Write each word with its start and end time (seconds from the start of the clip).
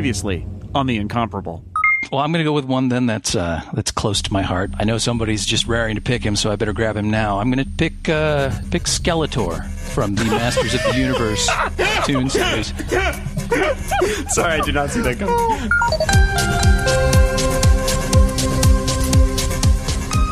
Previously 0.00 0.46
on 0.74 0.86
the 0.86 0.96
Incomparable. 0.96 1.62
Well, 2.10 2.22
I'm 2.22 2.32
going 2.32 2.42
to 2.42 2.48
go 2.48 2.54
with 2.54 2.64
one 2.64 2.88
then 2.88 3.04
that's 3.04 3.34
uh, 3.34 3.60
that's 3.74 3.90
close 3.90 4.22
to 4.22 4.32
my 4.32 4.40
heart. 4.40 4.70
I 4.78 4.84
know 4.84 4.96
somebody's 4.96 5.44
just 5.44 5.66
raring 5.66 5.96
to 5.96 6.00
pick 6.00 6.24
him, 6.24 6.36
so 6.36 6.50
I 6.50 6.56
better 6.56 6.72
grab 6.72 6.96
him 6.96 7.10
now. 7.10 7.38
I'm 7.38 7.50
going 7.50 7.62
to 7.62 7.70
pick 7.70 8.08
uh, 8.08 8.50
pick 8.70 8.84
Skeletor 8.84 9.62
from 9.92 10.14
the 10.14 10.24
Masters 10.24 10.72
of 10.72 10.82
the 10.84 10.96
Universe 10.96 11.46
tune 12.06 12.30
series. 12.30 12.68
Sorry, 14.32 14.54
I 14.54 14.62
did 14.62 14.74
not 14.74 14.88
see 14.88 15.02
that 15.02 15.18
coming. 15.18 15.36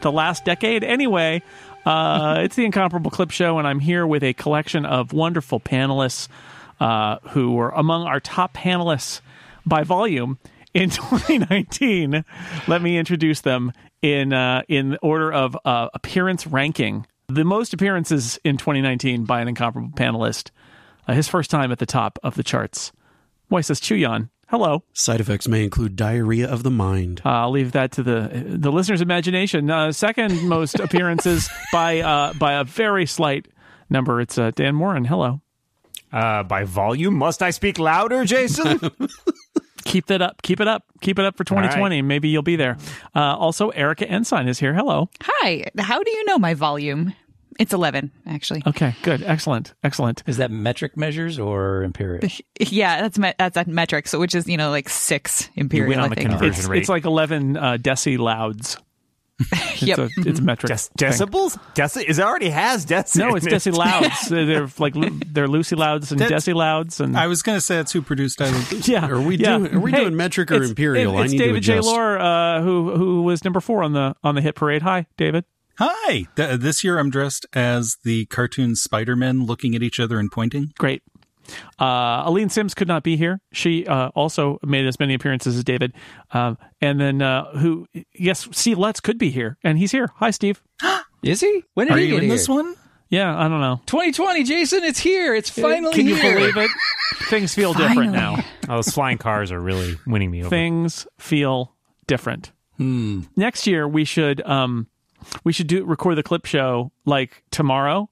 the 0.00 0.10
last 0.10 0.44
decade? 0.44 0.82
Anyway, 0.82 1.44
uh, 1.86 2.38
it's 2.40 2.56
the 2.56 2.64
Incomparable 2.64 3.12
Clip 3.12 3.30
Show, 3.30 3.56
and 3.60 3.68
I'm 3.68 3.78
here 3.78 4.04
with 4.04 4.24
a 4.24 4.32
collection 4.32 4.84
of 4.84 5.12
wonderful 5.12 5.60
panelists 5.60 6.26
uh, 6.80 7.18
who 7.30 7.52
were 7.52 7.70
among 7.70 8.02
our 8.02 8.18
top 8.18 8.52
panelists 8.52 9.20
by 9.64 9.84
volume 9.84 10.38
in 10.74 10.90
2019. 10.90 12.24
Let 12.66 12.82
me 12.82 12.98
introduce 12.98 13.40
them 13.40 13.72
in 14.00 14.32
uh, 14.32 14.62
in 14.68 14.98
order 15.02 15.32
of 15.32 15.56
uh, 15.64 15.88
appearance 15.94 16.46
ranking. 16.46 17.06
The 17.28 17.44
most 17.44 17.72
appearances 17.72 18.38
in 18.44 18.56
2019 18.56 19.24
by 19.24 19.40
an 19.40 19.48
incomparable 19.48 19.90
panelist. 19.96 20.50
Uh, 21.06 21.14
his 21.14 21.28
first 21.28 21.50
time 21.50 21.72
at 21.72 21.78
the 21.78 21.86
top 21.86 22.18
of 22.22 22.34
the 22.34 22.42
charts. 22.42 22.92
Moises 23.50 23.80
Chiullan. 23.80 24.28
Hello. 24.48 24.82
Side 24.92 25.20
effects 25.20 25.48
may 25.48 25.64
include 25.64 25.96
diarrhea 25.96 26.46
of 26.46 26.62
the 26.62 26.70
mind. 26.70 27.22
Uh, 27.24 27.30
I'll 27.30 27.50
leave 27.50 27.72
that 27.72 27.92
to 27.92 28.02
the 28.02 28.44
the 28.46 28.70
listener's 28.70 29.00
imagination. 29.00 29.70
Uh, 29.70 29.92
second 29.92 30.46
most 30.46 30.78
appearances 30.80 31.48
by 31.72 32.00
uh, 32.00 32.34
by 32.34 32.52
a 32.54 32.64
very 32.64 33.06
slight 33.06 33.48
number. 33.88 34.20
It's 34.20 34.36
uh, 34.36 34.50
Dan 34.50 34.74
Moren. 34.74 35.04
Hello. 35.06 35.40
Uh, 36.12 36.42
by 36.42 36.64
volume, 36.64 37.14
must 37.14 37.42
I 37.42 37.50
speak 37.50 37.78
louder, 37.78 38.26
Jason? 38.26 38.78
Keep 39.84 40.06
that 40.06 40.22
up. 40.22 40.42
Keep 40.42 40.60
it 40.60 40.68
up. 40.68 40.84
Keep 41.00 41.18
it 41.18 41.24
up 41.24 41.36
for 41.36 41.44
2020. 41.44 42.02
Maybe 42.02 42.28
you'll 42.28 42.42
be 42.42 42.56
there. 42.56 42.76
Uh, 43.14 43.36
also, 43.36 43.70
Erica 43.70 44.08
Ensign 44.08 44.48
is 44.48 44.58
here. 44.58 44.74
Hello. 44.74 45.08
Hi. 45.22 45.66
How 45.78 46.02
do 46.02 46.10
you 46.10 46.24
know 46.26 46.38
my 46.38 46.54
volume? 46.54 47.14
It's 47.58 47.74
11, 47.74 48.10
actually. 48.26 48.62
Okay. 48.66 48.94
Good. 49.02 49.22
Excellent. 49.22 49.74
Excellent. 49.84 50.22
Is 50.26 50.38
that 50.38 50.50
metric 50.50 50.96
measures 50.96 51.38
or 51.38 51.82
imperial? 51.82 52.22
Yeah, 52.60 53.02
that's 53.02 53.18
me- 53.18 53.34
that's 53.38 53.56
at 53.56 53.66
metric, 53.66 54.06
so 54.08 54.18
which 54.20 54.34
is 54.34 54.46
you 54.48 54.56
know 54.56 54.70
like 54.70 54.88
six 54.88 55.50
imperial. 55.56 55.86
You 55.86 55.96
win 55.96 55.98
on 55.98 56.06
I 56.06 56.08
the 56.10 56.14
think. 56.14 56.30
conversion. 56.30 56.60
It's, 56.60 56.66
rate. 56.66 56.78
it's 56.80 56.88
like 56.88 57.04
11 57.04 57.56
uh, 57.56 57.76
deci 57.80 58.18
louds. 58.18 58.76
It's 59.52 59.82
Yep. 59.82 59.98
a 59.98 60.08
it's 60.18 60.38
a 60.38 60.42
metric. 60.42 60.72
Dec- 60.72 60.90
thing. 60.96 61.10
decibels? 61.10 61.58
Deci- 61.74 62.08
it 62.08 62.18
already 62.20 62.50
has 62.50 62.86
deci. 62.86 63.16
No, 63.16 63.34
it's 63.34 63.46
in 63.46 63.52
deci 63.52 63.72
louds. 63.72 64.28
they're 64.28 64.68
like 64.78 64.94
they're 65.32 65.48
Lucy 65.48 65.74
louds 65.76 66.12
and 66.12 66.20
That's- 66.20 66.44
deci 66.44 66.54
louds 66.54 67.00
and 67.00 67.16
I 67.16 67.26
was 67.26 67.42
going 67.42 67.56
to 67.56 67.60
say 67.60 67.76
that's 67.76 67.92
who 67.92 68.02
produced 68.02 68.40
I 68.40 68.46
Love 68.50 68.72
Lucy. 68.72 68.92
Yeah, 68.92 69.08
Are 69.08 69.20
we 69.20 69.36
yeah. 69.36 69.58
doing- 69.58 69.74
are 69.74 69.80
we 69.80 69.90
doing 69.92 70.16
metric 70.16 70.50
or 70.50 70.54
it's- 70.54 70.70
imperial? 70.70 71.14
it- 71.16 71.20
I 71.20 71.24
it's 71.24 71.32
need 71.32 71.38
to 71.38 71.44
David 71.46 71.62
J. 71.62 71.72
adjust. 71.74 71.88
Loehr, 71.88 72.18
uh, 72.20 72.62
who 72.62 72.94
who 72.96 73.22
was 73.22 73.42
number 73.44 73.60
four 73.60 73.82
on 73.82 73.92
the 73.92 74.14
on 74.22 74.34
the 74.34 74.40
hit 74.40 74.54
parade. 74.54 74.82
Hi, 74.82 75.06
David. 75.16 75.44
Hi. 75.78 76.26
Th- 76.36 76.60
this 76.60 76.84
year 76.84 76.98
I'm 76.98 77.08
dressed 77.10 77.46
as 77.54 77.96
the 78.04 78.26
cartoon 78.26 78.76
Spider-Men 78.76 79.46
looking 79.46 79.74
at 79.74 79.82
each 79.82 79.98
other 79.98 80.18
and 80.18 80.30
pointing. 80.30 80.72
Great. 80.78 81.02
Uh, 81.78 82.22
Aline 82.26 82.48
Sims 82.48 82.74
could 82.74 82.88
not 82.88 83.02
be 83.02 83.16
here. 83.16 83.40
She 83.52 83.86
uh, 83.86 84.08
also 84.14 84.58
made 84.62 84.86
as 84.86 84.98
many 85.00 85.14
appearances 85.14 85.56
as 85.56 85.64
David. 85.64 85.92
Um, 86.32 86.56
and 86.80 87.00
then 87.00 87.22
uh, 87.22 87.56
who? 87.58 87.86
Yes, 88.14 88.48
Steve 88.52 88.78
Lutz 88.78 89.00
could 89.00 89.18
be 89.18 89.30
here, 89.30 89.58
and 89.64 89.78
he's 89.78 89.90
here. 89.92 90.08
Hi, 90.16 90.30
Steve. 90.30 90.62
Is 91.22 91.40
he? 91.40 91.62
When 91.74 91.86
did 91.86 91.94
Are 91.94 91.98
he 91.98 92.06
you 92.06 92.10
get 92.14 92.22
in 92.24 92.28
here? 92.30 92.36
this 92.36 92.48
one? 92.48 92.74
Yeah, 93.08 93.38
I 93.38 93.46
don't 93.46 93.60
know. 93.60 93.80
2020, 93.86 94.42
Jason. 94.42 94.82
It's 94.84 94.98
here. 94.98 95.34
It's 95.34 95.50
finally 95.50 95.92
Can 95.94 96.08
you 96.08 96.16
here. 96.16 96.34
believe 96.34 96.56
it? 96.56 96.70
Things 97.28 97.54
feel 97.54 97.74
different 97.74 98.10
now. 98.12 98.36
Oh, 98.68 98.76
those 98.76 98.88
flying 98.88 99.18
cars 99.18 99.52
are 99.52 99.60
really 99.60 99.98
winning 100.06 100.30
me 100.30 100.40
over. 100.40 100.48
Things 100.48 101.06
feel 101.18 101.74
different. 102.06 102.52
Next 102.78 103.66
year 103.66 103.86
we 103.86 104.04
should 104.04 104.40
um, 104.48 104.88
we 105.44 105.52
should 105.52 105.66
do 105.68 105.84
record 105.84 106.16
the 106.16 106.22
clip 106.22 106.46
show 106.46 106.90
like 107.04 107.44
tomorrow, 107.52 108.10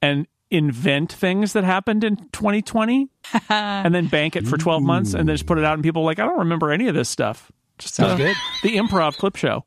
and 0.00 0.28
invent 0.50 1.12
things 1.12 1.52
that 1.54 1.64
happened 1.64 2.04
in 2.04 2.16
2020, 2.32 3.08
and 3.48 3.94
then 3.94 4.06
bank 4.06 4.36
it 4.36 4.46
for 4.46 4.56
12 4.56 4.82
months, 4.82 5.14
and 5.14 5.28
then 5.28 5.34
just 5.34 5.46
put 5.46 5.58
it 5.58 5.64
out, 5.64 5.74
and 5.74 5.82
people 5.82 6.02
are 6.02 6.06
like, 6.06 6.18
I 6.18 6.24
don't 6.24 6.38
remember 6.38 6.70
any 6.70 6.88
of 6.88 6.94
this 6.94 7.08
stuff. 7.08 7.50
Just 7.78 7.94
Sounds 7.94 8.12
uh, 8.12 8.16
good. 8.16 8.36
The 8.62 8.76
improv 8.76 9.16
clip 9.16 9.36
show. 9.36 9.64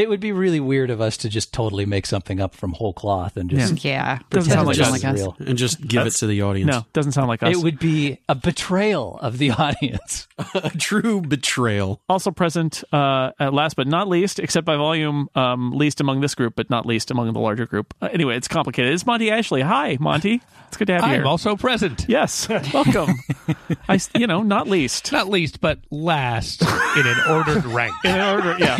It 0.00 0.08
would 0.08 0.20
be 0.20 0.32
really 0.32 0.60
weird 0.60 0.90
of 0.90 1.00
us 1.00 1.16
to 1.18 1.28
just 1.28 1.52
totally 1.52 1.84
make 1.86 2.06
something 2.06 2.40
up 2.40 2.54
from 2.54 2.72
whole 2.72 2.92
cloth 2.92 3.36
and 3.36 3.50
just 3.50 3.84
Yeah, 3.84 4.18
Doesn't 4.30 4.50
sound 4.52 4.66
like 4.66 4.76
pretend 4.76 4.96
us. 4.96 5.04
it's 5.04 5.20
real. 5.20 5.36
And 5.46 5.58
just 5.58 5.86
give 5.86 6.06
it 6.06 6.12
to 6.16 6.26
the 6.26 6.42
audience. 6.42 6.70
No, 6.70 6.86
doesn't 6.92 7.12
sound 7.12 7.28
like 7.28 7.42
us. 7.42 7.54
It 7.54 7.62
would 7.62 7.78
be 7.78 8.18
a 8.28 8.34
betrayal 8.34 9.18
of 9.20 9.38
the 9.38 9.50
audience. 9.64 10.26
A 10.54 10.70
true 10.70 11.20
betrayal. 11.20 12.00
also 12.08 12.30
present, 12.30 12.82
uh, 12.92 13.32
at 13.38 13.52
last 13.52 13.76
but 13.76 13.86
not 13.86 14.08
least, 14.08 14.38
except 14.38 14.64
by 14.64 14.76
volume, 14.76 15.28
um, 15.34 15.72
least 15.72 16.00
among 16.00 16.22
this 16.22 16.34
group, 16.34 16.54
but 16.56 16.70
not 16.70 16.86
least 16.86 17.10
among 17.10 17.30
the 17.34 17.38
larger 17.40 17.66
group. 17.66 17.92
Uh, 18.00 18.08
anyway, 18.12 18.36
it's 18.36 18.48
complicated. 18.48 18.92
It's 18.94 19.04
Monty 19.04 19.30
Ashley. 19.30 19.60
Hi, 19.60 19.98
Monty. 20.00 20.40
It's 20.68 20.76
good 20.78 20.86
to 20.86 20.94
have 20.94 21.02
you 21.02 21.08
here. 21.10 21.20
I'm 21.20 21.26
also 21.26 21.56
present. 21.56 22.06
yes, 22.08 22.48
welcome. 22.72 23.14
I, 23.88 23.96
s- 23.96 24.08
you 24.14 24.26
know, 24.26 24.42
not 24.42 24.66
least. 24.68 25.12
Not 25.12 25.28
least, 25.28 25.60
but 25.60 25.78
last 25.90 26.62
in 26.62 27.06
an 27.06 27.16
ordered 27.28 27.64
rank. 27.66 27.92
In 28.04 28.18
order, 28.20 28.56
yeah. 28.58 28.78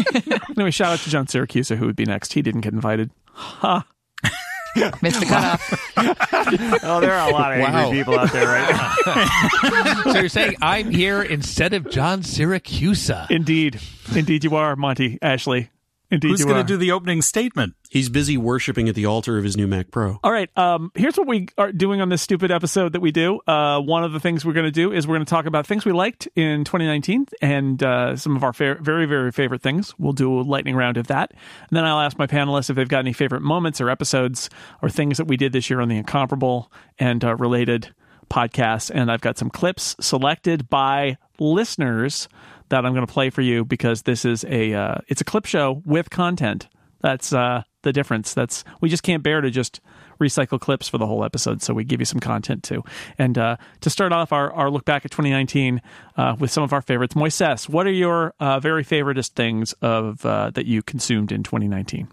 anyway, 0.57 0.71
shout 0.71 0.93
out 0.93 0.99
to 1.01 1.10
John 1.11 1.27
Siracusa, 1.27 1.77
who 1.77 1.87
would 1.87 1.97
be 1.97 2.05
next. 2.07 2.33
He 2.33 2.43
didn't 2.43 2.63
get 2.63 2.73
invited. 2.73 3.11
Ha. 3.33 3.85
Missed 5.03 5.21
the 5.21 5.27
cutoff. 5.27 5.87
Oh, 6.83 7.01
there 7.01 7.13
are 7.13 7.29
a 7.29 7.33
lot 7.33 7.53
of 7.53 7.59
angry 7.59 7.73
Wow. 7.83 7.91
people 7.91 8.19
out 8.19 8.33
there 8.33 8.47
right 8.47 8.71
now. 8.71 10.03
so 10.13 10.19
you're 10.19 10.29
saying 10.29 10.57
I'm 10.63 10.91
here 10.91 11.23
instead 11.23 11.75
of 11.75 11.89
John 11.91 12.23
Siracusa? 12.23 13.31
Indeed, 13.31 13.79
indeed, 14.15 14.43
you 14.45 14.57
are 14.57 14.75
Monty 14.77 15.19
Ashley. 15.23 15.71
Indeed, 16.11 16.29
Who's 16.29 16.45
going 16.45 16.57
to 16.57 16.65
do 16.65 16.77
the 16.77 16.91
opening 16.91 17.23
statement? 17.23 17.75
He's 17.89 18.09
busy 18.09 18.37
worshiping 18.37 18.89
at 18.89 18.95
the 18.95 19.07
altar 19.07 19.39
of 19.39 19.45
his 19.45 19.57
new 19.57 19.67
Mac 19.67 19.91
Pro. 19.91 20.19
All 20.25 20.33
right. 20.33 20.51
Um, 20.57 20.91
here's 20.95 21.17
what 21.17 21.27
we 21.27 21.49
are 21.57 21.71
doing 21.71 22.01
on 22.01 22.09
this 22.09 22.21
stupid 22.21 22.51
episode 22.51 22.93
that 22.93 23.01
we 23.01 23.13
do. 23.13 23.41
Uh, 23.47 23.81
one 23.81 24.03
of 24.03 24.13
the 24.13 24.21
things 24.21 24.45
we're 24.45 24.53
going 24.53 24.67
to 24.67 24.73
do 24.73 24.93
is 24.93 25.07
we're 25.07 25.17
going 25.17 25.25
to 25.25 25.31
talk 25.31 25.47
about 25.47 25.67
things 25.67 25.85
we 25.85 25.93
liked 25.93 26.29
in 26.35 26.65
2019 26.65 27.27
and 27.41 27.83
uh, 27.83 28.17
some 28.17 28.37
of 28.37 28.43
our 28.43 28.53
fa- 28.53 28.79
very, 28.81 29.07
very 29.07 29.31
favorite 29.31 29.63
things. 29.63 29.95
We'll 29.99 30.13
do 30.13 30.41
a 30.41 30.43
lightning 30.43 30.75
round 30.75 30.97
of 30.97 31.07
that. 31.09 31.31
And 31.31 31.77
then 31.77 31.85
I'll 31.85 32.01
ask 32.01 32.19
my 32.19 32.27
panelists 32.27 32.71
if 32.71 32.77
they've 32.77 32.89
got 32.89 33.01
any 33.01 33.13
favorite 33.13 33.43
moments 33.43 33.81
or 33.81 33.89
episodes 33.89 34.51
or 34.83 34.91
things 34.91 35.19
that 35.19 35.27
we 35.27 35.37
did 35.37 35.53
this 35.53 35.71
year 35.71 35.81
on 35.81 35.89
the 35.89 35.97
Incomparable 35.97 36.73
and 36.99 37.25
uh, 37.25 37.37
related 37.37 37.95
podcasts. 38.31 38.91
And 38.93 39.11
I've 39.11 39.21
got 39.21 39.37
some 39.37 39.51
clips 39.51 39.97
selected 40.01 40.71
by 40.71 41.19
listeners 41.39 42.29
that 42.69 42.87
I'm 42.87 42.95
going 42.95 43.07
to 43.07 43.13
play 43.13 43.31
for 43.31 43.43
you 43.43 43.65
because 43.65 44.03
this 44.03 44.25
is 44.25 44.45
a 44.45 44.73
uh, 44.73 44.99
it's 45.09 45.21
a 45.21 45.25
clip 45.25 45.45
show 45.45 45.83
with 45.85 46.09
content. 46.09 46.69
That's 47.01 47.33
uh, 47.33 47.63
the 47.83 47.93
difference. 47.93 48.33
That's 48.33 48.65
we 48.81 48.89
just 48.89 49.03
can't 49.03 49.23
bear 49.23 49.41
to 49.41 49.51
just 49.51 49.81
recycle 50.21 50.61
clips 50.61 50.89
for 50.89 50.99
the 50.99 51.07
whole 51.07 51.25
episode, 51.25 51.63
so 51.63 51.73
we 51.75 51.83
give 51.83 52.01
you 52.01 52.05
some 52.05 52.21
content 52.21 52.63
too. 52.63 52.85
And 53.19 53.39
uh, 53.39 53.57
to 53.81 53.91
start 53.91 54.13
off 54.13 54.33
our, 54.33 54.53
our 54.53 54.71
look 54.71 54.85
back 54.85 55.05
at 55.05 55.11
2019 55.11 55.81
uh, 56.17 56.37
with 56.39 56.51
some 56.51 56.63
of 56.63 56.73
our 56.73 56.83
favorites, 56.83 57.15
Moises, 57.15 57.69
what 57.69 57.87
are 57.87 57.93
your 57.93 58.35
uh, 58.39 58.61
very 58.61 58.85
favoritist 58.85 59.31
things 59.31 59.73
of 59.81 60.25
uh, 60.27 60.51
that 60.51 60.67
you 60.67 60.83
consumed 60.83 61.33
in 61.33 61.43
2019? 61.43 62.09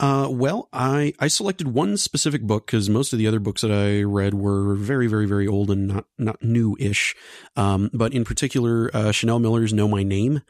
Uh, 0.00 0.28
well, 0.28 0.68
I, 0.72 1.14
I 1.20 1.28
selected 1.28 1.68
one 1.68 1.96
specific 1.96 2.42
book 2.42 2.66
because 2.66 2.90
most 2.90 3.12
of 3.12 3.18
the 3.18 3.28
other 3.28 3.38
books 3.38 3.62
that 3.62 3.70
I 3.70 4.02
read 4.02 4.34
were 4.34 4.74
very, 4.74 5.06
very, 5.06 5.26
very 5.26 5.46
old 5.46 5.70
and 5.70 5.86
not, 5.86 6.06
not 6.18 6.42
new-ish. 6.42 7.14
Um, 7.54 7.90
but 7.92 8.12
in 8.12 8.24
particular, 8.24 8.90
uh, 8.92 9.12
Chanel 9.12 9.38
Miller's 9.38 9.72
Know 9.72 9.86
My 9.86 10.02
Name. 10.02 10.42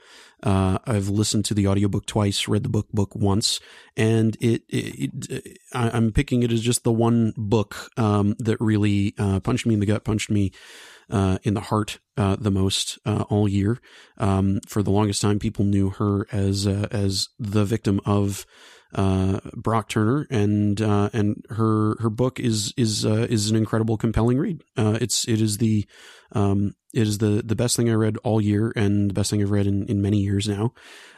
Uh, 0.43 0.79
I've 0.87 1.08
listened 1.08 1.44
to 1.46 1.55
the 1.55 1.69
audiobook 1.69 2.06
twice, 2.06 2.49
read 2.49 2.62
the 2.62 2.69
book 2.69 2.88
book 2.93 3.14
once, 3.14 3.61
and 3.96 4.37
it, 4.41 4.62
it, 4.69 5.31
it 5.31 5.58
I, 5.73 5.91
I'm 5.91 6.12
picking 6.12 6.43
it 6.43 6.52
as 6.52 6.61
just 6.61 6.85
the 6.85 6.93
one 6.93 7.32
book, 7.37 7.91
um, 7.96 8.37
that 8.38 8.61
really, 8.61 9.14
uh, 9.19 9.41
punched 9.41 9.67
me 9.67 9.75
in 9.75 9.81
the 9.81 9.87
gut, 9.87 10.05
punched 10.05 10.31
me, 10.31 10.52
uh, 11.11 11.38
in 11.43 11.55
the 11.55 11.61
heart, 11.61 11.99
uh, 12.17 12.37
the 12.38 12.50
most, 12.50 12.99
uh, 13.05 13.25
all 13.29 13.46
year. 13.46 13.79
Um, 14.19 14.61
for 14.67 14.82
the 14.82 14.91
longest 14.91 15.20
time, 15.23 15.38
people 15.38 15.64
knew 15.64 15.91
her 15.91 16.26
as, 16.32 16.67
uh, 16.67 16.88
as 16.91 17.29
the 17.38 17.64
victim 17.64 18.00
of, 18.06 18.46
uh, 18.94 19.41
Brock 19.55 19.88
Turner, 19.88 20.26
and 20.31 20.81
uh, 20.81 21.11
and 21.12 21.44
her 21.50 21.96
her 22.00 22.11
book 22.11 22.38
is 22.38 22.73
is 22.76 23.05
uh, 23.05 23.26
is 23.29 23.50
an 23.50 23.56
incredible, 23.56 23.96
compelling 23.96 24.38
read. 24.38 24.62
Uh, 24.76 24.99
it's 25.00 25.26
it 25.29 25.41
is 25.41 25.58
the 25.58 25.87
um, 26.32 26.75
it 26.93 27.06
is 27.06 27.19
the 27.19 27.43
the 27.44 27.56
best 27.56 27.76
thing 27.76 27.91
I 27.91 27.94
read 27.94 28.17
all 28.19 28.41
year, 28.41 28.73
and 28.76 29.11
the 29.11 29.14
best 29.14 29.31
thing 29.31 29.43
I've 29.43 29.50
read 29.50 29.67
in, 29.67 29.87
in 29.87 30.00
many 30.00 30.19
years 30.19 30.49
now. 30.49 30.73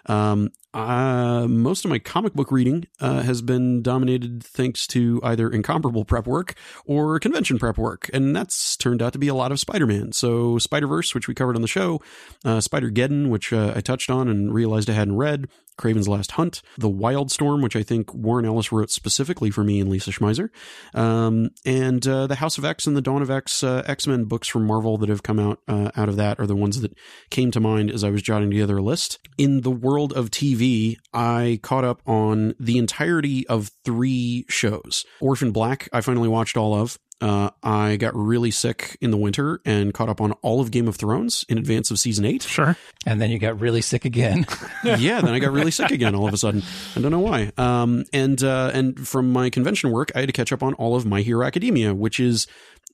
Um, 0.06 0.50
uh, 0.73 1.46
most 1.49 1.84
of 1.84 1.90
my 1.90 1.99
comic 1.99 2.34
book 2.34 2.52
reading 2.52 2.87
uh, 3.00 3.23
has 3.23 3.43
been 3.43 3.82
dominated 3.82 4.43
thanks 4.43 4.87
to 4.88 5.20
either 5.25 5.50
incomparable 5.50 6.05
prep 6.05 6.26
work 6.26 6.55
or 6.87 7.19
convention 7.19 7.58
prep 7.58 7.76
work, 7.76 8.08
and 8.12 8.34
that's 8.34 8.76
turned 8.76 9.02
out 9.02 9.12
to 9.12 9.19
be 9.19 9.28
a 9.28 9.34
lot 9.34 9.52
of 9.52 9.61
Spider-Man. 9.61 10.12
So 10.12 10.58
Spider 10.58 10.87
Verse, 10.87 11.14
which 11.14 11.28
we 11.28 11.34
covered 11.34 11.56
on 11.56 11.62
the 11.62 11.69
show, 11.69 12.00
Spider 12.61 12.90
Geddon, 12.90 13.28
which 13.28 13.52
I 13.52 13.81
touched 13.81 14.11
on 14.11 14.28
and 14.28 14.55
realized 14.55 14.88
I 14.88 14.94
hadn't 14.94 15.17
read, 15.17 15.49
Kraven's 15.78 16.08
Last 16.08 16.32
Hunt, 16.32 16.62
The 16.78 16.90
Wildstorm, 16.90 17.62
which 17.62 17.76
I 17.76 17.82
think 17.82 18.12
Warren 18.14 18.44
Ellis 18.44 18.73
wrote 18.73 18.90
specifically 18.90 19.50
for 19.50 19.64
me 19.64 19.81
and 19.81 19.90
Lisa 19.90 20.11
Schmeiser, 20.11 20.50
um, 20.94 21.50
and 21.64 22.06
uh, 22.06 22.26
The 22.26 22.37
House 22.37 22.58
of 22.58 22.64
X 22.64 22.87
and 22.87 22.96
the 22.96 23.02
Dawn 23.02 23.23
of 23.23 23.31
X 23.31 23.62
uh, 23.62 23.82
X 23.87 24.06
Men 24.06 24.25
books 24.25 24.49
from 24.49 24.67
Marvel 24.67 24.96
that 24.99 25.08
have 25.08 25.23
come 25.23 25.38
out 25.38 25.61
uh, 25.69 25.90
out 25.96 26.08
of 26.08 26.17
that 26.17 26.40
are 26.40 26.46
the 26.46 26.56
ones 26.56 26.81
that 26.81 26.96
came 27.31 27.50
to 27.50 27.61
mind 27.61 27.90
as 27.90 28.05
I 28.05 28.11
was 28.11 28.23
jotting 28.23 28.50
together 28.50 28.78
a 28.78 28.82
list. 28.82 29.19
In 29.38 29.62
the 29.62 29.70
world 29.70 30.12
of 30.12 30.31
TV, 30.31 30.96
I 31.12 31.61
caught 31.62 31.84
up 31.84 32.02
on 32.06 32.55
the 32.58 32.78
entirety 32.78 33.46
of 33.49 33.70
three 33.84 34.44
shows. 34.49 35.05
Orphan 35.20 35.52
Black, 35.52 35.88
I 35.93 36.00
finally 36.00 36.28
watched 36.28 36.56
all 36.56 36.75
of. 36.75 36.99
Uh, 37.21 37.51
I 37.63 37.97
got 37.97 38.15
really 38.15 38.51
sick 38.51 38.99
in 39.01 39.11
the 39.11 39.17
winter 39.17 39.61
and 39.65 39.95
caught 39.95 40.11
up 40.11 40.21
on 40.21 40.33
all 40.43 40.61
of 40.61 40.71
Game 40.71 40.87
of 40.87 40.97
Thrones 40.97 41.47
in 41.49 41.57
advance 41.57 41.91
of 41.91 41.99
season 41.99 42.27
eight. 42.27 42.43
Sure. 42.43 42.77
And 43.07 43.21
then 43.21 43.31
you 43.31 43.39
got 43.39 43.59
really 43.59 43.81
sick 43.81 44.05
again. 44.05 44.47
yeah, 44.85 45.23
then 45.23 45.33
I 45.33 45.39
got 45.39 45.53
really 45.53 45.71
sick 45.71 45.91
again 45.91 46.15
all 46.15 46.29
of 46.29 46.35
a 46.35 46.37
sudden. 46.37 46.63
I 46.95 47.01
don't 47.01 47.11
know 47.11 47.21
why. 47.21 47.53
Um, 47.57 48.05
and 48.13 48.43
uh, 48.43 48.71
and 48.75 49.09
from 49.09 49.33
my 49.33 49.49
convention 49.49 49.93
work, 49.93 50.13
I 50.15 50.21
had 50.21 50.29
to 50.29 50.33
catch 50.33 50.53
up 50.53 50.63
on 50.63 50.75
all 50.75 50.95
of 50.95 51.07
My 51.07 51.23
Hero 51.23 51.47
Academia, 51.47 51.95
which 51.95 52.21
is 52.21 52.47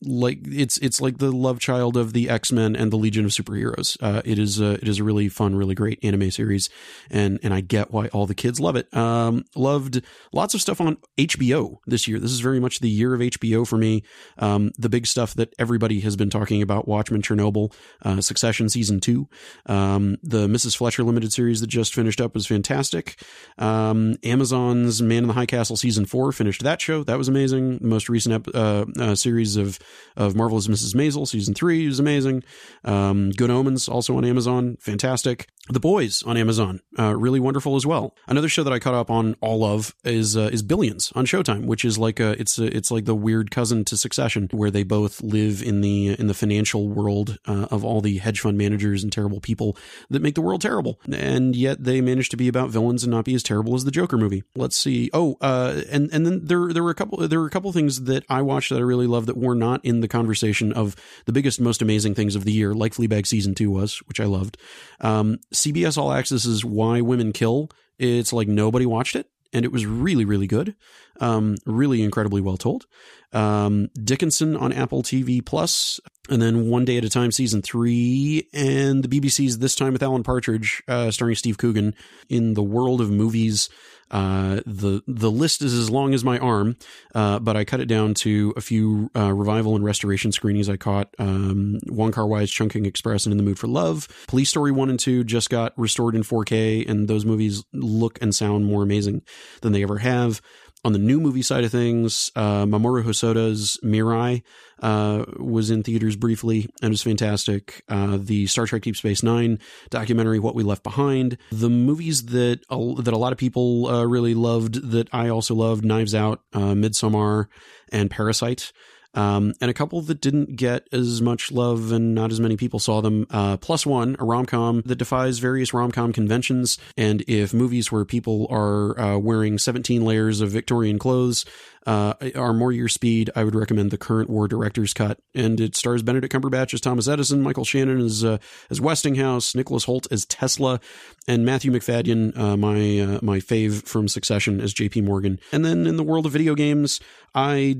like 0.04 0.40
it's 0.44 0.78
it's 0.78 1.00
like 1.00 1.18
the 1.18 1.30
love 1.30 1.60
child 1.60 1.96
of 1.96 2.12
the 2.12 2.28
X 2.28 2.52
Men 2.52 2.74
and 2.74 2.92
the 2.92 2.96
Legion 2.96 3.24
of 3.24 3.30
Superheroes. 3.30 3.96
Uh, 4.00 4.22
it 4.24 4.38
is 4.38 4.60
a, 4.60 4.72
it 4.72 4.88
is 4.88 4.98
a 4.98 5.04
really 5.04 5.28
fun, 5.28 5.54
really 5.54 5.74
great 5.74 5.98
anime 6.02 6.30
series, 6.30 6.68
and 7.10 7.38
and 7.42 7.54
I 7.54 7.60
get 7.60 7.90
why 7.92 8.08
all 8.08 8.26
the 8.26 8.34
kids 8.34 8.60
love 8.60 8.76
it. 8.76 8.92
Um, 8.94 9.44
loved 9.54 10.02
lots 10.32 10.54
of 10.54 10.60
stuff 10.60 10.80
on 10.80 10.98
HBO 11.18 11.78
this 11.86 12.08
year. 12.08 12.18
This 12.18 12.32
is 12.32 12.40
very 12.40 12.60
much 12.60 12.80
the 12.80 12.88
year 12.88 13.14
of 13.14 13.20
HBO 13.20 13.66
for 13.66 13.78
me. 13.78 14.02
Um, 14.38 14.72
the 14.78 14.88
big 14.88 15.06
stuff 15.06 15.34
that 15.34 15.54
everybody 15.58 16.00
has 16.00 16.16
been 16.16 16.30
talking 16.30 16.62
about: 16.62 16.88
Watchmen, 16.88 17.22
Chernobyl, 17.22 17.72
uh, 18.02 18.20
Succession 18.20 18.68
season 18.68 19.00
two, 19.00 19.28
um, 19.66 20.16
the 20.22 20.48
Mrs. 20.48 20.76
Fletcher 20.76 21.04
limited 21.04 21.32
series 21.32 21.60
that 21.60 21.68
just 21.68 21.94
finished 21.94 22.20
up 22.20 22.34
was 22.34 22.46
fantastic. 22.46 23.20
Um, 23.58 24.16
Amazon's 24.24 25.00
Man 25.00 25.18
in 25.18 25.28
the 25.28 25.34
High 25.34 25.46
Castle 25.46 25.76
season 25.76 26.06
four 26.06 26.32
finished 26.32 26.62
that 26.62 26.80
show. 26.80 27.04
That 27.04 27.18
was 27.18 27.28
amazing. 27.28 27.78
Most 27.80 28.08
recent 28.08 28.34
ep- 28.34 28.54
uh, 28.54 28.84
uh, 28.98 29.14
series 29.14 29.56
of 29.56 29.78
of 30.16 30.34
Marvelous 30.34 30.66
Mrs. 30.66 30.94
Maisel 30.94 31.26
season 31.26 31.54
three 31.54 31.86
is 31.86 31.98
amazing. 31.98 32.42
Um, 32.84 33.30
Good 33.30 33.50
Omens 33.50 33.88
also 33.88 34.16
on 34.16 34.24
Amazon, 34.24 34.76
fantastic. 34.80 35.48
The 35.68 35.78
Boys 35.78 36.24
on 36.24 36.36
Amazon, 36.36 36.80
uh, 36.98 37.14
really 37.16 37.38
wonderful 37.38 37.76
as 37.76 37.86
well. 37.86 38.16
Another 38.26 38.48
show 38.48 38.64
that 38.64 38.72
I 38.72 38.80
caught 38.80 38.94
up 38.94 39.12
on 39.12 39.36
all 39.40 39.64
of 39.64 39.94
is 40.04 40.36
uh, 40.36 40.50
is 40.52 40.60
Billions 40.60 41.12
on 41.14 41.24
Showtime, 41.24 41.66
which 41.66 41.84
is 41.84 41.98
like 41.98 42.18
a 42.18 42.32
it's 42.32 42.58
a, 42.58 42.76
it's 42.76 42.90
like 42.90 43.04
the 43.04 43.14
weird 43.14 43.52
cousin 43.52 43.84
to 43.84 43.96
Succession, 43.96 44.48
where 44.50 44.72
they 44.72 44.82
both 44.82 45.22
live 45.22 45.62
in 45.62 45.80
the 45.80 46.18
in 46.18 46.26
the 46.26 46.34
financial 46.34 46.88
world 46.88 47.38
uh, 47.46 47.68
of 47.70 47.84
all 47.84 48.00
the 48.00 48.18
hedge 48.18 48.40
fund 48.40 48.58
managers 48.58 49.04
and 49.04 49.12
terrible 49.12 49.40
people 49.40 49.76
that 50.10 50.20
make 50.20 50.34
the 50.34 50.40
world 50.40 50.60
terrible, 50.60 50.98
and 51.12 51.54
yet 51.54 51.84
they 51.84 52.00
manage 52.00 52.28
to 52.30 52.36
be 52.36 52.48
about 52.48 52.70
villains 52.70 53.04
and 53.04 53.12
not 53.12 53.24
be 53.24 53.34
as 53.34 53.44
terrible 53.44 53.76
as 53.76 53.84
the 53.84 53.92
Joker 53.92 54.18
movie. 54.18 54.42
Let's 54.56 54.76
see. 54.76 55.10
Oh, 55.12 55.36
uh, 55.40 55.82
and 55.90 56.12
and 56.12 56.26
then 56.26 56.44
there 56.44 56.72
there 56.72 56.82
were 56.82 56.90
a 56.90 56.94
couple 56.96 57.28
there 57.28 57.38
were 57.38 57.46
a 57.46 57.50
couple 57.50 57.70
things 57.72 58.02
that 58.02 58.24
I 58.28 58.42
watched 58.42 58.70
that 58.70 58.78
I 58.78 58.82
really 58.82 59.06
love 59.06 59.26
that 59.26 59.36
were 59.36 59.54
not 59.54 59.81
in 59.82 60.00
the 60.00 60.08
conversation 60.08 60.72
of 60.72 60.96
the 61.26 61.32
biggest 61.32 61.60
most 61.60 61.82
amazing 61.82 62.14
things 62.14 62.34
of 62.34 62.44
the 62.44 62.52
year, 62.52 62.74
like 62.74 62.94
Fleabag 62.94 63.26
season 63.26 63.54
two 63.54 63.70
was, 63.70 63.98
which 64.06 64.20
I 64.20 64.24
loved. 64.24 64.56
Um, 65.00 65.38
CBS 65.54 65.98
All 65.98 66.12
Access 66.12 66.44
is 66.44 66.64
Why 66.64 67.00
Women 67.00 67.32
Kill. 67.32 67.70
It's 67.98 68.32
like 68.32 68.48
nobody 68.48 68.86
watched 68.86 69.16
it, 69.16 69.28
and 69.52 69.64
it 69.64 69.72
was 69.72 69.86
really, 69.86 70.24
really 70.24 70.46
good. 70.46 70.74
Um, 71.20 71.56
really 71.66 72.02
incredibly 72.02 72.40
well 72.40 72.56
told. 72.56 72.86
Um, 73.32 73.88
Dickinson 74.02 74.56
on 74.56 74.72
Apple 74.72 75.02
TV 75.02 75.44
Plus, 75.44 76.00
and 76.28 76.40
then 76.40 76.68
One 76.68 76.84
Day 76.84 76.96
at 76.98 77.04
a 77.04 77.10
Time 77.10 77.30
season 77.30 77.62
three, 77.62 78.48
and 78.52 79.04
the 79.04 79.08
BBC's 79.08 79.58
This 79.58 79.74
Time 79.74 79.92
with 79.92 80.02
Alan 80.02 80.22
Partridge, 80.22 80.82
uh, 80.88 81.10
starring 81.10 81.36
Steve 81.36 81.58
Coogan. 81.58 81.94
In 82.28 82.54
the 82.54 82.62
world 82.62 83.00
of 83.00 83.10
movies, 83.10 83.68
uh, 84.12 84.60
the 84.66 85.02
the 85.06 85.30
list 85.30 85.62
is 85.62 85.72
as 85.72 85.90
long 85.90 86.12
as 86.12 86.22
my 86.22 86.38
arm, 86.38 86.76
uh, 87.14 87.38
but 87.38 87.56
I 87.56 87.64
cut 87.64 87.80
it 87.80 87.86
down 87.86 88.14
to 88.14 88.52
a 88.56 88.60
few 88.60 89.10
uh, 89.16 89.32
revival 89.32 89.74
and 89.74 89.84
restoration 89.84 90.32
screenings 90.32 90.68
I 90.68 90.76
caught. 90.76 91.14
Um, 91.18 91.80
Wong 91.86 92.12
Kar 92.12 92.26
Wai's 92.26 92.50
Chungking 92.50 92.84
Express 92.84 93.24
and 93.24 93.32
In 93.32 93.38
the 93.38 93.42
Mood 93.42 93.58
for 93.58 93.68
Love. 93.68 94.08
Police 94.28 94.50
Story 94.50 94.70
one 94.70 94.90
and 94.90 95.00
two 95.00 95.24
just 95.24 95.48
got 95.48 95.72
restored 95.78 96.14
in 96.14 96.22
4K, 96.22 96.88
and 96.88 97.08
those 97.08 97.24
movies 97.24 97.64
look 97.72 98.20
and 98.20 98.34
sound 98.34 98.66
more 98.66 98.82
amazing 98.82 99.22
than 99.62 99.72
they 99.72 99.82
ever 99.82 99.98
have. 99.98 100.42
On 100.84 100.92
the 100.92 100.98
new 100.98 101.20
movie 101.20 101.42
side 101.42 101.62
of 101.62 101.70
things, 101.70 102.32
uh, 102.34 102.64
Mamoru 102.66 103.04
Hosoda's 103.04 103.78
Mirai 103.84 104.42
uh, 104.80 105.24
was 105.38 105.70
in 105.70 105.84
theaters 105.84 106.16
briefly 106.16 106.68
and 106.82 106.90
was 106.90 107.02
fantastic. 107.02 107.84
Uh, 107.88 108.18
the 108.20 108.48
Star 108.48 108.66
Trek 108.66 108.82
Deep 108.82 108.96
Space 108.96 109.22
Nine 109.22 109.60
documentary, 109.90 110.40
What 110.40 110.56
We 110.56 110.64
Left 110.64 110.82
Behind, 110.82 111.38
the 111.52 111.70
movies 111.70 112.26
that 112.26 112.62
a, 112.68 112.94
that 113.00 113.14
a 113.14 113.16
lot 113.16 113.30
of 113.30 113.38
people 113.38 113.86
uh, 113.86 114.04
really 114.04 114.34
loved, 114.34 114.90
that 114.90 115.08
I 115.14 115.28
also 115.28 115.54
loved, 115.54 115.84
Knives 115.84 116.16
Out, 116.16 116.42
uh, 116.52 116.74
Midsommar, 116.74 117.46
and 117.92 118.10
Parasite. 118.10 118.72
Um, 119.14 119.52
and 119.60 119.70
a 119.70 119.74
couple 119.74 120.00
that 120.02 120.20
didn't 120.20 120.56
get 120.56 120.88
as 120.92 121.20
much 121.20 121.52
love 121.52 121.92
and 121.92 122.14
not 122.14 122.30
as 122.32 122.40
many 122.40 122.56
people 122.56 122.78
saw 122.78 123.00
them. 123.00 123.26
Uh, 123.30 123.56
Plus 123.56 123.84
One, 123.84 124.16
a 124.18 124.24
rom 124.24 124.46
com 124.46 124.82
that 124.86 124.96
defies 124.96 125.38
various 125.38 125.74
rom 125.74 125.92
com 125.92 126.12
conventions. 126.12 126.78
And 126.96 127.22
if 127.28 127.52
movies 127.52 127.92
where 127.92 128.04
people 128.04 128.46
are 128.50 128.98
uh, 128.98 129.18
wearing 129.18 129.58
17 129.58 130.04
layers 130.04 130.40
of 130.40 130.50
Victorian 130.50 130.98
clothes 130.98 131.44
uh, 131.86 132.14
are 132.34 132.52
more 132.52 132.72
your 132.72 132.88
speed, 132.88 133.30
I 133.34 133.44
would 133.44 133.54
recommend 133.54 133.90
the 133.90 133.98
current 133.98 134.30
War 134.30 134.48
Director's 134.48 134.94
Cut. 134.94 135.18
And 135.34 135.60
it 135.60 135.76
stars 135.76 136.02
Benedict 136.02 136.32
Cumberbatch 136.32 136.74
as 136.74 136.80
Thomas 136.80 137.08
Edison, 137.08 137.42
Michael 137.42 137.64
Shannon 137.64 138.00
as 138.00 138.24
uh, 138.24 138.38
as 138.70 138.80
Westinghouse, 138.80 139.54
Nicholas 139.54 139.86
Hoult 139.86 140.06
as 140.10 140.24
Tesla, 140.26 140.80
and 141.26 141.44
Matthew 141.44 141.72
Macfadyen, 141.72 142.36
uh, 142.38 142.56
my 142.56 143.00
uh, 143.00 143.18
my 143.22 143.38
fave 143.38 143.84
from 143.84 144.08
Succession, 144.08 144.60
as 144.60 144.72
J.P. 144.72 145.02
Morgan. 145.02 145.40
And 145.50 145.64
then 145.64 145.86
in 145.86 145.96
the 145.96 146.02
world 146.02 146.26
of 146.26 146.32
video 146.32 146.54
games, 146.54 147.00
I 147.34 147.76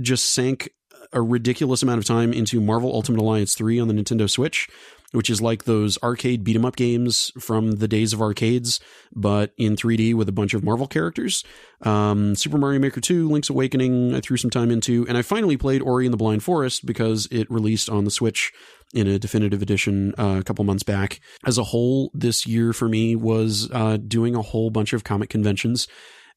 just 0.00 0.32
sank 0.32 0.70
a 1.12 1.22
ridiculous 1.22 1.82
amount 1.82 1.98
of 1.98 2.04
time 2.04 2.32
into 2.32 2.60
Marvel 2.60 2.92
Ultimate 2.92 3.20
Alliance 3.20 3.54
3 3.54 3.78
on 3.80 3.88
the 3.88 3.94
Nintendo 3.94 4.28
Switch, 4.28 4.68
which 5.16 5.30
is 5.30 5.40
like 5.40 5.64
those 5.64 5.96
arcade 6.02 6.44
beat 6.44 6.56
'em 6.56 6.66
up 6.66 6.76
games 6.76 7.32
from 7.40 7.76
the 7.76 7.88
days 7.88 8.12
of 8.12 8.20
arcades, 8.20 8.80
but 9.14 9.54
in 9.56 9.74
3D 9.74 10.12
with 10.12 10.28
a 10.28 10.32
bunch 10.32 10.52
of 10.52 10.62
Marvel 10.62 10.86
characters. 10.86 11.42
Um, 11.80 12.34
Super 12.34 12.58
Mario 12.58 12.80
Maker 12.80 13.00
2, 13.00 13.26
Link's 13.26 13.48
Awakening, 13.48 14.14
I 14.14 14.20
threw 14.20 14.36
some 14.36 14.50
time 14.50 14.70
into, 14.70 15.06
and 15.08 15.16
I 15.16 15.22
finally 15.22 15.56
played 15.56 15.80
Ori 15.80 16.04
and 16.04 16.12
the 16.12 16.18
Blind 16.18 16.42
Forest 16.42 16.84
because 16.84 17.28
it 17.30 17.50
released 17.50 17.88
on 17.88 18.04
the 18.04 18.10
Switch 18.10 18.52
in 18.92 19.06
a 19.06 19.18
definitive 19.18 19.62
edition 19.62 20.14
uh, 20.18 20.36
a 20.38 20.44
couple 20.44 20.66
months 20.66 20.82
back. 20.82 21.18
As 21.46 21.56
a 21.56 21.64
whole, 21.64 22.10
this 22.12 22.46
year 22.46 22.74
for 22.74 22.86
me 22.86 23.16
was 23.16 23.70
uh, 23.72 23.96
doing 23.96 24.34
a 24.34 24.42
whole 24.42 24.68
bunch 24.68 24.92
of 24.92 25.02
comic 25.02 25.30
conventions 25.30 25.88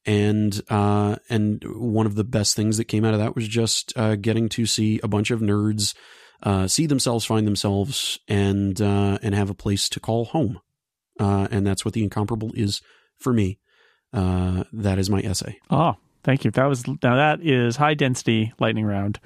and 0.05 0.61
uh, 0.69 1.17
and 1.29 1.61
one 1.65 2.05
of 2.05 2.15
the 2.15 2.23
best 2.23 2.55
things 2.55 2.77
that 2.77 2.85
came 2.85 3.03
out 3.03 3.13
of 3.13 3.19
that 3.19 3.35
was 3.35 3.45
just 3.45 3.91
uh, 3.97 4.15
getting 4.15 4.47
to 4.47 4.65
see 4.65 5.01
a 5.03 5.09
bunch 5.09 5.29
of 5.31 5.41
nerds 5.41 5.93
uh, 6.43 6.67
see 6.67 6.85
themselves, 6.85 7.25
find 7.25 7.45
themselves, 7.45 8.19
and 8.27 8.81
uh, 8.81 9.17
and 9.21 9.35
have 9.35 9.49
a 9.49 9.55
place 9.55 9.89
to 9.89 9.99
call 9.99 10.25
home. 10.25 10.59
Uh, 11.19 11.47
and 11.51 11.67
that's 11.67 11.83
what 11.83 11.93
the 11.93 12.03
incomparable 12.03 12.51
is 12.53 12.81
for 13.17 13.33
me. 13.33 13.59
Uh, 14.13 14.63
that 14.71 14.97
is 14.97 15.09
my 15.09 15.19
essay. 15.19 15.59
Oh, 15.69 15.95
thank 16.23 16.45
you. 16.45 16.51
That 16.51 16.65
was 16.65 16.87
now 16.87 17.15
that 17.15 17.41
is 17.41 17.75
high 17.75 17.93
density 17.93 18.53
lightning 18.59 18.85
round. 18.85 19.19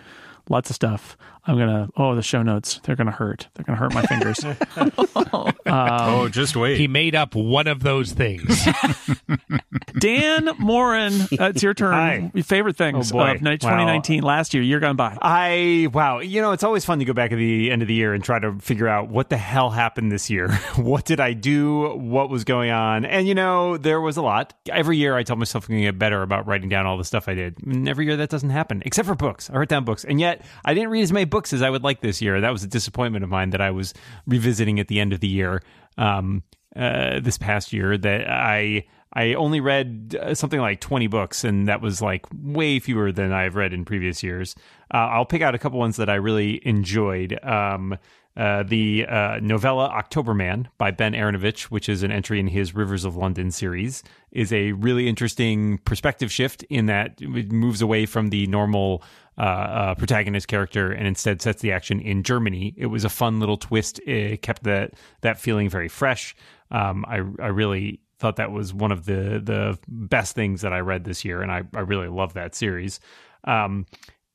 Lots 0.49 0.69
of 0.69 0.75
stuff. 0.75 1.15
I'm 1.45 1.57
gonna. 1.57 1.89
Oh, 1.97 2.15
the 2.15 2.21
show 2.21 2.41
notes. 2.41 2.79
They're 2.83 2.95
gonna 2.95 3.11
hurt. 3.11 3.49
They're 3.53 3.65
gonna 3.65 3.77
hurt 3.77 3.93
my 3.93 4.01
fingers. 4.03 4.39
oh, 5.65 6.29
just 6.29 6.55
wait. 6.55 6.77
He 6.77 6.87
made 6.87 7.15
up 7.15 7.35
one 7.35 7.67
of 7.67 7.81
those 7.81 8.13
things. 8.13 8.65
Dan 9.99 10.49
Moren, 10.57 11.13
uh, 11.39 11.49
it's 11.49 11.61
your 11.63 11.73
turn. 11.73 11.93
Hi. 11.93 12.31
Your 12.33 12.43
favorite 12.43 12.77
things 12.77 13.11
Oh, 13.11 13.19
of 13.19 13.41
night 13.41 13.61
2019 13.61 14.23
last 14.23 14.53
year. 14.53 14.63
Year 14.63 14.79
gone 14.79 14.95
by. 14.95 15.17
I 15.21 15.87
wow, 15.93 16.19
you 16.19 16.41
know 16.41 16.51
it's 16.51 16.63
always 16.63 16.85
fun 16.85 16.99
to 16.99 17.05
go 17.05 17.13
back 17.13 17.31
at 17.31 17.37
the 17.37 17.71
end 17.71 17.81
of 17.81 17.87
the 17.87 17.93
year 17.93 18.13
and 18.13 18.23
try 18.23 18.39
to 18.39 18.57
figure 18.59 18.87
out 18.87 19.09
what 19.09 19.29
the 19.29 19.37
hell 19.37 19.69
happened 19.69 20.11
this 20.11 20.29
year. 20.29 20.51
what 20.75 21.05
did 21.05 21.19
I 21.19 21.33
do? 21.33 21.95
What 21.97 22.29
was 22.29 22.43
going 22.43 22.71
on? 22.71 23.05
And 23.05 23.27
you 23.27 23.35
know 23.35 23.77
there 23.77 24.01
was 24.01 24.17
a 24.17 24.21
lot. 24.21 24.53
Every 24.69 24.97
year 24.97 25.15
I 25.15 25.23
tell 25.23 25.35
myself 25.35 25.65
I'm 25.65 25.73
going 25.73 25.83
to 25.83 25.87
get 25.91 25.99
better 25.99 26.21
about 26.21 26.47
writing 26.47 26.69
down 26.69 26.85
all 26.85 26.97
the 26.97 27.03
stuff 27.03 27.27
I 27.27 27.33
did. 27.33 27.57
And 27.65 27.87
every 27.87 28.05
year 28.05 28.17
that 28.17 28.29
doesn't 28.29 28.49
happen, 28.49 28.81
except 28.85 29.07
for 29.07 29.15
books. 29.15 29.49
I 29.49 29.57
wrote 29.57 29.69
down 29.69 29.83
books, 29.83 30.03
and 30.03 30.19
yet 30.19 30.45
I 30.65 30.73
didn't 30.73 30.89
read 30.89 31.01
as 31.03 31.11
many 31.11 31.25
books 31.33 31.51
as 31.51 31.61
I 31.61 31.69
would 31.69 31.83
like 31.83 31.99
this 32.01 32.21
year. 32.21 32.39
That 32.39 32.51
was 32.51 32.63
a 32.63 32.67
disappointment 32.67 33.23
of 33.23 33.29
mine 33.29 33.49
that 33.49 33.59
I 33.59 33.71
was 33.71 33.93
revisiting 34.27 34.79
at 34.79 34.87
the 34.87 34.99
end 34.99 35.11
of 35.11 35.19
the 35.19 35.27
year. 35.27 35.61
Um, 35.97 36.43
uh, 36.75 37.19
this 37.19 37.37
past 37.37 37.71
year 37.71 37.97
that 37.97 38.27
I 38.27 38.85
I 39.13 39.35
only 39.35 39.59
read 39.59 40.17
uh, 40.19 40.33
something 40.33 40.59
like 40.59 40.79
20 40.79 41.07
books, 41.07 41.43
and 41.43 41.67
that 41.67 41.81
was 41.81 42.01
like 42.01 42.25
way 42.33 42.79
fewer 42.79 43.11
than 43.11 43.31
I've 43.31 43.55
read 43.55 43.73
in 43.73 43.85
previous 43.85 44.23
years. 44.23 44.55
Uh, 44.91 44.97
I'll 44.97 45.25
pick 45.25 45.41
out 45.41 45.53
a 45.53 45.59
couple 45.59 45.77
ones 45.77 45.97
that 45.97 46.09
I 46.09 46.15
really 46.15 46.65
enjoyed. 46.67 47.39
Um, 47.43 47.97
Uh, 48.35 48.63
the 48.63 49.05
uh, 49.05 49.39
novella 49.41 49.89
Octoberman 49.89 50.65
by 50.79 50.89
Ben 50.89 51.13
Aaronovitch, 51.13 51.63
which 51.65 51.87
is 51.87 52.01
an 52.01 52.11
entry 52.11 52.39
in 52.39 52.47
his 52.47 52.73
Rivers 52.73 53.05
of 53.05 53.15
London 53.15 53.51
series, 53.51 54.01
is 54.31 54.51
a 54.51 54.71
really 54.71 55.07
interesting 55.07 55.77
perspective 55.79 56.31
shift 56.31 56.63
in 56.63 56.87
that 56.87 57.21
it 57.21 57.51
moves 57.51 57.81
away 57.81 58.07
from 58.07 58.31
the 58.31 58.47
normal 58.47 59.03
uh, 59.37 59.41
uh, 59.41 59.95
protagonist 59.95 60.47
character 60.47 60.91
and 60.91 61.05
instead 61.05 61.41
sets 61.41 61.61
the 61.61 61.71
action 61.71 61.99
in 61.99 62.23
Germany. 62.23 62.73
It 62.75 62.87
was 62.87 63.05
a 63.05 63.09
fun 63.09 63.39
little 63.39 63.57
twist. 63.57 63.99
It 63.99 64.41
kept 64.41 64.63
that 64.63 64.93
that 65.21 65.39
feeling 65.39 65.69
very 65.69 65.87
fresh. 65.89 66.35
Um, 66.71 67.05
I 67.07 67.17
I 67.39 67.47
really 67.47 67.99
thought 68.17 68.37
that 68.37 68.51
was 68.51 68.73
one 68.73 68.91
of 68.91 69.05
the 69.05 69.41
the 69.43 69.77
best 69.87 70.33
things 70.33 70.61
that 70.61 70.73
I 70.73 70.79
read 70.79 71.03
this 71.03 71.23
year, 71.23 71.41
and 71.41 71.51
I 71.51 71.63
I 71.75 71.81
really 71.81 72.07
love 72.07 72.33
that 72.33 72.55
series. 72.55 72.99
Um, 73.43 73.85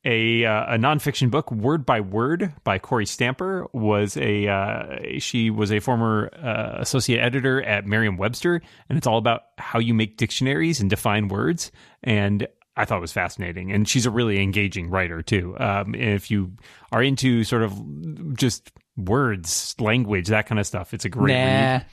a 0.05 0.45
uh, 0.45 0.75
a 0.75 0.77
nonfiction 0.77 1.29
book, 1.29 1.51
Word 1.51 1.85
by 1.85 1.99
Word, 2.01 2.53
by 2.63 2.77
Kory 2.79 3.05
Stamper, 3.05 3.67
was 3.73 4.15
a 4.17 4.47
uh, 4.47 5.19
she 5.19 5.49
was 5.49 5.71
a 5.71 5.79
former 5.79 6.29
uh, 6.41 6.77
associate 6.81 7.19
editor 7.19 7.61
at 7.63 7.85
Merriam-Webster, 7.85 8.61
and 8.89 8.97
it's 8.97 9.07
all 9.07 9.17
about 9.17 9.41
how 9.57 9.79
you 9.79 9.93
make 9.93 10.17
dictionaries 10.17 10.79
and 10.79 10.89
define 10.89 11.27
words. 11.27 11.71
And 12.03 12.47
I 12.77 12.85
thought 12.85 12.99
it 12.99 13.01
was 13.01 13.11
fascinating, 13.11 13.71
and 13.73 13.87
she's 13.89 14.05
a 14.05 14.11
really 14.11 14.41
engaging 14.41 14.89
writer 14.89 15.21
too. 15.21 15.55
Um, 15.59 15.93
if 15.95 16.31
you 16.31 16.53
are 16.93 17.03
into 17.03 17.43
sort 17.43 17.63
of 17.63 18.35
just 18.37 18.71
words, 18.95 19.75
language, 19.79 20.27
that 20.29 20.47
kind 20.47 20.59
of 20.59 20.65
stuff, 20.67 20.93
it's 20.93 21.03
a 21.05 21.09
great 21.09 21.33
Nah. 21.33 21.39
read. 21.39 21.85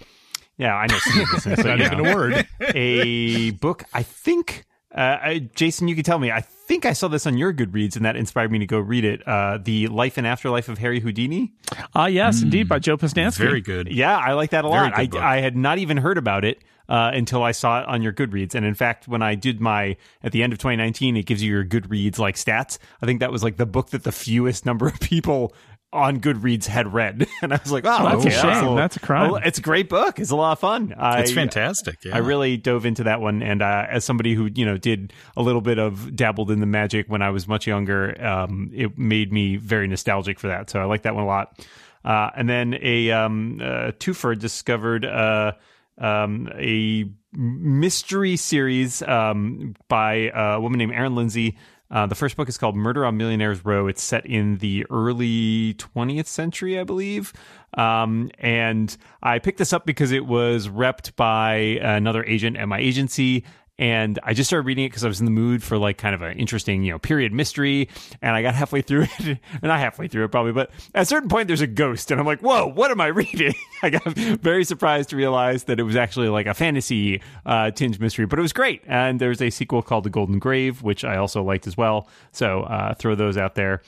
Yeah, 0.59 0.75
I 0.75 0.87
know. 0.87 0.99
some 0.99 1.21
of 1.21 1.31
this, 1.31 1.45
but, 1.57 1.67
Not 1.67 1.81
even 1.81 2.03
know. 2.03 2.11
a 2.11 2.15
word. 2.15 2.49
a 2.61 3.51
book. 3.51 3.85
I 3.93 4.03
think, 4.03 4.65
uh, 4.97 5.19
I, 5.23 5.51
Jason, 5.55 5.89
you 5.89 5.95
can 5.95 6.05
tell 6.05 6.19
me. 6.19 6.31
I 6.31 6.41
think 6.41 6.87
I 6.87 6.95
saw 6.95 7.09
this 7.09 7.27
on 7.27 7.37
your 7.37 7.53
Goodreads, 7.53 7.97
and 7.97 8.05
that 8.07 8.17
inspired 8.17 8.51
me 8.51 8.59
to 8.61 8.67
go 8.67 8.79
read 8.79 9.05
it. 9.05 9.27
Uh, 9.29 9.59
the 9.63 9.89
Life 9.89 10.17
and 10.17 10.27
Afterlife 10.27 10.69
of 10.69 10.79
Harry 10.79 11.01
Houdini. 11.01 11.53
Ah, 11.95 12.07
yes, 12.07 12.43
indeed, 12.43 12.69
by 12.69 12.79
Joe 12.79 12.97
Posnanski. 12.97 13.39
Very 13.39 13.61
good. 13.61 13.93
Yeah, 13.93 14.17
I 14.17 14.33
like 14.33 14.51
that 14.51 14.65
a 14.65 14.69
lot. 14.69 14.93
I. 14.97 15.09
I 15.21 15.41
had 15.41 15.57
not 15.57 15.79
even 15.79 15.99
heard 15.99 16.17
about 16.17 16.45
it 16.45 16.63
uh, 16.89 17.11
until 17.13 17.43
I 17.43 17.53
saw 17.53 17.81
it 17.81 17.89
on 17.89 18.03
your 18.03 18.13
Goodreads. 18.13 18.55
And 18.55 18.65
in 18.65 18.75
fact, 18.75 19.09
when 19.09 19.23
I 19.23 19.35
did 19.35 19.61
my 19.61 19.97
at 20.23 20.33
the 20.33 20.43
end 20.43 20.53
of 20.53 20.59
2019, 20.59 21.17
it 21.17 21.27
gives 21.27 21.43
you 21.43 21.53
your 21.53 21.65
Goodreads 21.65 22.19
like 22.19 22.37
stats. 22.37 22.79
I 23.03 23.07
think 23.07 23.21
that 23.21 23.33
was 23.33 23.43
like 23.43 23.57
the 23.57 23.67
book 23.67 23.91
that 23.91 24.05
the 24.05 24.13
fewest 24.13 24.65
number 24.65 24.87
of 24.89 24.99
people 25.01 25.55
on 25.97 26.21
Goodreads 26.21 26.67
had 26.67 26.93
read, 26.93 27.27
and 27.43 27.53
I 27.53 27.59
was 27.63 27.73
like, 27.73 27.85
"Oh, 27.87 28.05
That's 28.05 28.25
a 28.25 28.29
okay, 28.29 28.31
shame. 28.41 28.55
little- 28.63 28.77
That's 28.77 28.97
a 28.97 29.01
crime. 29.01 29.41
It's 29.45 29.59
a 29.59 29.63
great 29.63 29.89
book. 29.89 30.19
It's 30.21 30.31
a 30.31 30.37
lot 30.37 30.53
of 30.53 30.59
fun. 30.61 30.95
I, 30.97 31.21
It's 31.21 31.33
fantastic. 31.33 32.05
Yeah. 32.05 32.15
I 32.15 32.19
really 32.19 32.57
dove 32.57 32.87
into 32.87 33.05
that 33.05 33.21
one, 33.21 33.43
and 33.43 33.63
uh, 33.63 33.87
as 33.89 34.05
somebody 34.05 34.35
who 34.35 34.49
you 34.55 34.65
know 34.65 34.77
did 34.77 35.13
a 35.37 35.43
little 35.43 35.61
bit 35.61 35.79
of 35.79 36.15
dabbled 36.15 36.51
in 36.51 36.61
the 36.61 36.67
magic 36.67 37.07
when 37.09 37.23
I 37.23 37.31
was 37.31 37.49
much 37.49 37.67
younger, 37.67 38.15
um, 38.25 38.71
it 38.73 38.97
made 38.99 39.33
me 39.33 39.57
very 39.57 39.89
nostalgic 39.89 40.39
for 40.39 40.49
that. 40.49 40.71
So 40.71 40.81
I 40.81 40.85
like 40.85 41.03
that 41.03 41.15
one 41.15 41.25
a 41.25 41.27
lot. 41.27 41.67
Uh, 42.05 42.31
and 42.37 42.49
then 42.49 42.79
a 42.83 43.11
um, 43.11 43.59
uh, 43.61 43.91
twofer 43.99 44.39
discovered 44.39 45.05
uh, 45.05 45.53
um, 45.99 46.49
a 46.55 47.11
mystery 47.33 48.37
series 48.37 49.03
um, 49.03 49.75
by 49.89 50.31
a 50.35 50.61
woman 50.61 50.79
named 50.79 50.93
Erin 50.93 51.15
Lindsey. 51.15 51.57
Uh, 51.91 52.07
the 52.07 52.15
first 52.15 52.37
book 52.37 52.49
is 52.49 52.59
called 52.59 52.77
Murder 52.77 53.05
on 53.05 53.17
Millionaires 53.17 53.65
Row. 53.65 53.87
It's 53.87 54.03
set 54.03 54.27
in 54.27 54.59
the 54.59 54.85
early 54.91 55.75
20th 55.75 56.27
century, 56.27 56.79
I 56.79 56.85
believe. 56.85 57.33
Um, 57.75 58.31
and 58.39 58.97
I 59.23 59.39
picked 59.39 59.59
this 59.59 59.73
up 59.73 59.87
because 59.87 60.11
it 60.11 60.27
was 60.27 60.69
repped 60.69 61.15
by 61.17 61.55
another 61.55 62.25
agent 62.25 62.57
at 62.57 62.67
my 62.67 62.79
agency. 62.79 63.45
And 63.79 64.19
I 64.23 64.33
just 64.33 64.49
started 64.49 64.67
reading 64.67 64.85
it 64.85 64.89
because 64.89 65.05
I 65.05 65.09
was 65.09 65.21
in 65.21 65.27
the 65.27 65.31
mood 65.31 65.63
for 65.63 65.77
like 65.77 65.99
kind 65.99 66.15
of 66.15 66.23
an 66.23 66.39
interesting, 66.39 66.83
you 66.83 66.93
know, 66.93 66.99
period 66.99 67.33
mystery. 67.33 67.89
And 68.23 68.35
I 68.35 68.41
got 68.41 68.55
halfway 68.55 68.81
through 68.81 69.03
it, 69.19 69.39
or 69.63 69.69
not 69.69 69.79
halfway 69.79 70.09
through 70.09 70.25
it 70.25 70.29
probably, 70.29 70.53
but 70.53 70.71
at 70.95 71.03
a 71.03 71.07
certain 71.07 71.29
point 71.29 71.49
there's 71.49 71.61
a 71.61 71.67
ghost, 71.67 72.11
and 72.11 72.19
I'm 72.19 72.27
like, 72.27 72.41
whoa, 72.41 72.67
what 72.67 72.91
am 72.91 73.01
I 73.01 73.07
reading? 73.09 73.55
I 73.83 73.91
got 73.91 74.05
very 74.05 74.65
surprised 74.65 75.11
to 75.11 75.17
realize 75.17 75.65
that 75.65 75.79
it 75.79 75.83
was 75.83 75.97
actually 75.97 76.29
like 76.29 76.47
a 76.47 76.55
fantasy 76.55 77.21
uh, 77.45 77.71
tinge 77.71 78.01
mystery, 78.01 78.27
but 78.27 78.39
it 78.39 78.43
was 78.43 78.53
great. 78.53 78.83
And 78.87 79.21
there's 79.21 79.43
a 79.43 79.51
sequel 79.51 79.83
called 79.83 80.05
The 80.05 80.11
Golden 80.11 80.39
Grave, 80.39 80.83
which 80.83 81.05
I 81.05 81.17
also 81.17 81.43
liked 81.43 81.67
as 81.67 81.77
well. 81.77 82.09
So 82.33 82.63
uh, 82.63 82.95
throw 82.95 83.15
those 83.15 83.37
out 83.37 83.55
there. 83.55 83.83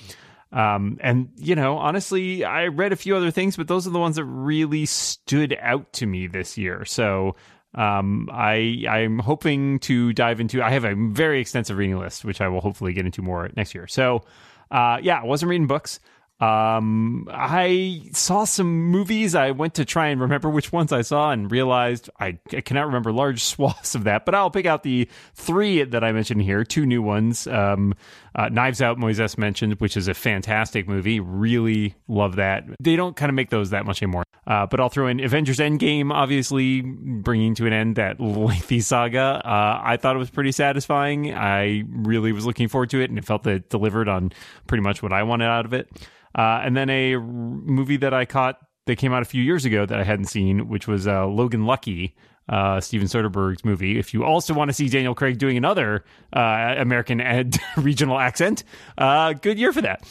Um, 0.51 0.99
and 1.01 1.31
you 1.37 1.55
know, 1.55 1.77
honestly, 1.77 2.45
I 2.45 2.69
read 2.69 2.93
a 2.93 2.97
few 2.97 3.17
other 3.17 3.31
things, 3.31 3.57
but 3.57 3.69
those 3.69 3.87
are 3.87 3.91
the 3.91 3.99
ones 3.99 4.17
that 4.17 4.25
really 4.25 4.87
stood 4.87 5.57
out 5.61 5.93
to 5.95 6.07
me 6.07 6.27
this 6.27 6.57
year. 6.57 6.85
So 6.85 7.37
um, 7.75 8.29
I 8.33 8.85
I'm 8.89 9.19
hoping 9.19 9.79
to 9.81 10.13
dive 10.13 10.41
into. 10.41 10.63
I 10.63 10.71
have 10.71 10.85
a 10.85 10.95
very 10.95 11.41
extensive 11.41 11.77
reading 11.77 11.99
list, 11.99 12.25
which 12.25 12.41
I 12.41 12.49
will 12.49 12.61
hopefully 12.61 12.93
get 12.93 13.05
into 13.05 13.23
more 13.23 13.51
next 13.57 13.75
year. 13.75 13.87
So 13.87 14.25
uh, 14.71 14.99
yeah, 15.03 15.21
I 15.21 15.25
wasn't 15.25 15.51
reading 15.51 15.67
books. 15.67 16.01
Um, 16.41 17.27
I 17.33 18.03
saw 18.13 18.45
some 18.45 18.87
movies. 18.87 19.35
I 19.35 19.51
went 19.51 19.75
to 19.75 19.85
try 19.85 20.09
and 20.09 20.21
remember 20.21 20.49
which 20.49 20.71
ones 20.73 20.93
I 20.93 21.03
saw 21.03 21.33
and 21.33 21.51
realized 21.51 22.09
I, 22.21 22.39
I 22.53 22.61
cannot 22.61 22.87
remember 22.87 23.13
large 23.13 23.43
swaths 23.45 23.95
of 23.95 24.05
that. 24.05 24.25
But 24.25 24.35
I'll 24.35 24.51
pick 24.51 24.67
out 24.67 24.85
the 24.85 25.09
three 25.35 25.83
that 25.83 26.05
I 26.05 26.13
mentioned 26.13 26.43
here. 26.43 26.63
Two 26.63 26.87
new 26.87 27.03
ones. 27.03 27.47
Um, 27.49 27.95
uh, 28.39 28.49
Knives 28.49 28.81
Out, 28.81 28.99
Moises 28.99 29.37
mentioned, 29.37 29.75
which 29.81 29.97
is 29.97 30.07
a 30.07 30.15
fantastic 30.15 30.87
movie. 30.87 31.19
Really 31.19 31.97
love 32.07 32.37
that. 32.37 32.65
They 32.81 32.95
don't 32.95 33.17
kind 33.17 33.31
of 33.31 33.35
make 33.35 33.51
those 33.51 33.71
that 33.71 33.85
much 33.85 34.01
anymore. 34.01 34.23
Uh, 34.47 34.65
but 34.65 34.79
I'll 34.79 34.89
throw 34.89 35.09
in 35.09 35.19
Avengers 35.19 35.59
Endgame, 35.59 36.13
obviously 36.13 36.83
bringing 36.83 37.57
to 37.57 37.67
an 37.67 37.73
end 37.73 37.97
that 37.97 38.21
lengthy 38.21 38.81
saga. 38.81 39.43
Uh, 39.45 39.81
I 39.83 39.97
thought 39.97 40.15
it 40.15 40.21
was 40.21 40.31
pretty 40.31 40.53
satisfying. 40.53 41.35
I 41.35 41.83
really 41.89 42.31
was 42.31 42.47
looking 42.47 42.69
forward 42.69 42.91
to 42.91 43.01
it, 43.03 43.11
and 43.11 43.19
it 43.19 43.25
felt 43.25 43.43
that 43.43 43.55
it 43.55 43.71
delivered 43.71 44.09
on 44.09 44.31
pretty 44.69 44.83
much 44.83 45.03
what 45.03 45.13
I 45.13 45.25
wanted 45.25 45.47
out 45.47 45.67
of 45.67 45.73
it. 45.73 45.91
Uh, 46.33 46.61
and 46.63 46.77
then 46.77 46.89
a 46.91 47.15
r- 47.15 47.21
movie 47.21 47.97
that 47.97 48.15
I 48.15 48.25
caught 48.25 48.59
that 48.87 48.97
came 48.97 49.13
out 49.13 49.23
a 49.23 49.27
few 49.27 49.43
years 49.43 49.65
ago 49.65 49.85
that 49.85 49.99
I 49.99 50.05
hadn't 50.05 50.27
seen, 50.27 50.69
which 50.69 50.87
was 50.87 51.09
uh, 51.09 51.27
Logan 51.27 51.67
Lucky, 51.67 52.15
uh, 52.49 52.81
Steven 52.81 53.09
Soderbergh's 53.09 53.65
movie. 53.65 53.99
If 53.99 54.15
you 54.15 54.25
also 54.25 54.55
want 54.55 54.69
to 54.69 54.73
see 54.73 54.89
Daniel 54.89 55.15
Craig 55.15 55.39
doing 55.39 55.57
another 55.57 56.05
uh, 56.33 56.75
American 56.79 57.21
and 57.29 57.59
regional 57.77 58.19
accent, 58.19 58.65
uh, 58.97 59.33
good 59.35 59.59
year 59.59 59.73
for 59.73 59.83
that. 59.83 60.03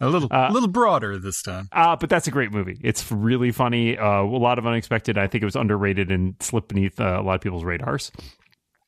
a 0.00 0.08
little, 0.08 0.28
a 0.32 0.50
little 0.52 0.68
broader 0.68 1.18
this 1.18 1.42
time. 1.42 1.68
Uh, 1.72 1.96
but 1.96 2.08
that's 2.10 2.26
a 2.26 2.30
great 2.30 2.52
movie. 2.52 2.78
It's 2.82 3.10
really 3.10 3.52
funny. 3.52 3.96
Uh, 3.98 4.22
a 4.22 4.24
lot 4.24 4.58
of 4.58 4.66
unexpected. 4.66 5.18
I 5.18 5.26
think 5.26 5.42
it 5.42 5.46
was 5.46 5.56
underrated 5.56 6.10
and 6.10 6.34
slipped 6.40 6.68
beneath 6.68 7.00
uh, 7.00 7.20
a 7.20 7.22
lot 7.22 7.34
of 7.34 7.40
people's 7.40 7.64
radars. 7.64 8.10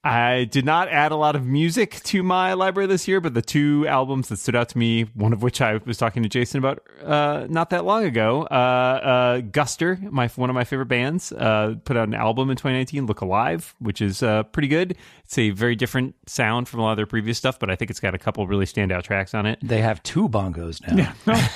I 0.05 0.45
did 0.51 0.65
not 0.65 0.89
add 0.89 1.13
a 1.13 1.17
lot 1.17 1.37
of 1.37 1.47
music 1.47 2.03
to 2.05 2.25
my 2.25 2.55
library 2.55 2.89
this 2.89 3.07
year, 3.07 3.21
but 3.21 3.35
the 3.35 3.43
two 3.43 3.87
albums 3.87 4.31
that 4.31 4.39
stood 4.39 4.57
out 4.57 4.69
to 4.71 4.79
me, 4.79 5.05
one 5.15 5.33
of 5.33 5.45
which 5.45 5.61
I 5.61 5.77
was 5.85 5.97
talking 5.97 6.25
to 6.25 6.29
Jason 6.29 6.59
about 6.59 6.83
uh, 7.05 7.47
not 7.49 7.71
that 7.71 7.85
long 7.85 8.05
ago, 8.05 8.43
uh, 8.51 8.55
uh, 8.55 9.41
Guster, 9.43 10.03
my 10.11 10.27
one 10.29 10.51
of 10.51 10.55
my 10.55 10.65
favorite 10.65 10.87
bands, 10.87 11.31
uh, 11.31 11.77
put 11.85 11.97
out 11.97 12.09
an 12.09 12.15
album 12.15 12.51
in 12.51 12.57
2019, 12.57 13.07
Look 13.07 13.21
Alive, 13.21 13.77
which 13.79 14.01
is 14.01 14.25
uh, 14.25 14.43
pretty 14.43 14.67
good. 14.67 14.97
It's 15.33 15.39
a 15.39 15.49
very 15.49 15.75
different 15.77 16.15
sound 16.29 16.69
from 16.69 16.81
a 16.81 16.83
lot 16.83 16.91
of 16.91 16.99
their 16.99 17.07
previous 17.07 17.39
stuff, 17.39 17.59
but 17.59 17.71
I 17.71 17.75
think 17.75 17.91
it's 17.91 18.01
got 18.01 18.15
a 18.15 18.19
couple 18.19 18.47
really 18.47 18.67
standout 18.67 19.03
tracks 19.05 19.33
on 19.33 19.47
it. 19.47 19.59
They 19.63 19.81
have 19.81 20.03
two 20.03 20.29
bongos 20.29 20.87
now. 20.95 21.15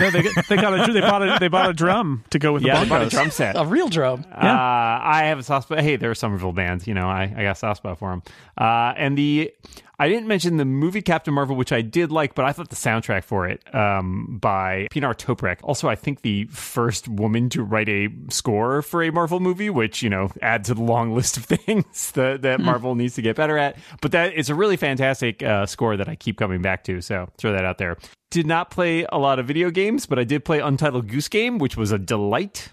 No, 0.00 0.10
they, 0.10 0.22
get- 0.22 0.32
they 0.48 0.56
got 0.56 0.88
a 0.88 0.92
they 0.92 1.00
bought 1.00 1.22
a 1.22 1.36
they 1.38 1.46
bought 1.46 1.70
a 1.70 1.72
drum 1.72 2.24
to 2.30 2.40
go 2.40 2.52
with 2.52 2.64
Yeah, 2.64 2.80
the 2.80 2.86
they 2.86 2.88
bought 2.88 3.02
a 3.02 3.08
drum 3.08 3.30
set. 3.30 3.54
A 3.56 3.64
real 3.64 3.88
drum. 3.88 4.24
Uh, 4.32 4.38
I 4.40 5.26
have 5.26 5.38
a 5.38 5.44
soft 5.44 5.68
spot. 5.68 5.78
Hey, 5.78 5.94
they're 5.94 6.10
a 6.10 6.16
Somerville 6.16 6.50
band. 6.52 6.88
You 6.88 6.94
know, 6.94 7.08
I, 7.08 7.32
I 7.36 7.42
got 7.44 7.52
a 7.52 7.54
soft 7.54 7.76
spot 7.76 8.00
for 8.00 8.10
them. 8.10 8.22
Uh, 8.58 8.94
and 8.96 9.16
the 9.16 9.52
I 9.98 10.08
didn't 10.08 10.26
mention 10.26 10.56
the 10.56 10.64
movie 10.64 11.02
Captain 11.02 11.32
Marvel, 11.32 11.56
which 11.56 11.72
I 11.72 11.82
did 11.82 12.10
like, 12.10 12.34
but 12.34 12.44
I 12.44 12.52
thought 12.52 12.70
the 12.70 12.76
soundtrack 12.76 13.24
for 13.24 13.48
it 13.48 13.62
um, 13.74 14.38
by 14.40 14.88
Pinar 14.90 15.14
Toprak. 15.14 15.58
Also, 15.62 15.88
I 15.88 15.94
think 15.94 16.22
the 16.22 16.44
first 16.46 17.06
woman 17.08 17.48
to 17.50 17.62
write 17.62 17.88
a 17.88 18.08
score 18.28 18.82
for 18.82 19.02
a 19.02 19.10
Marvel 19.10 19.40
movie, 19.40 19.70
which 19.70 20.02
you 20.02 20.10
know 20.10 20.30
adds 20.42 20.68
to 20.68 20.74
the 20.74 20.82
long 20.82 21.14
list 21.14 21.36
of 21.36 21.44
things 21.44 22.10
that, 22.12 22.42
that 22.42 22.60
Marvel 22.60 22.94
needs 22.94 23.14
to 23.14 23.22
get 23.22 23.36
better 23.36 23.56
at. 23.56 23.76
But 24.00 24.12
that 24.12 24.32
it's 24.34 24.48
a 24.48 24.54
really 24.54 24.76
fantastic 24.76 25.42
uh, 25.42 25.66
score 25.66 25.96
that 25.96 26.08
I 26.08 26.16
keep 26.16 26.38
coming 26.38 26.62
back 26.62 26.84
to. 26.84 27.00
So 27.00 27.28
throw 27.38 27.52
that 27.52 27.64
out 27.64 27.78
there. 27.78 27.96
Did 28.30 28.46
not 28.46 28.70
play 28.70 29.06
a 29.10 29.18
lot 29.18 29.38
of 29.38 29.46
video 29.46 29.70
games, 29.70 30.06
but 30.06 30.18
I 30.18 30.24
did 30.24 30.44
play 30.44 30.58
Untitled 30.58 31.06
Goose 31.08 31.28
Game, 31.28 31.58
which 31.58 31.76
was 31.76 31.92
a 31.92 31.98
delight. 31.98 32.72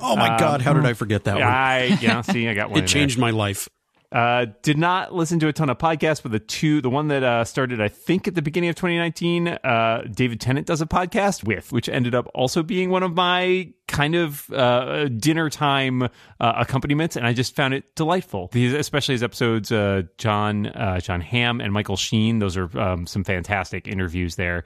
Oh 0.00 0.16
my 0.16 0.38
God, 0.38 0.62
how 0.62 0.72
did 0.72 0.86
I 0.86 0.94
forget 0.94 1.24
that 1.24 1.34
one? 1.34 1.44
I 1.44 1.98
yeah, 2.00 2.22
see, 2.22 2.48
I 2.48 2.54
got 2.54 2.70
one. 2.70 2.78
It 2.78 2.80
there. 2.82 2.88
changed 2.88 3.18
my 3.18 3.30
life. 3.30 3.68
Uh, 4.12 4.46
did 4.62 4.76
not 4.76 5.14
listen 5.14 5.38
to 5.38 5.46
a 5.46 5.52
ton 5.52 5.70
of 5.70 5.78
podcasts, 5.78 6.20
but 6.20 6.32
the 6.32 6.40
two, 6.40 6.80
the 6.80 6.90
one 6.90 7.06
that 7.08 7.22
uh, 7.22 7.44
started, 7.44 7.80
I 7.80 7.86
think, 7.86 8.26
at 8.26 8.34
the 8.34 8.42
beginning 8.42 8.68
of 8.68 8.74
2019, 8.74 9.46
uh, 9.46 10.02
David 10.10 10.40
Tennant 10.40 10.66
does 10.66 10.80
a 10.80 10.86
podcast 10.86 11.44
with, 11.44 11.72
which 11.72 11.88
ended 11.88 12.12
up 12.12 12.28
also 12.34 12.64
being 12.64 12.90
one 12.90 13.04
of 13.04 13.14
my 13.14 13.72
kind 13.86 14.16
of 14.16 14.50
uh, 14.50 15.06
dinner 15.08 15.48
time 15.48 16.02
uh, 16.02 16.08
accompaniments, 16.40 17.14
and 17.14 17.24
I 17.24 17.32
just 17.32 17.54
found 17.54 17.72
it 17.72 17.94
delightful. 17.94 18.48
These, 18.50 18.72
especially 18.72 19.14
his 19.14 19.22
episodes, 19.22 19.70
uh, 19.70 20.02
John 20.18 20.72
Jon 21.00 21.20
Hamm 21.20 21.60
and 21.60 21.72
Michael 21.72 21.96
Sheen. 21.96 22.40
Those 22.40 22.56
are 22.56 22.78
um, 22.78 23.06
some 23.06 23.22
fantastic 23.22 23.86
interviews 23.86 24.34
there. 24.34 24.64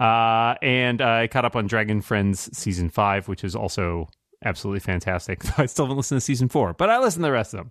And 0.00 1.00
I 1.00 1.28
caught 1.28 1.44
up 1.44 1.54
on 1.54 1.68
Dragon 1.68 2.00
Friends 2.00 2.50
season 2.56 2.90
five, 2.90 3.28
which 3.28 3.44
is 3.44 3.54
also 3.54 4.08
absolutely 4.44 4.80
fantastic. 4.80 5.40
I 5.58 5.66
still 5.66 5.84
haven't 5.84 5.98
listened 5.98 6.20
to 6.20 6.24
season 6.24 6.48
four, 6.48 6.72
but 6.72 6.90
I 6.90 6.98
listened 6.98 7.22
to 7.22 7.28
the 7.28 7.32
rest 7.32 7.54
of 7.54 7.58
them. 7.58 7.70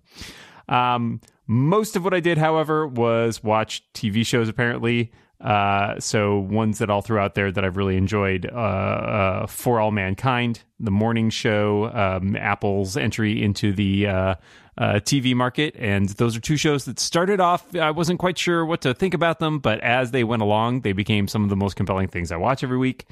Um, 0.68 1.20
most 1.46 1.96
of 1.96 2.04
what 2.04 2.14
I 2.14 2.20
did, 2.20 2.38
however, 2.38 2.86
was 2.86 3.42
watch 3.42 3.82
TV 3.94 4.24
shows. 4.24 4.48
Apparently, 4.48 5.12
uh, 5.40 5.98
so 5.98 6.38
ones 6.38 6.78
that 6.78 6.88
I'll 6.88 7.02
throw 7.02 7.22
out 7.22 7.34
there 7.34 7.50
that 7.50 7.64
I've 7.64 7.76
really 7.76 7.96
enjoyed: 7.96 8.48
uh, 8.50 8.56
uh, 8.56 9.46
For 9.46 9.80
All 9.80 9.90
Mankind, 9.90 10.62
The 10.78 10.90
Morning 10.90 11.30
Show, 11.30 11.90
um, 11.92 12.36
Apple's 12.36 12.96
entry 12.96 13.42
into 13.42 13.72
the 13.72 14.06
uh, 14.06 14.34
uh, 14.78 14.94
TV 14.94 15.34
market, 15.34 15.74
and 15.78 16.08
those 16.10 16.36
are 16.36 16.40
two 16.40 16.56
shows 16.56 16.84
that 16.84 17.00
started 17.00 17.40
off. 17.40 17.74
I 17.74 17.90
wasn't 17.90 18.20
quite 18.20 18.38
sure 18.38 18.64
what 18.64 18.80
to 18.82 18.94
think 18.94 19.14
about 19.14 19.40
them, 19.40 19.58
but 19.58 19.80
as 19.80 20.12
they 20.12 20.24
went 20.24 20.42
along, 20.42 20.82
they 20.82 20.92
became 20.92 21.28
some 21.28 21.42
of 21.42 21.50
the 21.50 21.56
most 21.56 21.76
compelling 21.76 22.08
things 22.08 22.30
I 22.30 22.36
watch 22.36 22.62
every 22.62 22.78
week. 22.78 23.06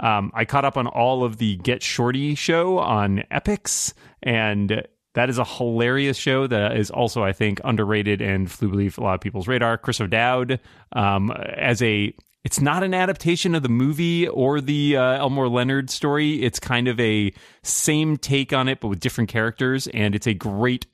Um, 0.00 0.32
I 0.34 0.44
caught 0.44 0.64
up 0.64 0.76
on 0.76 0.86
all 0.86 1.24
of 1.24 1.36
the 1.36 1.56
Get 1.56 1.82
Shorty 1.82 2.34
show 2.34 2.78
on 2.78 3.22
Epix, 3.30 3.92
and 4.22 4.82
that 5.14 5.28
is 5.28 5.38
a 5.38 5.44
hilarious 5.44 6.16
show 6.16 6.46
that 6.46 6.76
is 6.76 6.90
also, 6.90 7.22
I 7.22 7.32
think, 7.32 7.60
underrated 7.64 8.20
and 8.20 8.50
flew 8.50 8.70
beneath 8.70 8.98
a 8.98 9.02
lot 9.02 9.14
of 9.14 9.20
people's 9.20 9.48
radar. 9.48 9.76
Chris 9.78 10.00
O'Dowd, 10.00 10.60
um, 10.92 11.30
as 11.30 11.82
a 11.82 12.14
it's 12.42 12.60
not 12.60 12.82
an 12.82 12.94
adaptation 12.94 13.54
of 13.54 13.62
the 13.62 13.68
movie 13.68 14.26
or 14.26 14.60
the 14.60 14.96
uh, 14.96 15.18
Elmore 15.18 15.48
Leonard 15.48 15.90
story. 15.90 16.42
It's 16.42 16.58
kind 16.58 16.88
of 16.88 16.98
a 16.98 17.32
same 17.62 18.16
take 18.16 18.52
on 18.52 18.66
it, 18.68 18.80
but 18.80 18.88
with 18.88 19.00
different 19.00 19.28
characters, 19.28 19.88
and 19.88 20.14
it's 20.14 20.26
a 20.26 20.32
great 20.32 20.86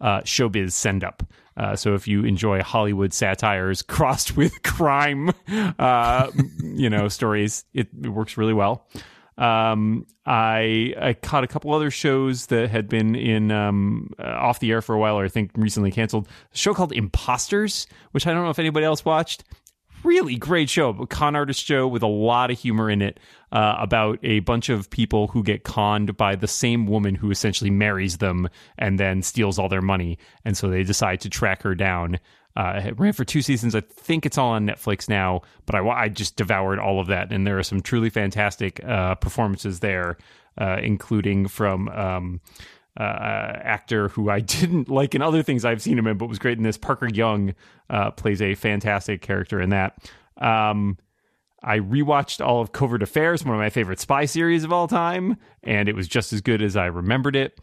uh, 0.00 0.20
showbiz 0.20 0.72
send 0.72 1.02
up. 1.02 1.24
Uh, 1.56 1.76
so 1.76 1.94
if 1.94 2.08
you 2.08 2.24
enjoy 2.24 2.62
Hollywood 2.62 3.12
satires 3.12 3.82
crossed 3.88 4.36
with 4.36 4.62
crime, 4.62 5.30
uh, 5.78 6.30
you 6.62 6.88
know 6.88 7.08
stories, 7.08 7.64
it, 7.74 7.88
it 8.02 8.08
works 8.08 8.36
really 8.36 8.54
well. 8.54 8.86
Um, 9.38 10.06
I 10.26 10.94
I 11.00 11.14
caught 11.14 11.44
a 11.44 11.46
couple 11.46 11.72
other 11.72 11.90
shows 11.90 12.46
that 12.46 12.70
had 12.70 12.88
been 12.88 13.14
in 13.14 13.50
um, 13.50 14.10
uh, 14.18 14.24
off 14.24 14.60
the 14.60 14.70
air 14.70 14.82
for 14.82 14.94
a 14.94 14.98
while, 14.98 15.18
or 15.18 15.24
I 15.24 15.28
think 15.28 15.50
recently 15.54 15.90
canceled. 15.90 16.28
A 16.52 16.56
show 16.56 16.74
called 16.74 16.92
Imposters, 16.92 17.86
which 18.12 18.26
I 18.26 18.32
don't 18.32 18.44
know 18.44 18.50
if 18.50 18.58
anybody 18.58 18.84
else 18.84 19.04
watched. 19.04 19.44
Really 20.04 20.34
great 20.36 20.68
show, 20.68 20.90
a 20.90 21.06
con 21.06 21.36
artist 21.36 21.64
show 21.64 21.86
with 21.86 22.02
a 22.02 22.08
lot 22.08 22.50
of 22.50 22.58
humor 22.58 22.90
in 22.90 23.02
it 23.02 23.20
uh, 23.52 23.76
about 23.78 24.18
a 24.24 24.40
bunch 24.40 24.68
of 24.68 24.90
people 24.90 25.28
who 25.28 25.44
get 25.44 25.62
conned 25.62 26.16
by 26.16 26.34
the 26.34 26.48
same 26.48 26.86
woman 26.86 27.14
who 27.14 27.30
essentially 27.30 27.70
marries 27.70 28.18
them 28.18 28.48
and 28.78 28.98
then 28.98 29.22
steals 29.22 29.60
all 29.60 29.68
their 29.68 29.80
money, 29.80 30.18
and 30.44 30.56
so 30.56 30.68
they 30.68 30.82
decide 30.82 31.20
to 31.20 31.30
track 31.30 31.62
her 31.62 31.76
down. 31.76 32.18
Uh, 32.56 32.80
it 32.84 32.98
ran 32.98 33.12
for 33.12 33.24
two 33.24 33.42
seasons. 33.42 33.74
I 33.74 33.80
think 33.80 34.26
it's 34.26 34.36
all 34.36 34.50
on 34.50 34.66
Netflix 34.66 35.08
now, 35.08 35.42
but 35.66 35.74
I, 35.74 35.86
I 35.88 36.08
just 36.08 36.36
devoured 36.36 36.78
all 36.78 37.00
of 37.00 37.06
that, 37.06 37.32
and 37.32 37.46
there 37.46 37.58
are 37.58 37.62
some 37.62 37.80
truly 37.80 38.10
fantastic 38.10 38.82
uh, 38.84 39.14
performances 39.14 39.80
there, 39.80 40.18
uh, 40.58 40.78
including 40.82 41.48
from 41.48 41.88
um, 41.88 42.40
uh, 42.98 43.02
actor 43.02 44.08
who 44.08 44.28
I 44.28 44.40
didn't 44.40 44.88
like 44.88 45.14
in 45.14 45.22
other 45.22 45.42
things 45.42 45.64
I've 45.64 45.82
seen 45.82 45.98
him 45.98 46.06
in, 46.06 46.18
but 46.18 46.28
was 46.28 46.38
great 46.38 46.58
in 46.58 46.64
this. 46.64 46.76
Parker 46.76 47.08
Young 47.08 47.54
uh, 47.88 48.10
plays 48.10 48.42
a 48.42 48.54
fantastic 48.54 49.22
character 49.22 49.60
in 49.60 49.70
that. 49.70 49.98
Um, 50.38 50.98
I 51.62 51.78
rewatched 51.78 52.44
all 52.44 52.60
of 52.60 52.72
Covert 52.72 53.02
Affairs, 53.02 53.44
one 53.44 53.54
of 53.54 53.60
my 53.60 53.70
favorite 53.70 54.00
spy 54.00 54.24
series 54.24 54.64
of 54.64 54.72
all 54.72 54.88
time, 54.88 55.36
and 55.62 55.88
it 55.88 55.94
was 55.94 56.08
just 56.08 56.32
as 56.32 56.40
good 56.40 56.60
as 56.60 56.76
I 56.76 56.86
remembered 56.86 57.36
it. 57.36 57.58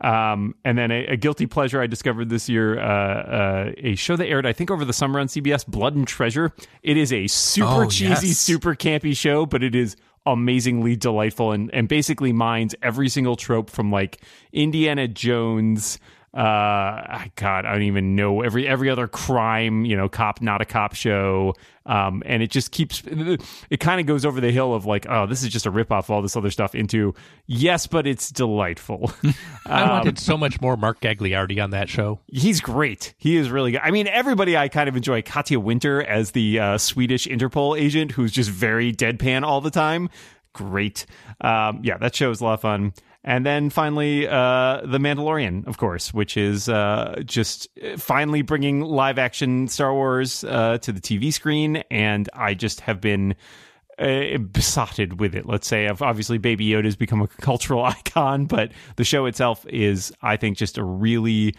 Um, 0.00 0.54
and 0.64 0.78
then 0.78 0.90
a, 0.90 1.06
a, 1.08 1.16
guilty 1.16 1.46
pleasure 1.46 1.82
I 1.82 1.86
discovered 1.86 2.30
this 2.30 2.48
year, 2.48 2.80
uh, 2.80 2.84
uh, 2.84 3.72
a 3.76 3.94
show 3.96 4.16
that 4.16 4.26
aired, 4.26 4.46
I 4.46 4.52
think, 4.54 4.70
over 4.70 4.84
the 4.84 4.94
summer 4.94 5.20
on 5.20 5.26
CBS, 5.26 5.66
Blood 5.66 5.94
and 5.94 6.08
Treasure. 6.08 6.52
It 6.82 6.96
is 6.96 7.12
a 7.12 7.26
super 7.26 7.84
Oh, 7.84 7.88
cheesy, 7.88 8.28
yes. 8.28 8.38
super 8.38 8.74
campy 8.74 9.14
show, 9.14 9.44
but 9.44 9.62
it 9.62 9.74
is 9.74 9.96
amazingly 10.24 10.96
delightful 10.96 11.52
and, 11.52 11.70
and 11.74 11.88
basically 11.88 12.32
mines 12.32 12.74
every 12.82 13.08
single 13.08 13.36
trope 13.36 13.68
from 13.68 13.90
like 13.90 14.22
Indiana 14.52 15.06
Jones. 15.06 15.98
Uh, 16.32 17.24
God, 17.34 17.64
I 17.66 17.72
don't 17.72 17.82
even 17.82 18.14
know 18.14 18.42
every 18.42 18.66
every 18.68 18.88
other 18.88 19.08
crime, 19.08 19.84
you 19.84 19.96
know, 19.96 20.08
cop 20.08 20.40
not 20.40 20.60
a 20.60 20.64
cop 20.64 20.94
show, 20.94 21.54
um, 21.86 22.22
and 22.24 22.40
it 22.40 22.50
just 22.52 22.70
keeps 22.70 23.02
it 23.04 23.80
kind 23.80 24.00
of 24.00 24.06
goes 24.06 24.24
over 24.24 24.40
the 24.40 24.52
hill 24.52 24.72
of 24.72 24.86
like, 24.86 25.06
oh, 25.08 25.26
this 25.26 25.42
is 25.42 25.48
just 25.48 25.66
a 25.66 25.72
ripoff 25.72 26.04
of 26.04 26.10
all 26.10 26.22
this 26.22 26.36
other 26.36 26.50
stuff 26.52 26.76
into 26.76 27.14
yes, 27.46 27.88
but 27.88 28.06
it's 28.06 28.30
delightful. 28.30 29.10
I 29.66 29.82
Um, 29.82 29.88
wanted 29.88 30.18
so 30.20 30.36
much 30.36 30.60
more 30.60 30.76
Mark 30.76 31.00
Gagliardi 31.00 31.60
on 31.62 31.70
that 31.70 31.88
show. 31.88 32.20
He's 32.28 32.60
great. 32.60 33.12
He 33.18 33.36
is 33.36 33.50
really 33.50 33.72
good. 33.72 33.80
I 33.82 33.90
mean, 33.90 34.06
everybody 34.06 34.56
I 34.56 34.68
kind 34.68 34.88
of 34.88 34.96
enjoy. 34.96 35.22
Katia 35.22 35.58
Winter 35.58 36.00
as 36.00 36.30
the 36.30 36.60
uh, 36.60 36.78
Swedish 36.78 37.26
Interpol 37.26 37.76
agent 37.76 38.12
who's 38.12 38.30
just 38.30 38.50
very 38.50 38.92
deadpan 38.92 39.42
all 39.42 39.60
the 39.60 39.70
time. 39.72 40.10
Great. 40.52 41.06
Um, 41.40 41.80
yeah, 41.82 41.96
that 41.98 42.14
show 42.14 42.30
is 42.30 42.40
a 42.40 42.44
lot 42.44 42.54
of 42.54 42.60
fun. 42.60 42.92
And 43.22 43.44
then 43.44 43.68
finally, 43.68 44.26
uh, 44.26 44.80
The 44.82 44.98
Mandalorian, 44.98 45.66
of 45.66 45.76
course, 45.76 46.14
which 46.14 46.36
is 46.36 46.68
uh, 46.70 47.22
just 47.24 47.68
finally 47.98 48.40
bringing 48.40 48.80
live 48.80 49.18
action 49.18 49.68
Star 49.68 49.92
Wars 49.92 50.42
uh, 50.44 50.78
to 50.78 50.92
the 50.92 51.00
TV 51.00 51.32
screen. 51.32 51.84
And 51.90 52.30
I 52.32 52.54
just 52.54 52.80
have 52.80 53.00
been 53.00 53.34
uh, 53.98 54.38
besotted 54.38 55.20
with 55.20 55.34
it. 55.34 55.44
Let's 55.44 55.68
say, 55.68 55.86
obviously, 55.86 56.38
Baby 56.38 56.66
Yoda 56.66 56.86
has 56.86 56.96
become 56.96 57.20
a 57.20 57.28
cultural 57.28 57.84
icon, 57.84 58.46
but 58.46 58.72
the 58.96 59.04
show 59.04 59.26
itself 59.26 59.66
is, 59.68 60.12
I 60.22 60.36
think, 60.36 60.56
just 60.56 60.78
a 60.78 60.84
really, 60.84 61.54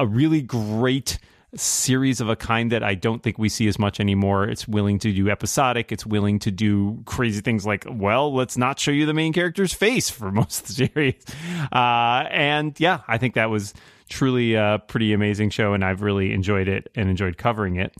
a 0.00 0.06
really 0.06 0.42
great 0.42 1.18
series 1.56 2.20
of 2.20 2.28
a 2.28 2.36
kind 2.36 2.72
that 2.72 2.82
I 2.82 2.94
don't 2.94 3.22
think 3.22 3.38
we 3.38 3.48
see 3.48 3.68
as 3.68 3.78
much 3.78 4.00
anymore. 4.00 4.44
It's 4.44 4.66
willing 4.66 4.98
to 5.00 5.12
do 5.12 5.28
episodic. 5.30 5.92
It's 5.92 6.06
willing 6.06 6.38
to 6.40 6.50
do 6.50 7.02
crazy 7.04 7.40
things 7.40 7.64
like, 7.66 7.84
well, 7.88 8.32
let's 8.32 8.56
not 8.56 8.78
show 8.78 8.90
you 8.90 9.06
the 9.06 9.14
main 9.14 9.32
character's 9.32 9.72
face 9.72 10.10
for 10.10 10.30
most 10.32 10.62
of 10.62 10.66
the 10.68 10.88
series. 10.88 11.24
Uh, 11.72 12.24
and 12.30 12.78
yeah, 12.78 13.00
I 13.08 13.18
think 13.18 13.34
that 13.34 13.50
was 13.50 13.74
truly 14.08 14.54
a 14.54 14.82
pretty 14.86 15.12
amazing 15.12 15.50
show, 15.50 15.72
and 15.72 15.84
I've 15.84 16.02
really 16.02 16.32
enjoyed 16.32 16.68
it 16.68 16.90
and 16.94 17.08
enjoyed 17.08 17.36
covering 17.36 17.76
it. 17.76 17.94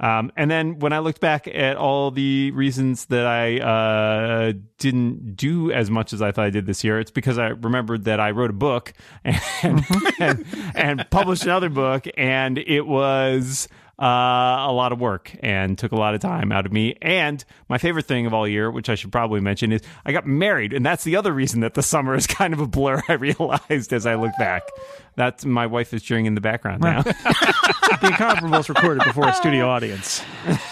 Um, 0.00 0.30
and 0.36 0.50
then 0.50 0.78
when 0.78 0.92
I 0.92 1.00
looked 1.00 1.20
back 1.20 1.48
at 1.48 1.76
all 1.76 2.10
the 2.10 2.52
reasons 2.52 3.06
that 3.06 3.26
I 3.26 3.58
uh, 3.58 4.52
didn't 4.78 5.34
do 5.34 5.72
as 5.72 5.90
much 5.90 6.12
as 6.12 6.22
I 6.22 6.30
thought 6.30 6.44
I 6.44 6.50
did 6.50 6.66
this 6.66 6.84
year, 6.84 7.00
it's 7.00 7.10
because 7.10 7.38
I 7.38 7.48
remembered 7.48 8.04
that 8.04 8.20
I 8.20 8.30
wrote 8.30 8.50
a 8.50 8.54
book 8.54 8.92
and 9.24 9.84
and, 10.20 10.46
and 10.74 11.06
published 11.10 11.44
another 11.44 11.68
book, 11.68 12.06
and 12.16 12.58
it 12.58 12.86
was 12.86 13.68
uh, 14.00 14.04
a 14.68 14.72
lot 14.72 14.92
of 14.92 15.00
work 15.00 15.34
and 15.40 15.76
took 15.76 15.92
a 15.92 15.96
lot 15.96 16.14
of 16.14 16.20
time 16.20 16.52
out 16.52 16.66
of 16.66 16.72
me. 16.72 16.96
And 17.02 17.44
my 17.68 17.78
favorite 17.78 18.06
thing 18.06 18.26
of 18.26 18.34
all 18.34 18.46
year, 18.46 18.70
which 18.70 18.88
I 18.88 18.94
should 18.94 19.10
probably 19.10 19.40
mention, 19.40 19.72
is 19.72 19.82
I 20.04 20.12
got 20.12 20.26
married, 20.26 20.72
and 20.72 20.86
that's 20.86 21.02
the 21.04 21.16
other 21.16 21.32
reason 21.32 21.60
that 21.60 21.74
the 21.74 21.82
summer 21.82 22.14
is 22.14 22.26
kind 22.28 22.54
of 22.54 22.60
a 22.60 22.66
blur. 22.66 23.02
I 23.08 23.14
realized 23.14 23.92
as 23.92 24.06
I 24.06 24.14
look 24.14 24.32
back. 24.38 24.62
That's 25.16 25.44
my 25.44 25.66
wife 25.66 25.92
is 25.92 26.02
cheering 26.04 26.26
in 26.26 26.34
the 26.36 26.40
background 26.40 26.80
now. 26.82 27.02
the 27.02 27.12
Incomparables 28.02 28.68
recorded 28.68 29.02
before 29.04 29.26
a 29.26 29.34
studio 29.34 29.68
audience. 29.68 30.22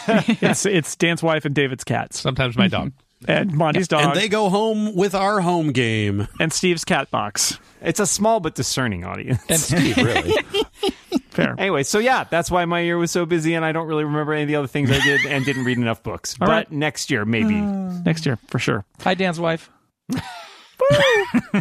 it's 0.07 0.65
it's 0.67 0.95
Dan's 0.95 1.23
wife 1.23 1.45
and 1.45 1.53
David's 1.55 1.83
cats 1.83 2.21
Sometimes 2.21 2.57
my 2.57 2.69
dog. 2.69 2.93
and 3.27 3.53
Monty's 3.53 3.89
dog 3.89 4.05
And 4.05 4.15
they 4.15 4.29
go 4.29 4.49
home 4.49 4.95
with 4.95 5.17
our 5.17 5.41
home 5.41 5.73
game. 5.73 6.29
and 6.39 6.53
Steve's 6.53 6.85
cat 6.85 7.11
box. 7.11 7.59
It's 7.81 8.01
a 8.01 8.07
small 8.07 8.41
but 8.41 8.55
discerning 8.55 9.05
audience. 9.05 9.43
And 9.49 9.59
Steve, 9.59 9.97
really. 9.97 10.35
Fair. 11.31 11.55
Anyway, 11.59 11.83
so 11.83 11.99
yeah, 11.99 12.25
that's 12.25 12.51
why 12.51 12.65
my 12.65 12.81
year 12.81 12.97
was 12.97 13.11
so 13.11 13.27
busy, 13.27 13.55
and 13.55 13.65
I 13.65 13.73
don't 13.73 13.87
really 13.87 14.05
remember 14.05 14.33
any 14.33 14.43
of 14.43 14.49
the 14.49 14.57
other 14.57 14.67
things 14.67 14.91
I 14.91 15.01
did 15.01 15.27
and 15.27 15.45
didn't 15.45 15.65
read 15.65 15.77
enough 15.77 16.03
books. 16.03 16.37
but 16.39 16.49
right. 16.49 16.73
next 16.73 17.11
year, 17.11 17.25
maybe. 17.27 17.55
Hmm. 17.55 18.03
Next 18.05 18.25
year 18.25 18.39
for 18.47 18.59
sure. 18.59 18.85
Hi, 19.01 19.15
Dan's 19.15 19.39
wife. 19.39 19.71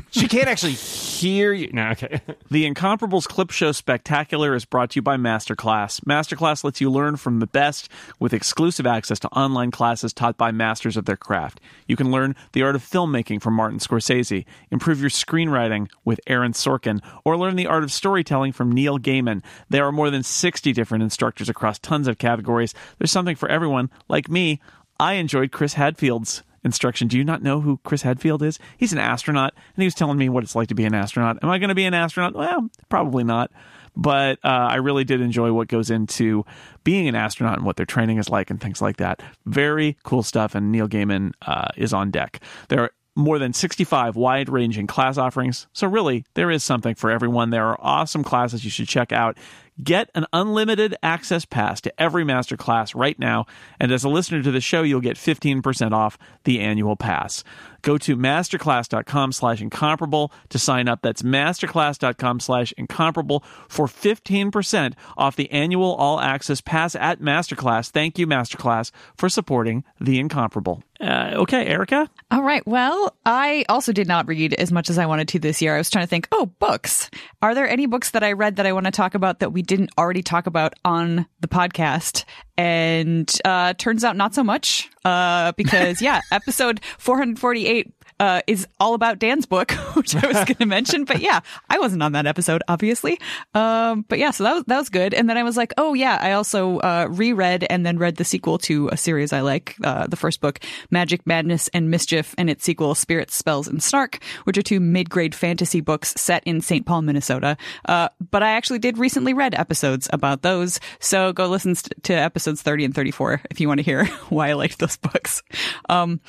she 0.12 0.28
can't 0.28 0.48
actually 0.48 0.74
hear 0.74 1.54
you. 1.54 1.70
No, 1.74 1.90
okay. 1.90 2.22
The 2.52 2.70
Incomparables 2.72 3.28
Clip 3.28 3.52
Show 3.52 3.72
Spectacular 3.72 4.56
is 4.56 4.66
brought 4.66 4.92
to 4.92 4.98
you 4.98 5.02
by 5.02 5.18
Masterclass. 5.18 6.00
Masterclass 6.02 6.64
lets 6.64 6.80
you 6.80 6.90
learn 6.90 7.18
from 7.18 7.40
the 7.40 7.48
best 7.48 7.90
with 8.20 8.34
exclusive 8.34 8.86
access 8.86 9.20
to 9.20 9.28
online 9.30 9.72
classes 9.72 10.14
taught 10.14 10.38
by 10.38 10.52
masters 10.52 10.96
of 10.96 11.06
their 11.06 11.18
craft. 11.18 11.60
You 11.88 11.96
can 11.96 12.12
learn 12.12 12.36
the 12.54 12.64
art 12.64 12.76
of 12.76 12.84
filmmaking 12.84 13.42
from 13.42 13.56
Martin 13.56 13.80
Scorsese, 13.80 14.46
improve 14.72 15.02
your 15.02 15.10
screenwriting 15.10 15.90
with 16.06 16.20
Aaron 16.28 16.54
Sorkin, 16.54 17.02
or 17.26 17.36
learn 17.36 17.56
the 17.56 17.68
art 17.68 17.84
of 17.84 17.92
storytelling 17.92 18.52
from 18.54 18.72
Neil 18.72 19.00
Gaiman. 19.00 19.44
There 19.70 19.86
are 19.86 19.92
more 19.92 20.10
than 20.10 20.24
60 20.24 20.72
different 20.72 21.04
instructors 21.04 21.50
across 21.50 21.80
tons 21.80 22.08
of 22.08 22.18
categories. 22.18 22.74
There's 22.98 23.12
something 23.12 23.36
for 23.36 23.50
everyone. 23.50 23.90
Like 24.08 24.30
me, 24.30 24.62
I 25.00 25.14
enjoyed 25.14 25.52
Chris 25.52 25.74
Hadfield's 25.74 26.44
instruction. 26.66 27.08
Do 27.08 27.18
you 27.18 27.24
not 27.24 27.42
know 27.42 27.62
who 27.62 27.80
Chris 27.84 28.02
Hadfield 28.02 28.44
is? 28.44 28.60
He's 28.78 28.92
an 28.92 29.00
astronaut, 29.00 29.54
and 29.56 29.82
he 29.82 29.86
was 29.86 29.96
telling 29.96 30.18
me 30.18 30.28
what 30.28 30.44
it's 30.44 30.56
like 30.56 30.68
to 30.68 30.76
be 30.76 30.84
an 30.84 30.94
astronaut. 30.94 31.38
Am 31.42 31.50
I 31.50 31.60
going 31.60 31.70
to 31.70 31.76
be 31.76 31.86
an 31.86 31.94
astronaut? 31.94 32.34
Well, 32.34 32.70
probably 32.90 33.24
not. 33.24 33.52
But 33.96 34.40
uh, 34.44 34.48
I 34.50 34.76
really 34.76 35.06
did 35.06 35.22
enjoy 35.22 35.54
what 35.54 35.70
goes 35.70 35.90
into 35.90 36.44
being 36.84 37.08
an 37.08 37.16
astronaut 37.16 37.56
and 37.56 37.66
what 37.66 37.78
their 37.78 37.86
training 37.86 38.18
is 38.18 38.28
like 38.28 38.50
and 38.50 38.60
things 38.60 38.82
like 38.82 38.98
that. 38.98 39.24
Very 39.46 39.96
cool 40.04 40.24
stuff, 40.24 40.54
and 40.54 40.70
Neil 40.72 40.90
Gaiman 40.90 41.32
uh, 41.44 41.70
is 41.78 41.94
on 41.94 42.12
deck. 42.12 42.42
There 42.68 42.82
are 42.82 42.92
more 43.16 43.40
than 43.40 43.54
65 43.54 44.18
wide 44.18 44.50
ranging 44.50 44.88
class 44.88 45.18
offerings. 45.18 45.68
So, 45.72 45.88
really, 45.88 46.26
there 46.34 46.52
is 46.52 46.64
something 46.64 46.96
for 46.96 47.10
everyone. 47.10 47.52
There 47.52 47.66
are 47.66 47.78
awesome 47.80 48.24
classes 48.24 48.66
you 48.66 48.70
should 48.70 48.90
check 48.90 49.14
out. 49.14 49.38
Get 49.84 50.10
an 50.16 50.26
unlimited 50.32 50.96
access 51.04 51.44
pass 51.44 51.82
to 51.82 52.02
every 52.02 52.24
masterclass 52.24 52.96
right 52.96 53.20
now. 53.20 53.46
And 53.80 53.92
as 53.92 54.04
a 54.04 54.10
listener 54.10 54.42
to 54.42 54.52
the 54.52 54.62
show, 54.62 54.84
you'll 54.84 55.02
get 55.02 55.18
15% 55.18 55.92
off 55.92 56.18
the 56.46 56.62
annual 56.62 56.96
pass. 56.96 57.44
Go 57.86 58.00
to 58.00 58.18
masterclass.com 58.18 59.32
slash 59.32 59.62
incomparable 59.62 60.32
to 60.50 60.58
sign 60.58 60.88
up. 60.88 61.02
That's 61.04 61.22
masterclass.com 61.22 62.40
slash 62.40 62.74
incomparable 62.78 63.44
for 63.68 63.86
15% 63.86 64.94
off 65.18 65.36
the 65.36 65.52
annual 65.52 65.94
all 65.94 66.20
access 66.20 66.62
pass 66.62 66.96
at 66.96 67.20
Masterclass. 67.20 67.92
Thank 67.92 68.18
you, 68.18 68.26
Masterclass, 68.26 68.90
for 69.16 69.30
supporting 69.30 69.84
the 70.00 70.20
incomparable. 70.20 70.82
Uh, 71.00 71.34
okay, 71.36 71.66
Erica? 71.68 72.10
All 72.32 72.42
right. 72.42 72.66
Well, 72.66 73.16
I 73.26 73.66
also 73.70 73.92
did 73.92 74.08
not 74.08 74.28
read 74.28 74.54
as 74.54 74.72
much 74.72 74.90
as 74.90 74.98
I 74.98 75.06
wanted 75.06 75.28
to 75.30 75.40
this 75.40 75.62
year. 75.62 75.76
I 75.76 75.78
was 75.78 75.90
trying 75.90 76.06
to 76.06 76.10
think, 76.10 76.28
oh, 76.32 76.46
books. 76.46 77.10
Are 77.42 77.54
there 77.54 77.70
any 77.70 77.86
books 77.86 78.12
that 78.12 78.24
I 78.24 78.32
read 78.32 78.56
that 78.56 78.66
I 78.66 78.72
want 78.72 78.86
to 78.86 78.92
talk 78.92 79.14
about 79.14 79.40
that 79.40 79.52
we 79.52 79.62
didn't 79.66 79.92
already 79.98 80.24
talk 80.24 80.48
about 80.48 80.74
on 80.84 81.26
the 81.40 81.48
podcast? 81.48 82.24
And 82.58 83.32
uh, 83.44 83.74
turns 83.74 84.04
out 84.04 84.16
not 84.16 84.34
so 84.34 84.44
much. 84.44 84.90
Uh, 85.04 85.52
because, 85.58 86.02
yeah, 86.02 86.22
episode 86.32 86.82
448 86.98 87.92
uh, 88.20 88.42
is 88.48 88.68
all 88.80 88.94
about 88.94 89.20
Dan's 89.20 89.46
book, 89.46 89.72
which 89.94 90.16
I 90.16 90.28
was 90.28 90.36
going 90.36 90.56
to 90.56 90.66
mention. 90.66 91.06
But 91.06 91.22
yeah, 91.22 91.42
I 91.70 91.80
wasn't 91.80 92.04
on 92.04 92.14
that 92.14 92.26
episode, 92.26 92.64
obviously. 92.68 93.20
Um, 93.54 94.06
but 94.08 94.20
yeah, 94.20 94.32
so 94.32 94.44
that 94.44 94.54
was 94.54 94.64
that 94.66 94.78
was 94.78 94.90
good. 94.90 95.14
And 95.14 95.30
then 95.30 95.38
I 95.38 95.44
was 95.44 95.58
like, 95.58 95.74
oh 95.78 95.94
yeah, 95.94 96.18
I 96.22 96.34
also 96.34 96.80
uh, 96.80 97.08
reread 97.10 97.66
and 97.70 97.86
then 97.86 97.98
read 97.98 98.16
the 98.16 98.24
sequel 98.24 98.58
to 98.60 98.90
a 98.90 98.98
series 98.98 99.34
I 99.34 99.42
like. 99.42 99.76
Uh, 99.84 100.08
the 100.08 100.16
first 100.16 100.42
book, 100.42 100.60
Magic, 100.90 101.26
Madness, 101.26 101.68
and 101.70 101.90
Mischief, 101.90 102.34
and 102.38 102.50
its 102.50 102.64
sequel, 102.64 102.96
Spirits, 102.96 103.36
Spells, 103.36 103.68
and 103.68 103.82
Snark, 103.82 104.20
which 104.46 104.58
are 104.58 104.62
two 104.62 104.80
mid-grade 104.80 105.36
fantasy 105.36 105.82
books 105.82 106.14
set 106.18 106.44
in 106.46 106.62
St. 106.62 106.86
Paul, 106.86 107.02
Minnesota. 107.02 107.58
Uh, 107.88 108.10
but 108.32 108.44
I 108.44 108.52
actually 108.52 108.80
did 108.80 108.98
recently 108.98 109.34
read 109.34 109.56
episodes 109.56 110.08
about 110.14 110.42
those, 110.42 110.80
so 111.00 111.34
go 111.34 111.48
listen 111.48 111.76
to 112.04 112.14
episodes 112.14 112.62
30 112.62 112.86
and 112.86 112.96
34 112.96 113.42
if 113.50 113.60
you 113.60 113.68
want 113.68 113.80
to 113.80 113.84
hear 113.84 114.06
why 114.30 114.50
I 114.50 114.54
liked 114.54 114.80
those 114.80 114.98
books. 114.98 115.44
Um, 115.90 116.22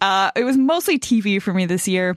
uh, 0.00 0.30
it 0.36 0.44
was 0.44 0.56
mostly 0.56 0.98
TV 0.98 1.40
for 1.40 1.52
me 1.52 1.66
this 1.66 1.88
year. 1.88 2.16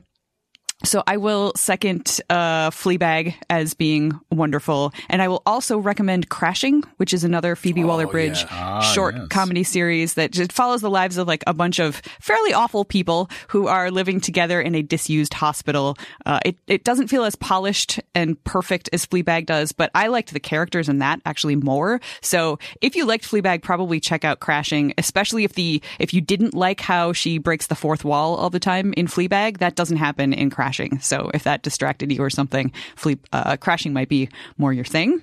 So 0.85 1.03
I 1.05 1.17
will 1.17 1.51
second 1.57 2.21
uh, 2.29 2.69
Fleabag 2.69 3.35
as 3.49 3.73
being 3.73 4.17
wonderful, 4.31 4.93
and 5.09 5.21
I 5.21 5.27
will 5.27 5.41
also 5.45 5.77
recommend 5.77 6.29
Crashing, 6.29 6.83
which 6.95 7.13
is 7.13 7.25
another 7.25 7.57
Phoebe 7.57 7.83
Waller-Bridge 7.83 8.45
short 8.93 9.15
yes. 9.15 9.27
comedy 9.29 9.63
series 9.63 10.13
that 10.13 10.31
just 10.31 10.53
follows 10.53 10.79
the 10.79 10.89
lives 10.89 11.17
of 11.17 11.27
like 11.27 11.43
a 11.45 11.53
bunch 11.53 11.79
of 11.79 11.97
fairly 12.21 12.53
awful 12.53 12.85
people 12.85 13.29
who 13.49 13.67
are 13.67 13.91
living 13.91 14.21
together 14.21 14.61
in 14.61 14.73
a 14.73 14.81
disused 14.81 15.33
hospital. 15.33 15.97
Uh, 16.25 16.39
it 16.45 16.55
it 16.67 16.85
doesn't 16.85 17.09
feel 17.09 17.25
as 17.25 17.35
polished 17.35 17.99
and 18.15 18.41
perfect 18.45 18.89
as 18.93 19.05
Fleabag 19.05 19.47
does, 19.47 19.73
but 19.73 19.91
I 19.93 20.07
liked 20.07 20.31
the 20.31 20.39
characters 20.39 20.87
in 20.87 20.99
that 20.99 21.19
actually 21.25 21.57
more. 21.57 21.99
So 22.21 22.57
if 22.79 22.95
you 22.95 23.05
liked 23.05 23.29
Fleabag, 23.29 23.63
probably 23.63 23.99
check 23.99 24.23
out 24.23 24.39
Crashing, 24.39 24.93
especially 24.97 25.43
if 25.43 25.55
the 25.55 25.83
if 25.99 26.13
you 26.13 26.21
didn't 26.21 26.53
like 26.53 26.79
how 26.79 27.11
she 27.11 27.37
breaks 27.37 27.67
the 27.67 27.75
fourth 27.75 28.05
wall 28.05 28.35
all 28.35 28.49
the 28.49 28.61
time 28.61 28.93
in 28.95 29.07
Fleabag. 29.07 29.57
That 29.57 29.75
doesn't 29.75 29.97
happen 29.97 30.31
in 30.31 30.49
Crashing. 30.49 30.68
So 30.99 31.31
if 31.33 31.43
that 31.43 31.61
distracted 31.61 32.11
you 32.11 32.21
or 32.21 32.29
something, 32.29 32.71
Flee, 32.95 33.17
uh, 33.31 33.57
Crashing 33.57 33.93
might 33.93 34.09
be 34.09 34.29
more 34.57 34.73
your 34.73 34.85
thing. 34.85 35.21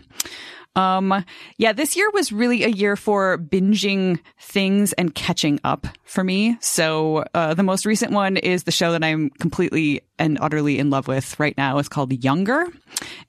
Um, 0.76 1.24
yeah, 1.56 1.72
this 1.72 1.96
year 1.96 2.10
was 2.10 2.30
really 2.30 2.62
a 2.62 2.68
year 2.68 2.96
for 2.96 3.38
binging 3.38 4.20
things 4.38 4.92
and 4.92 5.14
catching 5.14 5.58
up 5.64 5.86
for 6.04 6.22
me. 6.22 6.58
So, 6.60 7.24
uh, 7.32 7.54
the 7.54 7.62
most 7.62 7.86
recent 7.86 8.12
one 8.12 8.36
is 8.36 8.64
the 8.64 8.70
show 8.70 8.92
that 8.92 9.02
I'm 9.02 9.30
completely 9.30 10.02
and 10.18 10.38
utterly 10.40 10.78
in 10.78 10.90
love 10.90 11.08
with 11.08 11.38
right 11.38 11.56
now. 11.56 11.78
It's 11.78 11.88
called 11.88 12.12
Younger. 12.12 12.66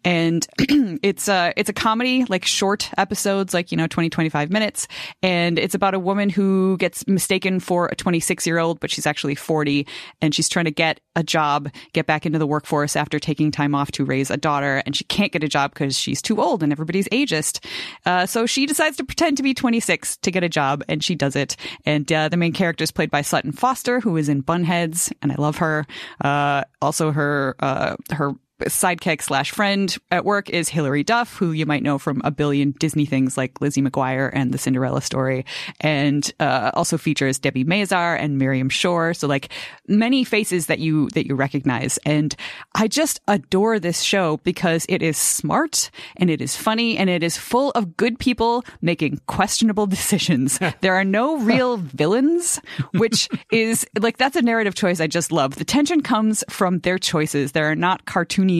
And 0.03 0.45
it's 0.59 1.27
a, 1.27 1.53
it's 1.57 1.69
a 1.69 1.73
comedy, 1.73 2.25
like 2.25 2.45
short 2.45 2.89
episodes, 2.97 3.53
like, 3.53 3.71
you 3.71 3.77
know, 3.77 3.87
20, 3.87 4.09
25 4.09 4.49
minutes. 4.49 4.87
And 5.21 5.59
it's 5.59 5.75
about 5.75 5.93
a 5.93 5.99
woman 5.99 6.29
who 6.29 6.77
gets 6.77 7.05
mistaken 7.07 7.59
for 7.59 7.87
a 7.87 7.95
26 7.95 8.47
year 8.47 8.59
old, 8.59 8.79
but 8.79 8.89
she's 8.89 9.05
actually 9.05 9.35
40 9.35 9.87
and 10.21 10.33
she's 10.33 10.49
trying 10.49 10.65
to 10.65 10.71
get 10.71 11.01
a 11.15 11.23
job, 11.23 11.69
get 11.93 12.05
back 12.05 12.25
into 12.25 12.39
the 12.39 12.47
workforce 12.47 12.95
after 12.95 13.19
taking 13.19 13.51
time 13.51 13.75
off 13.75 13.91
to 13.91 14.05
raise 14.05 14.29
a 14.29 14.37
daughter. 14.37 14.81
And 14.85 14.95
she 14.95 15.03
can't 15.05 15.31
get 15.31 15.43
a 15.43 15.47
job 15.47 15.73
because 15.73 15.97
she's 15.97 16.21
too 16.21 16.41
old 16.41 16.63
and 16.63 16.71
everybody's 16.71 17.09
ageist. 17.09 17.65
Uh, 18.05 18.25
so 18.25 18.45
she 18.45 18.65
decides 18.65 18.97
to 18.97 19.03
pretend 19.03 19.37
to 19.37 19.43
be 19.43 19.53
26 19.53 20.17
to 20.17 20.31
get 20.31 20.43
a 20.43 20.49
job 20.49 20.83
and 20.87 21.03
she 21.03 21.15
does 21.15 21.35
it. 21.35 21.55
And, 21.85 22.11
uh, 22.11 22.29
the 22.29 22.37
main 22.37 22.53
character 22.53 22.83
is 22.83 22.91
played 22.91 23.11
by 23.11 23.21
Sutton 23.21 23.51
Foster, 23.51 23.99
who 23.99 24.15
is 24.17 24.29
in 24.29 24.43
Bunheads 24.43 25.11
and 25.21 25.31
I 25.31 25.35
love 25.35 25.57
her. 25.57 25.85
Uh, 26.23 26.63
also 26.81 27.11
her, 27.11 27.55
uh, 27.59 27.95
her 28.11 28.33
sidekick 28.65 29.21
slash 29.21 29.51
friend 29.51 29.95
at 30.11 30.25
work 30.25 30.49
is 30.49 30.69
Hilary 30.69 31.03
Duff, 31.03 31.37
who 31.37 31.51
you 31.51 31.65
might 31.65 31.83
know 31.83 31.97
from 31.97 32.21
a 32.23 32.31
billion 32.31 32.71
Disney 32.71 33.05
things 33.05 33.37
like 33.37 33.61
Lizzie 33.61 33.81
McGuire 33.81 34.29
and 34.33 34.53
The 34.53 34.57
Cinderella 34.57 35.01
Story, 35.01 35.45
and 35.81 36.31
uh, 36.39 36.71
also 36.73 36.97
features 36.97 37.39
Debi 37.39 37.65
Mazar 37.65 38.19
and 38.19 38.37
Miriam 38.37 38.69
Shor. 38.69 39.13
So 39.13 39.27
like 39.27 39.49
many 39.87 40.23
faces 40.23 40.67
that 40.67 40.79
you 40.79 41.09
that 41.11 41.27
you 41.27 41.35
recognize, 41.35 41.97
and 42.05 42.35
I 42.75 42.87
just 42.87 43.19
adore 43.27 43.79
this 43.79 44.01
show 44.01 44.37
because 44.37 44.85
it 44.89 45.01
is 45.01 45.17
smart 45.17 45.89
and 46.17 46.29
it 46.29 46.41
is 46.41 46.55
funny 46.55 46.97
and 46.97 47.09
it 47.09 47.23
is 47.23 47.37
full 47.37 47.71
of 47.71 47.97
good 47.97 48.19
people 48.19 48.63
making 48.81 49.21
questionable 49.27 49.85
decisions. 49.97 50.59
there 50.81 50.95
are 50.95 51.03
no 51.03 51.37
real 51.37 51.77
villains, 51.77 52.59
which 52.93 53.29
is 53.51 53.85
like 53.99 54.17
that's 54.17 54.35
a 54.35 54.41
narrative 54.41 54.75
choice 54.75 54.99
I 54.99 55.07
just 55.07 55.31
love. 55.31 55.55
The 55.55 55.65
tension 55.65 56.01
comes 56.01 56.43
from 56.49 56.79
their 56.79 56.97
choices. 56.97 57.51
There 57.51 57.69
are 57.69 57.75
not 57.75 58.05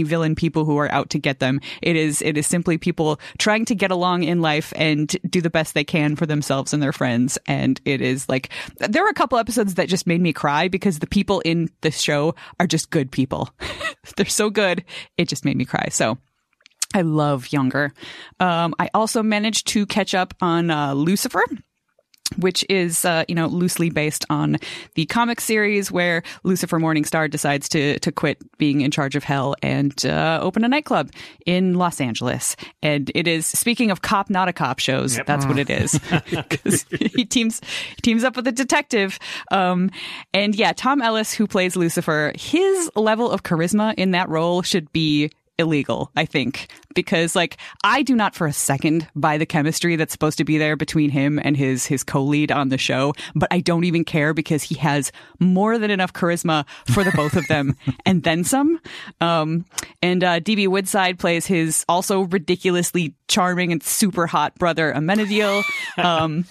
villain 0.04 0.36
people 0.36 0.66
who 0.66 0.78
are 0.78 0.92
out 0.92 1.10
to 1.12 1.20
get 1.20 1.40
them. 1.40 1.60
It 1.82 1.96
is 1.96 2.22
it 2.22 2.38
is 2.38 2.48
simply 2.48 2.78
people 2.78 3.20
trying 3.38 3.66
to 3.66 3.76
get 3.76 3.92
along 3.92 4.24
in 4.24 4.42
life 4.42 4.74
and 4.76 5.16
do 5.30 5.42
the 5.42 5.50
best 5.50 5.74
they 5.74 5.84
can 5.84 6.16
for 6.16 6.26
themselves 6.26 6.74
and 6.74 6.82
their 6.82 6.94
friends. 6.94 7.38
And 7.48 7.80
it 7.86 8.02
is 8.02 8.28
like 8.30 8.50
there 8.78 9.06
are 9.06 9.10
a 9.10 9.14
couple 9.14 9.38
episodes 9.38 9.76
that 9.76 9.90
just 9.90 10.08
made 10.08 10.22
me 10.22 10.34
cry 10.34 10.68
because 10.68 11.00
the 11.00 11.08
people 11.08 11.42
in 11.42 11.70
this 11.82 12.00
show 12.00 12.36
are 12.60 12.68
just 12.68 12.90
good 12.90 13.12
people. 13.12 13.50
They're 14.16 14.26
so 14.26 14.50
good. 14.50 14.84
It 15.18 15.28
just 15.28 15.46
made 15.46 15.58
me 15.58 15.66
cry. 15.66 15.88
So 15.90 16.18
I 16.94 17.02
love 17.02 17.52
Younger. 17.52 17.94
Um, 18.40 18.74
I 18.80 18.90
also 18.94 19.22
managed 19.22 19.68
to 19.70 19.86
catch 19.86 20.14
up 20.14 20.34
on 20.42 20.72
uh, 20.72 20.94
Lucifer 20.94 21.44
which 22.38 22.66
is, 22.70 23.06
uh, 23.06 23.24
you 23.28 23.36
know, 23.36 23.48
loosely 23.48 23.90
based 23.90 24.26
on 24.30 24.58
the 24.96 25.06
comic 25.06 25.42
series 25.42 25.92
where 25.92 26.24
Lucifer 26.44 26.80
Morningstar 26.80 27.30
decides 27.30 27.70
to 27.70 28.00
to 28.00 28.12
quit 28.12 28.38
being 28.58 28.82
in 28.82 28.92
charge 28.92 29.16
of 29.16 29.24
hell 29.24 29.56
and 29.62 30.06
uh, 30.06 30.40
open 30.42 30.64
a 30.64 30.68
nightclub 30.68 31.12
in 31.46 31.76
Los 31.76 32.02
Angeles. 32.02 32.56
And 32.84 33.12
it 33.16 33.28
is 33.28 33.48
speaking 33.48 33.92
of 33.92 34.02
cop, 34.02 34.30
not 34.30 34.48
a 34.48 34.54
cop 34.54 34.80
shows. 34.80 35.20
That's 35.26 35.46
what 35.46 35.58
it 35.58 35.70
is. 35.70 36.00
he 37.16 37.26
teams 37.26 37.62
he 37.96 38.02
teams 38.02 38.24
up 38.24 38.36
with 38.36 38.48
a 38.48 38.52
detective. 38.52 39.20
Um, 39.52 39.92
and 40.34 40.56
yeah, 40.56 40.74
Tom 40.74 41.02
Ellis, 41.02 41.34
who 41.34 41.48
plays 41.48 41.76
Lucifer, 41.76 42.34
his 42.36 42.92
level 42.96 43.32
of 43.32 43.44
charisma 43.44 43.94
in 43.96 44.12
that 44.12 44.30
role 44.30 44.62
should 44.62 44.92
be 44.92 45.32
illegal, 45.60 46.12
I 46.16 46.26
think, 46.26 46.70
because 46.94 47.36
like 47.36 47.58
I 47.84 48.04
do 48.04 48.16
not 48.16 48.36
for 48.36 48.48
a 48.48 48.54
second 48.54 49.08
buy 49.16 49.38
the 49.38 49.46
chemistry 49.46 49.96
that's 49.96 50.12
supposed 50.12 50.38
to 50.38 50.44
be 50.44 50.58
there 50.58 50.76
between 50.76 51.10
him 51.10 51.40
and 51.44 51.58
his 51.58 51.86
his 51.86 52.04
co-lead 52.04 52.52
on 52.52 52.70
the 52.70 52.78
show, 52.78 53.14
but 53.36 53.50
I 53.52 53.60
don't 53.60 53.84
even 53.84 54.04
care 54.04 54.34
because 54.34 54.64
he 54.64 54.76
has 54.76 55.12
more 55.40 55.78
than 55.78 55.92
enough 55.92 56.14
charisma 56.14 56.66
for 56.88 57.04
the 57.04 57.12
both 57.12 57.36
of 57.36 57.48
them 57.48 57.76
and 58.06 58.24
then 58.24 58.44
some. 58.44 58.80
Um, 59.22 59.66
and 60.02 60.24
uh, 60.24 60.40
DB 60.40 60.68
Woodside 60.68 61.20
plays 61.20 61.46
his 61.46 61.86
also 61.90 62.22
ridiculously 62.22 63.16
charming 63.28 63.72
and 63.72 63.84
super 63.84 64.28
hot 64.28 64.56
brother 64.56 64.94
Amenadiel. 64.94 65.64
Um, 65.98 66.46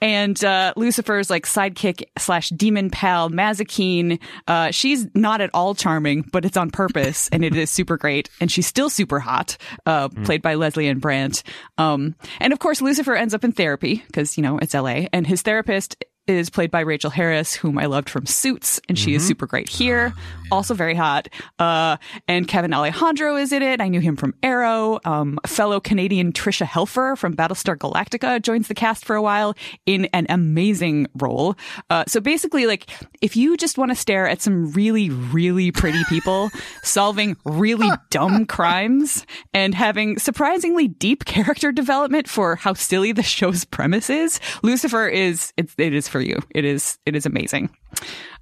and 0.00 0.42
uh, 0.44 0.72
Lucifer's 0.76 1.30
like 1.30 1.46
sidekick 1.46 2.04
slash 2.18 2.50
demon 2.50 2.90
pal 2.90 3.30
Mazikeen. 3.30 4.20
Uh, 4.46 4.70
she's 4.70 5.06
not 5.14 5.40
at 5.40 5.50
all 5.52 5.74
charming, 5.74 6.22
but 6.32 6.44
it's 6.44 6.56
on 6.56 6.70
purpose, 6.70 7.28
and 7.28 7.44
it 7.44 7.54
is 7.54 7.70
super 7.70 7.96
great. 7.96 8.28
And 8.40 8.49
she's 8.50 8.66
still 8.66 8.90
super 8.90 9.20
hot, 9.20 9.56
uh, 9.86 10.08
played 10.24 10.42
by 10.42 10.54
Lesley-Ann 10.54 10.98
Brandt. 10.98 11.42
Um, 11.78 12.14
and 12.40 12.52
of 12.52 12.58
course, 12.58 12.80
Lucifer 12.80 13.14
ends 13.14 13.34
up 13.34 13.44
in 13.44 13.52
therapy 13.52 14.02
because 14.06 14.36
you 14.36 14.42
know 14.42 14.58
it's 14.58 14.74
L.A. 14.74 15.08
and 15.12 15.26
his 15.26 15.42
therapist 15.42 16.04
is 16.26 16.50
played 16.50 16.70
by 16.70 16.80
Rachel 16.80 17.10
Harris, 17.10 17.54
whom 17.54 17.78
I 17.78 17.86
loved 17.86 18.08
from 18.08 18.26
Suits, 18.26 18.80
and 18.88 18.98
she 18.98 19.14
is 19.14 19.26
super 19.26 19.46
great 19.46 19.68
here. 19.68 20.12
Also 20.52 20.74
very 20.74 20.94
hot. 20.94 21.28
Uh, 21.58 21.96
and 22.28 22.46
Kevin 22.46 22.72
Alejandro 22.72 23.36
is 23.36 23.52
in 23.52 23.62
it. 23.62 23.80
I 23.80 23.88
knew 23.88 24.00
him 24.00 24.16
from 24.16 24.34
Arrow. 24.42 24.98
Um, 25.04 25.38
fellow 25.46 25.80
Canadian 25.80 26.32
Tricia 26.32 26.66
Helfer 26.66 27.16
from 27.16 27.34
Battlestar 27.34 27.76
Galactica 27.76 28.40
joins 28.42 28.68
the 28.68 28.74
cast 28.74 29.04
for 29.04 29.16
a 29.16 29.22
while 29.22 29.54
in 29.86 30.06
an 30.06 30.26
amazing 30.28 31.06
role. 31.14 31.56
Uh, 31.88 32.04
so 32.06 32.20
basically, 32.20 32.66
like, 32.66 32.90
if 33.20 33.36
you 33.36 33.56
just 33.56 33.78
want 33.78 33.90
to 33.90 33.94
stare 33.96 34.28
at 34.28 34.42
some 34.42 34.70
really, 34.72 35.10
really 35.10 35.72
pretty 35.72 36.02
people 36.08 36.50
solving 36.82 37.36
really 37.44 37.90
dumb 38.10 38.44
crimes 38.46 39.24
and 39.54 39.74
having 39.74 40.18
surprisingly 40.18 40.88
deep 40.88 41.24
character 41.24 41.72
development 41.72 42.28
for 42.28 42.56
how 42.56 42.74
silly 42.74 43.12
the 43.12 43.22
show's 43.22 43.64
premise 43.64 44.10
is, 44.10 44.40
Lucifer 44.62 45.08
is, 45.08 45.52
it's, 45.56 45.74
it 45.78 45.94
is 45.94 46.08
for 46.10 46.20
you. 46.20 46.38
It 46.50 46.64
is, 46.64 46.98
it 47.06 47.16
is 47.16 47.26
amazing. 47.26 47.70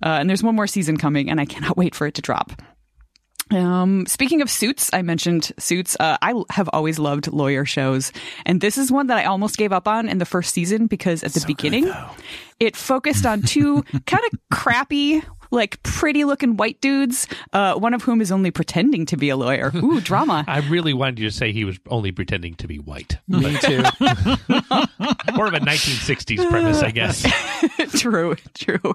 Uh, 0.02 0.18
and 0.18 0.28
there's 0.28 0.42
one 0.42 0.56
more 0.56 0.66
season 0.66 0.96
coming 0.96 1.30
and 1.30 1.40
I 1.40 1.44
cannot 1.44 1.76
wait 1.76 1.94
for 1.94 2.06
it 2.06 2.14
to 2.14 2.22
drop. 2.22 2.52
Um, 3.50 4.04
speaking 4.06 4.42
of 4.42 4.50
suits, 4.50 4.90
I 4.92 5.02
mentioned 5.02 5.52
suits. 5.58 5.96
Uh, 5.98 6.18
I 6.20 6.34
have 6.50 6.68
always 6.72 6.98
loved 6.98 7.32
lawyer 7.32 7.64
shows, 7.64 8.12
and 8.44 8.60
this 8.60 8.76
is 8.76 8.92
one 8.92 9.06
that 9.06 9.16
I 9.16 9.24
almost 9.24 9.56
gave 9.56 9.72
up 9.72 9.88
on 9.88 10.08
in 10.08 10.18
the 10.18 10.26
first 10.26 10.52
season 10.52 10.86
because 10.86 11.24
at 11.24 11.32
the 11.32 11.44
beginning, 11.46 11.90
it 12.60 12.76
focused 12.76 13.24
on 13.24 13.42
two 13.42 13.82
kind 14.06 14.22
of 14.30 14.38
crappy, 14.52 15.22
like 15.50 15.82
pretty 15.82 16.24
looking 16.24 16.56
white 16.56 16.80
dudes. 16.80 17.26
Uh, 17.52 17.74
one 17.74 17.94
of 17.94 18.02
whom 18.02 18.20
is 18.20 18.32
only 18.32 18.50
pretending 18.50 19.06
to 19.06 19.16
be 19.16 19.28
a 19.28 19.36
lawyer. 19.36 19.70
Ooh, 19.74 20.00
drama. 20.08 20.44
I 20.46 20.60
really 20.68 20.94
wanted 20.94 21.18
you 21.18 21.28
to 21.30 21.34
say 21.34 21.52
he 21.52 21.64
was 21.64 21.78
only 21.88 22.12
pretending 22.12 22.54
to 22.56 22.66
be 22.66 22.78
white. 22.78 23.18
Me 23.28 23.56
too. 23.58 23.78
More 25.34 25.46
of 25.46 25.54
a 25.54 25.60
1960s 25.60 26.48
premise, 26.48 26.82
I 26.82 26.90
guess. 26.90 27.24
true, 28.00 28.36
true. 28.54 28.94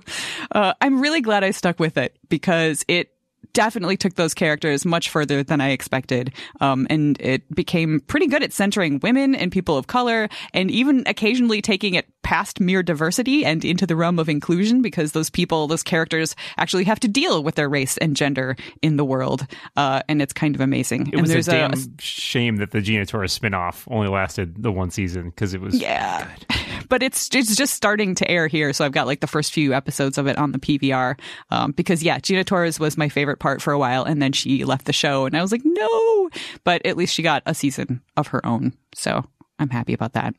Uh, 0.52 0.74
I'm 0.82 1.00
really 1.00 1.22
glad 1.22 1.44
I 1.44 1.52
stuck 1.52 1.80
with 1.80 1.98
it 1.98 2.18
because 2.30 2.84
it 2.88 3.13
definitely 3.54 3.98
took 3.98 4.16
those 4.16 4.34
characters 4.34 4.86
much 4.86 5.10
further 5.10 5.44
than 5.44 5.62
I 5.62 5.70
expected. 5.70 6.34
Um, 6.62 6.88
and 6.90 7.20
it 7.20 7.54
became 7.54 8.00
pretty 8.02 8.28
good 8.28 8.44
at 8.44 8.54
centering 8.54 9.00
women 9.02 9.36
and 9.36 9.52
people 9.52 9.78
of 9.78 9.88
color 9.88 10.30
and 10.54 10.72
even 10.72 11.04
occasionally 11.06 11.62
taking 11.62 11.96
it 11.96 12.08
past 12.24 12.60
mere 12.60 12.82
diversity 12.82 13.46
and 13.46 13.64
into 13.66 13.86
the 13.86 13.96
realm 13.96 14.18
of 14.18 14.30
inclusion 14.30 14.82
because 14.82 15.12
those 15.12 15.30
people, 15.30 15.68
those 15.68 15.84
characters 15.84 16.36
actually 16.58 16.86
have 16.86 17.00
to 17.02 17.08
deal 17.08 17.44
with 17.44 17.56
their 17.56 17.70
race 17.70 17.98
and 17.98 18.16
gender 18.16 18.56
in 18.82 18.98
the 18.98 19.06
world. 19.06 19.46
Uh, 19.76 20.02
and 20.08 20.22
it's 20.22 20.34
kind 20.34 20.56
of 20.56 20.62
amazing. 20.62 21.08
It 21.08 21.14
and 21.14 21.22
was 21.22 21.32
a 21.32 21.34
there's 21.34 21.48
damn 21.48 21.98
shame 22.00 22.58
that 22.58 22.72
the 22.72 22.82
Gina 22.82 23.06
Torres 23.06 23.38
spinoff 23.38 23.84
only 23.92 24.08
lasted 24.08 24.64
the 24.64 24.72
one 24.72 24.90
season 24.90 25.26
because 25.26 25.54
it 25.54 25.62
was 25.62 25.76
Yeah. 25.76 26.28
But 26.90 27.02
it's 27.02 27.30
it's 27.34 27.56
just 27.56 27.74
starting 27.74 28.14
to 28.16 28.30
air 28.30 28.48
here, 28.48 28.74
so 28.74 28.84
I've 28.84 28.92
got 28.92 29.08
like 29.08 29.20
the 29.22 29.28
first 29.28 29.54
few 29.54 29.74
episodes 29.74 30.18
of 30.18 30.28
it 30.28 30.38
on 30.38 30.52
the 30.52 30.60
PVR. 30.60 31.18
Um, 31.50 31.72
because 31.72 32.04
yeah, 32.04 32.20
Gina 32.20 32.44
Torres 32.44 32.80
was 32.80 32.98
my 32.98 33.10
favorite 33.10 33.33
part 33.40 33.62
for 33.62 33.74
a 33.74 33.80
while, 33.80 34.04
and 34.04 34.22
then 34.22 34.32
she 34.32 34.66
left 34.66 34.86
the 34.86 34.94
show, 34.94 35.26
and 35.26 35.36
I 35.36 35.42
was 35.42 35.52
like, 35.52 35.64
no. 35.64 36.30
But 36.64 36.86
at 36.86 36.98
least 36.98 37.14
she 37.14 37.24
got 37.24 37.44
a 37.46 37.54
season 37.54 38.02
of 38.18 38.28
her 38.28 38.46
own, 38.46 38.74
so 38.94 39.26
I'm 39.60 39.70
happy 39.70 39.94
about 39.94 40.14
that. 40.14 40.34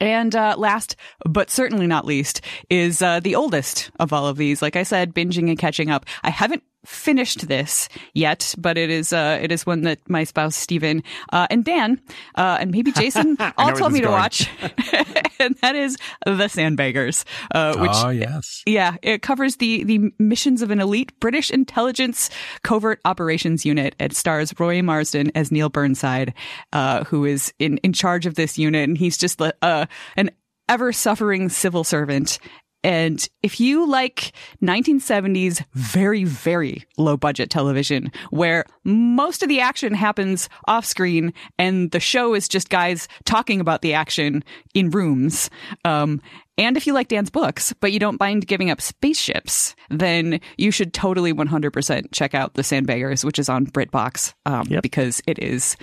And 0.00 0.34
uh, 0.34 0.56
last, 0.58 0.96
but 1.24 1.50
certainly 1.50 1.86
not 1.86 2.04
least, 2.04 2.40
is 2.68 3.02
uh, 3.02 3.20
the 3.20 3.36
oldest 3.36 3.90
of 4.00 4.12
all 4.12 4.26
of 4.26 4.36
these. 4.36 4.62
Like 4.62 4.76
I 4.76 4.82
said, 4.82 5.14
binging 5.14 5.48
and 5.48 5.58
catching 5.58 5.90
up. 5.90 6.06
I 6.22 6.30
haven't 6.30 6.64
finished 6.86 7.48
this 7.48 7.88
yet, 8.14 8.54
but 8.58 8.78
it 8.78 8.90
is 8.90 9.12
uh, 9.12 9.38
it 9.42 9.52
is 9.52 9.66
one 9.66 9.82
that 9.82 9.98
my 10.08 10.24
spouse 10.24 10.56
Stephen 10.56 11.02
uh, 11.32 11.46
and 11.50 11.64
Dan 11.64 12.00
uh, 12.36 12.58
and 12.60 12.70
maybe 12.70 12.92
Jason 12.92 13.36
all 13.58 13.72
told 13.72 13.92
me 13.92 14.00
to 14.00 14.06
going. 14.06 14.18
watch, 14.18 14.48
and 15.40 15.56
that 15.62 15.76
is 15.76 15.96
The 16.24 16.48
Sandbaggers, 16.48 17.24
uh, 17.54 17.76
which 17.78 17.90
oh, 17.94 18.10
yes. 18.10 18.62
yeah, 18.66 18.96
it 19.02 19.22
covers 19.22 19.56
the 19.56 19.84
the 19.84 20.10
missions 20.18 20.62
of 20.62 20.70
an 20.70 20.80
elite 20.80 21.18
British 21.20 21.50
intelligence 21.50 22.30
covert 22.62 23.00
operations 23.04 23.64
unit. 23.64 23.94
It 23.98 24.14
stars 24.14 24.54
Roy 24.58 24.82
Marsden 24.82 25.32
as 25.34 25.52
Neil 25.52 25.68
Burnside, 25.68 26.34
uh, 26.72 27.04
who 27.04 27.24
is 27.24 27.52
in 27.58 27.78
in 27.78 27.92
charge 27.92 28.26
of 28.26 28.34
this 28.34 28.58
unit, 28.58 28.88
and 28.88 28.96
he's 28.96 29.18
just 29.18 29.40
uh, 29.40 29.86
an 30.16 30.30
ever 30.68 30.92
suffering 30.92 31.48
civil 31.48 31.84
servant. 31.84 32.38
And 32.86 33.28
if 33.42 33.58
you 33.58 33.84
like 33.84 34.30
1970s 34.62 35.64
very, 35.74 36.22
very 36.22 36.84
low 36.96 37.16
budget 37.16 37.50
television 37.50 38.12
where 38.30 38.64
most 38.84 39.42
of 39.42 39.48
the 39.48 39.58
action 39.58 39.92
happens 39.92 40.48
off 40.68 40.84
screen 40.84 41.34
and 41.58 41.90
the 41.90 41.98
show 41.98 42.32
is 42.32 42.46
just 42.46 42.70
guys 42.70 43.08
talking 43.24 43.60
about 43.60 43.82
the 43.82 43.92
action 43.92 44.44
in 44.72 44.90
rooms, 44.90 45.50
um, 45.84 46.22
and 46.58 46.76
if 46.76 46.86
you 46.86 46.94
like 46.94 47.08
Dan's 47.08 47.28
books, 47.28 47.74
but 47.80 47.92
you 47.92 47.98
don't 47.98 48.20
mind 48.20 48.46
giving 48.46 48.70
up 48.70 48.80
spaceships, 48.80 49.74
then 49.90 50.40
you 50.56 50.70
should 50.70 50.94
totally 50.94 51.34
100% 51.34 52.04
check 52.12 52.34
out 52.34 52.54
The 52.54 52.62
Sandbaggers, 52.62 53.24
which 53.24 53.38
is 53.38 53.48
on 53.48 53.66
BritBox, 53.66 54.32
um, 54.46 54.66
because 54.80 55.20
it 55.26 55.38
is 55.42 55.76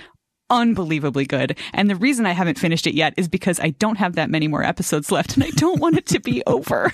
unbelievably 0.62 1.26
good. 1.26 1.58
And 1.74 1.90
the 1.90 1.96
reason 1.96 2.26
I 2.26 2.32
haven't 2.32 2.60
finished 2.60 2.88
it 2.88 2.94
yet 2.94 3.14
is 3.18 3.28
because 3.28 3.60
I 3.60 3.70
don't 3.72 3.98
have 3.98 4.16
that 4.16 4.30
many 4.30 4.48
more 4.48 4.64
episodes 4.64 5.12
left 5.12 5.36
and 5.36 5.44
I 5.44 5.50
don't 5.52 5.80
want 5.80 5.98
it 5.98 6.06
to 6.08 6.20
be 6.20 6.44
over. 6.48 6.94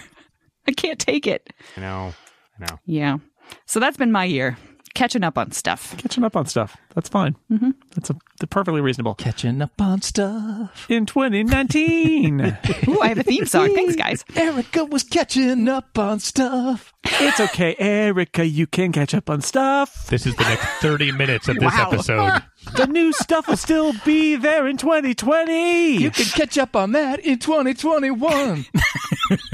I 0.68 0.72
can't 0.72 1.00
take 1.00 1.28
it. 1.28 1.52
I 1.78 1.82
know, 1.82 2.14
I 2.60 2.66
know. 2.66 2.80
Yeah. 2.86 3.18
So 3.66 3.80
that's 3.80 3.98
been 3.98 4.12
my 4.12 4.26
year. 4.26 4.58
Catching 4.96 5.24
up 5.24 5.38
on 5.38 5.52
stuff. 5.52 5.96
Catching 5.98 6.24
up 6.24 6.36
on 6.36 6.46
stuff. 6.48 6.76
That's 6.96 7.08
fine. 7.08 7.36
Mm-hmm. 7.52 7.70
That's 7.96 8.10
a, 8.10 8.48
perfectly 8.48 8.82
reasonable. 8.82 9.14
Catching 9.16 9.62
up 9.62 9.80
on 9.80 10.02
stuff. 10.02 10.88
In 10.90 11.06
2019, 11.06 12.42
Ooh, 12.88 13.00
I 13.00 13.08
have 13.10 13.20
a 13.20 13.24
theme 13.24 13.46
song. 13.46 13.74
Thanks, 13.76 13.96
guys. 13.96 14.26
Erica 14.36 14.86
was 14.86 15.04
catching 15.04 15.68
up 15.70 15.98
on 15.98 16.20
stuff. 16.20 16.92
it's 17.06 17.40
okay, 17.40 17.76
Erica. 17.78 18.46
You 18.46 18.66
can 18.68 18.92
catch 18.92 19.14
up 19.14 19.30
on 19.30 19.42
stuff. 19.42 20.08
This 20.08 20.26
is 20.26 20.36
the 20.36 20.44
next 20.44 20.66
30 20.82 21.12
minutes 21.14 21.48
of 21.48 21.58
this 21.58 21.72
Wow. 21.74 21.90
episode. 21.92 22.44
The 22.76 22.86
new 22.88 23.12
stuff 23.14 23.48
will 23.48 23.58
still 23.58 23.94
be 24.06 24.36
there 24.36 24.68
in 24.68 24.78
2020. 24.78 25.98
You 25.98 26.12
can 26.12 26.26
catch 26.26 26.58
up 26.58 26.76
on 26.76 26.92
that 26.94 27.20
in 27.20 27.40
2021. 27.40 28.66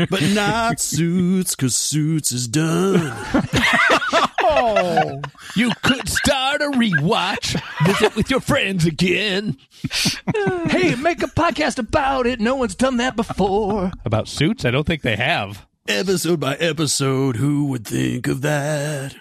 But 0.10 0.22
not 0.34 0.80
Suits, 0.80 1.54
because 1.54 1.76
Suits 1.76 2.32
is 2.32 2.48
done. 2.48 3.13
Oh, 4.48 5.22
you 5.56 5.72
could 5.82 6.08
start 6.08 6.62
a 6.62 6.65
rewatch. 6.65 7.60
Visit 7.86 8.15
with 8.15 8.30
your 8.30 8.39
friends 8.39 8.86
again. 8.86 9.58
hey, 10.70 10.94
make 10.96 11.24
a 11.24 11.28
podcast 11.28 11.80
about 11.80 12.28
it. 12.28 12.39
No 12.39 12.56
one's 12.56 12.76
done 12.76 12.98
that 12.98 13.15
before. 13.15 13.91
About 14.06 14.28
suits? 14.28 14.63
I 14.63 14.70
don't 14.72 14.86
think 14.86 15.02
they 15.02 15.15
have. 15.15 15.65
episode 15.88 16.39
by 16.39 16.56
episode, 16.58 17.38
who 17.38 17.65
would 17.65 17.88
think 17.88 18.28
of 18.28 18.41
that? 18.44 19.15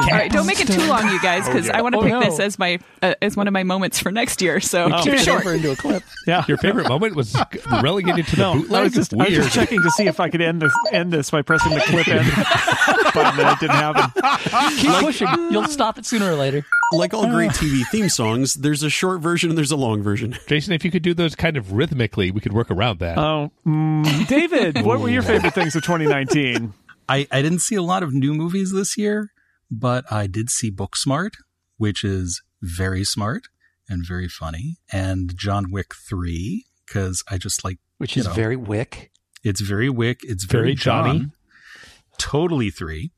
All 0.00 0.06
right, 0.10 0.30
don't 0.30 0.46
make 0.46 0.60
it 0.60 0.68
too 0.68 0.86
long, 0.86 1.08
you 1.10 1.20
guys, 1.20 1.46
because 1.46 1.68
I 1.68 1.82
want 1.82 1.94
to 1.94 1.98
Oh, 1.98 2.02
pick 2.02 2.12
no. 2.12 2.20
this 2.20 2.40
as 2.40 2.58
my 2.58 2.78
uh, 3.02 3.14
as 3.20 3.36
one 3.36 3.46
of 3.48 3.52
my 3.52 3.64
moments 3.64 3.98
for 3.98 4.10
next 4.10 4.40
year. 4.40 4.60
So 4.60 4.88
keep 5.02 5.14
it 5.14 5.20
short. 5.20 5.44
into 5.46 5.70
a 5.72 5.76
clip. 5.76 6.02
yeah. 6.26 6.44
Your 6.48 6.56
favorite 6.58 6.88
moment 6.88 7.14
was 7.14 7.36
relegated 7.82 8.26
to 8.28 8.36
the 8.36 8.42
No, 8.42 8.76
I 8.76 8.82
was, 8.84 8.92
just, 8.94 9.12
I 9.14 9.24
was 9.24 9.28
just 9.34 9.52
checking 9.54 9.82
to 9.82 9.90
see 9.90 10.06
if 10.06 10.20
I 10.20 10.30
could 10.30 10.40
end 10.40 10.62
this 10.62 10.72
end 10.92 11.12
this 11.12 11.30
by 11.30 11.42
pressing 11.42 11.74
the 11.74 11.80
clip 11.80 12.08
end 12.08 12.26
button, 13.14 13.40
and 13.40 13.50
it 13.50 13.60
didn't 13.60 13.76
happen. 13.76 14.76
Keep 14.78 14.90
pushing. 15.00 15.28
You'll 15.50 15.66
stop 15.68 15.98
it 15.98 16.06
sooner 16.06 16.30
or 16.32 16.34
later. 16.36 16.64
Like 16.92 17.12
all 17.12 17.26
great 17.26 17.50
TV 17.50 17.82
theme 17.90 18.08
songs, 18.08 18.54
there's 18.54 18.82
a 18.82 18.88
short 18.88 19.20
version 19.20 19.50
and 19.50 19.58
there's 19.58 19.70
a 19.72 19.76
long 19.76 20.02
version. 20.02 20.36
Jason, 20.46 20.72
if 20.72 20.86
you 20.86 20.90
could 20.90 21.02
do 21.02 21.12
those 21.12 21.34
kind 21.34 21.58
of 21.58 21.72
rhythmically, 21.72 22.30
we 22.30 22.40
could 22.40 22.54
work 22.54 22.70
around 22.70 23.00
that. 23.00 23.18
Oh, 23.18 23.50
mm, 23.66 24.26
David, 24.28 24.82
what 24.86 24.98
were 25.00 25.10
your 25.10 25.20
favorite 25.22 25.52
things 25.52 25.76
of 25.76 25.82
2019? 25.82 26.72
I, 27.10 27.26
I 27.30 27.42
didn't 27.42 27.58
see 27.60 27.74
a 27.74 27.82
lot 27.82 28.02
of 28.02 28.14
new 28.14 28.32
movies 28.32 28.72
this 28.72 28.96
year, 28.96 29.30
but 29.70 30.10
I 30.10 30.26
did 30.26 30.50
see 30.50 30.70
Booksmart, 30.70 31.32
which 31.76 32.04
is 32.04 32.42
very 32.62 33.04
smart 33.04 33.44
and 33.88 34.06
very 34.06 34.28
funny, 34.28 34.76
and 34.92 35.36
John 35.36 35.70
Wick 35.70 35.94
3, 36.08 36.64
because 36.86 37.22
I 37.30 37.38
just 37.38 37.64
like, 37.64 37.78
Which 37.98 38.16
is 38.16 38.26
know. 38.26 38.32
very 38.32 38.56
wick. 38.56 39.10
it's 39.42 39.60
very 39.60 39.88
Wick, 39.88 40.20
it's 40.22 40.44
very, 40.44 40.62
Very 40.64 40.74
Johnny. 40.74 41.18
John. 41.18 41.32
Totally 42.18 42.70
3. 42.70 43.10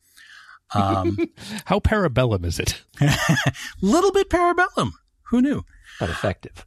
Um, 0.74 1.16
How 1.64 1.80
parabellum 1.80 2.44
is 2.44 2.58
it? 2.60 2.82
little 3.82 4.12
bit 4.12 4.28
parabellum. 4.30 4.92
Who 5.30 5.40
knew? 5.42 5.64
But 5.98 6.10
effective. 6.10 6.64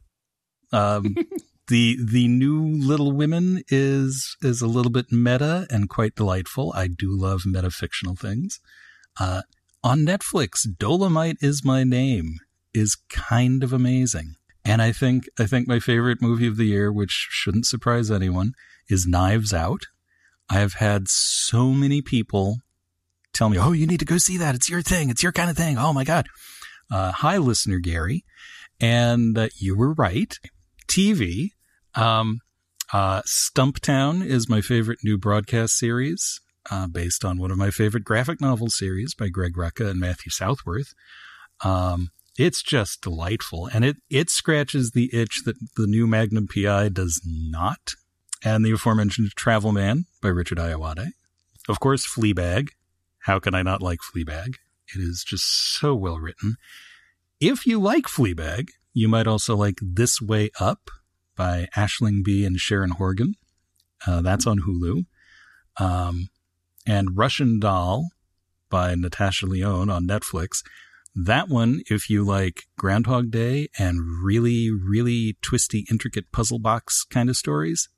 Um, 0.72 1.14
the 1.68 1.96
the 2.02 2.28
new 2.28 2.62
Little 2.62 3.12
Women 3.12 3.62
is 3.68 4.36
is 4.42 4.60
a 4.60 4.66
little 4.66 4.90
bit 4.90 5.10
meta 5.10 5.66
and 5.70 5.88
quite 5.88 6.14
delightful. 6.16 6.72
I 6.76 6.88
do 6.88 7.16
love 7.16 7.42
meta 7.46 7.70
fictional 7.70 8.16
things. 8.16 8.60
Uh, 9.18 9.42
on 9.84 9.98
Netflix, 9.98 10.66
Dolomite 10.78 11.36
is 11.42 11.62
my 11.62 11.84
name 11.84 12.38
is 12.72 12.96
kind 13.10 13.62
of 13.62 13.72
amazing, 13.72 14.34
and 14.64 14.80
I 14.80 14.92
think 14.92 15.28
I 15.38 15.44
think 15.44 15.68
my 15.68 15.78
favorite 15.78 16.22
movie 16.22 16.46
of 16.46 16.56
the 16.56 16.64
year, 16.64 16.90
which 16.90 17.28
shouldn't 17.30 17.66
surprise 17.66 18.10
anyone, 18.10 18.54
is 18.88 19.06
Knives 19.06 19.52
Out. 19.52 19.82
I 20.48 20.54
have 20.54 20.74
had 20.74 21.08
so 21.08 21.72
many 21.72 22.00
people 22.00 22.60
tell 23.34 23.50
me, 23.50 23.58
"Oh, 23.58 23.72
you 23.72 23.86
need 23.86 24.00
to 24.00 24.06
go 24.06 24.16
see 24.16 24.38
that. 24.38 24.54
It's 24.54 24.70
your 24.70 24.80
thing. 24.80 25.10
It's 25.10 25.22
your 25.22 25.32
kind 25.32 25.50
of 25.50 25.56
thing." 25.56 25.76
Oh 25.76 25.92
my 25.92 26.02
god! 26.02 26.28
Uh, 26.90 27.12
hi, 27.12 27.36
listener 27.36 27.78
Gary, 27.78 28.24
and 28.80 29.36
uh, 29.36 29.48
you 29.58 29.76
were 29.76 29.92
right. 29.92 30.38
TV. 30.88 31.50
Um, 31.94 32.40
uh, 32.92 33.20
Stumptown 33.22 34.24
is 34.24 34.48
my 34.48 34.62
favorite 34.62 35.00
new 35.04 35.18
broadcast 35.18 35.76
series, 35.76 36.40
uh, 36.70 36.86
based 36.86 37.24
on 37.24 37.38
one 37.38 37.50
of 37.50 37.58
my 37.58 37.70
favorite 37.70 38.04
graphic 38.04 38.40
novel 38.40 38.68
series 38.68 39.14
by 39.14 39.28
Greg 39.28 39.54
Rucka 39.54 39.90
and 39.90 40.00
Matthew 40.00 40.30
Southworth. 40.30 40.94
Um, 41.62 42.10
it's 42.36 42.62
just 42.62 43.00
delightful, 43.00 43.66
and 43.66 43.84
it 43.84 43.96
it 44.10 44.28
scratches 44.28 44.90
the 44.90 45.08
itch 45.12 45.42
that 45.44 45.56
the 45.76 45.86
new 45.86 46.06
Magnum 46.06 46.48
PI 46.48 46.88
does 46.88 47.20
not. 47.24 47.94
And 48.44 48.64
the 48.64 48.72
aforementioned 48.72 49.30
Travel 49.36 49.72
Man 49.72 50.04
by 50.20 50.28
Richard 50.28 50.58
Ayoade. 50.58 51.12
Of 51.68 51.80
course, 51.80 52.06
Fleabag. 52.06 52.70
How 53.20 53.38
can 53.38 53.54
I 53.54 53.62
not 53.62 53.80
like 53.80 54.00
Fleabag? 54.00 54.56
It 54.94 55.00
is 55.00 55.24
just 55.26 55.78
so 55.78 55.94
well 55.94 56.18
written. 56.18 56.56
If 57.40 57.66
you 57.66 57.80
like 57.80 58.04
Fleabag, 58.04 58.68
you 58.92 59.08
might 59.08 59.26
also 59.26 59.56
like 59.56 59.78
This 59.80 60.20
Way 60.20 60.50
Up 60.60 60.90
by 61.36 61.68
Aisling 61.76 62.22
Bea 62.22 62.44
and 62.44 62.58
Sharon 62.58 62.90
Horgan. 62.90 63.34
Uh, 64.06 64.20
that's 64.20 64.46
on 64.46 64.60
Hulu. 64.60 65.06
Um, 65.78 66.28
and 66.86 67.16
Russian 67.16 67.58
Doll 67.60 68.08
by 68.70 68.94
Natasha 68.94 69.46
Lyonne 69.46 69.90
on 69.90 70.06
Netflix. 70.06 70.62
That 71.14 71.48
one, 71.48 71.82
if 71.88 72.10
you 72.10 72.24
like 72.24 72.64
Groundhog 72.76 73.30
Day 73.30 73.68
and 73.78 74.00
really, 74.24 74.70
really 74.70 75.36
twisty, 75.42 75.86
intricate 75.90 76.32
puzzle 76.32 76.58
box 76.58 77.04
kind 77.04 77.28
of 77.28 77.36
stories, 77.36 77.88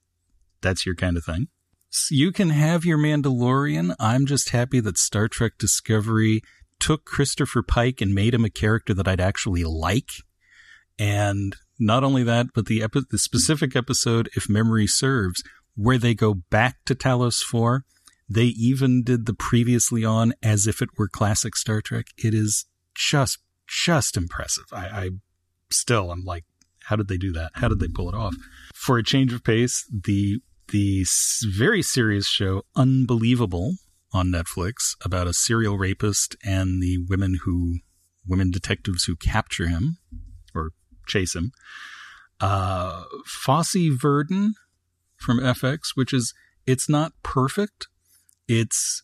that's 0.60 0.84
your 0.84 0.94
kind 0.94 1.16
of 1.16 1.24
thing. 1.24 1.48
So 1.88 2.14
you 2.14 2.30
can 2.30 2.50
have 2.50 2.84
your 2.84 2.98
Mandalorian. 2.98 3.94
I'm 3.98 4.26
just 4.26 4.50
happy 4.50 4.80
that 4.80 4.98
Star 4.98 5.28
Trek 5.28 5.52
Discovery 5.58 6.42
took 6.78 7.06
Christopher 7.06 7.62
Pike 7.62 8.02
and 8.02 8.14
made 8.14 8.34
him 8.34 8.44
a 8.44 8.50
character 8.50 8.92
that 8.92 9.08
I'd 9.08 9.20
actually 9.20 9.64
like. 9.64 10.10
And 10.98 11.56
not 11.78 12.04
only 12.04 12.22
that, 12.24 12.48
but 12.54 12.66
the 12.66 12.82
epi- 12.82 13.06
the 13.10 13.18
specific 13.18 13.74
episode, 13.74 14.28
if 14.36 14.48
memory 14.48 14.86
serves, 14.86 15.42
where 15.74 15.98
they 15.98 16.14
go 16.14 16.34
back 16.34 16.76
to 16.86 16.94
Talos 16.94 17.40
4, 17.40 17.84
they 18.28 18.46
even 18.46 19.02
did 19.02 19.26
the 19.26 19.34
previously 19.34 20.04
on 20.04 20.32
as 20.42 20.66
if 20.66 20.82
it 20.82 20.90
were 20.98 21.08
classic 21.08 21.56
Star 21.56 21.80
Trek. 21.80 22.06
It 22.18 22.34
is 22.34 22.66
just, 22.94 23.38
just 23.68 24.16
impressive. 24.16 24.64
I, 24.72 24.86
I 24.86 25.10
still, 25.70 26.10
I'm 26.10 26.24
like, 26.24 26.44
how 26.84 26.96
did 26.96 27.08
they 27.08 27.18
do 27.18 27.32
that? 27.32 27.50
How 27.54 27.68
did 27.68 27.80
they 27.80 27.88
pull 27.88 28.08
it 28.08 28.14
off? 28.14 28.34
For 28.74 28.98
a 28.98 29.02
change 29.02 29.32
of 29.32 29.42
pace, 29.42 29.88
the 29.90 30.40
the 30.68 31.06
very 31.48 31.82
serious 31.82 32.26
show 32.26 32.62
Unbelievable 32.74 33.74
on 34.12 34.28
Netflix 34.28 34.96
about 35.04 35.26
a 35.26 35.32
serial 35.32 35.78
rapist 35.78 36.36
and 36.44 36.82
the 36.82 36.98
women 37.08 37.38
who 37.44 37.78
women 38.26 38.50
detectives 38.50 39.04
who 39.04 39.14
capture 39.16 39.68
him 39.68 39.98
or 40.54 40.70
chase 41.06 41.34
him. 41.34 41.52
Uh, 42.40 43.04
Fosse 43.24 43.76
Verdon 43.92 44.54
from 45.16 45.38
FX, 45.38 45.90
which 45.94 46.12
is 46.12 46.34
it's 46.66 46.88
not 46.88 47.12
perfect. 47.22 47.88
It's 48.48 49.02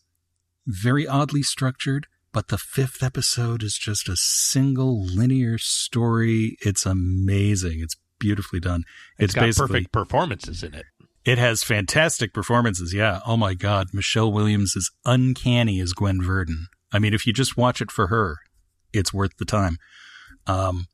very 0.67 1.07
oddly 1.07 1.43
structured, 1.43 2.07
but 2.33 2.49
the 2.49 2.59
fifth 2.59 3.03
episode 3.03 3.63
is 3.63 3.77
just 3.77 4.09
a 4.09 4.17
single 4.17 5.05
linear 5.05 5.59
story. 5.59 6.57
It's 6.61 6.87
amazing. 6.87 7.81
It's 7.81 7.97
beautifully 8.19 8.61
done. 8.61 8.85
It's 9.19 9.35
It's, 9.35 9.59
got 9.59 9.67
perfect 9.69 9.93
performances 9.93 10.63
in 10.63 10.75
it. 10.75 10.87
it 11.25 11.39
has 11.39 11.63
fantastic 11.63 12.33
performances. 12.33 12.95
Yeah. 12.95 13.21
Oh 13.27 13.37
my 13.37 13.55
God. 13.55 13.89
Michelle 13.93 14.33
Williams 14.33 14.77
is 14.77 14.91
uncanny 15.05 15.81
as 15.81 15.93
Gwen 15.93 16.23
Verdon. 16.23 16.69
I 16.93 16.99
mean, 16.99 17.15
if 17.15 17.27
you 17.27 17.33
just 17.33 17.57
watch 17.57 17.81
it 17.81 17.91
for 17.91 18.07
her, 18.09 18.37
it's 18.93 19.13
worth 19.13 19.37
the 19.39 19.45
time. 19.45 19.79
Um, 20.47 20.87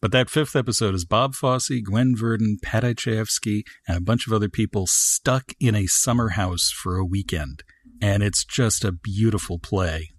but 0.00 0.12
that 0.12 0.28
fifth 0.30 0.56
episode 0.56 0.94
is 0.94 1.04
Bob 1.04 1.34
Fosse, 1.34 1.80
Gwen 1.82 2.14
Verdon, 2.16 2.58
Pat 2.62 2.82
Chayefsky, 2.84 3.62
and 3.86 3.96
a 3.96 4.02
bunch 4.02 4.26
of 4.26 4.32
other 4.32 4.48
people 4.48 4.86
stuck 4.86 5.52
in 5.60 5.74
a 5.74 5.86
summer 5.86 6.30
house 6.30 6.70
for 6.70 6.96
a 6.96 7.04
weekend. 7.04 7.62
And 8.00 8.22
it's 8.22 8.44
just 8.44 8.84
a 8.84 8.92
beautiful 8.92 9.58
play 9.58 10.10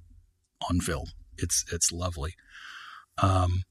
on 0.70 0.80
film. 0.80 1.08
It's, 1.38 1.66
it's 1.72 1.92
lovely. 1.92 2.36
Um, 3.22 3.64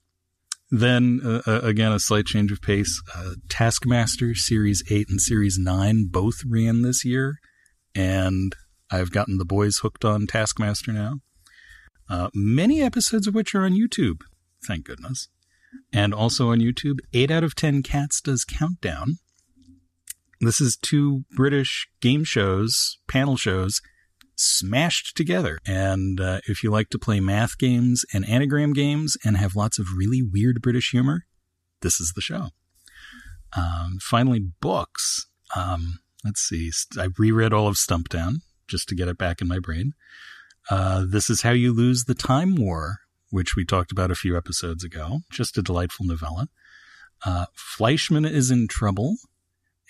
then 0.70 1.20
uh, 1.24 1.42
uh, 1.46 1.60
again, 1.62 1.92
a 1.92 2.00
slight 2.00 2.26
change 2.26 2.50
of 2.50 2.60
pace. 2.60 3.00
Uh, 3.14 3.34
Taskmaster 3.48 4.34
Series 4.34 4.82
8 4.90 5.08
and 5.08 5.20
Series 5.20 5.58
9 5.58 6.08
both 6.10 6.42
ran 6.46 6.82
this 6.82 7.04
year, 7.04 7.38
and 7.94 8.54
I've 8.90 9.12
gotten 9.12 9.38
the 9.38 9.44
boys 9.44 9.78
hooked 9.78 10.04
on 10.04 10.26
Taskmaster 10.26 10.92
now. 10.92 11.20
Uh, 12.08 12.28
many 12.34 12.82
episodes 12.82 13.26
of 13.26 13.34
which 13.34 13.54
are 13.54 13.64
on 13.64 13.72
YouTube, 13.72 14.22
thank 14.66 14.84
goodness. 14.84 15.28
And 15.92 16.12
also 16.12 16.50
on 16.50 16.58
YouTube, 16.58 16.98
8 17.12 17.30
out 17.30 17.44
of 17.44 17.54
10 17.54 17.82
Cats 17.82 18.20
does 18.20 18.44
Countdown. 18.44 19.18
This 20.40 20.60
is 20.60 20.76
two 20.76 21.24
British 21.30 21.88
game 22.00 22.24
shows, 22.24 22.98
panel 23.08 23.36
shows, 23.36 23.80
smashed 24.36 25.16
together. 25.16 25.58
And 25.66 26.20
uh, 26.20 26.40
if 26.46 26.62
you 26.62 26.70
like 26.70 26.90
to 26.90 26.98
play 26.98 27.20
math 27.20 27.58
games 27.58 28.04
and 28.12 28.28
anagram 28.28 28.72
games 28.72 29.16
and 29.24 29.36
have 29.36 29.56
lots 29.56 29.78
of 29.78 29.96
really 29.96 30.22
weird 30.22 30.62
British 30.62 30.90
humor, 30.90 31.26
this 31.82 32.00
is 32.00 32.12
the 32.14 32.20
show. 32.20 32.48
Um, 33.56 33.98
finally, 34.00 34.40
books. 34.60 35.26
Um, 35.54 36.00
let's 36.24 36.40
see. 36.40 36.70
I 36.98 37.08
reread 37.18 37.52
all 37.52 37.68
of 37.68 37.76
Stumptown 37.76 38.36
just 38.66 38.88
to 38.88 38.94
get 38.94 39.08
it 39.08 39.18
back 39.18 39.40
in 39.40 39.48
my 39.48 39.58
brain. 39.58 39.92
Uh, 40.70 41.04
this 41.06 41.28
is 41.28 41.42
How 41.42 41.50
You 41.50 41.72
Lose 41.72 42.04
the 42.04 42.14
Time 42.14 42.56
War, 42.56 42.96
which 43.30 43.54
we 43.54 43.64
talked 43.64 43.92
about 43.92 44.10
a 44.10 44.16
few 44.16 44.36
episodes 44.36 44.82
ago. 44.82 45.20
Just 45.30 45.58
a 45.58 45.62
delightful 45.62 46.06
novella. 46.06 46.48
Uh, 47.24 47.46
Fleishman 47.54 48.24
is 48.24 48.50
in 48.50 48.66
Trouble, 48.68 49.16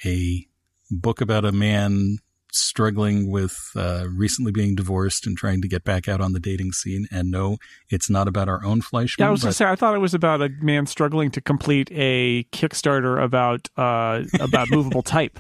a 0.05 0.47
book 0.91 1.21
about 1.21 1.45
a 1.45 1.53
man 1.53 2.19
struggling 2.57 3.31
with 3.31 3.57
uh, 3.77 4.07
recently 4.15 4.53
being 4.53 4.75
divorced 4.75 5.27
and 5.27 5.37
trying 5.37 5.61
to 5.63 5.69
get 5.69 5.85
back 5.85 6.09
out 6.09 6.21
on 6.21 6.33
the 6.33 6.41
dating 6.41 6.73
scene. 6.73 7.07
And 7.11 7.31
no, 7.31 7.59
it's 7.91 8.09
not 8.09 8.29
about 8.29 8.49
our 8.49 8.65
own 8.65 8.81
Fleishman. 8.81 9.25
Yeah, 9.25 9.29
I 9.29 9.31
was 9.31 9.41
but- 9.41 9.47
going 9.47 9.51
to 9.53 9.57
say 9.57 9.65
I 9.67 9.77
thought 9.77 9.95
it 9.95 10.01
was 10.01 10.15
about 10.15 10.43
a 10.43 10.49
man 10.61 10.87
struggling 10.87 11.31
to 11.33 11.41
complete 11.41 11.91
a 11.93 12.45
Kickstarter 12.45 13.23
about 13.23 13.69
uh, 13.77 14.23
about 14.41 14.69
movable 14.71 15.03
type. 15.03 15.39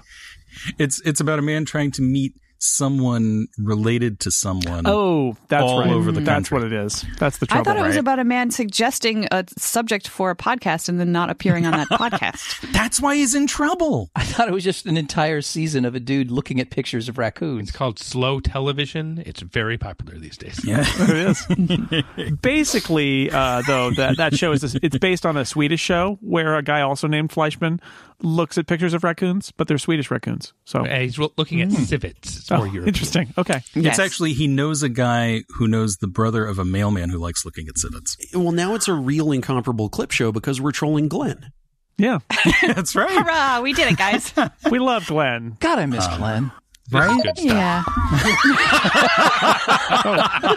It's 0.79 1.00
it's 1.03 1.20
about 1.20 1.38
a 1.38 1.42
man 1.42 1.64
trying 1.64 1.90
to 1.92 2.03
meet 2.03 2.35
someone 2.64 3.46
related 3.59 4.20
to 4.20 4.31
someone. 4.31 4.83
Oh, 4.87 5.37
that's 5.48 5.62
All 5.62 5.81
right. 5.81 5.90
over 5.90 6.11
the 6.11 6.20
country. 6.20 6.24
That's 6.24 6.50
what 6.50 6.64
it 6.64 6.72
is. 6.72 7.05
That's 7.18 7.38
the 7.38 7.46
I 7.50 7.62
thought 7.62 7.77
it 7.77 7.83
was 7.83 7.96
about 7.96 8.18
a 8.18 8.24
man 8.24 8.50
suggesting 8.50 9.29
a 9.31 9.44
subject 9.59 10.09
for 10.09 10.31
a 10.31 10.37
podcast 10.37 10.88
and 10.88 10.98
then 10.98 11.12
not 11.12 11.31
appearing 11.31 11.66
on 11.66 11.72
that 11.72 11.88
podcast. 11.90 12.72
That's 12.72 13.00
why 13.00 13.16
he's 13.16 13.35
in 13.35 13.46
trouble. 13.46 14.11
I 14.14 14.24
thought 14.24 14.48
it 14.48 14.55
was 14.55 14.64
just 14.64 14.87
an 14.87 14.96
entire 14.96 15.42
season 15.42 15.85
of 15.85 15.94
a 15.94 16.00
dude 16.00 16.31
looking 16.31 16.61
at 16.61 16.70
pictures 16.70 17.09
of 17.09 17.18
raccoons. 17.18 17.68
It's 17.68 17.77
called 17.77 17.98
slow 17.98 18.40
television. 18.40 19.22
It's 19.27 19.42
very 19.42 19.79
popular 19.79 20.18
these 20.18 20.37
days. 20.37 20.61
Yeah. 20.64 20.85
it 20.98 22.05
is. 22.18 22.37
Basically, 22.42 23.31
uh, 23.31 23.62
though, 23.66 23.90
that 23.92 24.16
that 24.16 24.35
show 24.37 24.53
is 24.53 24.74
it's 24.83 24.98
based 24.98 25.27
on 25.27 25.37
a 25.37 25.44
Swedish 25.44 25.81
show 25.81 26.18
where 26.20 26.57
a 26.57 26.62
guy 26.62 26.81
also 26.81 27.07
named 27.07 27.31
Fleishman 27.31 27.81
looks 28.22 28.57
at 28.59 28.66
pictures 28.66 28.94
of 28.94 29.05
raccoons, 29.05 29.50
but 29.50 29.68
they're 29.68 29.79
Swedish 29.79 30.11
raccoons. 30.11 30.53
So 30.64 30.85
And 30.85 31.03
he's 31.03 31.18
looking 31.18 31.61
at 31.62 31.70
civets. 31.72 32.46
It's 32.55 32.62
oh, 32.62 32.64
European. 32.64 32.88
interesting. 32.88 33.35
Okay. 33.38 33.61
Yes. 33.75 33.93
It's 33.93 33.99
actually 33.99 34.33
he 34.33 34.47
knows 34.47 34.83
a 34.83 34.88
guy 34.88 35.43
who 35.57 35.69
knows 35.69 35.97
the 35.99 36.07
brother 36.07 36.47
of 36.47 36.59
a 36.59 36.64
mailman 36.64 37.11
who 37.11 37.19
likes 37.19 37.45
looking 37.45 37.69
at 37.69 37.79
civets. 37.79 38.17
Well, 38.35 38.53
now 38.53 38.75
it's 38.75 38.88
a 38.88 38.95
real 38.95 39.33
incomparable 39.33 39.88
clip 39.88 40.11
show 40.11 40.33
because 40.33 40.61
we're 40.61 40.73
trolling 40.73 41.09
Glenn. 41.09 41.53
Yeah, 41.97 42.19
That's 42.67 42.97
right. 42.97 43.11
Hurrah, 43.11 43.61
we 43.61 43.73
did 43.73 43.93
it, 43.93 43.97
guys. 43.97 44.33
we 44.71 44.79
love 44.81 45.07
Glenn. 45.07 45.57
God, 45.61 45.79
I 45.79 45.87
miss 45.87 46.07
Glenn. 46.17 46.51
This 46.90 47.05
is 47.05 47.23
good 47.23 47.38
stuff. 47.38 47.45
yeah. 47.45 47.83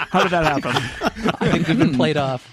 How 0.10 0.24
did 0.24 0.32
that 0.32 0.62
happen? 0.62 0.72
I 1.40 1.52
think 1.52 1.68
we've 1.68 1.78
been 1.78 1.96
played 1.96 2.18
off. 2.18 2.46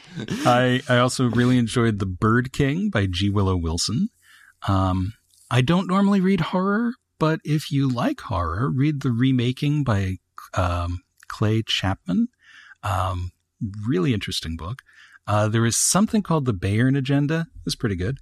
I, 0.47 0.81
I 0.89 0.99
also 0.99 1.25
really 1.31 1.59
enjoyed 1.59 1.99
The 1.99 2.07
Bird 2.07 2.53
King 2.53 2.91
by 2.91 3.07
G. 3.11 3.31
Willow 3.31 3.57
Wilson. 3.57 4.11
Um, 4.69 5.15
I 5.51 5.61
don't 5.61 5.89
normally 5.89 6.21
read 6.21 6.41
horror, 6.41 6.93
but 7.19 7.41
if 7.45 7.71
you 7.71 7.89
like 7.89 8.21
horror, 8.21 8.71
read 8.71 9.03
The 9.03 9.11
Remaking 9.11 9.85
by 9.85 10.17
um, 10.55 11.03
Clay 11.29 11.63
Chapman. 11.63 12.29
Um, 12.83 13.33
really 13.87 14.13
interesting 14.13 14.57
book. 14.57 14.83
Uh, 15.27 15.49
there 15.49 15.65
is 15.65 15.77
something 15.77 16.23
called 16.23 16.45
The 16.45 16.53
Bayern 16.53 16.99
Agenda. 16.99 17.47
It's 17.65 17.75
pretty 17.75 17.97
good. 17.97 18.19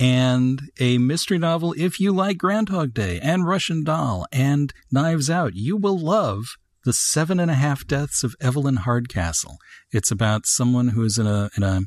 And 0.00 0.62
a 0.80 0.98
mystery 0.98 1.38
novel, 1.38 1.74
if 1.78 2.00
you 2.00 2.12
like 2.12 2.38
Groundhog 2.38 2.92
Day 2.92 3.20
and 3.20 3.46
Russian 3.46 3.84
Doll 3.84 4.26
and 4.32 4.72
Knives 4.90 5.30
Out, 5.30 5.54
you 5.54 5.76
will 5.76 5.98
love 5.98 6.56
The 6.84 6.92
Seven 6.92 7.38
and 7.38 7.52
a 7.52 7.54
Half 7.54 7.86
Deaths 7.86 8.24
of 8.24 8.34
Evelyn 8.40 8.78
Hardcastle. 8.78 9.58
It's 9.92 10.10
about 10.10 10.46
someone 10.46 10.88
who 10.88 11.04
is 11.04 11.18
in 11.18 11.26
a, 11.28 11.50
in 11.56 11.62
a 11.62 11.82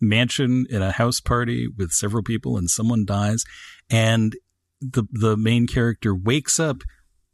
mansion, 0.00 0.66
in 0.70 0.80
a 0.80 0.92
house 0.92 1.18
party 1.18 1.66
with 1.66 1.90
several 1.90 2.22
people 2.22 2.56
and 2.56 2.70
someone 2.70 3.04
dies. 3.04 3.44
And 3.90 4.36
the, 4.92 5.04
the 5.12 5.36
main 5.36 5.66
character 5.66 6.14
wakes 6.14 6.58
up, 6.60 6.82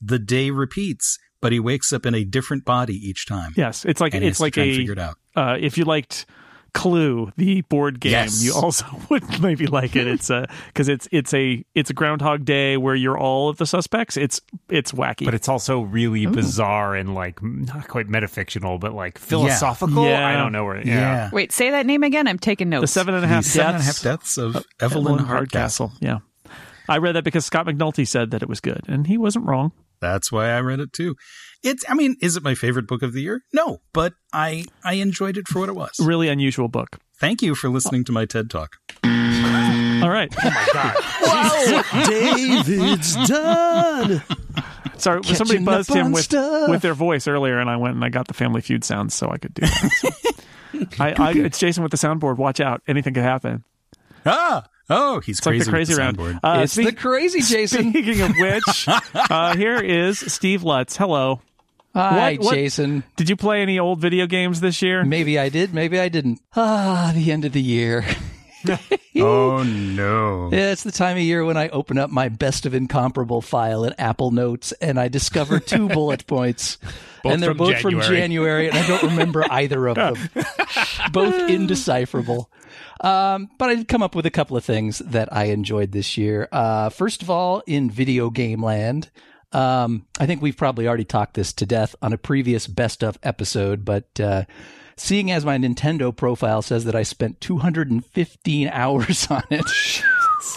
the 0.01 0.19
day 0.19 0.51
repeats, 0.51 1.19
but 1.41 1.53
he 1.53 1.61
wakes 1.61 1.93
up 1.93 2.07
in 2.07 2.15
a 2.15 2.25
different 2.25 2.65
body 2.65 2.95
each 2.95 3.27
time. 3.27 3.53
Yes, 3.57 3.85
it's 3.85 4.01
like 4.01 4.15
And 4.15 4.23
he 4.23 4.29
it's 4.31 4.41
like 4.41 4.57
a 4.59 4.77
figure 4.77 4.93
it 4.93 4.99
out. 4.99 5.17
uh, 5.37 5.57
if 5.61 5.77
you 5.79 5.85
liked 5.85 6.27
Clue, 6.73 7.33
the 7.37 7.63
board 7.63 7.99
game, 7.99 8.13
Yes. 8.13 8.45
you 8.45 8.55
also 8.55 8.87
would 9.11 9.43
maybe 9.43 9.67
like 9.67 9.97
it. 9.97 10.07
It's 10.07 10.31
a 10.31 10.47
because 10.69 10.89
it's 10.89 11.09
it's 11.11 11.35
a 11.35 11.65
it's 11.75 11.91
a 11.91 11.93
Groundhog 11.93 12.45
Day 12.45 12.77
where 12.77 12.95
you're 12.95 13.19
all 13.19 13.49
of 13.49 13.57
the 13.57 13.67
suspects. 13.67 14.17
It's 14.17 14.41
it's 14.69 14.93
wacky, 14.93 15.25
But 15.25 15.35
it's 15.35 15.49
also 15.49 15.81
really 15.81 16.27
bizarre 16.27 16.95
and 16.95 17.13
like 17.13 17.43
not 17.43 17.89
quite 17.89 18.07
metafictional, 18.07 18.79
but 18.79 18.95
like 18.95 19.19
philosophical. 19.19 20.05
Yeah. 20.07 20.25
I 20.25 20.35
don't 20.37 20.53
know 20.53 20.65
where. 20.65 20.81
Yeah. 20.87 21.31
Wait, 21.33 21.51
say 21.51 21.71
that 21.73 21.87
name 21.87 22.05
again. 22.05 22.29
I'm 22.29 22.39
taking 22.39 22.69
notes. 22.69 22.83
the 22.83 22.87
seven 22.87 23.15
and 23.17 23.25
a 23.25 23.27
half 23.29 23.43
the 23.43 23.51
seven 23.51 23.75
and 23.75 23.81
a 23.83 23.85
half 23.87 24.01
deaths. 24.01 24.37
deaths 24.37 24.39
of 24.39 24.65
Evelyn 24.79 25.25
Hardcastle. 25.25 25.91
Yeah, 26.01 26.19
I 26.91 26.99
read 26.99 27.15
that 27.15 27.25
because 27.25 27.47
Scott 27.47 27.67
McNulty 27.67 28.07
said 28.07 28.31
that 28.33 28.43
it 28.43 28.49
was 28.49 28.61
good, 28.61 28.83
and 28.89 29.07
he 29.07 29.17
wasn't 29.17 29.47
wrong. 29.47 29.73
That's 30.01 30.33
why 30.33 30.49
I 30.51 30.61
read 30.61 30.81
it 30.81 30.93
too. 30.93 31.15
It's, 31.63 31.85
I 31.89 31.95
mean, 31.95 32.17
is 32.21 32.37
it 32.37 32.43
my 32.43 32.55
favorite 32.55 32.87
book 32.87 33.03
of 33.03 33.13
the 33.13 33.21
year? 33.23 33.43
No, 33.53 33.81
but 33.93 34.15
I, 34.33 34.65
I 34.83 34.95
enjoyed 34.95 35.37
it 35.37 35.47
for 35.47 35.61
what 35.61 35.69
it 35.69 35.75
was. 35.75 36.01
Really 36.01 36.29
unusual 36.29 36.69
book. 36.69 36.99
Thank 37.19 37.43
you 37.43 37.55
for 37.55 37.69
listening 37.69 38.05
to 38.05 38.13
my 38.13 38.25
TED 38.25 38.49
Talk. 38.51 38.77
All 39.05 40.09
right, 40.09 40.35
Oh 40.43 40.51
my 40.51 40.67
god. 40.73 40.97
Whoa, 41.21 42.05
David's 42.07 43.15
done. 43.29 44.23
sorry, 44.97 45.23
somebody 45.25 45.59
Catching 45.59 45.69
up 45.69 45.75
buzzed 45.75 45.91
him 45.91 46.13
with 46.13 46.25
stuff. 46.25 46.71
with 46.71 46.81
their 46.83 46.95
voice 46.95 47.29
earlier, 47.29 47.59
and 47.59 47.69
I 47.69 47.77
went 47.77 47.95
and 47.97 48.05
I 48.05 48.09
got 48.09 48.27
the 48.27 48.35
Family 48.35 48.63
Feud 48.63 48.83
sounds 48.85 49.15
so 49.15 49.31
I 49.31 49.37
could 49.37 49.53
do 49.55 49.63
that. 49.67 49.91
So. 50.01 50.09
I, 50.99 51.13
I, 51.19 51.31
it's 51.33 51.59
Jason 51.59 51.83
with 51.83 51.91
the 51.93 51.99
soundboard. 51.99 52.37
Watch 52.39 52.61
out. 52.61 52.81
Anything 52.89 53.13
could 53.13 53.23
happen. 53.23 53.65
Ah, 54.25 54.65
oh, 54.91 55.21
he's 55.21 55.39
It's 55.39 55.47
like 55.47 55.53
crazy. 55.55 55.65
the 55.65 55.71
crazy 55.71 55.93
with 55.95 56.17
the 56.17 56.23
round. 56.25 56.41
Uh, 56.43 56.61
it's 56.65 56.75
the 56.75 56.93
crazy 56.93 57.41
Jason. 57.41 57.91
Speaking 57.91 58.21
of 58.21 58.33
which, 58.37 58.87
uh, 59.15 59.57
here 59.57 59.77
is 59.81 60.19
Steve 60.19 60.63
Lutz. 60.63 60.97
Hello. 60.97 61.41
Hi, 61.95 62.35
What- 62.35 62.45
what- 62.47 62.55
Jason. 62.55 63.03
Did 63.17 63.29
you 63.29 63.37
play 63.37 63.63
any 63.63 63.79
old 63.79 64.01
video 64.01 64.27
games 64.27 64.61
this 64.61 64.83
year? 64.83 65.05
Maybe 65.05 65.39
I 65.39 65.49
did, 65.49 65.73
maybe 65.75 65.99
I 65.99 66.09
didn't. 66.09 66.41
Ah, 66.55 67.13
the 67.15 67.33
end 67.33 67.45
of 67.45 67.53
the 67.53 67.63
year. 67.63 68.05
oh 69.17 69.63
no! 69.63 70.51
Yeah, 70.53 70.71
it's 70.73 70.83
the 70.83 70.93
time 70.93 71.17
of 71.17 71.23
year 71.23 71.43
when 71.47 71.57
I 71.57 71.71
open 71.71 71.97
up 71.97 72.11
my 72.11 72.29
best 72.29 72.67
of 72.67 72.75
incomparable 72.75 73.41
file 73.41 73.85
in 73.85 73.95
Apple 73.99 74.33
Notes 74.33 74.73
and 74.83 75.01
I 75.01 75.09
discover 75.09 75.59
two 75.61 75.89
bullet 75.89 76.27
points. 76.27 76.77
Both 77.25 77.33
and 77.33 77.43
they're 77.43 77.51
from 77.53 77.57
both 77.57 77.79
from 77.81 77.93
January. 78.01 78.17
January, 78.19 78.69
and 78.69 78.77
I 78.77 78.87
don't 78.87 79.03
remember 79.05 79.45
either 79.51 79.89
of 79.89 79.95
them. 79.97 80.17
both 81.11 81.49
indecipherable. 81.49 82.51
Um, 83.01 83.49
but 83.59 83.71
I 83.71 83.75
did 83.77 83.89
come 83.89 84.03
up 84.03 84.15
with 84.15 84.27
a 84.27 84.31
couple 84.31 84.57
of 84.57 84.65
things 84.65 84.99
that 84.99 85.33
I 85.33 85.45
enjoyed 85.45 85.93
this 85.93 86.19
year. 86.19 86.49
Uh, 86.53 86.91
first 86.91 87.23
of 87.23 87.31
all, 87.31 87.63
in 87.67 87.91
video 87.91 88.31
game 88.31 88.63
land, 88.63 89.11
um, 89.53 90.07
I 90.19 90.27
think 90.27 90.43
we've 90.43 90.57
probably 90.57 90.87
already 90.87 91.05
talked 91.05 91.35
this 91.35 91.53
to 91.55 91.67
death 91.67 91.97
on 92.03 92.13
a 92.13 92.19
previous 92.19 92.67
best 92.67 93.03
of 93.03 93.19
episode, 93.23 93.85
but 93.85 94.21
uh, 94.21 94.45
seeing 94.97 95.31
as 95.31 95.45
my 95.45 95.57
Nintendo 95.57 96.15
profile 96.15 96.63
says 96.63 96.85
that 96.85 96.95
I 96.95 97.03
spent 97.03 97.41
215 97.41 98.69
hours 98.73 99.27
on 99.31 99.43
it, 99.51 100.03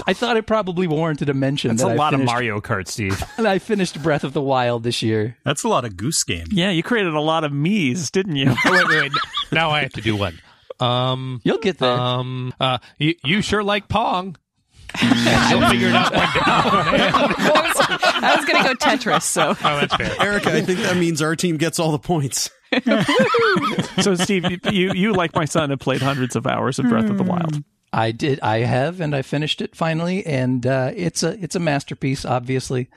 I 0.05 0.13
thought 0.13 0.37
it 0.37 0.45
probably 0.45 0.85
warranted 0.85 1.29
a 1.29 1.33
mention. 1.33 1.69
That's 1.69 1.81
that 1.83 1.89
a 1.89 1.91
I 1.93 1.95
lot 1.95 2.11
finished, 2.11 2.29
of 2.29 2.33
Mario 2.33 2.61
Kart, 2.61 2.87
Steve. 2.87 3.21
And 3.37 3.47
I 3.47 3.59
finished 3.59 4.01
Breath 4.03 4.23
of 4.23 4.33
the 4.33 4.41
Wild 4.41 4.83
this 4.83 5.01
year. 5.01 5.37
That's 5.43 5.63
a 5.63 5.67
lot 5.69 5.85
of 5.85 5.97
goose 5.97 6.23
game. 6.23 6.47
Yeah, 6.51 6.69
you 6.69 6.83
created 6.83 7.13
a 7.13 7.21
lot 7.21 7.43
of 7.43 7.51
me's, 7.51 8.11
didn't 8.11 8.35
you? 8.35 8.49
Oh, 8.49 8.55
wait, 8.71 8.87
wait, 8.87 9.01
wait. 9.03 9.11
Now 9.51 9.71
I 9.71 9.81
have 9.81 9.93
to 9.93 10.01
do 10.01 10.15
one. 10.15 10.39
Um, 10.83 11.41
You'll 11.43 11.59
get 11.59 11.77
there. 11.77 11.91
um, 11.91 12.53
uh, 12.59 12.79
you, 12.97 13.15
you 13.23 13.41
sure 13.41 13.63
like 13.63 13.87
Pong. 13.87 14.35
You'll 15.01 15.67
figure 15.69 15.87
it 15.87 15.95
out 15.95 16.13
one 16.13 16.21
day. 16.21 17.09
I 17.13 18.35
was 18.37 18.45
going 18.45 18.61
to 18.63 18.69
go 18.69 18.75
Tetris, 18.75 19.23
so 19.23 19.49
Oh, 19.49 19.55
that's 19.79 19.95
fair. 19.95 20.15
Erica, 20.21 20.55
I 20.55 20.61
think 20.61 20.79
that 20.81 20.97
means 20.97 21.21
our 21.21 21.35
team 21.35 21.57
gets 21.57 21.79
all 21.79 21.91
the 21.91 21.97
points. 21.99 22.51
so, 24.01 24.13
Steve, 24.15 24.49
you, 24.51 24.59
you, 24.71 24.91
you, 24.93 25.13
like 25.13 25.33
my 25.35 25.45
son, 25.45 25.69
have 25.71 25.79
played 25.79 26.01
hundreds 26.01 26.35
of 26.35 26.45
hours 26.45 26.77
of 26.79 26.87
Breath 26.89 27.09
of 27.09 27.17
the 27.17 27.23
Wild. 27.23 27.63
I 27.91 28.11
did. 28.11 28.39
I 28.41 28.59
have, 28.59 28.99
and 29.01 29.15
I 29.15 29.21
finished 29.21 29.61
it 29.61 29.75
finally, 29.75 30.25
and 30.25 30.65
uh, 30.65 30.91
it's 30.95 31.21
a 31.23 31.41
it's 31.43 31.55
a 31.55 31.59
masterpiece, 31.59 32.25
obviously. 32.25 32.89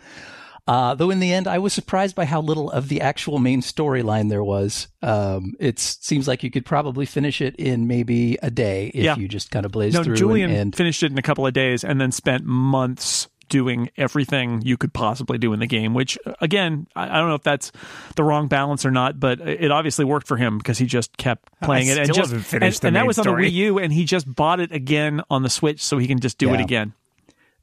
Uh, 0.66 0.94
though 0.96 1.10
in 1.10 1.20
the 1.20 1.32
end, 1.32 1.46
I 1.46 1.58
was 1.58 1.72
surprised 1.72 2.16
by 2.16 2.24
how 2.24 2.40
little 2.40 2.70
of 2.70 2.88
the 2.88 3.00
actual 3.00 3.38
main 3.38 3.60
storyline 3.62 4.28
there 4.30 4.42
was. 4.42 4.88
Um, 5.02 5.54
it 5.60 5.78
seems 5.78 6.26
like 6.26 6.42
you 6.42 6.50
could 6.50 6.66
probably 6.66 7.06
finish 7.06 7.40
it 7.40 7.54
in 7.56 7.86
maybe 7.86 8.36
a 8.42 8.50
day 8.50 8.88
if 8.92 9.04
Yeah. 9.04 9.16
you 9.16 9.28
just 9.28 9.50
kind 9.52 9.64
of 9.64 9.70
blaze 9.72 9.94
No, 9.94 10.02
through. 10.02 10.16
Julian 10.16 10.50
and, 10.50 10.58
and 10.58 10.76
finished 10.76 11.02
it 11.04 11.12
in 11.12 11.18
a 11.18 11.22
couple 11.22 11.46
of 11.46 11.52
days 11.52 11.84
and 11.84 12.00
then 12.00 12.10
spent 12.10 12.44
months 12.44 13.28
doing 13.48 13.88
everything 13.96 14.60
you 14.64 14.76
could 14.76 14.92
possibly 14.92 15.38
do 15.38 15.52
in 15.52 15.60
the 15.60 15.68
game, 15.68 15.94
which, 15.94 16.18
again, 16.40 16.88
I 16.96 17.04
I 17.04 17.18
don't 17.20 17.28
know 17.28 17.36
if 17.36 17.44
that's 17.44 17.70
the 18.16 18.24
wrong 18.24 18.48
balance 18.48 18.84
or 18.84 18.90
not, 18.90 19.20
but 19.20 19.40
it 19.40 19.70
obviously 19.70 20.04
worked 20.04 20.26
for 20.26 20.36
him 20.36 20.58
because 20.58 20.78
he 20.78 20.86
just 20.86 21.16
kept 21.16 21.48
playing 21.62 21.86
it. 21.86 21.96
And, 21.96 22.08
just, 22.08 22.30
haven't 22.30 22.40
finished 22.44 22.78
and, 22.78 22.82
the 22.82 22.86
and 22.88 22.96
that 22.96 23.00
main 23.02 23.06
was 23.06 23.18
on 23.18 23.22
story. 23.24 23.44
the 23.48 23.50
Wii 23.52 23.54
U, 23.66 23.78
and 23.78 23.92
he 23.92 24.04
just 24.04 24.26
bought 24.34 24.58
it 24.58 24.72
again 24.72 25.22
on 25.30 25.44
the 25.44 25.48
Switch 25.48 25.80
so 25.80 25.96
he 25.98 26.08
can 26.08 26.18
just 26.18 26.38
do 26.38 26.52
it 26.54 26.60
again. 26.60 26.92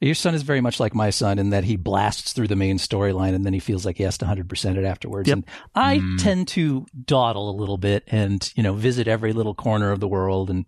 Your 0.02 0.16
son 0.16 0.36
is 0.36 0.42
very 0.42 0.60
much 0.60 0.82
like 0.82 0.94
my 0.94 1.12
son 1.12 1.40
in 1.40 1.52
that 1.52 1.64
he 1.64 1.78
blasts 1.78 2.34
through 2.34 2.50
the 2.50 2.58
main 2.58 2.78
storyline 2.78 3.34
and 3.34 3.46
then 3.46 3.54
he 3.54 3.60
feels 3.60 3.86
like 3.86 3.98
he 3.98 4.04
has 4.04 4.18
to 4.18 4.26
100% 4.26 4.78
it 4.78 4.84
afterwards. 4.84 5.30
Yep. 5.30 5.36
And 5.36 5.46
I 5.76 6.02
tend 6.18 6.50
to 6.50 6.86
dawdle 7.06 7.50
a 7.50 7.56
little 7.56 7.78
bit 7.78 8.04
and, 8.08 8.52
you 8.56 8.64
know, 8.64 8.74
visit 8.74 9.08
every 9.08 9.32
little 9.32 9.56
corner 9.56 9.92
of 9.92 10.02
the 10.02 10.08
world 10.08 10.50
and 10.50 10.66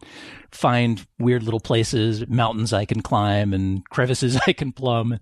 find 0.51 1.05
weird 1.19 1.43
little 1.43 1.59
places, 1.59 2.25
mountains 2.27 2.71
I 2.71 2.85
can 2.85 3.01
climb 3.01 3.53
and 3.53 3.87
crevices 3.89 4.37
I 4.47 4.53
can 4.53 4.71
plumb. 4.71 5.19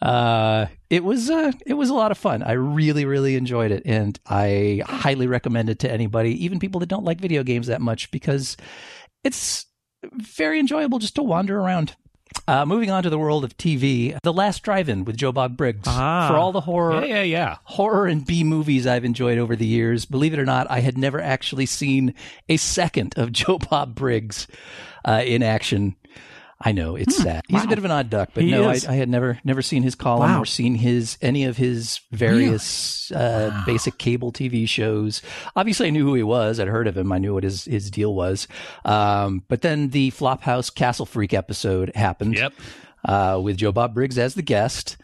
Uh, 0.00 0.66
it 0.88 1.02
was, 1.02 1.28
uh, 1.28 1.50
it 1.66 1.74
was 1.74 1.90
a 1.90 1.94
lot 1.94 2.12
of 2.12 2.18
fun. 2.18 2.44
I 2.44 2.52
really, 2.52 3.04
really 3.04 3.34
enjoyed 3.34 3.72
it. 3.72 3.82
And 3.84 4.18
I 4.26 4.82
highly 4.86 5.26
recommend 5.26 5.70
it 5.70 5.80
to 5.80 5.90
anybody, 5.90 6.44
even 6.44 6.60
people 6.60 6.78
that 6.80 6.88
don't 6.88 7.04
like 7.04 7.20
video 7.20 7.42
games 7.42 7.66
that 7.66 7.80
much 7.80 8.12
because 8.12 8.56
it's 9.24 9.66
very 10.12 10.58
enjoyable 10.60 10.98
just 11.00 11.16
to 11.16 11.22
wander 11.22 11.58
around. 11.58 11.96
Uh, 12.46 12.64
moving 12.66 12.90
on 12.90 13.02
to 13.02 13.10
the 13.10 13.18
world 13.18 13.44
of 13.44 13.56
TV, 13.56 14.16
The 14.22 14.32
Last 14.32 14.62
Drive-In 14.62 15.04
with 15.04 15.16
Joe 15.16 15.32
Bob 15.32 15.56
Briggs. 15.56 15.84
Ah. 15.86 16.28
For 16.28 16.36
all 16.36 16.52
the 16.52 16.60
horror, 16.62 17.04
Yeah, 17.04 17.16
yeah, 17.16 17.22
yeah. 17.22 17.56
horror 17.64 18.06
and 18.06 18.26
B 18.26 18.42
movies 18.44 18.86
I've 18.86 19.04
enjoyed 19.04 19.38
over 19.38 19.54
the 19.56 19.66
years, 19.66 20.04
believe 20.04 20.32
it 20.32 20.38
or 20.38 20.44
not, 20.44 20.68
I 20.70 20.80
had 20.80 20.98
never 20.98 21.20
actually 21.20 21.66
seen 21.66 22.14
a 22.48 22.56
second 22.56 23.14
of 23.16 23.32
Joe 23.40 23.58
Bob 23.58 23.94
Briggs 23.94 24.46
uh, 25.04 25.22
in 25.24 25.42
action. 25.42 25.96
I 26.62 26.72
know 26.72 26.94
it's 26.94 27.16
sad. 27.16 27.44
He's 27.48 27.64
a 27.64 27.66
bit 27.66 27.78
of 27.78 27.86
an 27.86 27.90
odd 27.90 28.10
duck, 28.10 28.30
but 28.34 28.44
He 28.44 28.50
no, 28.50 28.68
I. 28.68 28.78
I 28.86 28.94
had 28.96 29.08
never 29.08 29.38
never 29.44 29.62
seen 29.62 29.82
his 29.82 29.94
column 29.94 30.28
Wow. 30.30 30.42
or 30.42 30.44
seen 30.44 30.74
his 30.74 31.16
any 31.22 31.44
of 31.44 31.56
his 31.56 32.00
various 32.12 33.10
uh, 33.12 33.62
basic 33.64 33.96
cable 33.98 34.30
TV 34.30 34.68
shows. 34.68 35.22
Obviously, 35.56 35.86
I 35.86 35.90
knew 35.90 36.04
who 36.04 36.14
he 36.14 36.22
was. 36.22 36.60
I'd 36.60 36.68
heard 36.68 36.86
of 36.86 36.96
him. 36.98 37.12
I 37.12 37.18
knew 37.18 37.32
what 37.34 37.44
his 37.44 37.64
his 37.64 37.90
deal 37.90 38.14
was. 38.14 38.46
Um, 38.84 39.42
but 39.48 39.62
then 39.62 39.88
the 39.88 40.10
Flophouse 40.10 40.74
Castle 40.74 41.06
Freak 41.06 41.32
episode 41.32 41.92
happened 41.94 42.34
Yep. 42.36 42.52
uh, 43.06 43.40
with 43.42 43.56
Joe 43.56 43.72
Bob 43.72 43.94
Briggs 43.94 44.18
as 44.18 44.34
the 44.34 44.42
guest. 44.42 44.96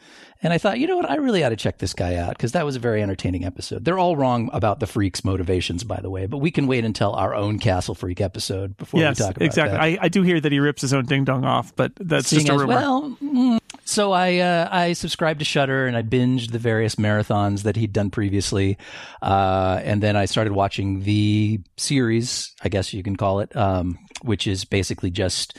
And 0.43 0.53
I 0.53 0.59
thought, 0.59 0.79
you 0.79 0.87
know 0.87 0.97
what? 0.97 1.11
I 1.11 1.17
really 1.17 1.43
ought 1.45 1.49
to 1.51 1.57
check 1.57 1.79
this 1.79 1.95
guy 1.95 2.17
out 2.17 2.31
because 2.31 2.53
that 2.53 2.65
was 2.65 2.77
a 2.77 2.79
very 2.79 3.03
entertaining 3.03 3.45
episode. 3.45 3.85
They're 3.85 3.99
all 3.99 4.17
wrong 4.17 4.51
about 4.53 4.81
the 4.81 4.87
freaks' 4.87 5.25
motivations, 5.25 5.83
by 5.83 5.99
the 6.01 6.11
way, 6.11 6.27
but 6.27 6.39
we 6.39 6.51
can 6.51 6.67
wait 6.67 6.85
until 6.85 7.13
our 7.13 7.35
own 7.35 7.59
Castle 7.59 7.95
Freak 7.95 8.21
episode 8.21 8.77
before 8.77 9.01
yes, 9.01 9.19
we 9.19 9.25
talk 9.25 9.37
about 9.37 9.45
exactly. 9.45 9.77
that. 9.77 9.83
I, 9.83 9.99
I 10.03 10.09
do 10.09 10.23
hear 10.23 10.41
that 10.41 10.53
he 10.53 10.61
rips 10.61 10.83
his 10.83 10.93
own 10.93 11.07
ding 11.07 11.25
dong 11.25 11.45
off, 11.45 11.75
but 11.75 11.93
that's 11.99 12.29
Seeing 12.29 12.47
just 12.47 12.55
a 12.55 12.59
rumor. 12.59 12.75
well, 12.75 13.17
mm, 13.23 13.59
so 13.85 14.13
I 14.13 14.39
uh, 14.39 14.69
I 14.71 14.93
subscribed 14.93 15.39
to 15.39 15.45
Shudder 15.45 15.87
and 15.87 15.97
I 15.97 16.03
binged 16.03 16.53
the 16.53 16.59
various 16.59 16.97
marathons 16.97 17.63
that 17.63 17.77
he'd 17.77 17.93
done 17.93 18.11
previously, 18.11 18.77
uh, 19.23 19.81
and 19.83 20.03
then 20.03 20.17
I 20.17 20.27
started 20.27 20.53
watching 20.53 21.03
the 21.03 21.61
series, 21.77 22.53
I 22.63 22.69
guess 22.69 22.93
you 22.93 23.03
can 23.03 23.17
call 23.17 23.41
it, 23.41 23.57
um, 23.57 23.99
which 24.23 24.47
is 24.47 24.65
basically 24.65 25.11
just 25.11 25.59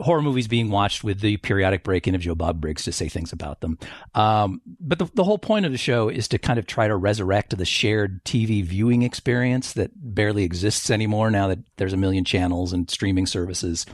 horror 0.00 0.22
movies 0.22 0.48
being 0.48 0.70
watched 0.70 1.04
with 1.04 1.20
the 1.20 1.36
periodic 1.38 1.84
break 1.84 2.08
in 2.08 2.14
of 2.14 2.20
Joe 2.20 2.34
Bob 2.34 2.60
Briggs 2.60 2.82
to 2.84 2.92
say 2.92 3.08
things 3.08 3.32
about 3.32 3.60
them. 3.60 3.78
Um, 4.14 4.60
but 4.80 4.98
the, 4.98 5.06
the 5.14 5.22
whole 5.22 5.38
point 5.38 5.64
of 5.64 5.72
the 5.72 5.78
show 5.78 6.08
is 6.08 6.26
to 6.28 6.38
kind 6.38 6.58
of 6.58 6.66
try 6.66 6.88
to 6.88 6.96
resurrect 6.96 7.56
the 7.56 7.64
shared 7.64 8.24
TV 8.24 8.64
viewing 8.64 9.02
experience 9.02 9.72
that 9.74 9.92
barely 9.94 10.42
exists 10.42 10.90
anymore 10.90 11.30
now 11.30 11.46
that 11.48 11.60
there's 11.76 11.92
a 11.92 11.96
million 11.96 12.24
channels 12.24 12.72
and 12.72 12.90
streaming 12.90 13.26
services. 13.26 13.86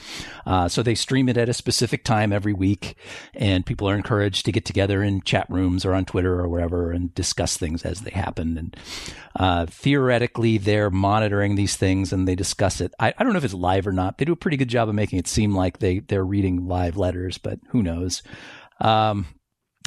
Uh, 0.47 0.67
so 0.67 0.83
they 0.83 0.95
stream 0.95 1.29
it 1.29 1.37
at 1.37 1.51
a 1.51 1.55
specific 1.55 2.05
time 2.05 2.33
every 2.33 2.55
week, 2.55 2.97
and 3.35 3.67
people 3.67 3.89
are 3.89 3.95
encouraged 3.95 4.47
to 4.47 4.53
get 4.53 4.65
together 4.65 5.03
in 5.03 5.21
chat 5.21 5.47
rooms 5.51 5.85
or 5.85 5.93
on 5.93 6.07
Twitter 6.07 6.41
or 6.41 6.49
wherever 6.49 6.91
and 6.91 7.15
discuss 7.15 7.59
things 7.59 7.83
as 7.83 8.01
they 8.01 8.11
happen. 8.13 8.57
And 8.57 8.77
uh, 9.37 9.67
theoretically, 9.67 10.57
they're 10.57 10.91
monitoring 10.91 11.55
these 11.55 11.77
things 11.77 12.13
and 12.15 12.27
they 12.27 12.35
discuss 12.35 12.81
it. 12.81 12.95
I, 12.99 13.13
I 13.19 13.25
don't 13.25 13.33
know 13.33 13.39
if 13.39 13.45
it's 13.45 13.53
live 13.53 13.87
or 13.87 13.93
not. 13.93 14.17
They 14.17 14.25
do 14.25 14.33
a 14.33 14.37
pretty 14.37 14.57
good 14.57 14.69
job 14.69 14.89
of 14.89 14.95
making 14.95 15.19
it 15.19 15.27
seem 15.27 15.55
like 15.55 15.82
they 15.83 15.99
they're 15.99 16.25
reading 16.25 16.67
live 16.67 16.97
letters, 16.97 17.37
but 17.37 17.61
who 17.69 17.83
knows? 17.83 18.23
Um, 18.81 19.27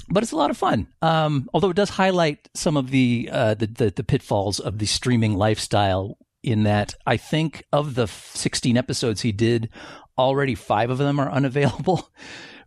but 0.07 0.21
it's 0.21 0.31
a 0.31 0.37
lot 0.37 0.51
of 0.51 0.57
fun. 0.57 0.87
Um, 1.01 1.49
although 1.51 1.71
it 1.71 1.75
does 1.75 1.89
highlight 1.89 2.47
some 2.53 2.77
of 2.77 2.91
the, 2.91 3.27
uh, 3.31 3.55
the, 3.55 3.65
the 3.65 3.89
the 3.89 4.03
pitfalls 4.03 4.59
of 4.59 4.77
the 4.77 4.85
streaming 4.85 5.35
lifestyle. 5.35 6.19
In 6.43 6.61
that, 6.61 6.93
I 7.07 7.17
think 7.17 7.63
of 7.73 7.95
the 7.95 8.05
16 8.05 8.77
episodes 8.77 9.21
he 9.21 9.31
did, 9.31 9.67
already 10.15 10.53
five 10.53 10.91
of 10.91 10.99
them 10.99 11.19
are 11.19 11.31
unavailable 11.39 12.11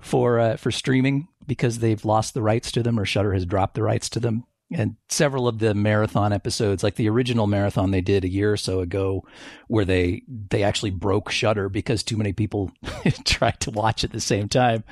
for 0.01 0.41
uh, 0.41 0.57
for 0.57 0.72
streaming 0.72 1.29
because 1.47 1.79
they've 1.79 2.05
lost 2.05 2.35
the 2.35 2.43
rights 2.43 2.72
to 2.72 2.83
them 2.83 2.99
or 2.99 3.05
Shudder 3.05 3.35
has 3.35 3.47
dropped 3.47 3.74
the 3.74 3.85
rights 3.85 4.09
to 4.11 4.20
them. 4.20 4.45
And 4.71 4.97
several 5.09 5.49
of 5.49 5.61
the 5.61 5.75
marathon 5.75 6.33
episodes, 6.33 6.83
like 6.83 6.97
the 6.97 7.09
original 7.09 7.47
marathon 7.47 7.91
they 7.91 8.03
did 8.03 8.25
a 8.25 8.29
year 8.29 8.53
or 8.53 8.59
so 8.59 8.81
ago, 8.81 9.25
where 9.69 9.87
they 9.87 10.23
they 10.29 10.62
actually 10.62 10.91
broke 10.91 11.31
Shudder 11.31 11.71
because 11.71 12.03
too 12.03 12.19
many 12.19 12.35
people 12.35 12.71
tried 13.25 13.61
to 13.61 13.71
watch 13.71 14.05
at 14.05 14.12
the 14.12 14.21
same 14.21 14.49
time. 14.49 14.85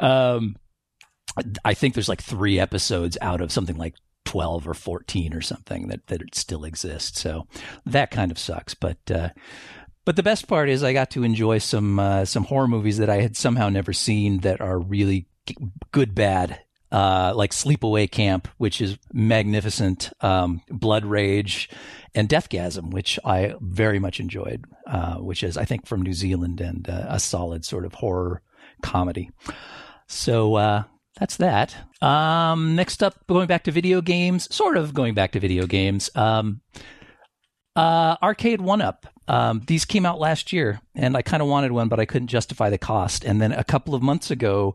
Um, 0.00 0.56
I 1.64 1.74
think 1.74 1.94
there's 1.94 2.08
like 2.08 2.22
three 2.22 2.58
episodes 2.58 3.16
out 3.20 3.40
of 3.40 3.52
something 3.52 3.76
like 3.76 3.94
12 4.24 4.68
or 4.68 4.74
14 4.74 5.34
or 5.34 5.40
something 5.40 5.88
that, 5.88 6.06
that 6.08 6.34
still 6.34 6.64
exist. 6.64 7.16
So 7.16 7.46
that 7.86 8.10
kind 8.10 8.30
of 8.30 8.38
sucks. 8.38 8.74
But, 8.74 8.98
uh, 9.10 9.30
but 10.04 10.16
the 10.16 10.22
best 10.22 10.48
part 10.48 10.68
is 10.68 10.82
I 10.82 10.92
got 10.92 11.10
to 11.12 11.24
enjoy 11.24 11.58
some, 11.58 11.98
uh, 11.98 12.24
some 12.24 12.44
horror 12.44 12.68
movies 12.68 12.98
that 12.98 13.10
I 13.10 13.20
had 13.20 13.36
somehow 13.36 13.68
never 13.68 13.92
seen 13.92 14.38
that 14.40 14.60
are 14.60 14.78
really 14.78 15.26
good, 15.90 16.14
bad. 16.14 16.60
Uh, 16.92 17.32
like 17.34 17.52
Sleepaway 17.52 18.10
Camp, 18.10 18.48
which 18.58 18.82
is 18.82 18.98
magnificent, 19.14 20.12
um, 20.20 20.60
Blood 20.68 21.06
Rage, 21.06 21.70
and 22.14 22.28
Deathgasm, 22.28 22.90
which 22.90 23.18
I 23.24 23.54
very 23.62 23.98
much 23.98 24.20
enjoyed, 24.20 24.66
uh, 24.86 25.14
which 25.14 25.42
is, 25.42 25.56
I 25.56 25.64
think, 25.64 25.86
from 25.86 26.02
New 26.02 26.12
Zealand 26.12 26.60
and 26.60 26.86
uh, 26.86 27.06
a 27.08 27.18
solid 27.18 27.64
sort 27.64 27.86
of 27.86 27.94
horror 27.94 28.42
comedy. 28.82 29.30
So 30.06 30.56
uh, 30.56 30.82
that's 31.18 31.38
that. 31.38 31.74
Um, 32.02 32.76
next 32.76 33.02
up, 33.02 33.26
going 33.26 33.46
back 33.46 33.64
to 33.64 33.70
video 33.70 34.02
games, 34.02 34.54
sort 34.54 34.76
of 34.76 34.92
going 34.92 35.14
back 35.14 35.32
to 35.32 35.40
video 35.40 35.66
games. 35.66 36.10
Um, 36.14 36.60
uh, 37.74 38.16
Arcade 38.22 38.60
One 38.60 38.82
Up 38.82 39.06
Um, 39.28 39.62
these 39.66 39.86
came 39.86 40.04
out 40.04 40.20
last 40.20 40.52
year, 40.52 40.80
and 40.94 41.16
I 41.16 41.22
kind 41.22 41.42
of 41.42 41.48
wanted 41.48 41.72
one, 41.72 41.88
but 41.88 42.00
I 42.00 42.04
couldn't 42.04 42.28
justify 42.28 42.68
the 42.68 42.76
cost. 42.76 43.24
And 43.24 43.40
then 43.40 43.52
a 43.52 43.64
couple 43.64 43.94
of 43.94 44.02
months 44.02 44.30
ago, 44.30 44.74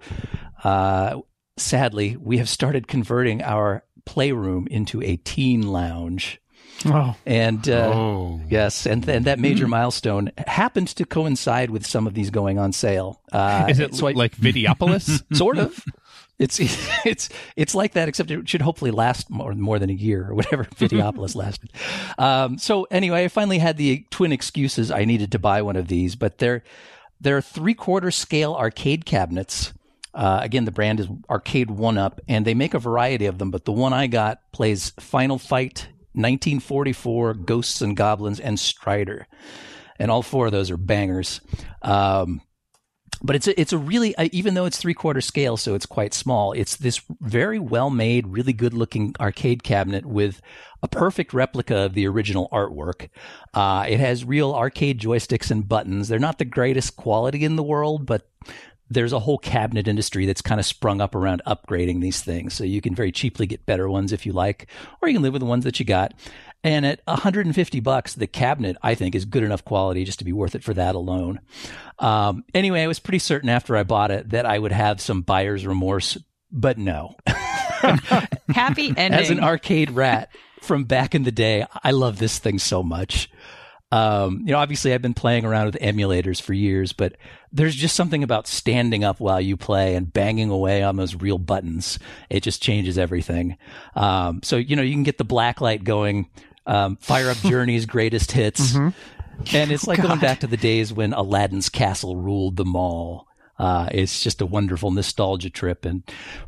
uh, 0.63 1.21
sadly, 1.57 2.15
we 2.17 2.37
have 2.37 2.49
started 2.49 2.87
converting 2.87 3.41
our 3.43 3.83
playroom 4.05 4.67
into 4.71 5.01
a 5.01 5.17
teen 5.17 5.67
lounge. 5.67 6.39
Oh, 6.85 7.15
And 7.25 7.67
uh, 7.67 7.91
Oh. 7.93 8.41
yes, 8.49 8.85
and, 8.85 9.07
and 9.09 9.25
that 9.25 9.39
major 9.39 9.67
milestone 9.67 10.31
happened 10.45 10.89
to 10.89 11.05
coincide 11.05 11.71
with 11.71 11.85
some 11.87 12.05
of 12.05 12.13
these 12.13 12.29
going 12.29 12.59
on 12.59 12.71
sale. 12.71 13.19
Uh, 13.31 13.65
Is 13.67 13.79
it 13.79 13.95
so 13.95 14.07
I- 14.07 14.11
like 14.11 14.35
Videopolis? 14.37 15.23
sort 15.35 15.57
of. 15.57 15.83
It's 16.39 16.59
it's 17.03 17.29
it's 17.55 17.73
like 17.73 17.93
that, 17.93 18.07
except 18.07 18.29
it 18.29 18.47
should 18.47 18.61
hopefully 18.61 18.91
last 18.91 19.27
more 19.31 19.55
more 19.55 19.79
than 19.79 19.89
a 19.89 19.93
year 19.93 20.27
or 20.29 20.35
whatever 20.35 20.65
Videopolis 20.75 21.33
lasted. 21.33 21.71
Um, 22.19 22.59
so 22.59 22.83
anyway, 22.91 23.23
I 23.23 23.27
finally 23.27 23.57
had 23.57 23.77
the 23.77 24.05
twin 24.11 24.31
excuses 24.31 24.91
I 24.91 25.03
needed 25.05 25.31
to 25.31 25.39
buy 25.39 25.63
one 25.63 25.75
of 25.77 25.87
these, 25.87 26.15
but 26.15 26.37
they're 26.37 26.61
they're 27.19 27.41
three 27.41 27.73
quarter 27.73 28.11
scale 28.11 28.53
arcade 28.53 29.03
cabinets. 29.03 29.73
Uh, 30.17 30.39
again, 30.41 30.65
the 30.65 30.71
brand 30.71 30.99
is 30.99 31.07
Arcade 31.29 31.69
One 31.69 31.95
Up, 31.95 32.19
and 32.27 32.43
they 32.43 32.55
make 32.55 32.73
a 32.73 32.79
variety 32.79 33.27
of 33.27 33.37
them. 33.37 33.51
But 33.51 33.65
the 33.65 33.71
one 33.71 33.93
I 33.93 34.07
got 34.07 34.51
plays 34.51 34.91
Final 34.99 35.37
Fight, 35.37 35.89
1944, 36.13 37.35
Ghosts 37.35 37.81
and 37.81 37.95
Goblins, 37.95 38.39
and 38.39 38.59
Strider, 38.59 39.27
and 39.99 40.09
all 40.09 40.23
four 40.23 40.47
of 40.47 40.51
those 40.51 40.71
are 40.71 40.77
bangers. 40.77 41.39
Um, 41.83 42.41
but 43.21 43.35
it's 43.35 43.47
a, 43.47 43.59
it's 43.59 43.73
a 43.73 43.77
really 43.77 44.15
uh, 44.15 44.27
even 44.31 44.55
though 44.55 44.65
it's 44.65 44.79
three 44.79 44.95
quarter 44.95 45.21
scale, 45.21 45.55
so 45.55 45.75
it's 45.75 45.85
quite 45.85 46.15
small. 46.15 46.51
It's 46.51 46.75
this 46.75 46.99
very 47.21 47.59
well 47.59 47.91
made, 47.91 48.25
really 48.25 48.53
good 48.53 48.73
looking 48.73 49.13
arcade 49.19 49.61
cabinet 49.61 50.03
with 50.03 50.41
a 50.81 50.87
perfect 50.87 51.31
replica 51.31 51.77
of 51.77 51.93
the 51.93 52.07
original 52.07 52.49
artwork. 52.51 53.09
Uh, 53.53 53.85
it 53.87 53.99
has 53.99 54.25
real 54.25 54.53
arcade 54.53 54.99
joysticks 54.99 55.51
and 55.51 55.69
buttons. 55.69 56.07
They're 56.07 56.17
not 56.17 56.39
the 56.39 56.45
greatest 56.45 56.95
quality 56.95 57.43
in 57.43 57.55
the 57.55 57.63
world, 57.63 58.07
but 58.07 58.27
there's 58.89 59.13
a 59.13 59.19
whole 59.19 59.37
cabinet 59.37 59.87
industry 59.87 60.25
that's 60.25 60.41
kind 60.41 60.59
of 60.59 60.65
sprung 60.65 61.01
up 61.01 61.15
around 61.15 61.41
upgrading 61.45 62.01
these 62.01 62.21
things. 62.21 62.53
So 62.53 62.63
you 62.63 62.81
can 62.81 62.95
very 62.95 63.11
cheaply 63.11 63.45
get 63.45 63.65
better 63.65 63.89
ones 63.89 64.13
if 64.13 64.25
you 64.25 64.33
like, 64.33 64.67
or 65.01 65.07
you 65.07 65.15
can 65.15 65.23
live 65.23 65.33
with 65.33 65.41
the 65.41 65.47
ones 65.47 65.63
that 65.63 65.79
you 65.79 65.85
got. 65.85 66.13
And 66.63 66.85
at 66.85 67.01
150 67.05 67.79
bucks, 67.81 68.15
the 68.15 68.27
cabinet 68.27 68.77
I 68.81 68.95
think 68.95 69.15
is 69.15 69.25
good 69.25 69.43
enough 69.43 69.63
quality 69.63 70.03
just 70.03 70.19
to 70.19 70.25
be 70.25 70.33
worth 70.33 70.55
it 70.55 70.63
for 70.63 70.73
that 70.73 70.95
alone. 70.95 71.39
Um, 71.99 72.43
anyway, 72.53 72.81
I 72.81 72.87
was 72.87 72.99
pretty 72.99 73.19
certain 73.19 73.49
after 73.49 73.75
I 73.75 73.83
bought 73.83 74.11
it 74.11 74.29
that 74.29 74.45
I 74.45 74.57
would 74.57 74.71
have 74.71 74.99
some 74.99 75.21
buyer's 75.21 75.65
remorse, 75.65 76.17
but 76.51 76.77
no. 76.77 77.15
Happy 78.49 78.93
ending. 78.97 79.13
As 79.19 79.29
an 79.29 79.39
arcade 79.39 79.91
rat 79.91 80.29
from 80.61 80.85
back 80.85 81.13
in 81.13 81.23
the 81.23 81.31
day, 81.31 81.65
I 81.83 81.91
love 81.91 82.17
this 82.17 82.39
thing 82.39 82.59
so 82.59 82.83
much. 82.83 83.29
Um, 83.91 84.41
you 84.45 84.51
know, 84.51 84.57
obviously 84.59 84.93
I've 84.93 85.01
been 85.01 85.13
playing 85.13 85.45
around 85.45 85.67
with 85.67 85.77
emulators 85.81 86.41
for 86.41 86.53
years, 86.53 86.91
but 86.91 87.15
there's 87.53 87.75
just 87.75 87.95
something 87.95 88.21
about 88.21 88.45
standing 88.47 89.03
up 89.03 89.19
while 89.19 89.39
you 89.39 89.55
play 89.55 89.95
and 89.95 90.11
banging 90.11 90.49
away 90.49 90.83
on 90.83 90.97
those 90.97 91.15
real 91.15 91.37
buttons. 91.37 91.97
It 92.29 92.43
just 92.43 92.61
changes 92.61 92.97
everything. 92.97 93.57
Um, 93.95 94.41
so, 94.43 94.57
you 94.57 94.75
know, 94.75 94.81
you 94.81 94.93
can 94.93 95.03
get 95.03 95.17
the 95.17 95.23
black 95.23 95.61
light 95.61 95.83
going, 95.85 96.29
um, 96.65 96.97
fire 96.97 97.29
up 97.29 97.37
Journey's 97.43 97.85
greatest 97.85 98.33
hits. 98.33 98.75
And 99.53 99.71
it's 99.71 99.87
like 99.87 100.01
going 100.01 100.19
back 100.19 100.39
to 100.41 100.47
the 100.47 100.57
days 100.57 100.91
when 100.91 101.13
Aladdin's 101.13 101.69
castle 101.69 102.15
ruled 102.17 102.57
the 102.57 102.65
mall. 102.65 103.26
Uh, 103.59 103.89
it's 103.91 104.21
just 104.21 104.41
a 104.41 104.45
wonderful 104.45 104.91
nostalgia 104.91 105.49
trip. 105.49 105.85
And 105.85 106.03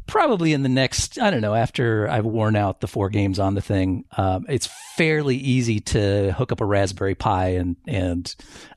probably 0.05 0.53
in 0.53 0.61
the 0.63 0.69
next, 0.69 1.19
I 1.19 1.31
don't 1.31 1.41
know, 1.41 1.55
after 1.55 2.07
I've 2.07 2.25
worn 2.25 2.55
out 2.55 2.81
the 2.81 2.87
four 2.87 3.09
games 3.09 3.39
on 3.39 3.55
the 3.55 3.61
thing, 3.61 4.05
um, 4.17 4.45
it's 4.47 4.69
fairly 4.95 5.35
easy 5.35 5.79
to 5.79 6.33
hook 6.33 6.51
up 6.51 6.61
a 6.61 6.65
Raspberry 6.65 7.15
Pi 7.15 7.49
and, 7.49 7.77
and 7.87 8.35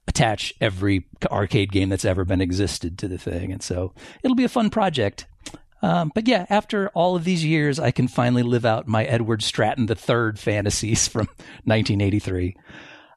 attach 0.09 0.55
every 0.61 1.07
arcade 1.31 1.73
game 1.73 1.91
that's 1.91 2.05
ever 2.07 2.25
been 2.25 2.41
existed 2.41 2.99
to 2.99 3.09
the 3.09 3.19
thing. 3.19 3.53
And 3.53 3.63
so 3.63 3.93
it'll 4.23 4.35
be 4.37 4.45
a 4.45 4.49
fun 4.49 4.71
project. 4.71 5.27
Um, 5.83 6.13
but 6.15 6.29
yeah, 6.29 6.47
after 6.49 6.89
all 6.91 7.17
of 7.17 7.25
these 7.25 7.45
years, 7.45 7.79
I 7.79 7.91
can 7.91 8.07
finally 8.09 8.45
live 8.45 8.65
out 8.65 8.87
my 8.87 9.05
Edward 9.05 9.43
Stratton 9.43 9.89
III 9.91 10.37
fantasies 10.37 11.09
from 11.09 11.27
1983. 11.65 12.57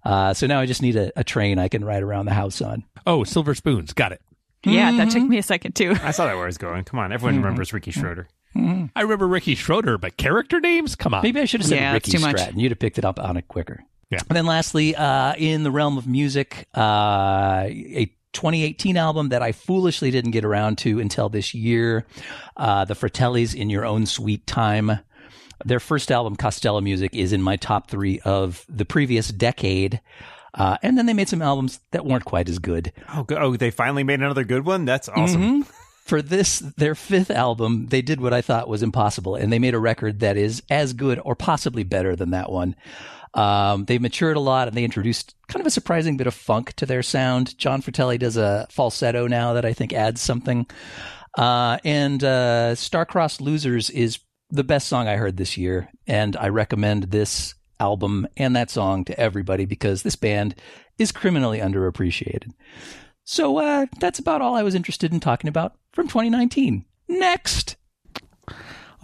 Uh, 0.03 0.34
so 0.34 0.45
now 0.47 0.59
I 0.59 0.66
just 0.66 0.82
need 0.82 0.95
a, 0.95 1.11
a 1.16 1.24
train 1.24 1.57
I 1.57 1.68
can 1.68 1.86
ride 1.86 2.03
around 2.03 2.26
the 2.26 2.34
house 2.34 2.61
on. 2.61 2.84
oh, 3.07 3.24
Silver 3.24 3.55
Spoons. 3.55 3.93
Got 3.93 4.11
it. 4.11 4.22
Yeah, 4.66 4.91
that 4.93 5.11
took 5.11 5.24
me 5.24 5.38
a 5.38 5.43
second 5.43 5.76
too. 5.76 5.95
I 6.01 6.11
saw 6.11 6.26
that 6.26 6.36
where 6.36 6.43
I 6.43 6.47
was 6.47 6.57
going. 6.57 6.84
Come 6.84 6.99
on, 6.99 7.11
everyone 7.11 7.38
remembers 7.38 7.74
Ricky 7.74 7.91
Schroder. 7.91 8.28
I 8.55 9.01
remember 9.01 9.28
Ricky 9.28 9.55
Schroder, 9.55 9.97
but 9.97 10.16
character 10.18 10.59
names? 10.61 10.95
Come 10.95 11.13
on. 11.13 11.24
Maybe 11.24 11.41
I 11.41 11.45
should 11.45 11.59
have 11.61 11.68
said 11.70 11.76
Yeah, 11.76 11.93
that's 11.93 12.07
Ricky 12.07 12.18
too 12.18 12.24
much. 12.24 12.38
Stratton. 12.38 12.59
You'd 12.59 12.72
have 12.72 12.80
picked 12.80 12.97
it 12.97 13.03
up 13.05 13.20
on 13.20 13.36
it 13.36 13.47
quicker. 13.49 13.84
Yeah. 14.09 14.20
And 14.30 14.36
then 14.36 14.45
lastly, 14.45 14.95
uh, 14.95 15.34
in 15.38 15.63
the 15.63 15.72
realm 15.72 15.97
of 15.97 16.07
music, 16.07 16.68
uh, 16.76 17.63
a 17.68 18.05
2018 18.32 18.95
album 18.97 19.30
that 19.30 19.41
I 19.41 19.51
foolishly 19.51 20.11
didn't 20.11 20.32
get 20.32 20.45
around 20.45 20.78
to 20.80 20.99
until 20.99 21.28
this 21.28 21.53
year, 21.53 22.05
uh, 22.55 22.86
the 22.86 22.93
Fratellis 22.93 23.55
in 23.55 23.70
Your 23.70 23.86
Own 23.86 24.05
Sweet 24.05 24.45
Time. 24.47 24.99
Their 25.63 25.80
first 25.80 26.11
album, 26.11 26.36
Costello 26.36 26.82
Music, 26.82 27.16
is 27.16 27.34
in 27.34 27.41
my 27.41 27.55
top 27.55 27.89
three 27.89 28.20
of 28.26 28.66
the 28.70 28.86
previous 28.86 29.30
decade. 29.30 30.01
Uh, 30.56 30.78
and 30.82 30.97
then 30.97 31.06
they 31.06 31.14
made 31.14 31.28
some 31.30 31.41
albums 31.41 31.82
that 31.91 32.06
weren't 32.06 32.24
quite 32.26 32.47
as 32.47 32.60
good. 32.60 32.93
Oh, 33.14 33.24
go- 33.24 33.36
oh, 33.38 33.56
they 33.58 33.72
finally 33.72 34.03
made 34.03 34.22
another 34.22 34.45
good 34.45 34.66
one. 34.66 34.86
That's 34.86 35.10
awesome. 35.10 35.66
for 36.06 36.22
this 36.22 36.60
their 36.78 36.93
fifth 36.95 37.32
album 37.32 37.88
they 37.88 37.99
did 38.03 38.22
what 38.22 38.32
i 38.32 38.39
thought 38.39 38.70
was 38.70 38.84
impossible 38.84 39.36
and 39.36 39.51
they 39.51 39.58
made 39.58 39.74
a 39.74 39.80
record 39.80 40.20
that 40.20 40.38
is 40.38 40.62
as 40.70 40.93
good 40.93 41.20
or 41.26 41.36
possibly 41.36 41.84
better 41.84 42.16
than 42.16 42.30
that 42.30 42.51
one 42.51 42.76
um, 43.34 43.86
they 43.86 43.97
matured 43.97 44.38
a 44.38 44.39
lot 44.39 44.68
and 44.68 44.78
they 44.78 44.84
introduced 44.84 45.34
kind 45.47 45.62
of 45.62 45.66
a 45.66 45.72
surprising 45.72 46.16
bit 46.16 46.28
of 46.28 46.36
funk 46.36 46.74
to 46.74 46.86
their 46.86 47.01
sound 47.01 47.58
jon 47.58 47.82
fratelli 47.82 48.20
does 48.20 48.38
a 48.38 48.68
falsetto 48.70 49.26
now 49.26 49.53
that 49.53 49.66
i 49.66 49.74
think 49.74 49.93
adds 49.93 50.22
something 50.22 50.68
uh, 51.39 51.80
and 51.84 52.24
uh, 52.24 52.76
star-crossed 52.76 53.41
losers 53.41 53.89
is 53.89 54.20
the 54.51 54.64
best 54.64 54.88
song 54.88 55.08
i 55.08 55.16
heard 55.16 55.38
this 55.38 55.58
year 55.58 55.89
and 56.06 56.38
i 56.38 56.47
recommend 56.49 57.06
this 57.06 57.56
album 57.80 58.28
and 58.38 58.55
that 58.55 58.69
song 58.69 59.03
to 59.05 59.19
everybody 59.19 59.65
because 59.65 60.03
this 60.03 60.15
band 60.15 60.55
is 60.97 61.11
criminally 61.11 61.59
underappreciated 61.59 62.51
so 63.26 63.57
uh, 63.57 63.88
that's 63.99 64.19
about 64.19 64.41
all 64.41 64.55
I 64.55 64.63
was 64.63 64.76
interested 64.76 65.11
in 65.11 65.19
talking 65.19 65.47
about 65.47 65.73
from 65.91 66.07
2019. 66.07 66.86
Next. 67.07 67.76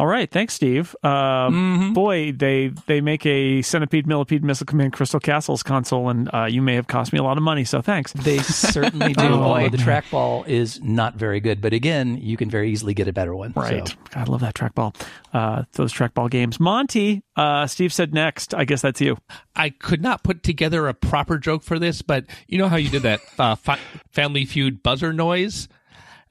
All 0.02 0.08
right. 0.08 0.32
Thanks, 0.32 0.56
Steve. 0.56 0.95
Uh, 1.04 1.91
Boy, 1.93 2.32
they 2.32 2.70
they 2.88 3.02
make 3.02 3.24
a 3.24 3.62
Centipede, 3.62 4.08
Millipede, 4.08 4.43
Missile 4.43 4.66
Command, 4.66 4.93
Crystal 4.93 5.20
Castles 5.20 5.62
console, 5.62 6.10
and 6.10 6.28
uh, 6.34 6.45
you 6.45 6.60
may 6.60 6.74
have 6.74 6.88
cost 6.88 7.14
me 7.14 7.20
a 7.20 7.24
lot 7.24 7.38
of 7.38 7.43
money. 7.43 7.64
So 7.66 7.84
thanks. 7.84 8.12
They 8.14 8.39
certainly 8.39 9.14
do. 9.14 9.26
Oh, 9.26 9.43
although 9.43 9.70
boy. 9.70 9.70
the 9.70 9.78
trackball 9.78 10.47
is 10.47 10.82
not 10.82 11.18
very 11.18 11.39
good, 11.39 11.62
but 11.62 11.74
again, 11.74 12.18
you 12.18 12.36
can 12.36 12.49
very 12.49 12.72
easily 12.72 12.95
get 12.95 13.08
a 13.08 13.14
better 13.14 13.36
one. 13.36 13.54
Right. 13.56 13.88
So, 13.88 13.93
God, 14.10 14.28
I 14.28 14.32
love 14.32 14.41
that 14.41 14.56
trackball. 14.56 14.99
Uh, 15.34 15.66
those 15.74 15.93
trackball 15.93 16.32
games. 16.32 16.60
Monty, 16.60 17.22
uh, 17.36 17.68
Steve 17.68 17.93
said 17.93 18.12
next. 18.12 18.56
I 18.56 18.66
guess 18.66 18.82
that's 18.82 19.02
you. 19.02 19.20
I 19.56 19.70
could 19.70 20.02
not 20.02 20.24
put 20.24 20.41
together 20.41 20.88
a 20.88 20.95
proper 20.95 21.38
joke 21.38 21.62
for 21.62 21.78
this, 21.78 22.02
but 22.02 22.26
you 22.47 22.58
know 22.58 22.70
how 22.70 22.78
you 22.78 22.89
did 22.89 23.04
that 23.04 23.20
uh, 23.38 23.54
fa- 23.54 23.78
Family 24.10 24.45
Feud 24.45 24.82
buzzer 24.82 25.14
noise? 25.14 25.68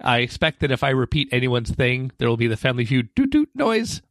I 0.02 0.18
expect 0.18 0.60
that 0.60 0.70
if 0.70 0.82
I 0.82 0.90
repeat 0.90 1.28
anyone's 1.32 1.70
thing, 1.70 2.10
there 2.18 2.28
will 2.28 2.36
be 2.36 2.46
the 2.46 2.56
Family 2.56 2.84
Feud 2.84 3.14
doot 3.14 3.30
doot 3.30 3.50
noise. 3.54 4.02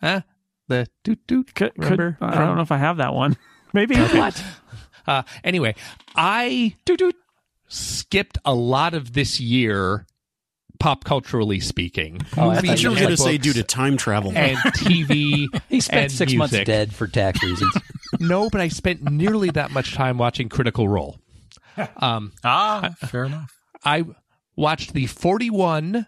Huh? 0.00 0.22
The 0.68 0.86
doot 1.04 1.26
doot. 1.26 1.54
Could, 1.54 1.74
could, 1.74 1.98
Remember? 1.98 2.18
I 2.20 2.34
don't 2.44 2.56
know 2.56 2.62
if 2.62 2.72
I 2.72 2.78
have 2.78 2.96
that 2.98 3.14
one. 3.14 3.36
Maybe. 3.72 3.96
what? 3.96 4.42
Uh, 5.06 5.22
anyway, 5.44 5.74
I 6.14 6.74
doot 6.84 6.98
doot 6.98 7.16
skipped 7.68 8.38
a 8.44 8.54
lot 8.54 8.94
of 8.94 9.12
this 9.12 9.40
year, 9.40 10.06
pop 10.78 11.04
culturally 11.04 11.60
speaking. 11.60 12.20
Oh, 12.36 12.50
I 12.50 12.56
Movies 12.56 12.70
thought 12.70 12.82
You 12.82 12.88
were 12.90 12.94
you 12.94 12.98
and 12.98 13.06
going 13.06 13.16
to 13.16 13.22
say 13.22 13.38
due 13.38 13.52
to 13.54 13.62
time 13.62 13.96
travel. 13.96 14.32
and 14.36 14.56
TV. 14.76 15.46
He 15.68 15.80
spent 15.80 16.02
and 16.02 16.12
six 16.12 16.34
months 16.34 16.58
dead 16.64 16.94
for 16.94 17.06
tax 17.06 17.42
reasons. 17.42 17.72
No, 18.20 18.48
but 18.48 18.60
I 18.60 18.68
spent 18.68 19.02
nearly 19.02 19.50
that 19.50 19.72
much 19.72 19.92
time 19.94 20.16
watching 20.16 20.48
Critical 20.48 20.88
Role. 20.88 21.18
Um, 21.98 22.32
Ah, 22.44 22.94
fair 23.00 23.24
enough. 23.24 23.52
I 23.84 24.04
watched 24.56 24.94
the 24.94 25.06
41 25.06 26.06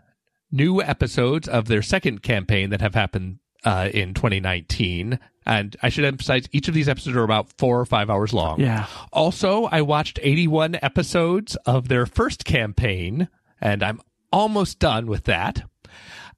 new 0.51 0.83
episodes 0.83 1.47
of 1.47 1.69
their 1.69 1.83
second 1.83 2.23
campaign 2.23 2.71
that 2.71 2.81
have 2.81 2.95
happened 2.95 3.39
uh, 3.65 3.91
in 3.93 4.15
2019. 4.15 5.19
And 5.45 5.77
I 5.83 5.89
should 5.89 6.05
emphasize 6.05 6.49
each 6.53 6.69
of 6.69 6.75
these 6.75 6.89
episodes 6.89 7.17
are 7.17 7.23
about 7.23 7.53
four 7.59 7.81
or 7.81 7.87
five 7.87 8.11
hours 8.11 8.33
long. 8.33 8.61
Yeah. 8.61 8.87
Also, 9.13 9.65
I 9.65 9.83
watched 9.83 10.19
81 10.23 10.79
episodes 10.83 11.57
of 11.67 11.89
their 11.89 12.07
first 12.07 12.45
campaign, 12.45 13.29
and 13.61 13.83
I'm 13.83 14.01
almost 14.33 14.79
done 14.79 15.07
with 15.07 15.25
that. 15.25 15.63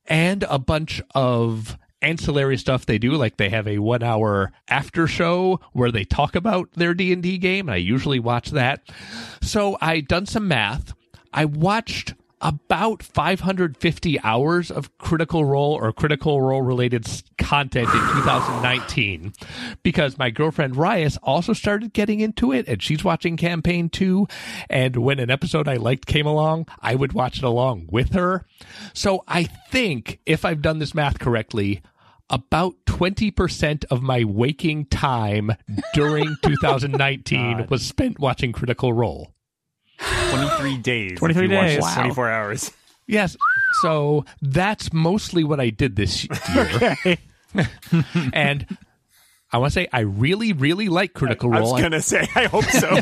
And 0.07 0.45
a 0.45 0.59
bunch 0.59 1.03
of 1.15 1.77
ancillary 2.03 2.57
stuff 2.57 2.87
they 2.87 2.99
do 2.99 3.13
like 3.13 3.37
they 3.37 3.51
have 3.51 3.69
a 3.69 3.79
1 3.79 4.03
hour 4.03 4.53
after 4.69 5.07
show 5.07 5.61
where 5.73 5.93
they 5.93 6.05
talk 6.05 6.35
about 6.35 6.73
their 6.73 6.95
D&D 6.95 7.37
game 7.37 7.69
and 7.69 7.75
I 7.75 7.79
usually 7.79 8.19
watch 8.19 8.53
that. 8.53 8.89
So 9.43 9.77
I 9.83 10.01
done 10.01 10.25
some 10.25 10.49
math. 10.49 10.95
I 11.33 11.45
watched 11.45 12.15
about 12.41 13.03
550 13.03 14.21
hours 14.21 14.71
of 14.71 14.97
critical 14.99 15.45
role 15.45 15.75
or 15.75 15.93
critical 15.93 16.41
role 16.41 16.63
related 16.63 17.07
content 17.37 17.87
in 17.89 18.01
2019 18.01 19.33
because 19.83 20.17
my 20.17 20.31
girlfriend 20.31 20.75
Rias 20.77 21.19
also 21.23 21.53
started 21.53 21.93
getting 21.93 22.21
into 22.21 22.53
it 22.53 22.67
and 22.67 22.83
she's 22.83 23.05
watching 23.05 23.37
campaign 23.37 23.91
2 23.91 24.27
and 24.71 24.97
when 24.97 25.19
an 25.19 25.31
episode 25.31 25.69
I 25.69 25.77
liked 25.77 26.07
came 26.07 26.27
along 26.27 26.67
I 26.81 26.95
would 26.95 27.13
watch 27.13 27.39
it 27.39 27.45
along 27.45 27.89
with 27.91 28.15
her. 28.15 28.47
So 28.95 29.23
I 29.29 29.45
think 29.45 30.21
if 30.25 30.45
I've 30.45 30.63
done 30.63 30.79
this 30.79 30.95
math 30.95 31.19
correctly 31.19 31.83
about 32.31 32.77
20% 32.87 33.85
of 33.91 34.03
my 34.03 34.25
waking 34.25 34.87
time 34.87 35.53
during 35.93 36.37
2019 36.43 37.67
was 37.69 37.87
spent 37.87 38.19
watching 38.19 38.53
critical 38.53 38.93
role 38.93 39.35
23 40.31 40.79
days. 40.79 41.19
23 41.19 41.45
if 41.45 41.51
days. 41.51 41.81
Wow. 41.81 41.95
24 41.95 42.31
hours. 42.31 42.71
Yes. 43.07 43.37
So 43.83 44.25
that's 44.41 44.93
mostly 44.93 45.45
what 45.45 45.61
I 45.61 45.71
did 45.71 45.97
this 45.97 46.27
year. 46.55 46.97
and 48.33 48.67
I 49.53 49.59
want 49.59 49.73
to 49.73 49.75
say 49.75 49.89
I 49.93 50.01
really, 50.01 50.53
really 50.53 50.89
like 50.89 51.13
Critical 51.13 51.53
I 51.53 51.59
Role. 51.59 51.69
I 51.69 51.73
was 51.73 51.81
going 51.81 51.93
to 51.93 52.03
say, 52.03 52.29
I 52.35 52.45
hope 52.45 52.65
so. 52.65 52.99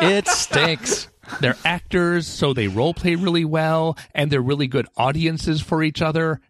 It 0.06 0.28
stinks. 0.28 1.08
They're 1.40 1.56
actors, 1.64 2.26
so 2.26 2.54
they 2.54 2.68
role 2.68 2.94
play 2.94 3.16
really 3.16 3.44
well, 3.44 3.98
and 4.14 4.30
they're 4.30 4.40
really 4.40 4.66
good 4.66 4.86
audiences 4.96 5.60
for 5.60 5.82
each 5.82 6.00
other. 6.00 6.40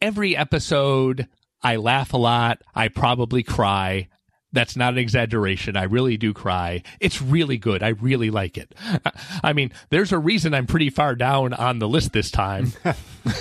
Every 0.00 0.36
episode, 0.36 1.28
I 1.62 1.76
laugh 1.76 2.12
a 2.12 2.18
lot. 2.18 2.60
I 2.74 2.88
probably 2.88 3.42
cry. 3.42 4.08
That's 4.52 4.76
not 4.76 4.92
an 4.92 4.98
exaggeration. 4.98 5.76
I 5.76 5.84
really 5.84 6.16
do 6.16 6.34
cry. 6.34 6.82
It's 7.00 7.22
really 7.22 7.56
good. 7.56 7.82
I 7.82 7.88
really 7.88 8.30
like 8.30 8.58
it. 8.58 8.74
I 9.42 9.52
mean, 9.52 9.72
there's 9.90 10.12
a 10.12 10.18
reason 10.18 10.52
I'm 10.54 10.66
pretty 10.66 10.90
far 10.90 11.14
down 11.14 11.54
on 11.54 11.78
the 11.78 11.88
list 11.88 12.12
this 12.12 12.30
time. 12.30 12.72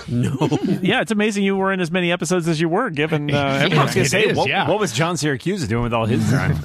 No. 0.07 0.37
yeah, 0.83 1.01
it's 1.01 1.09
amazing 1.09 1.43
you 1.43 1.55
were 1.55 1.73
in 1.73 1.79
as 1.79 1.89
many 1.89 2.11
episodes 2.11 2.47
as 2.47 2.61
you 2.61 2.69
were, 2.69 2.91
given 2.91 3.33
uh, 3.33 3.37
I 3.39 3.55
everyone. 3.63 3.85
going 3.87 3.93
to 4.03 4.05
say, 4.05 4.25
is, 4.25 4.37
what, 4.37 4.47
yeah. 4.47 4.69
what 4.69 4.79
was 4.79 4.93
John 4.93 5.15
Siracusa 5.15 5.67
doing 5.67 5.81
with 5.81 5.93
all 5.93 6.05
his 6.05 6.29
time? 6.29 6.57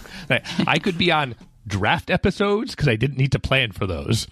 I 0.66 0.78
could 0.78 0.98
be 0.98 1.10
on 1.10 1.34
draft 1.66 2.10
episodes 2.10 2.72
because 2.72 2.88
I 2.88 2.96
didn't 2.96 3.16
need 3.16 3.32
to 3.32 3.38
plan 3.38 3.72
for 3.72 3.86
those. 3.86 4.28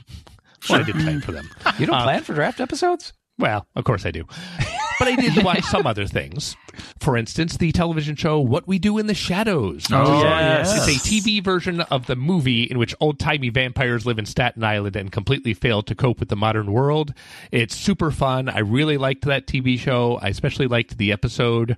Well, 0.68 0.80
I 0.80 0.82
did 0.82 0.96
plan 0.96 1.22
for 1.22 1.32
them. 1.32 1.48
You 1.78 1.86
don't 1.86 2.02
plan 2.02 2.22
for 2.24 2.34
draft 2.34 2.60
episodes? 2.60 3.14
Well, 3.38 3.66
of 3.74 3.84
course 3.84 4.06
I 4.06 4.10
do. 4.10 4.24
But 4.98 5.08
I 5.08 5.16
did 5.16 5.42
watch 5.42 5.64
some 5.64 5.88
other 5.88 6.06
things. 6.06 6.56
For 7.00 7.16
instance, 7.16 7.56
the 7.56 7.72
television 7.72 8.14
show 8.14 8.38
What 8.38 8.68
We 8.68 8.78
Do 8.78 8.96
in 8.98 9.08
the 9.08 9.14
Shadows. 9.14 9.86
Oh, 9.90 10.22
yes. 10.22 10.88
It's 10.88 11.04
a 11.04 11.08
TV 11.08 11.42
version 11.42 11.80
of 11.80 12.06
the 12.06 12.14
movie 12.14 12.62
in 12.62 12.78
which 12.78 12.94
old 13.00 13.18
timey 13.18 13.48
vampires 13.48 14.06
live 14.06 14.20
in 14.20 14.26
Staten 14.26 14.62
Island 14.62 14.94
and 14.94 15.10
completely 15.10 15.52
fail 15.52 15.82
to 15.82 15.96
cope 15.96 16.20
with 16.20 16.28
the 16.28 16.36
modern 16.36 16.70
world. 16.70 17.12
It's 17.50 17.74
super 17.74 18.12
fun. 18.12 18.48
I 18.48 18.60
really 18.60 18.96
liked 18.96 19.24
that 19.24 19.48
TV 19.48 19.78
show. 19.78 20.20
I 20.22 20.28
especially 20.28 20.68
liked 20.68 20.96
the 20.96 21.10
episode 21.10 21.76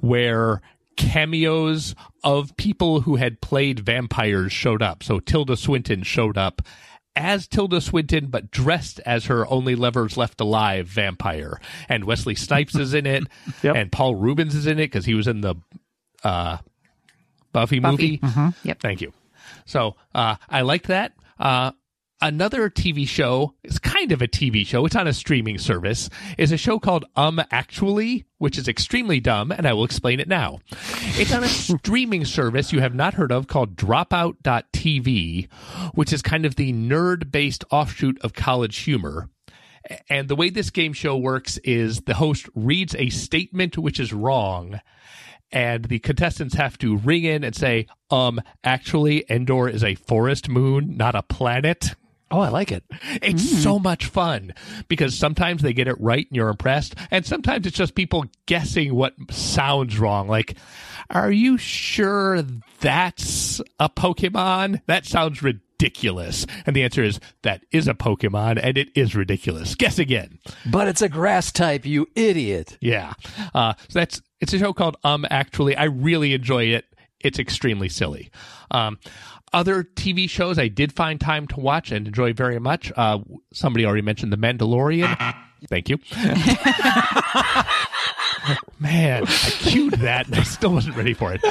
where 0.00 0.60
cameos 0.96 1.94
of 2.24 2.56
people 2.56 3.02
who 3.02 3.16
had 3.16 3.40
played 3.40 3.78
vampires 3.78 4.52
showed 4.52 4.82
up. 4.82 5.04
So 5.04 5.20
Tilda 5.20 5.56
Swinton 5.56 6.02
showed 6.02 6.36
up 6.36 6.62
as 7.16 7.46
Tilda 7.48 7.80
Swinton, 7.80 8.26
but 8.26 8.50
dressed 8.50 9.00
as 9.06 9.24
her 9.26 9.46
only 9.50 9.74
lovers 9.74 10.16
left 10.16 10.40
alive 10.40 10.86
vampire. 10.86 11.60
And 11.88 12.04
Wesley 12.04 12.34
Snipes 12.34 12.74
is 12.76 12.94
in 12.94 13.06
it, 13.06 13.24
Yep. 13.62 13.74
and 13.76 13.90
Paul 13.90 14.14
Reubens 14.14 14.54
is 14.54 14.66
in 14.66 14.78
it 14.78 14.86
because 14.86 15.04
he 15.06 15.14
was 15.14 15.26
in 15.26 15.40
the 15.40 15.54
uh, 16.22 16.58
Buffy, 17.52 17.80
movie. 17.80 18.20
Yep. 18.64 18.80
Thank 18.80 19.00
you. 19.00 19.12
So 19.64 19.96
uh, 20.14 20.36
I 20.48 20.60
liked 20.60 20.88
that. 20.88 21.12
Uh, 21.38 21.72
another 22.20 22.70
TV 22.70 23.06
show, 23.06 23.54
it's 23.62 23.78
kind 23.78 24.12
of 24.12 24.22
a 24.22 24.28
TV 24.28 24.66
show, 24.66 24.86
it's 24.86 24.96
on 24.96 25.06
a 25.06 25.12
streaming 25.12 25.58
service, 25.58 26.08
is 26.38 26.52
a 26.52 26.56
show 26.56 26.78
called 26.78 27.04
Um 27.14 27.40
Actually, 27.50 28.24
which 28.38 28.58
is 28.58 28.68
extremely 28.68 29.20
dumb, 29.20 29.50
and 29.50 29.66
I 29.66 29.72
will 29.72 29.84
explain 29.84 30.20
it 30.20 30.28
now. 30.28 30.60
It's 30.70 31.32
on 31.32 31.44
a 31.44 31.48
streaming 31.78 32.24
service 32.24 32.72
you 32.72 32.80
have 32.80 32.94
not 32.94 33.14
heard 33.14 33.32
of 33.32 33.46
called 33.46 33.76
Dropout.tv, 33.76 35.50
which 35.94 36.12
is 36.12 36.22
kind 36.22 36.46
of 36.46 36.56
the 36.56 36.72
nerd 36.72 37.30
based 37.30 37.64
offshoot 37.70 38.18
of 38.22 38.32
college 38.32 38.76
humor. 38.78 39.28
And 40.08 40.28
the 40.28 40.36
way 40.36 40.50
this 40.50 40.70
game 40.70 40.92
show 40.92 41.16
works 41.16 41.58
is 41.58 42.00
the 42.02 42.14
host 42.14 42.48
reads 42.54 42.94
a 42.96 43.08
statement 43.10 43.78
which 43.78 44.00
is 44.00 44.12
wrong, 44.12 44.80
and 45.52 45.84
the 45.84 46.00
contestants 46.00 46.56
have 46.56 46.76
to 46.78 46.96
ring 46.96 47.22
in 47.24 47.44
and 47.44 47.54
say, 47.54 47.86
um, 48.10 48.40
actually, 48.64 49.24
Endor 49.30 49.68
is 49.68 49.84
a 49.84 49.94
forest 49.94 50.48
moon, 50.48 50.96
not 50.96 51.14
a 51.14 51.22
planet. 51.22 51.94
Oh, 52.30 52.40
I 52.40 52.48
like 52.48 52.72
it. 52.72 52.82
It's 53.22 53.62
so 53.62 53.78
much 53.78 54.06
fun 54.06 54.52
because 54.88 55.16
sometimes 55.16 55.62
they 55.62 55.72
get 55.72 55.86
it 55.86 56.00
right 56.00 56.26
and 56.28 56.36
you're 56.36 56.48
impressed, 56.48 56.96
and 57.10 57.24
sometimes 57.24 57.66
it's 57.66 57.76
just 57.76 57.94
people 57.94 58.24
guessing 58.46 58.94
what 58.94 59.14
sounds 59.30 59.98
wrong. 59.98 60.26
Like, 60.26 60.56
are 61.10 61.30
you 61.30 61.56
sure 61.56 62.42
that's 62.80 63.60
a 63.78 63.88
Pokemon? 63.88 64.80
That 64.86 65.06
sounds 65.06 65.40
ridiculous. 65.40 66.46
And 66.66 66.74
the 66.74 66.82
answer 66.82 67.04
is 67.04 67.20
that 67.42 67.62
is 67.70 67.86
a 67.86 67.94
Pokemon 67.94 68.58
and 68.62 68.76
it 68.76 68.88
is 68.96 69.14
ridiculous. 69.14 69.74
Guess 69.74 69.98
again. 69.98 70.38
But 70.68 70.88
it's 70.88 71.02
a 71.02 71.08
grass 71.08 71.52
type, 71.52 71.86
you 71.86 72.08
idiot. 72.16 72.76
Yeah. 72.80 73.12
Uh, 73.54 73.74
so 73.88 73.98
that's 74.00 74.20
it's 74.40 74.52
a 74.52 74.58
show 74.58 74.72
called 74.72 74.96
Um 75.04 75.26
Actually. 75.30 75.76
I 75.76 75.84
really 75.84 76.34
enjoy 76.34 76.64
it. 76.64 76.86
It's 77.20 77.38
extremely 77.38 77.88
silly. 77.88 78.30
Um, 78.70 78.98
other 79.52 79.84
TV 79.84 80.28
shows 80.28 80.58
I 80.58 80.68
did 80.68 80.92
find 80.92 81.20
time 81.20 81.46
to 81.48 81.60
watch 81.60 81.90
and 81.92 82.06
enjoy 82.06 82.32
very 82.32 82.58
much. 82.58 82.92
Uh, 82.96 83.18
somebody 83.52 83.86
already 83.86 84.02
mentioned 84.02 84.32
The 84.32 84.36
Mandalorian. 84.38 85.34
Thank 85.68 85.88
you. 85.88 85.98
Man, 88.78 89.24
I 89.24 89.50
cued 89.58 89.94
that 89.94 90.26
and 90.26 90.36
I 90.36 90.42
still 90.42 90.72
wasn't 90.72 90.96
ready 90.96 91.14
for 91.14 91.32
it. 91.32 91.42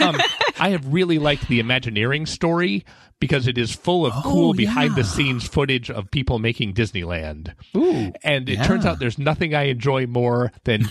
Um, 0.00 0.16
I 0.58 0.70
have 0.70 0.92
really 0.92 1.18
liked 1.18 1.48
the 1.48 1.60
Imagineering 1.60 2.26
story 2.26 2.84
because 3.20 3.46
it 3.46 3.56
is 3.56 3.74
full 3.74 4.04
of 4.04 4.12
cool 4.24 4.52
behind 4.52 4.96
the 4.96 5.04
scenes 5.04 5.46
footage 5.46 5.90
of 5.90 6.10
people 6.10 6.38
making 6.38 6.74
Disneyland. 6.74 7.54
Ooh. 7.76 8.12
And 8.22 8.48
it 8.48 8.62
turns 8.64 8.84
out 8.84 8.98
there's 8.98 9.18
nothing 9.18 9.54
I 9.54 9.64
enjoy 9.64 10.06
more 10.06 10.52
than 10.64 10.88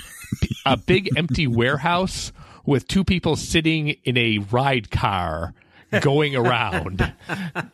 a 0.65 0.77
big 0.77 1.09
empty 1.17 1.45
warehouse 1.47 2.31
with 2.65 2.87
two 2.87 3.03
people 3.03 3.35
sitting 3.35 3.89
in 3.89 4.17
a 4.17 4.39
ride 4.39 4.89
car 4.89 5.53
going 6.01 6.35
around. 6.35 7.13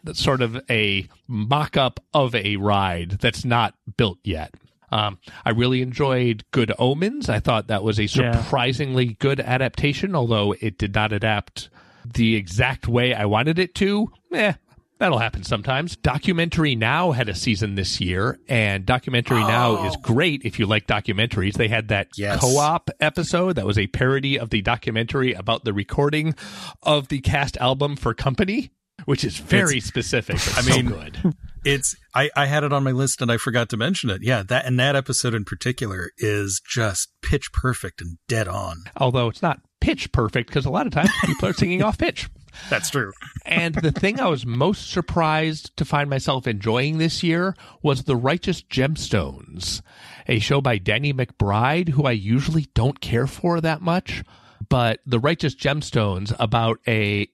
That's 0.03 0.21
sort 0.23 0.41
of 0.41 0.59
a 0.69 1.07
mock 1.27 1.77
up 1.77 1.99
of 2.13 2.33
a 2.35 2.55
ride 2.57 3.11
that's 3.21 3.45
not 3.45 3.75
built 3.97 4.19
yet. 4.23 4.53
Um, 4.91 5.19
I 5.45 5.51
really 5.51 5.81
enjoyed 5.83 6.43
Good 6.51 6.71
Omens. 6.79 7.29
I 7.29 7.39
thought 7.39 7.67
that 7.67 7.83
was 7.83 7.99
a 7.99 8.05
Yeah. 8.05 8.41
surprisingly 8.41 9.05
good 9.19 9.39
adaptation, 9.39 10.15
although 10.15 10.55
it 10.61 10.77
did 10.79 10.95
not 10.95 11.13
adapt 11.13 11.69
the 12.11 12.35
exact 12.35 12.87
way 12.87 13.13
I 13.13 13.25
wanted 13.25 13.59
it 13.59 13.75
to. 13.75 14.11
Eh, 14.33 14.53
that'll 14.99 15.17
happen 15.17 15.43
sometimes. 15.43 15.95
Documentary 15.97 16.75
Now 16.75 17.11
had 17.11 17.29
a 17.29 17.35
season 17.35 17.75
this 17.75 17.99
year, 17.99 18.39
and 18.47 18.85
Documentary 18.85 19.39
Now 19.39 19.77
oh. 19.77 19.87
is 19.87 19.95
great 19.97 20.41
if 20.43 20.59
you 20.59 20.65
like 20.65 20.87
documentaries. 20.87 21.53
They 21.53 21.67
had 21.67 21.87
that 21.87 22.09
Yes. 22.17 22.39
co-op 22.39 22.89
episode 22.99 23.53
that 23.55 23.65
was 23.65 23.77
a 23.77 23.87
parody 23.87 24.37
of 24.37 24.49
the 24.49 24.61
documentary 24.61 25.33
about 25.33 25.63
the 25.63 25.73
recording 25.73 26.35
of 26.83 27.07
the 27.07 27.19
cast 27.19 27.57
album 27.57 27.95
for 27.95 28.13
Company, 28.13 28.71
which 29.05 29.23
is 29.23 29.37
very 29.37 29.79
specific. 29.79 30.35
But 30.35 30.57
I 30.57 30.61
so 30.61 30.75
mean- 30.75 30.87
good. 30.87 31.17
It's 31.65 31.93
I, 32.15 32.29
I 32.37 32.45
had 32.45 32.63
it 32.63 32.71
on 32.71 32.85
my 32.85 32.91
list 32.91 33.21
and 33.21 33.29
I 33.29 33.35
forgot 33.35 33.67
to 33.71 33.75
mention 33.77 34.09
it. 34.09 34.21
Yeah, 34.23 34.43
that 34.43 34.65
and 34.65 34.79
that 34.79 34.95
episode 34.95 35.33
in 35.33 35.43
particular 35.43 36.11
is 36.17 36.61
just 36.65 37.09
pitch 37.21 37.51
perfect 37.51 37.99
and 37.99 38.17
dead 38.29 38.47
on. 38.47 38.77
Although 38.95 39.27
it's 39.27 39.41
not 39.41 39.59
pitch 39.81 40.09
perfect 40.13 40.47
because 40.47 40.65
a 40.65 40.69
lot 40.69 40.87
of 40.87 40.93
times 40.93 41.09
people 41.25 41.49
are 41.49 41.53
singing 41.53 41.83
off 41.83 41.97
pitch. 41.97 42.29
That's 42.69 42.89
true. 42.89 43.11
And 43.45 43.75
the 43.75 43.91
thing 43.91 44.19
I 44.19 44.27
was 44.27 44.45
most 44.45 44.91
surprised 44.91 45.75
to 45.77 45.85
find 45.85 46.09
myself 46.09 46.47
enjoying 46.47 46.97
this 46.97 47.23
year 47.23 47.55
was 47.81 48.03
The 48.03 48.15
Righteous 48.15 48.61
Gemstones, 48.61 49.81
a 50.27 50.39
show 50.39 50.61
by 50.61 50.77
Danny 50.77 51.13
McBride, 51.13 51.89
who 51.89 52.05
I 52.05 52.11
usually 52.11 52.67
don't 52.73 52.99
care 53.01 53.27
for 53.27 53.61
that 53.61 53.81
much. 53.81 54.23
But 54.67 54.99
The 55.05 55.19
Righteous 55.19 55.55
Gemstones 55.55 56.35
about 56.39 56.79
a 56.87 57.27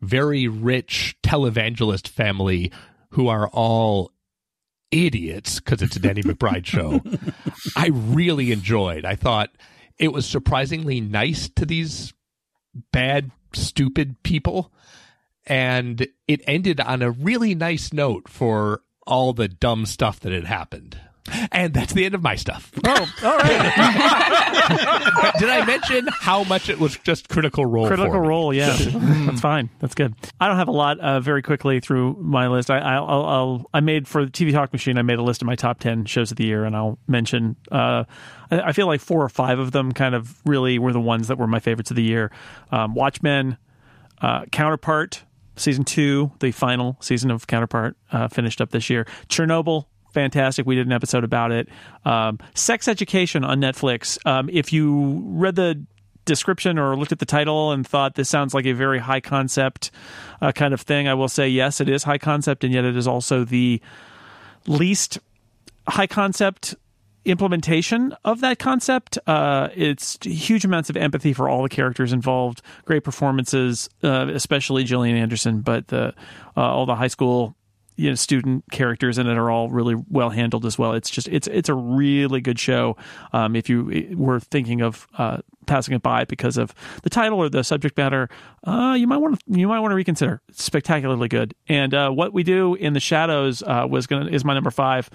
very 0.00 0.48
rich 0.48 1.16
televangelist 1.22 2.08
family 2.08 2.70
who 3.10 3.28
are 3.28 3.48
all 3.48 4.12
idiots 4.90 5.60
because 5.60 5.82
it's 5.82 5.96
a 5.96 6.00
Danny 6.00 6.22
McBride 6.22 6.66
show. 6.66 7.02
I 7.76 7.88
really 7.88 8.52
enjoyed. 8.52 9.04
I 9.04 9.16
thought 9.16 9.50
it 9.98 10.12
was 10.12 10.26
surprisingly 10.26 11.00
nice 11.00 11.48
to 11.50 11.66
these 11.66 12.14
bad, 12.92 13.30
stupid 13.52 14.22
people. 14.22 14.72
And 15.46 16.06
it 16.26 16.42
ended 16.46 16.80
on 16.80 17.00
a 17.00 17.10
really 17.10 17.54
nice 17.54 17.92
note 17.92 18.28
for 18.28 18.82
all 19.06 19.32
the 19.32 19.48
dumb 19.48 19.86
stuff 19.86 20.20
that 20.20 20.32
had 20.32 20.44
happened. 20.44 21.00
And 21.52 21.74
that's 21.74 21.92
the 21.92 22.04
end 22.04 22.14
of 22.14 22.22
my 22.22 22.36
stuff. 22.36 22.70
Oh, 22.86 23.12
all 23.24 23.36
right. 23.38 25.34
Did 25.38 25.50
I 25.50 25.64
mention 25.66 26.08
how 26.12 26.44
much 26.44 26.68
it 26.68 26.78
was 26.78 26.96
just 26.98 27.28
critical 27.28 27.66
role? 27.66 27.86
Critical? 27.86 28.18
Role, 28.20 28.52
yeah, 28.52 28.76
that's 28.76 29.40
fine. 29.40 29.70
That's 29.78 29.94
good. 29.94 30.14
I 30.40 30.48
don't 30.48 30.56
have 30.56 30.68
a 30.68 30.72
lot. 30.72 30.98
Uh, 30.98 31.20
very 31.20 31.42
quickly 31.42 31.80
through 31.80 32.16
my 32.20 32.48
list, 32.48 32.70
I 32.70 32.78
I'll, 32.78 33.04
I'll, 33.04 33.24
I'll 33.24 33.70
I 33.74 33.80
made 33.80 34.08
for 34.08 34.24
the 34.24 34.30
TV 34.30 34.52
Talk 34.52 34.72
Machine. 34.72 34.98
I 34.98 35.02
made 35.02 35.18
a 35.18 35.22
list 35.22 35.42
of 35.42 35.46
my 35.46 35.54
top 35.54 35.80
ten 35.80 36.04
shows 36.04 36.30
of 36.30 36.36
the 36.36 36.44
year, 36.44 36.64
and 36.64 36.76
I'll 36.76 36.98
mention. 37.06 37.56
Uh, 37.70 38.04
I, 38.50 38.60
I 38.60 38.72
feel 38.72 38.86
like 38.86 39.00
four 39.00 39.22
or 39.22 39.28
five 39.28 39.58
of 39.58 39.72
them 39.72 39.92
kind 39.92 40.14
of 40.14 40.40
really 40.44 40.78
were 40.78 40.92
the 40.92 41.00
ones 41.00 41.28
that 41.28 41.38
were 41.38 41.46
my 41.46 41.60
favorites 41.60 41.90
of 41.90 41.96
the 41.96 42.02
year. 42.02 42.30
Um, 42.70 42.94
Watchmen, 42.94 43.56
uh, 44.20 44.44
Counterpart, 44.46 45.24
season 45.56 45.84
two, 45.84 46.32
the 46.40 46.50
final 46.50 46.96
season 47.00 47.30
of 47.30 47.46
Counterpart, 47.46 47.96
uh, 48.12 48.28
finished 48.28 48.60
up 48.60 48.70
this 48.70 48.90
year. 48.90 49.06
Chernobyl, 49.28 49.86
fantastic. 50.12 50.66
We 50.66 50.74
did 50.74 50.86
an 50.86 50.92
episode 50.92 51.24
about 51.24 51.52
it. 51.52 51.68
Um, 52.04 52.38
Sex 52.54 52.88
Education 52.88 53.44
on 53.44 53.60
Netflix. 53.60 54.18
Um, 54.26 54.48
if 54.52 54.72
you 54.72 55.22
read 55.26 55.56
the 55.56 55.84
description 56.24 56.78
or 56.78 56.94
looked 56.96 57.12
at 57.12 57.18
the 57.18 57.26
title 57.26 57.72
and 57.72 57.86
thought 57.86 58.14
this 58.14 58.28
sounds 58.28 58.54
like 58.54 58.66
a 58.66 58.72
very 58.72 58.98
high 58.98 59.20
concept 59.20 59.90
uh, 60.40 60.52
kind 60.52 60.74
of 60.74 60.82
thing, 60.82 61.08
I 61.08 61.14
will 61.14 61.28
say 61.28 61.48
yes, 61.48 61.80
it 61.80 61.88
is 61.88 62.04
high 62.04 62.18
concept, 62.18 62.64
and 62.64 62.72
yet 62.72 62.84
it 62.84 62.96
is 62.96 63.06
also 63.06 63.44
the 63.44 63.80
least 64.66 65.18
high 65.88 66.06
concept 66.06 66.74
implementation 67.24 68.14
of 68.24 68.40
that 68.40 68.58
concept. 68.58 69.18
Uh, 69.26 69.68
it's 69.74 70.18
huge 70.24 70.64
amounts 70.64 70.90
of 70.90 70.96
empathy 70.96 71.32
for 71.32 71.48
all 71.48 71.62
the 71.62 71.68
characters 71.68 72.12
involved. 72.12 72.62
Great 72.84 73.04
performances, 73.04 73.88
uh, 74.02 74.28
especially 74.32 74.84
Gillian 74.84 75.16
Anderson, 75.16 75.60
but 75.60 75.88
the 75.88 76.14
uh, 76.56 76.60
all 76.60 76.86
the 76.86 76.94
high 76.94 77.08
school 77.08 77.54
you 77.98 78.08
know 78.08 78.14
student 78.14 78.64
characters 78.70 79.18
in 79.18 79.26
it 79.26 79.36
are 79.36 79.50
all 79.50 79.70
really 79.70 79.96
well 80.08 80.30
handled 80.30 80.64
as 80.64 80.78
well. 80.78 80.92
It's 80.92 81.10
just 81.10 81.28
it's 81.28 81.48
it's 81.48 81.68
a 81.68 81.74
really 81.74 82.40
good 82.40 82.58
show. 82.58 82.96
Um, 83.32 83.56
if 83.56 83.68
you 83.68 84.14
were 84.16 84.40
thinking 84.40 84.80
of 84.80 85.08
uh, 85.18 85.38
passing 85.68 85.94
it 85.94 86.02
by 86.02 86.24
because 86.24 86.56
of 86.56 86.74
the 87.02 87.10
title 87.10 87.38
or 87.38 87.48
the 87.48 87.62
subject 87.62 87.96
matter, 87.96 88.28
uh, 88.66 88.96
you 88.98 89.06
might 89.06 89.18
want 89.18 89.38
to 89.38 89.44
you 89.58 89.68
might 89.68 89.80
want 89.80 89.92
to 89.92 89.96
reconsider. 89.96 90.40
It's 90.48 90.62
spectacularly 90.62 91.28
good. 91.28 91.54
And 91.68 91.94
uh, 91.94 92.10
what 92.10 92.32
we 92.32 92.42
do 92.42 92.74
in 92.74 92.92
the 92.94 93.00
shadows 93.00 93.62
uh, 93.62 93.86
was 93.88 94.06
gonna 94.06 94.26
is 94.26 94.44
my 94.44 94.54
number 94.54 94.70
five, 94.70 95.08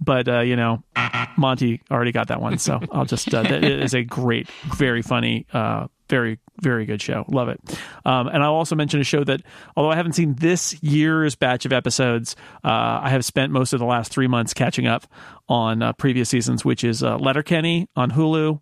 but 0.00 0.28
uh, 0.28 0.40
you 0.40 0.56
know 0.56 0.82
Monty 1.36 1.82
already 1.90 2.12
got 2.12 2.28
that 2.28 2.40
one, 2.40 2.58
so 2.58 2.80
I'll 2.92 3.06
just 3.06 3.32
uh, 3.32 3.42
that 3.42 3.64
is 3.64 3.94
a 3.94 4.02
great, 4.02 4.48
very 4.76 5.02
funny. 5.02 5.46
Uh, 5.52 5.86
very 6.10 6.40
very 6.60 6.84
good 6.84 7.00
show 7.00 7.24
love 7.28 7.48
it 7.48 7.60
um, 8.04 8.26
and 8.26 8.42
i'll 8.42 8.54
also 8.54 8.74
mention 8.74 9.00
a 9.00 9.04
show 9.04 9.22
that 9.22 9.40
although 9.76 9.92
i 9.92 9.94
haven't 9.94 10.12
seen 10.12 10.34
this 10.34 10.76
year's 10.82 11.36
batch 11.36 11.64
of 11.64 11.72
episodes 11.72 12.34
uh, 12.64 12.98
i 13.00 13.08
have 13.08 13.24
spent 13.24 13.52
most 13.52 13.72
of 13.72 13.78
the 13.78 13.86
last 13.86 14.12
three 14.12 14.26
months 14.26 14.52
catching 14.52 14.88
up 14.88 15.06
on 15.48 15.82
uh, 15.82 15.92
previous 15.92 16.28
seasons 16.28 16.64
which 16.64 16.82
is 16.82 17.02
uh, 17.04 17.16
letterkenny 17.16 17.88
on 17.94 18.10
hulu 18.10 18.60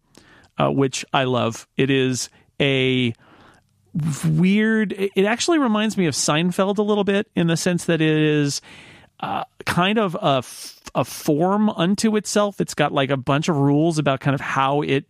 uh, 0.59 0.71
which 0.71 1.05
i 1.13 1.25
love 1.25 1.67
it 1.77 1.91
is 1.91 2.29
a 2.61 3.13
weird 4.27 4.93
it 4.93 5.25
actually 5.25 5.59
reminds 5.59 5.97
me 5.97 6.07
of 6.07 6.15
seinfeld 6.15 6.79
a 6.79 6.83
little 6.83 7.05
bit 7.05 7.29
in 7.35 7.47
the 7.47 7.57
sense 7.57 7.87
that 7.87 8.01
it 8.01 8.17
is 8.17 8.61
uh, 9.21 9.43
kind 9.65 9.99
of 9.99 10.15
a, 10.15 10.43
a 10.95 11.05
form 11.05 11.69
unto 11.71 12.17
itself 12.17 12.61
it's 12.61 12.75
got 12.75 12.93
like 12.93 13.11
a 13.11 13.17
bunch 13.17 13.49
of 13.49 13.57
rules 13.57 13.99
about 13.99 14.21
kind 14.21 14.35
of 14.35 14.41
how 14.41 14.83
it 14.83 15.05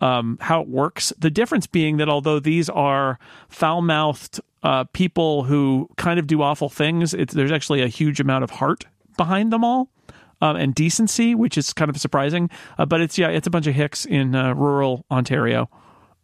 um, 0.00 0.38
how 0.40 0.62
it 0.62 0.68
works. 0.68 1.12
The 1.18 1.30
difference 1.30 1.66
being 1.66 1.98
that 1.98 2.08
although 2.08 2.40
these 2.40 2.68
are 2.68 3.18
foul 3.48 3.82
mouthed 3.82 4.40
uh, 4.62 4.84
people 4.84 5.44
who 5.44 5.88
kind 5.96 6.18
of 6.18 6.26
do 6.26 6.42
awful 6.42 6.68
things, 6.68 7.12
there's 7.12 7.52
actually 7.52 7.82
a 7.82 7.88
huge 7.88 8.20
amount 8.20 8.44
of 8.44 8.50
heart 8.50 8.86
behind 9.16 9.52
them 9.52 9.64
all. 9.64 9.88
Um, 10.42 10.56
and 10.56 10.74
decency, 10.74 11.34
which 11.34 11.58
is 11.58 11.72
kind 11.74 11.90
of 11.90 12.00
surprising, 12.00 12.48
uh, 12.78 12.86
but 12.86 13.02
it's 13.02 13.18
yeah, 13.18 13.28
it's 13.28 13.46
a 13.46 13.50
bunch 13.50 13.66
of 13.66 13.74
hicks 13.74 14.06
in 14.06 14.34
uh, 14.34 14.54
rural 14.54 15.04
Ontario, 15.10 15.68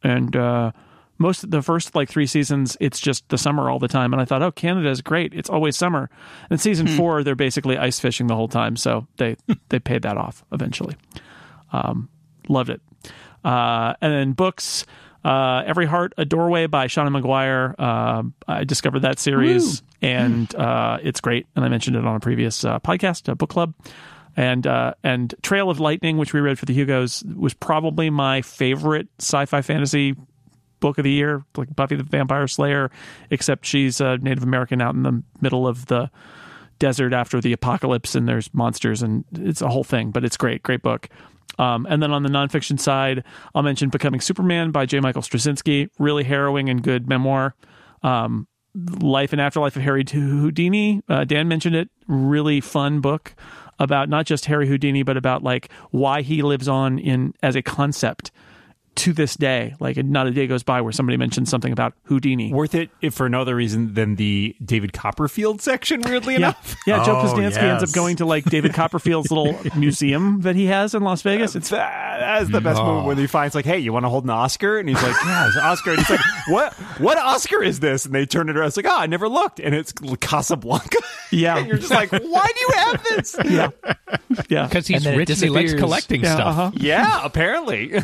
and 0.02 0.34
uh, 0.34 0.72
most 1.18 1.44
of 1.44 1.50
the 1.50 1.60
first 1.60 1.94
like 1.94 2.08
three 2.08 2.26
seasons, 2.26 2.78
it's 2.80 2.98
just 2.98 3.28
the 3.28 3.36
summer 3.36 3.68
all 3.68 3.78
the 3.78 3.88
time. 3.88 4.14
And 4.14 4.22
I 4.22 4.24
thought, 4.24 4.40
oh, 4.42 4.50
Canada 4.52 4.88
is 4.88 5.02
great; 5.02 5.34
it's 5.34 5.50
always 5.50 5.76
summer. 5.76 6.08
And 6.48 6.58
season 6.58 6.86
Hmm. 6.86 6.96
four, 6.96 7.24
they're 7.24 7.34
basically 7.34 7.76
ice 7.76 8.00
fishing 8.00 8.26
the 8.26 8.34
whole 8.36 8.48
time, 8.48 8.76
so 8.76 9.06
they 9.18 9.36
they 9.68 9.78
paid 9.78 10.00
that 10.02 10.16
off 10.16 10.44
eventually. 10.50 10.96
Um, 11.72 12.08
loved 12.48 12.70
it. 12.70 12.80
Uh, 13.44 13.94
and 14.00 14.12
then 14.12 14.32
books, 14.32 14.86
uh, 15.24 15.62
Every 15.66 15.86
Heart, 15.86 16.14
A 16.16 16.24
Doorway 16.24 16.66
by 16.66 16.86
Seanan 16.86 17.20
McGuire. 17.20 17.74
Uh, 17.78 18.22
I 18.48 18.64
discovered 18.64 19.00
that 19.00 19.18
series 19.18 19.82
and 20.06 20.54
uh, 20.54 20.98
it's 21.02 21.20
great. 21.20 21.46
And 21.56 21.64
I 21.64 21.68
mentioned 21.68 21.96
it 21.96 22.04
on 22.04 22.16
a 22.16 22.20
previous 22.20 22.64
uh, 22.64 22.78
podcast, 22.78 23.28
a 23.28 23.34
book 23.34 23.50
club. 23.50 23.74
And 24.36 24.66
uh, 24.66 24.94
and 25.02 25.34
Trail 25.42 25.70
of 25.70 25.80
Lightning, 25.80 26.18
which 26.18 26.34
we 26.34 26.40
read 26.40 26.58
for 26.58 26.66
the 26.66 26.74
Hugos, 26.74 27.24
was 27.34 27.54
probably 27.54 28.10
my 28.10 28.42
favorite 28.42 29.08
sci-fi 29.18 29.62
fantasy 29.62 30.14
book 30.78 30.98
of 30.98 31.04
the 31.04 31.10
year, 31.10 31.42
like 31.56 31.74
Buffy 31.74 31.96
the 31.96 32.02
Vampire 32.02 32.46
Slayer, 32.46 32.90
except 33.30 33.64
she's 33.64 34.00
a 34.00 34.18
Native 34.18 34.42
American 34.42 34.82
out 34.82 34.94
in 34.94 35.02
the 35.02 35.22
middle 35.40 35.66
of 35.66 35.86
the 35.86 36.10
desert 36.78 37.14
after 37.14 37.40
the 37.40 37.54
apocalypse 37.54 38.14
and 38.14 38.28
there's 38.28 38.52
monsters 38.52 39.02
and 39.02 39.24
it's 39.32 39.62
a 39.62 39.68
whole 39.68 39.84
thing, 39.84 40.10
but 40.10 40.22
it's 40.22 40.36
great, 40.36 40.62
great 40.62 40.82
book. 40.82 41.08
Um, 41.58 41.86
and 41.88 42.02
then 42.02 42.12
on 42.12 42.22
the 42.22 42.28
nonfiction 42.28 42.78
side, 42.78 43.24
I'll 43.54 43.62
mention 43.62 43.88
Becoming 43.88 44.20
Superman 44.20 44.70
by 44.70 44.84
J. 44.84 45.00
Michael 45.00 45.22
Straczynski, 45.22 45.88
really 45.98 46.24
harrowing 46.24 46.68
and 46.68 46.82
good 46.82 47.08
memoir. 47.08 47.54
Um, 48.02 48.46
Life 49.00 49.32
and 49.32 49.40
Afterlife 49.40 49.76
of 49.76 49.82
Harry 49.82 50.04
Houdini, 50.06 51.02
uh, 51.08 51.24
Dan 51.24 51.48
mentioned 51.48 51.74
it, 51.74 51.88
really 52.06 52.60
fun 52.60 53.00
book 53.00 53.34
about 53.78 54.08
not 54.08 54.26
just 54.26 54.46
Harry 54.46 54.68
Houdini, 54.68 55.02
but 55.02 55.16
about 55.16 55.42
like 55.42 55.70
why 55.90 56.22
he 56.22 56.42
lives 56.42 56.68
on 56.68 56.98
in 56.98 57.32
as 57.42 57.56
a 57.56 57.62
concept 57.62 58.30
to 58.96 59.12
this 59.12 59.36
day. 59.36 59.74
Like 59.80 59.96
not 59.98 60.26
a 60.26 60.30
day 60.30 60.46
goes 60.46 60.62
by 60.62 60.80
where 60.80 60.92
somebody 60.92 61.16
mentions 61.16 61.48
something 61.50 61.72
about 61.72 61.94
Houdini. 62.04 62.52
Worth 62.52 62.74
it 62.74 62.90
if 63.00 63.14
for 63.14 63.28
no 63.28 63.40
other 63.42 63.54
reason 63.54 63.94
than 63.94 64.16
the 64.16 64.56
David 64.64 64.92
Copperfield 64.92 65.60
section, 65.62 66.02
weirdly 66.02 66.34
Yeah, 66.34 66.38
enough. 66.38 66.76
yeah. 66.86 67.04
Joe 67.04 67.18
Oh, 67.20 67.24
Posnanski 67.24 67.62
ends 67.62 67.82
up 67.82 67.92
going 67.92 68.16
to 68.16 68.26
like 68.26 68.44
David 68.44 68.72
Copperfield's 68.74 69.30
little 69.30 69.58
museum 69.78 70.40
that 70.42 70.56
he 70.56 70.66
has 70.66 70.94
in 70.94 71.02
Las 71.02 71.22
Vegas. 71.22 71.54
It's 71.56 71.70
That, 71.70 72.18
that 72.20 72.42
is 72.42 72.48
the 72.48 72.60
best 72.60 72.80
moment 72.82 73.06
when 73.06 73.18
he 73.18 73.26
finds 73.26 73.54
like, 73.54 73.64
"Hey, 73.64 73.78
you 73.78 73.92
want 73.92 74.04
to 74.04 74.08
hold 74.08 74.24
an 74.24 74.30
Oscar?" 74.30 74.78
And 74.78 74.88
he's 74.88 75.02
like, 75.02 75.14
"Yeah, 75.24 75.46
it's 75.46 75.56
an 75.56 75.62
Oscar." 75.64 75.90
And 75.90 75.98
he's 76.00 76.10
like, 76.10 76.20
"What? 76.48 76.72
What 77.00 77.18
Oscar 77.18 77.62
is 77.62 77.80
this?" 77.80 78.06
And 78.06 78.14
they 78.14 78.24
turn 78.26 78.48
it 78.48 78.56
around. 78.56 78.68
It's 78.68 78.76
like, 78.76 78.86
"Oh, 78.88 78.96
I 78.98 79.06
never 79.06 79.28
looked." 79.28 79.60
And 79.60 79.74
it's 79.74 79.92
Casablanca. 79.92 80.98
Yeah. 81.30 81.56
and 81.58 81.66
you're 81.68 81.76
just 81.78 81.90
like, 81.90 82.10
"Why 82.12 82.18
do 82.20 82.60
you 82.60 82.70
have 82.74 83.04
this?" 83.04 83.36
yeah, 83.44 83.68
yeah. 84.48 84.66
Because 84.66 84.86
he's 84.86 84.96
And 84.98 85.04
then 85.06 85.14
it 85.14 85.16
rich 85.18 85.30
and 85.30 85.38
he 85.38 85.48
likes 85.50 85.74
collecting 85.74 86.22
Yeah, 86.22 86.34
stuff. 86.34 86.46
uh-huh. 86.46 86.70
yeah, 86.76 87.20
apparently. 87.24 88.00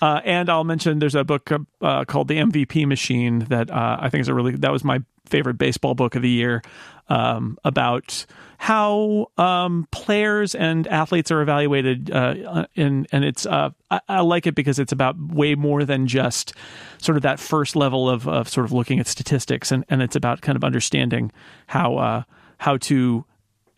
Uh, 0.00 0.20
and 0.24 0.48
I'll 0.48 0.64
mention 0.64 0.98
there's 0.98 1.14
a 1.14 1.24
book 1.24 1.50
uh, 1.82 2.04
called 2.04 2.28
The 2.28 2.36
MVP 2.36 2.86
Machine 2.86 3.40
that 3.50 3.70
uh, 3.70 3.98
I 4.00 4.08
think 4.10 4.22
is 4.22 4.28
a 4.28 4.34
really 4.34 4.52
that 4.52 4.72
was 4.72 4.84
my 4.84 5.02
favorite 5.26 5.58
baseball 5.58 5.94
book 5.94 6.14
of 6.14 6.22
the 6.22 6.30
year 6.30 6.62
um, 7.08 7.58
about 7.64 8.26
how 8.58 9.30
um, 9.38 9.86
players 9.90 10.54
and 10.54 10.86
athletes 10.88 11.30
are 11.30 11.40
evaluated. 11.40 12.10
Uh, 12.10 12.66
and 12.76 13.06
and 13.12 13.24
it's 13.24 13.46
uh, 13.46 13.70
I, 13.90 14.00
I 14.08 14.20
like 14.20 14.46
it 14.46 14.54
because 14.54 14.78
it's 14.78 14.92
about 14.92 15.16
way 15.18 15.54
more 15.54 15.84
than 15.84 16.06
just 16.06 16.54
sort 16.98 17.16
of 17.16 17.22
that 17.22 17.38
first 17.38 17.76
level 17.76 18.08
of 18.08 18.26
of 18.28 18.48
sort 18.48 18.64
of 18.64 18.72
looking 18.72 18.98
at 18.98 19.06
statistics, 19.06 19.70
and 19.70 19.84
and 19.88 20.02
it's 20.02 20.16
about 20.16 20.40
kind 20.40 20.56
of 20.56 20.64
understanding 20.64 21.30
how 21.66 21.96
uh, 21.96 22.22
how 22.58 22.76
to 22.78 23.24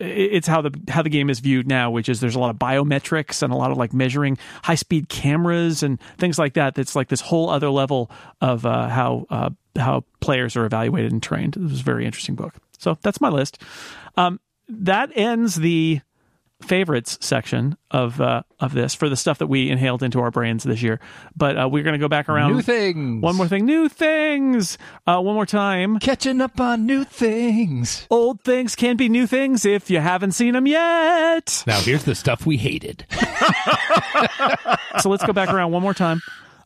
it's 0.01 0.47
how 0.47 0.61
the 0.61 0.71
how 0.87 1.01
the 1.01 1.09
game 1.09 1.29
is 1.29 1.39
viewed 1.39 1.67
now, 1.67 1.91
which 1.91 2.09
is 2.09 2.19
there's 2.19 2.35
a 2.35 2.39
lot 2.39 2.49
of 2.49 2.57
biometrics 2.57 3.43
and 3.43 3.53
a 3.53 3.55
lot 3.55 3.71
of 3.71 3.77
like 3.77 3.93
measuring 3.93 4.37
high 4.63 4.75
speed 4.75 5.09
cameras 5.09 5.83
and 5.83 5.99
things 6.17 6.39
like 6.39 6.53
that. 6.53 6.75
That's 6.75 6.95
like 6.95 7.09
this 7.09 7.21
whole 7.21 7.49
other 7.49 7.69
level 7.69 8.09
of 8.41 8.65
uh, 8.65 8.87
how 8.89 9.25
uh, 9.29 9.49
how 9.75 10.03
players 10.19 10.55
are 10.55 10.65
evaluated 10.65 11.11
and 11.11 11.21
trained. 11.21 11.55
It 11.55 11.63
was 11.63 11.81
a 11.81 11.83
very 11.83 12.05
interesting 12.05 12.35
book. 12.35 12.55
So 12.77 12.97
that's 13.01 13.21
my 13.21 13.29
list. 13.29 13.61
Um, 14.17 14.39
that 14.67 15.11
ends 15.15 15.55
the 15.55 16.01
favorites 16.63 17.17
section 17.21 17.77
of 17.89 18.21
uh, 18.21 18.43
of 18.59 18.73
this 18.73 18.93
for 18.95 19.09
the 19.09 19.15
stuff 19.15 19.39
that 19.39 19.47
we 19.47 19.69
inhaled 19.69 20.03
into 20.03 20.19
our 20.19 20.31
brains 20.31 20.63
this 20.63 20.81
year. 20.81 20.99
But 21.35 21.57
uh, 21.57 21.69
we're 21.69 21.83
going 21.83 21.93
to 21.93 21.99
go 21.99 22.07
back 22.07 22.29
around. 22.29 22.53
New 22.53 22.61
things. 22.61 23.21
One 23.21 23.35
more 23.35 23.47
thing. 23.47 23.65
New 23.65 23.89
things. 23.89 24.77
Uh, 25.05 25.19
one 25.21 25.35
more 25.35 25.45
time. 25.45 25.99
Catching 25.99 26.41
up 26.41 26.59
on 26.59 26.85
new 26.85 27.03
things. 27.03 28.07
Old 28.09 28.41
things 28.41 28.75
can 28.75 28.97
be 28.97 29.09
new 29.09 29.27
things 29.27 29.65
if 29.65 29.89
you 29.89 29.99
haven't 29.99 30.31
seen 30.31 30.53
them 30.53 30.67
yet. 30.67 31.63
Now 31.67 31.79
here's 31.81 32.03
the 32.03 32.15
stuff 32.15 32.45
we 32.45 32.57
hated. 32.57 33.05
so 34.99 35.09
let's 35.09 35.25
go 35.25 35.33
back 35.33 35.53
around 35.53 35.71
one 35.71 35.81
more 35.81 35.93
time. 35.93 36.21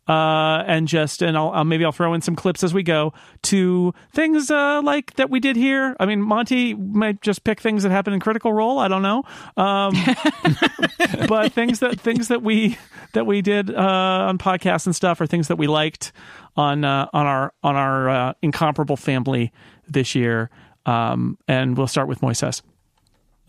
Uh, 0.08 0.64
and 0.68 0.88
just 0.88 1.24
and 1.24 1.36
I'll, 1.36 1.50
I'll 1.50 1.64
maybe 1.64 1.84
I'll 1.84 1.92
throw 1.92 2.14
in 2.14 2.22
some 2.22 2.36
clips 2.36 2.64
as 2.64 2.76
we 2.76 2.84
go 2.84 3.12
to 3.44 3.92
things 4.12 4.52
uh, 4.52 4.82
like 4.84 5.16
that 5.16 5.32
we 5.32 5.40
did 5.40 5.56
here. 5.56 5.96
I 6.00 6.06
mean, 6.06 6.22
Monty 6.22 6.76
might 6.76 7.22
just 7.22 7.44
pick 7.44 7.60
things 7.60 7.82
that 7.82 7.92
happen 7.92 8.14
in 8.14 8.20
Critical 8.20 8.54
Role. 8.54 8.78
I 8.78 8.88
don't 8.88 9.02
know, 9.02 9.24
um, 9.58 9.96
but 11.28 11.54
things 11.54 11.80
that 11.80 12.00
things 12.00 12.28
that 12.28 12.44
we 12.44 12.78
that 13.14 13.26
we 13.26 13.42
did 13.42 13.74
uh, 13.74 14.28
on 14.30 14.38
podcasts 14.38 14.86
and 14.86 14.96
stuff, 14.96 15.20
or 15.20 15.26
things 15.26 15.48
that 15.48 15.56
we 15.56 15.66
liked 15.66 16.12
on 16.56 16.86
uh, 16.86 17.08
on 17.12 17.26
our 17.26 17.54
on 17.64 17.76
our 17.76 18.10
uh, 18.10 18.34
incomparable 18.44 18.98
family 18.98 19.52
this 19.88 20.14
year. 20.14 20.52
Um, 20.86 21.40
and 21.48 21.76
we'll 21.76 21.88
start 21.88 22.08
with 22.08 22.22
Moises. 22.22 22.62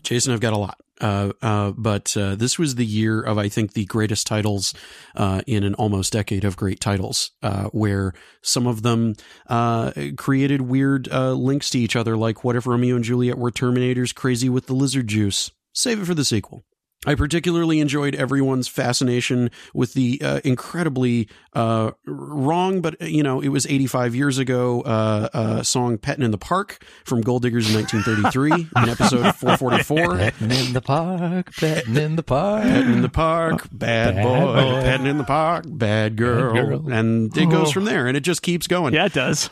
Jason, 0.01 0.33
I've 0.33 0.39
got 0.39 0.53
a 0.53 0.57
lot. 0.57 0.79
Uh, 0.99 1.31
uh, 1.41 1.71
but 1.71 2.15
uh, 2.17 2.35
this 2.35 2.57
was 2.57 2.75
the 2.75 2.85
year 2.85 3.21
of 3.21 3.37
I 3.37 3.49
think 3.49 3.73
the 3.73 3.85
greatest 3.85 4.27
titles 4.27 4.73
uh, 5.15 5.41
in 5.45 5.63
an 5.63 5.73
almost 5.75 6.13
decade 6.13 6.43
of 6.43 6.57
great 6.57 6.79
titles, 6.79 7.31
uh, 7.43 7.65
where 7.65 8.13
some 8.41 8.67
of 8.67 8.81
them 8.81 9.15
uh, 9.47 9.91
created 10.17 10.61
weird 10.61 11.07
uh, 11.11 11.33
links 11.33 11.69
to 11.71 11.79
each 11.79 11.95
other, 11.95 12.17
like 12.17 12.43
what 12.43 12.55
if 12.55 12.65
Romeo 12.65 12.95
and 12.95 13.03
Juliet 13.03 13.37
were 13.37 13.51
Terminators 13.51 14.13
crazy 14.13 14.49
with 14.49 14.67
the 14.67 14.73
lizard 14.73 15.07
juice? 15.07 15.51
Save 15.73 16.01
it 16.01 16.05
for 16.05 16.15
the 16.15 16.25
sequel. 16.25 16.65
I 17.05 17.13
particularly 17.15 17.79
enjoyed 17.79 18.15
everyone's 18.15 18.67
fascination 18.67 19.51
with 19.73 19.93
the 19.93 20.19
uh, 20.23 20.39
incredibly 20.43 21.29
uh, 21.53 21.91
wrong, 22.05 22.81
but 22.81 22.99
you 23.01 23.21
know, 23.21 23.39
it 23.39 23.49
was 23.49 23.67
85 23.67 24.15
years 24.15 24.39
ago, 24.39 24.81
uh, 24.81 25.29
uh, 25.31 25.63
song 25.63 25.99
Petting 25.99 26.23
in 26.25 26.31
the 26.31 26.39
Park 26.39 26.83
from 27.05 27.21
Gold 27.21 27.43
Diggers 27.43 27.69
in 27.69 27.75
1933, 27.75 28.51
in 28.83 28.89
episode 28.89 29.35
444. 29.35 30.17
Petting 30.17 30.51
in 30.51 30.73
the 30.73 30.81
park, 30.81 31.53
petting 31.55 31.95
in 31.97 32.15
the 32.15 32.23
park. 32.23 32.63
Petting 32.63 32.93
in 32.93 33.01
the 33.03 33.09
park, 33.09 33.67
bad, 33.71 34.15
Bad 34.15 34.23
boy. 34.23 34.39
boy. 34.39 34.81
Petting 34.81 35.05
in 35.07 35.17
the 35.19 35.23
park, 35.23 35.65
bad 35.67 36.15
girl. 36.15 36.53
girl. 36.53 36.91
And 36.91 37.35
it 37.37 37.49
goes 37.49 37.71
from 37.71 37.85
there, 37.85 38.07
and 38.07 38.17
it 38.17 38.21
just 38.21 38.41
keeps 38.41 38.65
going. 38.65 38.93
Yeah, 38.95 39.05
it 39.05 39.13
does. 39.13 39.49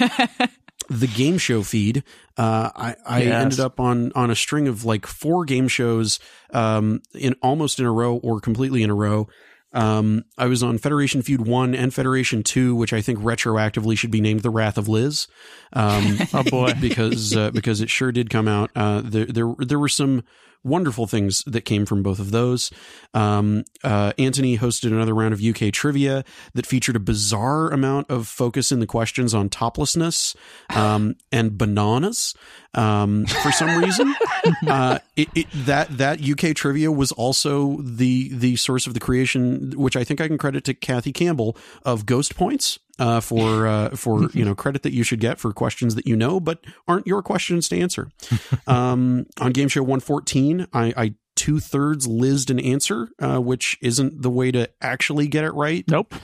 the 0.88 1.06
game 1.06 1.38
show 1.38 1.62
feed, 1.62 2.02
uh, 2.36 2.70
I, 2.74 2.96
I 3.06 3.22
Yes. 3.22 3.42
ended 3.42 3.60
up 3.60 3.78
on 3.80 4.10
on 4.14 4.30
a 4.30 4.34
string 4.34 4.68
of 4.68 4.84
like 4.84 5.06
four 5.06 5.44
game 5.44 5.68
shows, 5.68 6.18
um, 6.52 7.02
in 7.14 7.34
almost 7.42 7.78
in 7.78 7.86
a 7.86 7.92
row 7.92 8.16
or 8.16 8.40
completely 8.40 8.82
in 8.82 8.90
a 8.90 8.94
row. 8.94 9.28
Um, 9.74 10.24
I 10.38 10.46
was 10.46 10.62
on 10.62 10.78
Federation 10.78 11.20
Feud 11.20 11.46
one 11.46 11.74
and 11.74 11.92
Federation 11.92 12.42
two, 12.42 12.74
which 12.74 12.94
I 12.94 13.02
think 13.02 13.18
retroactively 13.18 13.98
should 13.98 14.10
be 14.10 14.22
named 14.22 14.40
The 14.40 14.48
Wrath 14.50 14.78
of 14.78 14.88
Liz. 14.88 15.28
Um, 15.74 16.16
Oh 16.32 16.42
boy. 16.42 16.72
because 16.80 17.36
uh, 17.36 17.50
because 17.50 17.82
it 17.82 17.90
sure 17.90 18.10
did 18.10 18.30
come 18.30 18.48
out. 18.48 18.70
Uh, 18.74 19.02
there 19.04 19.26
there 19.26 19.54
there 19.58 19.78
were 19.78 19.90
some 19.90 20.24
wonderful 20.64 21.06
things 21.06 21.42
that 21.46 21.62
came 21.62 21.86
from 21.86 22.02
both 22.02 22.18
of 22.18 22.30
those. 22.30 22.70
Um, 23.14 23.64
uh, 23.82 24.12
Anthony 24.18 24.58
hosted 24.58 24.88
another 24.88 25.14
round 25.14 25.32
of 25.32 25.42
UK 25.42 25.72
trivia 25.72 26.24
that 26.54 26.66
featured 26.66 26.96
a 26.96 27.00
bizarre 27.00 27.70
amount 27.70 28.10
of 28.10 28.26
focus 28.26 28.72
in 28.72 28.80
the 28.80 28.86
questions 28.86 29.34
on 29.34 29.48
toplessness 29.48 30.34
um, 30.70 31.16
and 31.32 31.56
bananas. 31.56 32.34
Um, 32.74 33.26
for 33.26 33.50
some 33.50 33.82
reason, 33.82 34.14
uh, 34.66 34.98
it, 35.16 35.28
it, 35.34 35.46
that 35.52 35.96
that 35.96 36.20
UK 36.22 36.54
trivia 36.54 36.92
was 36.92 37.12
also 37.12 37.78
the 37.82 38.30
the 38.32 38.56
source 38.56 38.86
of 38.86 38.94
the 38.94 39.00
creation, 39.00 39.72
which 39.76 39.96
I 39.96 40.04
think 40.04 40.20
I 40.20 40.28
can 40.28 40.38
credit 40.38 40.64
to 40.64 40.74
Kathy 40.74 41.12
Campbell 41.12 41.56
of 41.82 42.04
Ghost 42.04 42.36
Points 42.36 42.78
uh, 42.98 43.20
for 43.20 43.66
uh, 43.68 43.90
for 43.90 44.30
you 44.32 44.44
know 44.44 44.54
credit 44.54 44.82
that 44.82 44.92
you 44.92 45.02
should 45.02 45.20
get 45.20 45.38
for 45.38 45.52
questions 45.52 45.94
that 45.94 46.06
you 46.06 46.16
know 46.16 46.40
but 46.40 46.64
aren't 46.86 47.06
your 47.06 47.22
questions 47.22 47.68
to 47.68 47.78
answer. 47.78 48.10
Um, 48.66 49.26
on 49.40 49.52
Game 49.52 49.68
Show 49.68 49.82
114, 49.82 50.66
I, 50.72 50.92
I 50.96 51.14
two 51.36 51.60
thirds 51.60 52.06
lizzed 52.06 52.50
an 52.50 52.58
answer, 52.58 53.08
uh, 53.18 53.38
which 53.38 53.78
isn't 53.80 54.20
the 54.20 54.30
way 54.30 54.50
to 54.50 54.68
actually 54.82 55.28
get 55.28 55.44
it 55.44 55.54
right. 55.54 55.84
Nope. 55.88 56.14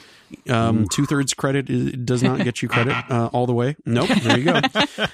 Um, 0.49 0.87
two 0.89 1.07
thirds 1.07 1.35
credit 1.35 2.05
does 2.05 2.23
not 2.23 2.43
get 2.43 2.63
you 2.63 2.69
credit 2.69 2.97
uh, 3.11 3.31
all 3.33 3.47
the 3.47 3.53
way. 3.53 3.77
Nope. 3.85 4.09
There 4.09 4.39
you 4.39 4.45
go. 4.45 4.61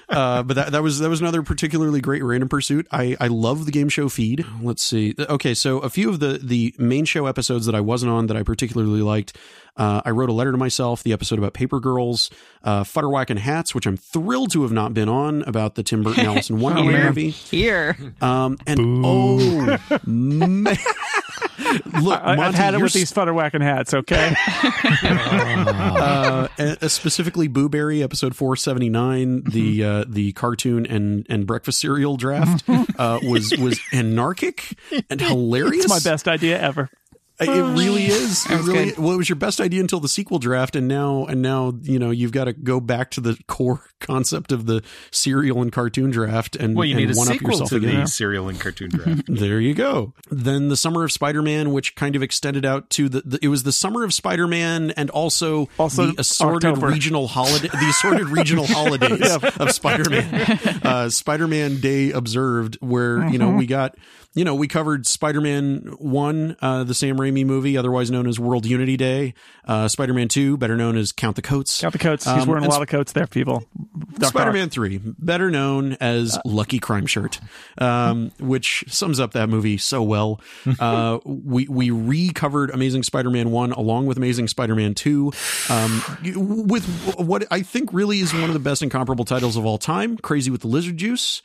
Uh, 0.08 0.42
but 0.42 0.54
that, 0.54 0.72
that 0.72 0.82
was 0.82 0.98
that 0.98 1.08
was 1.08 1.20
another 1.20 1.42
particularly 1.42 2.00
great 2.00 2.22
random 2.22 2.48
pursuit. 2.48 2.86
I 2.90 3.16
I 3.20 3.28
love 3.28 3.66
the 3.66 3.72
game 3.72 3.88
show 3.88 4.08
feed. 4.08 4.44
Let's 4.62 4.82
see. 4.82 5.14
Okay, 5.18 5.54
so 5.54 5.78
a 5.78 5.90
few 5.90 6.08
of 6.10 6.20
the 6.20 6.38
the 6.42 6.74
main 6.78 7.04
show 7.04 7.26
episodes 7.26 7.66
that 7.66 7.74
I 7.74 7.80
wasn't 7.80 8.12
on 8.12 8.26
that 8.26 8.36
I 8.36 8.42
particularly 8.42 9.02
liked. 9.02 9.36
Uh, 9.76 10.02
I 10.04 10.10
wrote 10.10 10.28
a 10.28 10.32
letter 10.32 10.52
to 10.52 10.58
myself. 10.58 11.02
The 11.02 11.12
episode 11.12 11.38
about 11.38 11.54
paper 11.54 11.80
girls, 11.80 12.30
uh, 12.64 12.82
Futterwhack 12.84 13.30
and 13.30 13.38
hats, 13.38 13.74
which 13.74 13.86
I'm 13.86 13.96
thrilled 13.96 14.50
to 14.52 14.62
have 14.62 14.72
not 14.72 14.92
been 14.92 15.08
on 15.08 15.42
about 15.42 15.74
the 15.74 15.82
Tim 15.82 16.02
Burton 16.02 16.26
Alice 16.26 16.50
in 16.50 16.60
Wonderland 16.60 17.04
movie. 17.04 17.30
Here. 17.30 17.96
Um, 18.20 18.58
and 18.66 18.78
oh 19.04 19.78
man, 20.06 20.76
look, 22.02 22.20
I, 22.22 22.32
I've 22.32 22.38
Monty, 22.38 22.56
had 22.56 22.74
it 22.74 22.78
you're 22.78 22.84
with 22.84 22.92
these 22.92 23.12
futterwhacking 23.12 23.62
hats. 23.62 23.94
Okay. 23.94 24.34
uh, 25.02 26.48
uh, 26.58 26.88
specifically 26.88 27.48
Booberry 27.48 28.02
episode 28.02 28.34
479 28.34 29.44
the 29.44 29.84
uh, 29.84 30.04
the 30.08 30.32
cartoon 30.32 30.86
and 30.86 31.26
and 31.28 31.46
breakfast 31.46 31.80
cereal 31.80 32.16
draft 32.16 32.64
uh, 32.98 33.18
was 33.22 33.56
was 33.58 33.80
anarchic 33.92 34.78
and 35.08 35.20
hilarious 35.20 35.84
it's 35.84 36.04
my 36.04 36.10
best 36.10 36.28
idea 36.28 36.60
ever. 36.60 36.90
It 37.40 37.48
really 37.78 38.06
is 38.06 38.44
it 38.46 38.56
was 38.58 38.66
really 38.68 38.84
good. 38.90 38.98
well 38.98 39.12
it 39.12 39.16
was 39.16 39.28
your 39.28 39.36
best 39.36 39.60
idea 39.60 39.80
until 39.80 40.00
the 40.00 40.08
sequel 40.08 40.38
draft 40.38 40.76
and 40.76 40.86
now 40.88 41.24
and 41.26 41.40
now 41.42 41.72
you 41.82 41.98
know 41.98 42.10
you've 42.10 42.32
got 42.32 42.44
to 42.44 42.52
go 42.52 42.80
back 42.80 43.10
to 43.12 43.20
the 43.20 43.38
core 43.46 43.82
concept 44.00 44.52
of 44.52 44.66
the 44.66 44.82
cereal 45.10 45.62
and 45.62 45.72
cartoon 45.72 46.10
draft 46.10 46.56
and 46.56 46.76
Well, 46.76 46.84
you 46.84 46.96
and 46.96 47.06
need 47.06 47.14
a 47.14 47.18
one 47.18 47.28
up 47.28 47.34
sequel 47.34 47.50
yourself 47.50 47.70
to 47.70 47.76
again. 47.76 48.00
the 48.00 48.06
cereal 48.06 48.48
and 48.48 48.58
cartoon 48.60 48.90
draft. 48.90 49.22
There 49.28 49.60
you 49.60 49.74
go. 49.74 50.12
Then 50.30 50.68
the 50.68 50.76
summer 50.76 51.04
of 51.04 51.12
Spider-Man, 51.12 51.72
which 51.72 51.94
kind 51.94 52.14
of 52.16 52.22
extended 52.22 52.64
out 52.66 52.90
to 52.90 53.08
the, 53.08 53.22
the 53.24 53.38
it 53.42 53.48
was 53.48 53.62
the 53.62 53.72
summer 53.72 54.04
of 54.04 54.12
Spider-Man 54.12 54.90
and 54.92 55.08
also, 55.10 55.68
Also 55.78 56.06
the 56.08 56.20
assorted 56.20 56.68
October. 56.68 56.88
regional 56.88 57.26
holiday, 57.28 57.68
the 57.68 57.86
assorted 57.90 58.28
regional 58.28 58.66
holidays 58.68 59.36
of 59.58 59.72
Spider-Man. 59.72 60.80
Uh, 60.84 61.08
Spider-Man 61.10 61.80
Day 61.80 62.10
observed, 62.10 62.76
where 62.80 63.26
you 63.28 63.38
know 63.38 63.50
we 63.50 63.66
got. 63.66 63.96
You 64.32 64.44
know, 64.44 64.54
we 64.54 64.68
covered 64.68 65.08
Spider-Man 65.08 65.96
1, 65.98 66.56
uh, 66.62 66.84
the 66.84 66.94
Sam 66.94 67.18
Raimi 67.18 67.44
movie, 67.44 67.76
otherwise 67.76 68.12
known 68.12 68.28
as 68.28 68.38
World 68.38 68.64
Unity 68.64 68.96
Day. 68.96 69.34
Uh, 69.64 69.88
Spider-Man 69.88 70.28
2, 70.28 70.56
better 70.56 70.76
known 70.76 70.96
as 70.96 71.10
Count 71.10 71.34
the 71.34 71.42
Coats. 71.42 71.80
Got 71.82 71.92
the 71.92 71.98
coats. 71.98 72.24
He's 72.24 72.42
Um, 72.44 72.48
wearing 72.48 72.64
a 72.64 72.68
lot 72.68 72.80
of 72.80 72.86
coats 72.88 73.10
there, 73.12 73.26
people. 73.26 73.64
Spider 74.22 74.52
Man 74.52 74.70
3, 74.70 75.00
better 75.18 75.50
known 75.50 75.94
as 76.00 76.38
Lucky 76.44 76.78
Crime 76.78 77.06
Shirt, 77.06 77.40
um, 77.78 78.30
which 78.38 78.84
sums 78.86 79.18
up 79.18 79.32
that 79.32 79.48
movie 79.48 79.78
so 79.78 80.02
well. 80.02 80.40
Uh, 80.80 81.18
we, 81.24 81.66
we 81.68 81.90
recovered 81.90 82.70
Amazing 82.70 83.02
Spider 83.02 83.28
Man 83.30 83.50
1 83.50 83.72
along 83.72 84.06
with 84.06 84.16
Amazing 84.16 84.48
Spider 84.48 84.74
Man 84.74 84.94
2 84.94 85.32
um, 85.68 86.02
with 86.34 86.84
what 87.18 87.46
I 87.50 87.62
think 87.62 87.92
really 87.92 88.20
is 88.20 88.32
one 88.32 88.44
of 88.44 88.54
the 88.54 88.58
best 88.60 88.82
incomparable 88.82 89.24
titles 89.24 89.56
of 89.56 89.66
all 89.66 89.76
time 89.78 90.16
Crazy 90.18 90.50
with 90.50 90.62
the 90.62 90.68
Lizard 90.68 90.96
Juice. 90.96 91.42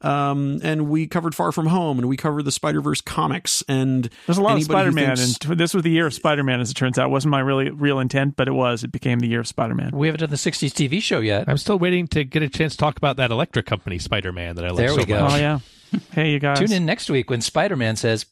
Um, 0.00 0.60
and 0.62 0.88
we 0.88 1.06
covered 1.06 1.34
Far 1.34 1.50
From 1.52 1.66
Home 1.66 1.98
and 1.98 2.08
we 2.08 2.16
covered 2.16 2.27
the 2.42 2.52
Spider 2.52 2.80
Verse 2.80 3.00
comics. 3.00 3.62
And 3.68 4.08
There's 4.26 4.38
a 4.38 4.42
lot 4.42 4.56
of 4.56 4.62
Spider 4.64 4.92
Man, 4.92 5.16
thinks- 5.16 5.38
and 5.46 5.58
this 5.58 5.74
was 5.74 5.82
the 5.82 5.90
year 5.90 6.06
of 6.06 6.14
Spider 6.14 6.42
Man, 6.44 6.60
as 6.60 6.70
it 6.70 6.74
turns 6.74 6.98
out. 6.98 7.06
It 7.06 7.10
wasn't 7.10 7.30
my 7.32 7.40
really 7.40 7.70
real 7.70 7.98
intent, 8.00 8.36
but 8.36 8.48
it 8.48 8.52
was. 8.52 8.84
It 8.84 8.92
became 8.92 9.20
the 9.20 9.28
year 9.28 9.40
of 9.40 9.46
Spider 9.48 9.74
Man. 9.74 9.90
We 9.92 10.06
haven't 10.08 10.20
done 10.20 10.30
the 10.30 10.36
60s 10.36 10.72
TV 10.72 11.00
show 11.02 11.20
yet. 11.20 11.48
I'm 11.48 11.58
still 11.58 11.78
waiting 11.78 12.06
to 12.08 12.24
get 12.24 12.42
a 12.42 12.48
chance 12.48 12.72
to 12.72 12.78
talk 12.78 12.96
about 12.96 13.16
that 13.16 13.30
electric 13.30 13.66
company 13.66 13.98
Spider 13.98 14.32
Man 14.32 14.56
that 14.56 14.64
I 14.64 14.68
love 14.68 14.76
There 14.78 14.88
so 14.88 14.96
we 14.96 15.04
go. 15.04 15.20
much. 15.22 15.32
Oh 15.32 15.36
yeah. 15.36 15.58
Hey, 16.12 16.32
you 16.32 16.38
guys. 16.38 16.58
Tune 16.58 16.72
in 16.72 16.86
next 16.86 17.08
week 17.10 17.30
when 17.30 17.40
Spider 17.40 17.76
Man 17.76 17.96
says, 17.96 18.24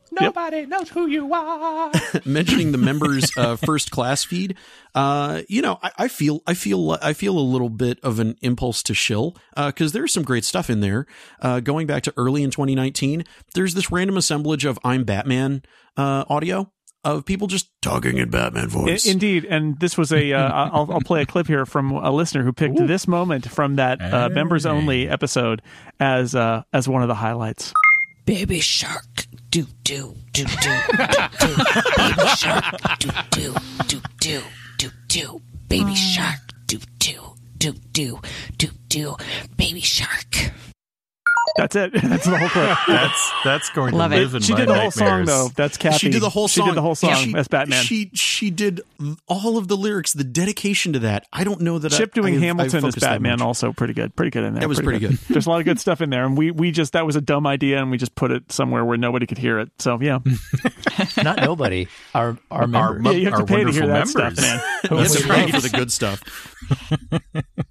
Nobody 0.12 0.66
knows 0.66 0.88
who 0.88 1.06
you 1.06 1.32
are. 1.32 1.92
mentioning 2.24 2.72
the 2.72 2.78
members 2.78 3.30
uh, 3.36 3.56
first 3.66 3.90
class 3.90 4.24
feed 4.24 4.56
uh 4.94 5.42
you 5.48 5.62
know 5.62 5.78
I, 5.82 5.92
I 5.98 6.08
feel 6.08 6.42
i 6.46 6.54
feel 6.54 6.98
i 7.00 7.12
feel 7.12 7.38
a 7.38 7.40
little 7.40 7.68
bit 7.68 8.00
of 8.02 8.18
an 8.18 8.36
impulse 8.42 8.82
to 8.84 8.94
shill 8.94 9.36
because 9.56 9.92
there's 9.92 10.12
some 10.12 10.24
great 10.24 10.44
stuff 10.44 10.68
in 10.68 10.80
there. 10.80 11.06
Uh 11.40 11.60
going 11.60 11.86
back 11.86 12.02
to 12.04 12.14
early 12.16 12.42
in 12.42 12.50
2019 12.50 13.24
there's 13.54 13.74
this 13.74 13.90
random 13.92 14.16
assemblage 14.16 14.64
of 14.64 14.78
i'm 14.82 15.04
batman 15.04 15.62
uh 15.96 16.24
audio 16.28 16.72
of 17.04 17.24
people 17.24 17.46
just 17.46 17.68
talking 17.80 18.18
in 18.18 18.28
batman 18.30 18.64
I- 18.64 18.66
voice 18.66 19.06
Indeed, 19.06 19.44
and 19.44 19.78
this 19.80 19.96
was 19.96 20.12
a. 20.12 20.32
Uh, 20.32 20.68
I'll, 20.72 20.92
I'll 20.92 21.00
play 21.00 21.22
a 21.22 21.26
clip 21.26 21.46
here 21.46 21.64
from 21.66 21.92
a 21.92 22.10
listener 22.10 22.42
who 22.42 22.52
picked 22.52 22.76
this 22.86 23.08
moment 23.08 23.50
from 23.50 23.76
that 23.76 24.00
uh, 24.00 24.28
members 24.28 24.66
only 24.66 25.08
episode 25.08 25.62
as 25.98 26.34
uh, 26.34 26.62
as 26.72 26.88
one 26.88 27.02
of 27.02 27.08
the 27.08 27.14
highlights. 27.14 27.72
Baby 28.26 28.60
shark, 28.60 29.26
do 29.50 29.66
do 29.82 30.14
do 30.32 30.44
do 30.44 30.60
do 30.60 30.86
do. 31.40 31.56
Baby 31.96 32.28
shark, 32.36 32.98
do 32.98 33.10
do 33.30 33.54
do 33.80 34.00
do 34.20 34.40
do 34.78 34.90
do. 35.08 35.40
Baby 35.68 35.94
shark, 35.94 36.38
do 36.66 36.78
do 36.98 37.36
do 37.58 37.72
do 37.92 38.20
do 38.56 38.68
do. 38.88 39.16
Baby 39.56 39.80
shark. 39.80 40.52
That's 41.60 41.76
it. 41.76 41.92
That's 42.02 42.24
the 42.24 42.38
whole 42.38 42.48
clip. 42.48 42.78
That's 42.88 43.32
that's 43.44 43.70
going 43.70 43.94
Love 43.94 44.10
to 44.12 44.16
it. 44.16 44.20
live 44.20 44.34
in 44.34 44.42
She 44.42 44.52
my 44.52 44.60
did 44.60 44.68
the 44.68 44.74
whole 44.80 44.90
song 44.90 45.24
though. 45.26 45.48
That's 45.54 45.76
Kathy. 45.76 45.98
she 45.98 46.08
did 46.08 46.22
the 46.22 46.30
whole 46.30 46.48
song 46.48 46.64
She 46.64 46.70
did 46.70 46.76
the 46.76 46.82
whole 46.82 46.94
song 46.94 47.14
She- 47.16 47.34
as 47.34 47.48
Batman. 47.48 47.82
she 47.82 48.10
she 48.14 48.50
did 48.50 48.80
all 49.28 49.58
of 49.58 49.68
the 49.68 49.76
lyrics 49.76 50.12
the 50.12 50.24
dedication 50.24 50.92
to 50.94 50.98
that 51.00 51.26
i 51.32 51.42
don't 51.44 51.60
know 51.60 51.78
that 51.78 51.92
Chip 51.92 52.10
I, 52.14 52.20
doing 52.20 52.34
I've- 52.34 52.36
I've 52.36 52.42
Hamilton 52.42 52.76
as 52.78 52.82
focused 52.82 53.00
that 53.00 53.10
Batman 53.12 53.42
also 53.42 53.72
pretty 53.72 53.92
good. 53.94 54.14
Pretty 54.16 54.30
good 54.30 54.44
in 54.44 54.54
there. 54.54 54.60
That 54.62 54.68
was 54.68 54.80
pretty 54.80 54.98
good. 54.98 55.12
There's 55.28 55.46
a 55.46 55.50
lot 55.50 55.58
of 55.60 55.64
good 55.66 55.78
stuff 55.80 56.00
in 56.00 56.10
there, 56.10 56.24
and 56.24 56.36
we 56.36 56.50
we 56.50 56.70
just 56.70 56.92
that 56.94 57.04
was 57.06 57.16
a 57.16 57.20
dumb 57.20 57.46
idea, 57.46 57.78
and 57.80 57.90
we 57.90 57.98
just 57.98 58.14
put 58.14 58.30
it 58.30 58.50
somewhere 58.52 58.84
where 58.84 58.96
nobody 58.98 59.26
could 59.26 59.38
hear 59.38 59.58
it. 59.58 59.70
So 59.78 59.98
yeah, 60.00 60.18
Not 61.22 61.38
nobody. 61.38 61.86
Our 62.14 62.38
our 62.50 62.62
Our, 62.74 62.92
member. 62.94 63.12
yeah, 63.12 63.18
you 63.18 63.24
have 63.26 63.34
our 63.34 63.40
to 63.40 63.46
pay 63.46 63.64
to 63.64 63.72
hear 63.72 63.86
wonderful 63.86 63.88
that 63.88 64.16
members. 64.16 64.38
stuff, 64.38 64.40
man. 64.40 64.60
you 64.90 64.96
have 64.96 65.12
to 65.12 65.28
Right. 65.28 65.46
pay 65.46 65.52
for 65.52 65.60
the 65.60 65.68
good 65.76 65.92
stuff 65.92 66.22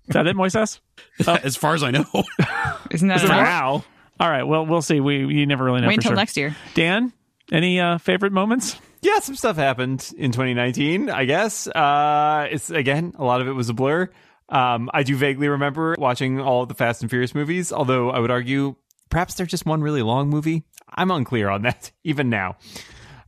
Is 0.10 0.14
that 0.14 0.28
it, 0.28 0.36
Moises? 0.36 0.80
as 1.43 1.55
far 1.55 1.76
as 1.76 1.84
i 1.84 1.91
know 1.91 2.05
Isn't 2.91 3.07
that 3.07 3.24
enough? 3.24 3.45
Wow. 3.45 3.84
All 4.20 4.30
right. 4.30 4.43
Well, 4.43 4.66
we'll 4.66 4.82
see. 4.82 4.99
We 4.99 5.26
you 5.26 5.45
never 5.45 5.64
really 5.64 5.82
know. 5.82 5.88
Wait 5.88 5.95
for 5.95 5.99
until 5.99 6.10
sure. 6.12 6.16
next 6.18 6.36
year. 6.36 6.55
Dan, 6.74 7.14
any 7.51 7.80
uh, 7.80 7.99
favorite 7.99 8.34
moments? 8.34 8.76
yeah, 9.01 9.20
some 9.20 9.36
stuff 9.36 9.55
happened 9.55 10.12
in 10.18 10.32
2019, 10.32 11.10
I 11.10 11.26
guess. 11.26 11.68
Uh, 11.68 12.47
it's 12.51 12.70
again, 12.70 13.14
a 13.18 13.24
lot 13.24 13.41
of 13.41 13.47
it 13.47 13.53
was 13.53 13.70
a 13.70 13.74
blur. 13.74 14.10
Um, 14.49 14.89
I 14.93 15.03
do 15.03 15.16
vaguely 15.16 15.47
remember 15.47 15.95
watching 15.97 16.39
all 16.39 16.64
of 16.64 16.70
the 16.70 16.76
Fast 16.76 17.01
and 17.01 17.10
Furious 17.10 17.36
movies, 17.36 17.72
although 17.72 18.10
I 18.10 18.20
would 18.20 18.32
argue 18.32 18.76
perhaps 19.10 19.36
they're 19.36 19.45
just 19.45 19.66
one 19.66 19.82
really 19.82 20.01
long 20.01 20.30
movie. 20.30 20.64
I'm 20.89 21.12
unclear 21.12 21.49
on 21.49 21.62
that 21.64 21.91
even 22.03 22.30
now. 22.30 22.57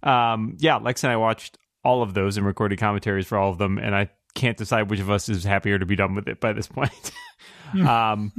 Um, 0.04 0.58
yeah, 0.60 0.78
Lex 0.78 1.04
and 1.04 1.14
I 1.14 1.18
watched 1.18 1.58
all 1.84 2.02
of 2.02 2.14
those 2.14 2.38
and 2.38 2.46
recorded 2.46 2.80
commentaries 2.80 3.28
for 3.28 3.38
all 3.38 3.52
of 3.52 3.58
them, 3.58 3.78
and 3.78 3.96
I 3.96 4.10
can't 4.34 4.58
decide 4.58 4.90
which 4.90 5.00
of 5.00 5.10
us 5.10 5.30
is 5.30 5.44
happier 5.44 5.78
to 5.80 5.86
be 5.86 5.96
done 5.96 6.16
with 6.16 6.28
it 6.28 6.40
by 6.40 6.54
this 6.54 6.68
point. 6.68 7.12
um, 7.88 8.32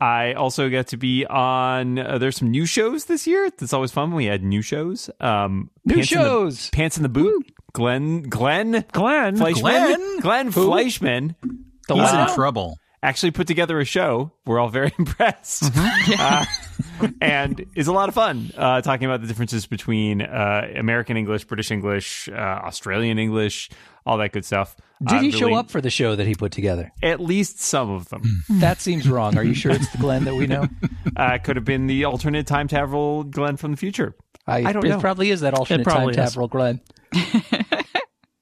I 0.00 0.32
also 0.34 0.68
get 0.68 0.88
to 0.88 0.96
be 0.96 1.24
on. 1.26 1.98
Uh, 1.98 2.18
there's 2.18 2.36
some 2.36 2.50
new 2.50 2.66
shows 2.66 3.06
this 3.06 3.26
year. 3.26 3.48
That's 3.58 3.72
always 3.72 3.92
fun. 3.92 4.10
when 4.10 4.16
We 4.16 4.24
had 4.26 4.42
new 4.42 4.62
shows. 4.62 5.08
Um, 5.20 5.70
New 5.84 5.94
Pants 5.96 6.12
in 6.12 6.18
the- 6.18 6.24
shows. 6.24 6.70
Pants 6.70 6.96
in 6.96 7.02
the 7.02 7.08
boot. 7.08 7.52
Glenn. 7.72 8.22
Glenn. 8.22 8.84
Glenn. 8.92 9.36
Fleishman. 9.36 9.62
Glenn? 9.62 10.20
Glenn 10.20 10.52
Fleishman 10.52 11.34
The 11.88 11.94
He's 11.94 12.02
wow. 12.12 12.28
in 12.28 12.34
trouble. 12.34 12.78
Actually 13.04 13.30
put 13.32 13.46
together 13.46 13.78
a 13.78 13.84
show. 13.84 14.32
We're 14.46 14.58
all 14.58 14.70
very 14.70 14.90
impressed. 14.98 15.64
Uh, 16.18 16.44
and 17.20 17.64
is 17.76 17.86
a 17.86 17.92
lot 17.92 18.08
of 18.08 18.14
fun 18.14 18.50
uh, 18.56 18.80
talking 18.80 19.04
about 19.06 19.20
the 19.20 19.26
differences 19.28 19.66
between 19.66 20.22
uh, 20.22 20.68
American 20.76 21.16
English, 21.16 21.44
British 21.44 21.70
English, 21.70 22.28
uh, 22.30 22.32
Australian 22.32 23.18
English, 23.18 23.70
all 24.06 24.16
that 24.18 24.32
good 24.32 24.44
stuff. 24.44 24.74
Did 25.06 25.18
Uh, 25.18 25.20
he 25.20 25.30
show 25.32 25.54
up 25.54 25.70
for 25.70 25.80
the 25.82 25.90
show 25.90 26.16
that 26.16 26.26
he 26.26 26.34
put 26.34 26.50
together? 26.52 26.92
At 27.02 27.20
least 27.20 27.60
some 27.60 27.90
of 27.90 28.08
them. 28.08 28.22
That 28.60 28.80
seems 28.80 29.06
wrong. 29.08 29.36
Are 29.36 29.44
you 29.44 29.54
sure 29.54 29.72
it's 29.72 29.90
the 29.90 29.98
Glenn 29.98 30.24
that 30.24 30.34
we 30.34 30.46
know? 30.46 30.66
uh, 31.16 31.38
could 31.38 31.56
have 31.56 31.64
been 31.64 31.86
the 31.86 32.04
alternate 32.06 32.46
time 32.46 32.68
travel 32.68 33.24
Glenn 33.24 33.56
from 33.58 33.70
the 33.72 33.76
future. 33.76 34.14
I 34.46 34.72
don't 34.72 34.84
it 34.84 34.88
know. 34.88 35.00
probably 35.00 35.30
is 35.30 35.40
that 35.40 35.54
alternate 35.54 35.84
time 35.84 36.12
travel 36.12 36.48
Glenn. 36.48 36.80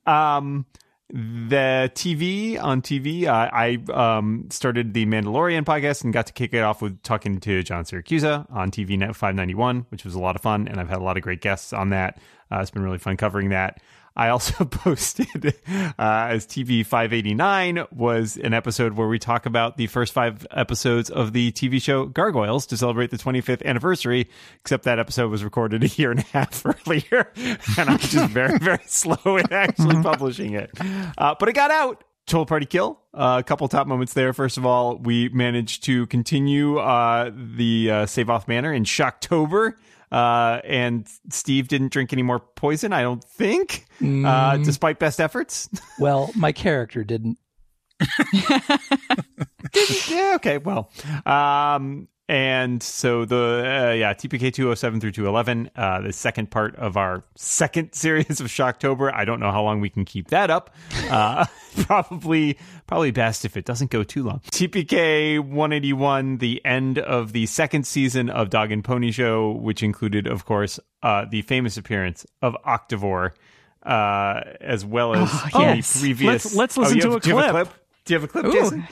Um, 0.06 0.66
the 1.12 1.90
TV 1.94 2.58
on 2.62 2.80
TV, 2.80 3.26
uh, 3.26 3.50
I 3.52 3.78
um 3.92 4.46
started 4.50 4.94
the 4.94 5.04
Mandalorian 5.04 5.62
podcast 5.64 6.04
and 6.04 6.12
got 6.12 6.26
to 6.28 6.32
kick 6.32 6.54
it 6.54 6.62
off 6.62 6.80
with 6.80 7.02
talking 7.02 7.38
to 7.40 7.62
John 7.62 7.84
Siracusa 7.84 8.46
on 8.50 8.70
TV 8.70 8.98
Net 8.98 9.14
591, 9.14 9.86
which 9.90 10.04
was 10.04 10.14
a 10.14 10.18
lot 10.18 10.36
of 10.36 10.42
fun, 10.42 10.66
and 10.68 10.80
I've 10.80 10.88
had 10.88 10.98
a 10.98 11.04
lot 11.04 11.18
of 11.18 11.22
great 11.22 11.42
guests 11.42 11.74
on 11.74 11.90
that. 11.90 12.18
Uh, 12.50 12.60
it's 12.60 12.70
been 12.70 12.82
really 12.82 12.98
fun 12.98 13.18
covering 13.18 13.50
that. 13.50 13.82
I 14.16 14.28
also 14.28 14.64
posted 14.70 15.54
uh, 15.68 15.92
as 15.98 16.46
TV 16.46 16.84
589 16.84 17.86
was 17.92 18.36
an 18.36 18.54
episode 18.54 18.94
where 18.94 19.08
we 19.08 19.18
talk 19.18 19.46
about 19.46 19.76
the 19.76 19.86
first 19.86 20.12
five 20.12 20.46
episodes 20.50 21.10
of 21.10 21.32
the 21.32 21.52
TV 21.52 21.80
show 21.80 22.06
Gargoyles 22.06 22.66
to 22.66 22.76
celebrate 22.76 23.10
the 23.10 23.18
25th 23.18 23.64
anniversary. 23.64 24.28
Except 24.60 24.84
that 24.84 24.98
episode 24.98 25.30
was 25.30 25.42
recorded 25.44 25.82
a 25.82 25.88
year 25.88 26.10
and 26.10 26.20
a 26.20 26.24
half 26.24 26.64
earlier, 26.86 27.32
and 27.78 27.90
I'm 27.90 27.98
just 27.98 28.30
very 28.30 28.58
very 28.62 28.82
slow 28.86 29.36
in 29.36 29.52
actually 29.52 30.02
publishing 30.02 30.54
it. 30.54 30.70
Uh, 31.16 31.34
but 31.38 31.48
it 31.48 31.54
got 31.54 31.70
out. 31.70 32.04
Total 32.26 32.46
Party 32.46 32.66
Kill. 32.66 33.00
Uh, 33.12 33.38
a 33.40 33.42
couple 33.42 33.66
top 33.68 33.86
moments 33.86 34.14
there. 34.14 34.32
First 34.32 34.56
of 34.56 34.64
all, 34.64 34.96
we 34.96 35.28
managed 35.30 35.84
to 35.84 36.06
continue 36.06 36.78
uh, 36.78 37.30
the 37.34 37.90
uh, 37.90 38.06
Save 38.06 38.30
Off 38.30 38.46
Manor 38.46 38.72
in 38.72 38.84
Shocktober. 38.84 39.74
Uh, 40.12 40.60
and 40.64 41.08
Steve 41.30 41.68
didn't 41.68 41.90
drink 41.90 42.12
any 42.12 42.22
more 42.22 42.38
poison, 42.38 42.92
I 42.92 43.00
don't 43.00 43.24
think, 43.24 43.86
uh, 44.04 44.58
despite 44.58 44.98
best 44.98 45.20
efforts. 45.20 45.68
Well, 45.98 46.30
my 46.36 46.52
character 46.52 47.02
didn't. 47.04 47.38
yeah, 50.10 50.32
okay, 50.36 50.58
well. 50.58 50.90
Um, 51.24 52.08
and 52.28 52.82
so 52.82 53.24
the, 53.24 53.36
uh, 53.90 53.92
yeah, 53.92 54.14
TPK 54.14 54.52
207 54.52 55.00
through 55.00 55.12
211, 55.12 55.70
uh, 55.76 56.00
the 56.00 56.12
second 56.12 56.50
part 56.50 56.74
of 56.76 56.96
our 56.96 57.24
second 57.34 57.92
series 57.94 58.40
of 58.40 58.46
Shocktober. 58.46 59.12
I 59.12 59.24
don't 59.24 59.40
know 59.40 59.50
how 59.50 59.62
long 59.62 59.80
we 59.80 59.90
can 59.90 60.04
keep 60.04 60.28
that 60.28 60.48
up. 60.50 60.70
Uh, 61.10 61.44
probably, 61.82 62.58
probably 62.86 63.10
best 63.10 63.44
if 63.44 63.56
it 63.56 63.64
doesn't 63.64 63.90
go 63.90 64.02
too 64.02 64.22
long. 64.22 64.40
TPK 64.50 65.40
181, 65.40 66.38
the 66.38 66.64
end 66.64 66.98
of 66.98 67.32
the 67.32 67.46
second 67.46 67.86
season 67.86 68.30
of 68.30 68.50
Dog 68.50 68.70
and 68.72 68.82
Pony 68.84 69.10
Show, 69.10 69.50
which 69.52 69.82
included, 69.82 70.26
of 70.26 70.44
course, 70.44 70.78
uh, 71.02 71.24
the 71.30 71.42
famous 71.42 71.76
appearance 71.76 72.24
of 72.40 72.56
Octavore, 72.66 73.32
uh, 73.82 74.40
as 74.60 74.84
well 74.86 75.14
as 75.14 75.28
Oh, 75.54 75.60
yes. 75.60 76.00
previous. 76.00 76.54
Let's- 76.54 76.54
let's 76.56 76.76
listen 76.78 76.96
you 76.96 77.02
to 77.02 77.10
have- 77.10 77.24
a 77.24 77.28
you 77.28 77.36
have 77.38 77.50
clip. 77.50 77.68
Do 78.04 78.14
you 78.14 78.20
have 78.20 78.24
a 78.24 78.32
clip, 78.32 78.44
Ooh. 78.46 78.52
Jason? 78.52 78.88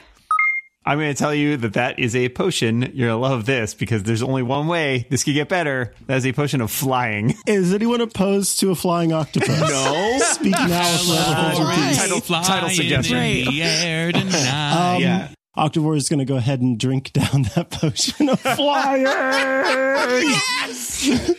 I'm 0.87 0.99
going 0.99 1.13
to 1.13 1.19
tell 1.19 1.35
you 1.35 1.59
that 1.59 1.75
that 1.75 1.99
is 1.99 2.17
a 2.17 2.31
potion. 2.31 2.81
You're 2.95 3.09
going 3.09 3.21
to 3.23 3.29
love 3.29 3.45
this 3.45 3.75
because 3.75 4.03
there's 4.03 4.23
only 4.23 4.43
one 4.43 4.67
way 4.67 5.07
this 5.11 5.25
could 5.25 5.35
get 5.35 5.49
better. 5.49 5.93
That 6.07 6.17
is 6.17 6.27
a 6.27 6.33
potion 6.33 6.61
of 6.61 6.71
flying. 6.71 7.35
Is 7.47 7.75
anyone 7.75 8.01
opposed 8.01 8.61
to 8.61 8.71
a 8.71 8.75
flying 8.75 9.13
octopus? 9.13 9.61
No. 9.61 10.19
Speak 10.33 10.53
now 10.53 10.95
or 10.95 10.99
forever 10.99 11.35
hold 11.35 11.59
your 11.59 11.73
peace. 11.75 11.99
Title, 11.99 12.21
title 12.21 12.69
suggestion. 12.71 13.17
air 13.17 14.13
tonight. 14.13 14.95
Um, 14.95 15.03
yeah. 15.03 15.29
Octavore 15.61 15.95
is 15.97 16.09
going 16.09 16.21
to 16.21 16.25
go 16.25 16.37
ahead 16.37 16.61
and 16.63 16.79
drink 16.79 17.13
down 17.13 17.43
that 17.55 17.69
potion 17.71 18.31
of 18.31 18.41
flying. 18.41 19.07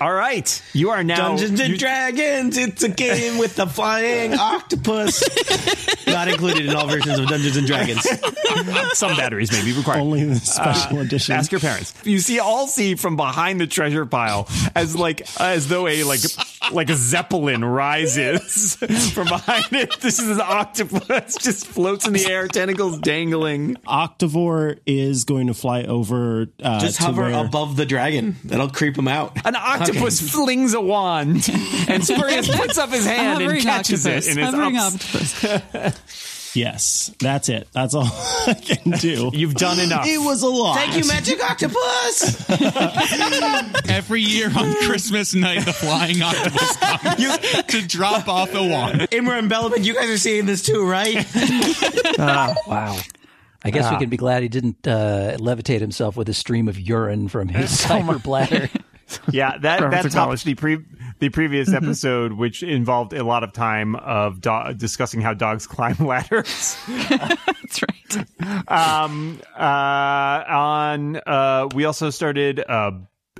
All 0.01 0.13
right. 0.13 0.61
You 0.74 0.91
are 0.91 1.03
now. 1.03 1.30
Dungeons 1.30 1.59
and 1.59 1.69
you- 1.72 1.78
Dragons. 1.78 2.57
It's 2.57 2.84
a 2.84 2.89
game 2.89 3.38
with 3.39 3.55
the 3.55 3.65
flying 3.67 4.34
octopus. 4.36 5.24
Not 6.07 6.28
included 6.28 6.65
in 6.67 6.76
all 6.76 6.88
versions 6.88 7.17
of 7.19 7.28
Dungeons 7.28 7.57
and 7.57 7.65
Dragons. 7.67 8.07
some 8.93 9.15
batteries 9.15 9.51
may 9.51 9.63
be 9.63 9.74
required. 9.74 10.01
Only 10.01 10.22
in 10.22 10.30
the 10.30 10.36
special 10.39 10.97
uh, 10.99 11.01
edition. 11.01 11.36
Ask 11.36 11.51
your 11.51 11.61
parents. 11.61 11.93
You 12.03 12.19
see, 12.19 12.39
all 12.39 12.67
see 12.67 12.95
from 12.95 13.15
behind 13.15 13.59
the 13.59 13.67
treasure 13.67 14.05
pile 14.05 14.47
as 14.76 14.95
like 14.95 15.22
as 15.39 15.67
though 15.67 15.88
a 15.88 16.03
like 16.03 16.19
like 16.72 16.89
a 16.89 16.95
zeppelin 16.95 17.63
rises 17.65 18.76
from 19.13 19.28
behind 19.28 19.65
it. 19.74 19.99
This 20.01 20.19
is 20.19 20.30
an 20.30 20.41
octopus 20.41 21.36
just 21.41 21.65
floats 21.67 22.05
in 22.07 22.13
the 22.13 22.26
air, 22.26 22.47
tentacles 22.47 22.99
dangling. 22.99 23.78
Octavore 24.20 24.80
is 24.86 25.24
going 25.24 25.47
to 25.47 25.53
fly 25.53 25.84
over. 25.84 26.47
Uh, 26.62 26.80
Just 26.80 26.97
to 26.97 27.03
hover 27.03 27.24
where- 27.24 27.45
above 27.45 27.76
the 27.76 27.86
dragon. 27.86 28.36
That'll 28.45 28.70
creep 28.70 28.97
him 28.97 29.07
out. 29.07 29.38
An 29.45 29.55
octopus 29.55 30.32
flings 30.32 30.74
a 30.74 30.82
wand, 30.82 31.47
and 31.88 32.03
Spurious 32.05 32.53
puts 32.55 32.78
up 32.78 32.89
his 32.89 33.05
hand 33.05 33.41
and 33.41 33.62
catches 33.62 34.05
octopus. 34.05 34.28
it. 34.28 34.32
And 34.32 34.39
it's 34.39 34.53
Hovering 34.55 34.78
ups- 34.78 35.45
octopus. 35.45 36.01
Yes, 36.53 37.09
that's 37.18 37.47
it. 37.47 37.70
That's 37.72 37.93
all 37.93 38.03
I 38.45 38.53
can 38.55 38.91
do. 38.99 39.32
You've 39.34 39.53
done 39.53 39.80
enough. 39.80 40.05
It 40.05 40.18
was 40.18 40.41
a 40.41 40.49
lot. 40.49 40.76
Thank 40.76 40.97
you, 40.97 41.07
Magic 41.07 41.41
Octopus. 41.41 42.45
Every 43.89 44.22
year 44.22 44.47
on 44.53 44.74
Christmas 44.86 45.34
night, 45.34 45.64
the 45.64 45.72
flying 45.72 46.22
octopus 46.22 46.76
comes 46.76 47.64
to 47.68 47.88
drop 47.88 48.28
off 48.28 48.53
a 48.53 48.68
wand. 48.68 48.99
Imra 49.12 49.39
and 49.39 49.47
Bellman, 49.47 49.86
you 49.86 49.93
guys 49.93 50.09
are 50.09 50.18
seeing 50.18 50.45
this 50.45 50.62
too, 50.62 50.86
right? 50.86 51.26
Wow. 52.20 52.97
I 53.64 53.70
guess 53.72 53.91
we 53.91 53.97
can 53.97 54.09
be 54.09 54.18
glad 54.18 54.41
he 54.43 54.49
didn't 54.49 54.88
uh, 54.88 55.38
levitate 55.39 55.82
himself 55.82 56.18
with 56.18 56.28
a 56.30 56.34
stream 56.34 56.68
of 56.68 56.80
urine 56.80 57.28
from 57.28 57.47
his 57.47 57.70
cyber 57.82 58.22
bladder. 58.22 58.70
Yeah, 59.30 59.57
that 59.57 59.82
Reference 59.82 60.03
that 60.03 60.12
tops 60.14 60.43
the 60.43 60.55
pre 60.55 60.78
the 61.20 61.28
previous 61.28 61.74
episode, 61.74 62.32
which 62.32 62.64
involved 62.64 63.12
a 63.12 63.26
lot 63.26 63.43
of 63.43 63.51
time 63.51 63.95
of 63.97 64.39
do- 64.39 64.74
discussing 64.78 65.20
how 65.20 65.34
dogs 65.34 65.68
climb 65.68 65.97
ladders. 65.99 66.78
That's 66.88 67.82
right. 67.84 68.68
um, 68.70 69.41
uh, 69.53 70.43
on 70.47 71.18
uh, 71.18 71.68
we 71.76 71.84
also 71.84 72.09
started 72.09 72.64
uh, 72.68 72.91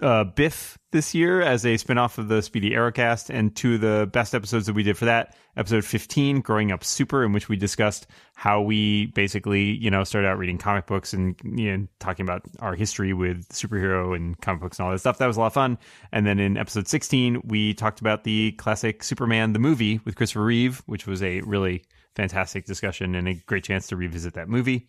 uh, 0.02 0.26
Biff 0.26 0.78
this 0.92 1.16
year 1.16 1.42
as 1.42 1.66
a 1.66 1.76
spinoff 1.76 2.18
of 2.18 2.28
the 2.28 2.42
Speedy 2.42 2.72
Aerocast, 2.72 3.30
and 3.34 3.56
two 3.56 3.76
of 3.76 3.82
the 3.82 4.10
best 4.12 4.36
episodes 4.36 4.66
that 4.68 4.74
we 4.74 4.84
did 4.84 4.98
for 4.98 5.06
that 5.06 5.36
episode 5.58 5.84
15, 5.84 6.42
Growing 6.42 6.72
Up 6.72 6.84
Super, 6.84 7.24
in 7.24 7.34
which 7.34 7.50
we 7.50 7.56
discussed 7.56 8.08
how 8.36 8.62
we 8.62 9.08
basically 9.08 9.72
you 9.72 9.90
know 9.90 10.04
started 10.04 10.28
out 10.28 10.38
reading 10.38 10.58
comic 10.58 10.86
books 10.86 11.14
and 11.14 11.36
you 11.44 11.78
know 11.78 11.88
talking 12.00 12.26
about 12.26 12.44
our 12.60 12.76
history 12.76 13.14
with 13.14 13.48
superhero 13.50 14.16
and 14.16 14.40
comic 14.42 14.62
books 14.62 14.80
and 14.80 14.86
all 14.86 14.92
that 14.92 15.00
stuff. 15.00 15.18
That 15.18 15.28
was 15.28 15.38
a 15.38 15.40
lot 15.40 15.48
of 15.48 15.54
fun. 15.54 15.78
And 16.12 16.26
then 16.26 16.40
in 16.40 16.58
episode 16.58 16.88
16, 16.88 17.42
we 17.46 17.74
talked 17.74 18.02
about 18.02 18.24
the 18.24 18.52
classic 18.54 19.04
Superman 19.04 19.54
the 19.54 19.60
movie 19.60 20.00
with 20.06 20.16
Christopher 20.16 20.44
Reeve, 20.44 20.84
which 20.86 21.08
was 21.08 21.24
a 21.24 21.42
really 21.42 21.84
fantastic 22.16 22.66
discussion 22.66 23.16
and 23.16 23.28
a 23.28 23.34
great 23.46 23.64
chance 23.64 23.88
to 23.88 23.96
revisit 23.96 24.34
that 24.34 24.50
movie. 24.50 24.88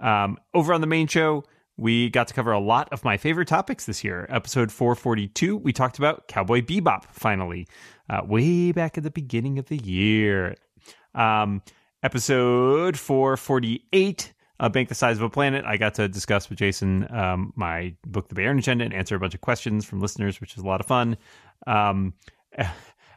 Um, 0.00 0.38
over 0.54 0.72
on 0.72 0.80
the 0.80 0.86
main 0.86 1.06
show, 1.06 1.44
we 1.78 2.10
got 2.10 2.26
to 2.26 2.34
cover 2.34 2.50
a 2.50 2.58
lot 2.58 2.88
of 2.92 3.04
my 3.04 3.16
favorite 3.16 3.46
topics 3.46 3.86
this 3.86 4.02
year. 4.02 4.26
Episode 4.28 4.72
442, 4.72 5.56
we 5.56 5.72
talked 5.72 5.98
about 5.98 6.26
Cowboy 6.26 6.60
Bebop, 6.60 7.04
finally, 7.12 7.68
uh, 8.10 8.20
way 8.24 8.72
back 8.72 8.98
at 8.98 9.04
the 9.04 9.12
beginning 9.12 9.60
of 9.60 9.66
the 9.66 9.76
year. 9.76 10.56
Um, 11.14 11.62
episode 12.02 12.98
448, 12.98 14.32
uh, 14.58 14.68
Bank 14.68 14.88
the 14.88 14.94
Size 14.96 15.18
of 15.18 15.22
a 15.22 15.30
Planet, 15.30 15.64
I 15.64 15.76
got 15.76 15.94
to 15.94 16.08
discuss 16.08 16.50
with 16.50 16.58
Jason 16.58 17.06
um, 17.14 17.52
my 17.54 17.94
book, 18.04 18.28
The 18.28 18.34
Bayern 18.34 18.58
Agenda, 18.58 18.84
and 18.84 18.92
answer 18.92 19.14
a 19.14 19.20
bunch 19.20 19.34
of 19.34 19.40
questions 19.40 19.84
from 19.84 20.00
listeners, 20.00 20.40
which 20.40 20.56
is 20.56 20.64
a 20.64 20.66
lot 20.66 20.80
of 20.80 20.86
fun. 20.86 21.16
Um, 21.66 22.14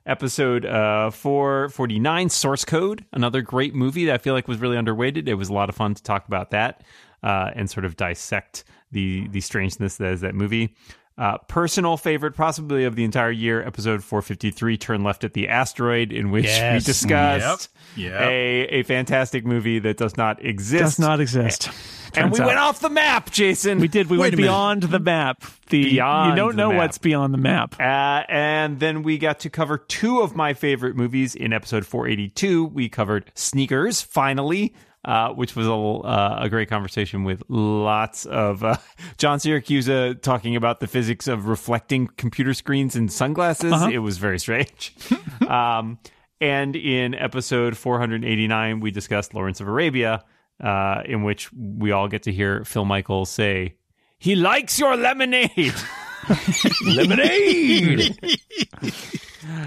episode 0.07 0.66
uh 0.66 1.12
449 1.12 2.30
source 2.30 2.66
code 2.66 3.05
another 3.14 3.43
great 3.43 3.76
movie 3.76 4.05
that 4.05 4.16
i 4.16 4.18
feel 4.18 4.34
like 4.34 4.47
was 4.47 4.57
really 4.57 4.76
underrated 4.76 5.30
it 5.30 5.36
was 5.36 5.49
a 5.49 5.53
lot 5.53 5.70
of 5.70 5.76
fun 5.76 5.93
to 5.93 6.01
talk 6.01 6.26
about 6.28 6.49
that 6.49 6.84
uh 7.24 7.51
and 7.55 7.69
sort 7.69 7.86
of 7.86 7.95
dissect 7.97 8.63
the 8.91 9.28
the 9.30 9.41
strangeness 9.41 9.97
that 9.97 10.13
is 10.13 10.22
that 10.22 10.36
movie. 10.36 10.76
Uh, 11.17 11.38
personal 11.49 11.97
favorite, 11.97 12.36
possibly 12.36 12.84
of 12.86 12.95
the 12.95 13.03
entire 13.03 13.30
year, 13.30 13.61
episode 13.61 14.01
453, 14.03 14.78
Turn 14.78 15.03
Left 15.03 15.24
at 15.24 15.34
the 15.34 15.49
Asteroid, 15.49 16.11
in 16.11 16.32
which 16.32 16.45
we 16.45 16.80
discussed 16.80 17.69
Yep. 17.95 18.11
Yep. 18.11 18.22
a 18.22 18.61
a 18.80 18.84
fantastic 18.84 19.45
movie 19.45 19.78
that 19.80 19.97
does 19.97 20.15
not 20.17 20.43
exist. 20.43 20.82
Does 20.82 20.99
not 20.99 21.19
exist. 21.19 21.67
and 21.67 22.13
Turns 22.13 22.34
we 22.34 22.39
out. 22.39 22.47
went 22.47 22.59
off 22.59 22.80
the 22.80 22.89
map, 22.89 23.30
Jason. 23.30 23.80
We 23.80 23.88
did. 23.89 24.09
We 24.09 24.17
Wait 24.17 24.28
went 24.32 24.38
beyond 24.38 24.84
the 24.84 24.99
map. 24.99 25.43
The 25.69 25.84
Beyond 25.84 26.30
you 26.32 26.36
don't 26.38 26.51
the 26.51 26.57
know 26.57 26.69
map. 26.69 26.78
what's 26.78 26.97
beyond 26.97 27.34
the 27.34 27.38
map. 27.38 27.76
Uh, 27.80 28.24
and 28.30 28.80
then 28.80 29.03
we 29.03 29.17
got 29.19 29.41
to 29.41 29.49
cover 29.49 29.78
two 29.78 30.22
of 30.22 30.34
my 30.36 30.53
favorite 30.53 30.95
movies 30.95 31.36
in 31.36 31.53
episode 31.53 31.86
482. 31.86 32.65
We 32.65 32.89
covered 32.89 33.30
Sneakers, 33.36 34.01
finally, 34.01 34.74
uh, 35.04 35.30
which 35.30 35.56
was 35.56 35.68
a, 35.68 35.74
uh, 35.74 36.39
a 36.41 36.49
great 36.49 36.70
conversation 36.70 37.24
with 37.24 37.43
lots 37.47 38.26
of 38.26 38.64
uh, 38.64 38.78
John 39.18 39.39
Siracusa 39.39 40.22
talking 40.22 40.56
about 40.56 40.80
the 40.80 40.88
physics 40.88 41.28
of 41.28 41.47
reflecting 41.47 42.08
computer 42.18 42.54
screens 42.54 42.95
in 42.95 43.10
sunglasses. 43.10 43.74
It 43.91 43.99
was 43.99 44.18
very 44.18 44.39
strange. 44.39 44.95
um, 45.47 45.99
and 46.39 46.76
in 46.76 47.16
episode 47.16 47.78
489, 47.78 48.80
we 48.80 48.91
discussed 48.91 49.34
Lawrence 49.34 49.60
of 49.60 49.68
Arabia, 49.68 50.24
uh, 50.60 51.02
in 51.06 51.24
which 51.24 51.52
we 51.54 51.91
all 51.91 52.08
get 52.08 52.24
to 52.24 52.32
hear 52.32 52.64
Phil 52.64 52.86
Michaels 52.86 53.30
say, 53.30 53.76
He 54.18 54.36
likes 54.36 54.80
your 54.80 54.95
lemonade. 54.95 55.74
lemonade. 56.86 58.17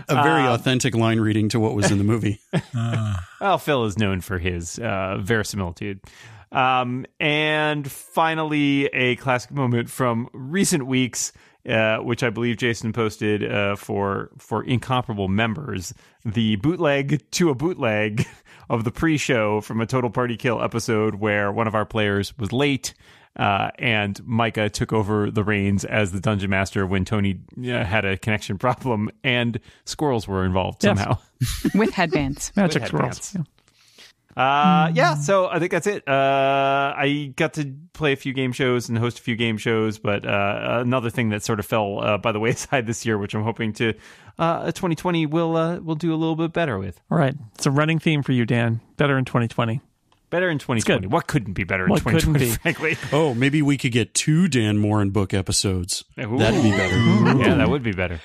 A 0.09 0.15
very 0.23 0.43
Um, 0.43 0.53
authentic 0.55 0.95
line 0.95 1.19
reading 1.21 1.49
to 1.51 1.61
what 1.61 1.75
was 1.75 1.91
in 1.91 1.99
the 1.99 2.05
movie. 2.05 2.41
Well, 3.41 3.59
Phil 3.59 3.85
is 3.85 3.99
known 3.99 4.23
for 4.23 4.39
his 4.39 4.79
uh, 4.79 5.19
verisimilitude. 5.21 6.01
Um, 6.51 7.05
and 7.21 7.91
finally, 7.91 8.87
a 8.87 9.17
classic 9.17 9.51
moment 9.51 9.91
from 9.91 10.31
recent 10.33 10.87
weeks, 10.87 11.33
uh, 11.69 11.99
which 11.99 12.23
I 12.23 12.31
believe 12.31 12.57
Jason 12.57 12.95
posted 12.95 13.45
uh, 13.45 13.77
for 13.77 14.31
for 14.39 14.65
incomparable 14.65 15.29
members, 15.29 15.93
the 16.25 16.57
bootleg 16.57 17.29
to 17.33 17.51
a 17.51 17.55
bootleg 17.55 18.27
of 18.71 18.85
the 18.85 18.91
pre-show 18.93 19.61
from 19.61 19.83
a 19.83 19.87
Total 19.87 20.09
Party 20.09 20.37
Kill 20.39 20.63
episode 20.63 21.17
where 21.17 21.53
one 21.53 21.67
of 21.67 21.75
our 21.75 21.85
players 21.85 22.37
was 22.39 22.51
late. 22.53 22.95
Uh, 23.37 23.71
and 23.79 24.25
Micah 24.27 24.69
took 24.71 24.93
over 24.93 25.31
the 25.31 25.43
reins 25.43 25.85
as 25.85 26.13
the 26.13 26.21
dungeon 26.21 26.51
master 26.51 26.87
when 26.87 27.05
Tony 27.05 27.41
uh, 27.59 27.83
had 27.85 28.05
a 28.05 28.17
connection 28.17 28.59
problem, 28.59 29.11
and 29.25 29.59
squirrels 29.85 30.29
were 30.29 30.45
involved 30.45 30.85
Yes. 30.85 30.97
somehow. 30.99 31.19
with 31.75 31.91
headbands. 31.95 32.53
Magic 32.55 32.83
With 32.83 32.89
squirrels. 32.89 33.33
headbands. 33.33 33.51
Uh, 34.37 34.91
yeah, 34.95 35.15
so 35.15 35.47
I 35.47 35.61
think 35.61 35.71
that's 35.71 35.87
it. 35.87 36.09
Uh, 36.09 36.93
I 36.97 37.33
got 37.37 37.55
to 37.55 37.73
play 37.93 38.13
a 38.13 38.17
few 38.17 38.33
game 38.33 38.51
shows 38.51 38.89
and 38.89 38.99
host 38.99 39.21
a 39.21 39.23
few 39.23 39.37
game 39.37 39.59
shows, 39.59 39.99
but 40.01 40.27
uh, 40.27 40.79
another 40.81 41.09
thing 41.09 41.29
that 41.29 41.45
sort 41.45 41.61
of 41.61 41.67
fell 41.67 42.01
uh, 42.01 42.19
by 42.19 42.33
the 42.33 42.41
wayside 42.41 42.87
this 42.87 43.07
year, 43.07 43.17
which 43.17 43.35
I'm 43.35 43.45
hoping 43.45 43.73
to 43.75 43.95
uh, 44.39 44.65
2020 44.67 45.27
will 45.27 45.57
uh, 45.57 45.79
will 45.79 45.95
do 45.95 46.13
a 46.13 46.17
little 46.17 46.35
bit 46.35 46.53
better 46.53 46.79
with. 46.81 47.01
All 47.13 47.19
right. 47.19 47.35
It's 47.55 47.67
a 47.67 47.71
running 47.71 48.01
theme 48.01 48.25
for 48.25 48.33
you, 48.33 48.45
Dan. 48.45 48.81
Better 48.97 49.17
in 49.19 49.25
2020. 49.25 49.81
Better 50.35 50.51
in 50.51 50.59
2020. 50.59 51.07
What 51.07 51.29
couldn't 51.29 51.53
be 51.53 51.63
better 51.63 51.85
in 51.85 51.91
What 51.91 52.03
couldn't 52.03 52.35
2020? 52.35 52.45
be? 52.45 52.57
Frankly, 52.57 52.97
Oh, 53.17 53.35
maybe 53.35 53.63
we 53.63 53.79
could 53.79 53.93
get 53.93 54.15
two 54.15 54.49
Dan 54.49 54.79
Moren 54.79 55.11
book 55.11 55.33
episodes. 55.33 56.03
Ooh. 56.19 56.37
That'd 56.39 56.61
be 56.61 56.73
better. 56.73 56.97
yeah, 57.39 57.55
that 57.55 57.69
would 57.71 57.85
be 57.85 57.93
better. 57.93 58.21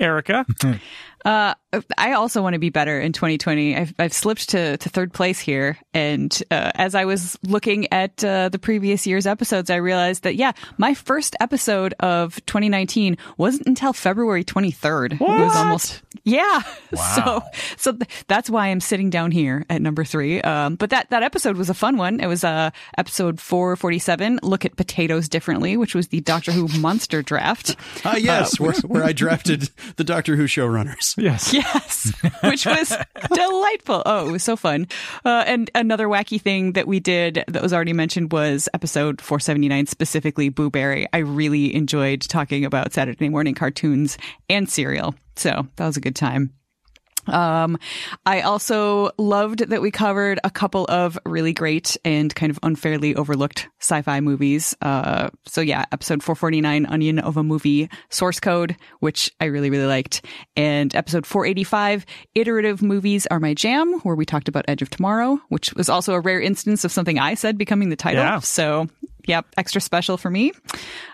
Erica. 0.00 0.44
Uh, 1.26 1.54
I 1.98 2.12
also 2.12 2.40
want 2.40 2.54
to 2.54 2.60
be 2.60 2.70
better 2.70 3.00
in 3.00 3.12
2020. 3.12 3.76
I've, 3.76 3.92
I've 3.98 4.12
slipped 4.12 4.50
to, 4.50 4.76
to 4.76 4.88
third 4.88 5.12
place 5.12 5.40
here. 5.40 5.76
And 5.92 6.32
uh, 6.52 6.70
as 6.76 6.94
I 6.94 7.04
was 7.04 7.36
looking 7.42 7.92
at 7.92 8.22
uh, 8.22 8.48
the 8.48 8.60
previous 8.60 9.08
year's 9.08 9.26
episodes, 9.26 9.68
I 9.68 9.76
realized 9.76 10.22
that, 10.22 10.36
yeah, 10.36 10.52
my 10.78 10.94
first 10.94 11.34
episode 11.40 11.94
of 11.98 12.36
2019 12.46 13.18
wasn't 13.38 13.66
until 13.66 13.92
February 13.92 14.44
23rd. 14.44 15.14
It 15.14 15.20
was 15.20 15.56
almost, 15.56 16.02
yeah. 16.24 16.62
Wow. 16.92 17.14
So, 17.16 17.42
so 17.76 17.92
th- 17.92 18.24
that's 18.28 18.48
why 18.48 18.68
I'm 18.68 18.80
sitting 18.80 19.10
down 19.10 19.32
here 19.32 19.66
at 19.68 19.82
number 19.82 20.04
three. 20.04 20.40
Um, 20.40 20.76
but 20.76 20.90
that, 20.90 21.10
that 21.10 21.24
episode 21.24 21.56
was 21.56 21.68
a 21.68 21.74
fun 21.74 21.96
one. 21.96 22.20
It 22.20 22.26
was 22.26 22.44
uh, 22.44 22.70
episode 22.96 23.40
447, 23.40 24.38
Look 24.42 24.64
at 24.64 24.76
Potatoes 24.76 25.28
Differently, 25.28 25.76
which 25.76 25.94
was 25.94 26.08
the 26.08 26.20
Doctor 26.20 26.52
Who 26.52 26.68
Monster 26.78 27.22
Draft. 27.22 27.76
Ah, 28.04 28.16
yes, 28.16 28.60
where, 28.60 28.72
where 28.86 29.04
I 29.04 29.12
drafted 29.12 29.68
the 29.96 30.04
Doctor 30.04 30.36
Who 30.36 30.44
showrunners. 30.44 31.15
Yes. 31.26 31.52
Yes, 31.52 32.12
which 32.44 32.66
was 32.66 32.94
delightful. 33.32 34.02
Oh, 34.04 34.28
it 34.28 34.32
was 34.32 34.42
so 34.42 34.54
fun. 34.54 34.86
Uh, 35.24 35.44
and 35.46 35.70
another 35.74 36.08
wacky 36.08 36.40
thing 36.40 36.72
that 36.72 36.86
we 36.86 37.00
did 37.00 37.42
that 37.48 37.62
was 37.62 37.72
already 37.72 37.94
mentioned 37.94 38.32
was 38.32 38.68
episode 38.74 39.20
479, 39.22 39.86
specifically 39.86 40.50
Boo 40.50 40.68
Berry. 40.68 41.06
I 41.14 41.18
really 41.18 41.74
enjoyed 41.74 42.20
talking 42.20 42.66
about 42.66 42.92
Saturday 42.92 43.30
morning 43.30 43.54
cartoons 43.54 44.18
and 44.50 44.68
cereal. 44.68 45.14
So 45.36 45.66
that 45.76 45.86
was 45.86 45.96
a 45.96 46.00
good 46.00 46.16
time. 46.16 46.52
Um, 47.28 47.78
I 48.24 48.40
also 48.42 49.10
loved 49.18 49.60
that 49.68 49.82
we 49.82 49.90
covered 49.90 50.38
a 50.44 50.50
couple 50.50 50.86
of 50.88 51.18
really 51.26 51.52
great 51.52 51.96
and 52.04 52.34
kind 52.34 52.50
of 52.50 52.58
unfairly 52.62 53.14
overlooked 53.14 53.68
sci-fi 53.80 54.20
movies. 54.20 54.74
Uh, 54.82 55.30
so 55.46 55.60
yeah, 55.60 55.84
episode 55.92 56.22
449, 56.22 56.86
Onion 56.86 57.18
of 57.18 57.36
a 57.36 57.42
Movie, 57.42 57.88
Source 58.10 58.40
Code, 58.40 58.76
which 59.00 59.32
I 59.40 59.46
really, 59.46 59.70
really 59.70 59.86
liked. 59.86 60.24
And 60.56 60.94
episode 60.94 61.26
485, 61.26 62.06
Iterative 62.34 62.82
Movies 62.82 63.26
Are 63.30 63.40
My 63.40 63.54
Jam, 63.54 64.00
where 64.00 64.16
we 64.16 64.24
talked 64.24 64.48
about 64.48 64.64
Edge 64.68 64.82
of 64.82 64.90
Tomorrow, 64.90 65.40
which 65.48 65.72
was 65.74 65.88
also 65.88 66.14
a 66.14 66.20
rare 66.20 66.40
instance 66.40 66.84
of 66.84 66.92
something 66.92 67.18
I 67.18 67.34
said 67.34 67.58
becoming 67.58 67.88
the 67.88 67.96
title. 67.96 68.22
Yeah. 68.22 68.40
So 68.40 68.88
Yep, 69.26 69.46
extra 69.56 69.80
special 69.80 70.16
for 70.16 70.30
me. 70.30 70.52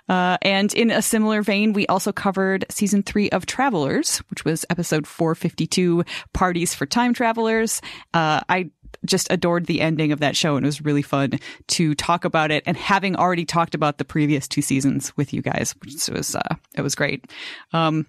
Uh, 0.09 0.37
and 0.43 0.73
in 0.75 0.91
a 0.91 1.03
similar 1.03 1.43
vein, 1.43 1.73
we 1.73 1.87
also 1.87 2.13
covered 2.13 2.65
season 2.69 3.03
three 3.03 3.31
of 3.31 3.47
Travelers, 3.47 4.19
which 4.31 4.45
was 4.45 4.65
episode 4.71 5.07
452, 5.07 6.05
Parties 6.33 6.75
for 6.75 6.87
Time 6.87 7.15
Travelers. 7.15 7.81
Uh, 8.13 8.41
I 8.49 8.71
just 9.07 9.31
adored 9.33 9.67
the 9.67 9.81
ending 9.81 10.13
of 10.13 10.21
that 10.21 10.37
show 10.37 10.57
and 10.57 10.65
it 10.65 10.69
was 10.69 10.83
really 10.83 11.03
fun 11.03 11.33
to 11.67 11.95
talk 11.95 12.25
about 12.25 12.51
it 12.51 12.63
and 12.67 12.77
having 12.77 13.17
already 13.17 13.45
talked 13.45 13.75
about 13.75 13.99
the 13.99 14.05
previous 14.05 14.47
two 14.47 14.63
seasons 14.63 15.17
with 15.17 15.33
you 15.33 15.43
guys, 15.43 15.75
which 15.81 16.09
was, 16.09 16.37
uh, 16.37 16.55
it 16.77 16.83
was 16.83 16.95
great. 16.95 17.25
Um, 17.73 18.07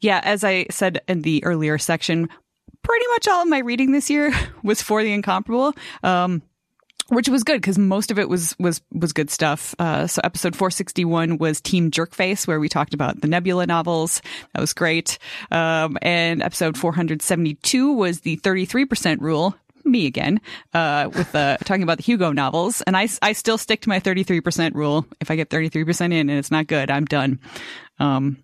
yeah, 0.00 0.20
as 0.24 0.42
I 0.42 0.66
said 0.70 1.02
in 1.06 1.22
the 1.22 1.44
earlier 1.44 1.78
section, 1.78 2.28
pretty 2.82 3.06
much 3.08 3.28
all 3.28 3.42
of 3.42 3.48
my 3.48 3.58
reading 3.58 3.92
this 3.92 4.10
year 4.10 4.32
was 4.62 4.82
for 4.82 5.02
the 5.02 5.12
incomparable. 5.12 5.74
Um, 6.02 6.42
which 7.08 7.28
was 7.28 7.44
good 7.44 7.60
because 7.60 7.78
most 7.78 8.10
of 8.10 8.18
it 8.18 8.28
was 8.28 8.56
was 8.58 8.80
was 8.92 9.12
good 9.12 9.30
stuff. 9.30 9.74
Uh, 9.78 10.06
so 10.06 10.20
episode 10.24 10.56
461 10.56 11.38
was 11.38 11.60
Team 11.60 11.90
Jerkface, 11.90 12.46
where 12.46 12.60
we 12.60 12.68
talked 12.68 12.94
about 12.94 13.20
the 13.20 13.28
Nebula 13.28 13.66
novels. 13.66 14.22
That 14.54 14.60
was 14.60 14.72
great. 14.72 15.18
Um, 15.50 15.98
and 16.02 16.42
episode 16.42 16.78
472 16.78 17.92
was 17.92 18.20
the 18.20 18.36
33% 18.38 19.20
rule. 19.20 19.54
Me 19.86 20.06
again, 20.06 20.40
uh, 20.72 21.10
with 21.14 21.34
uh, 21.34 21.58
talking 21.58 21.82
about 21.82 21.98
the 21.98 22.04
Hugo 22.04 22.32
novels, 22.32 22.80
and 22.82 22.96
I, 22.96 23.06
I 23.20 23.34
still 23.34 23.58
stick 23.58 23.82
to 23.82 23.90
my 23.90 24.00
33% 24.00 24.74
rule. 24.74 25.04
If 25.20 25.30
I 25.30 25.36
get 25.36 25.50
33% 25.50 26.06
in 26.06 26.12
and 26.12 26.30
it's 26.30 26.50
not 26.50 26.68
good, 26.68 26.90
I'm 26.90 27.04
done. 27.04 27.38
Um, 27.98 28.38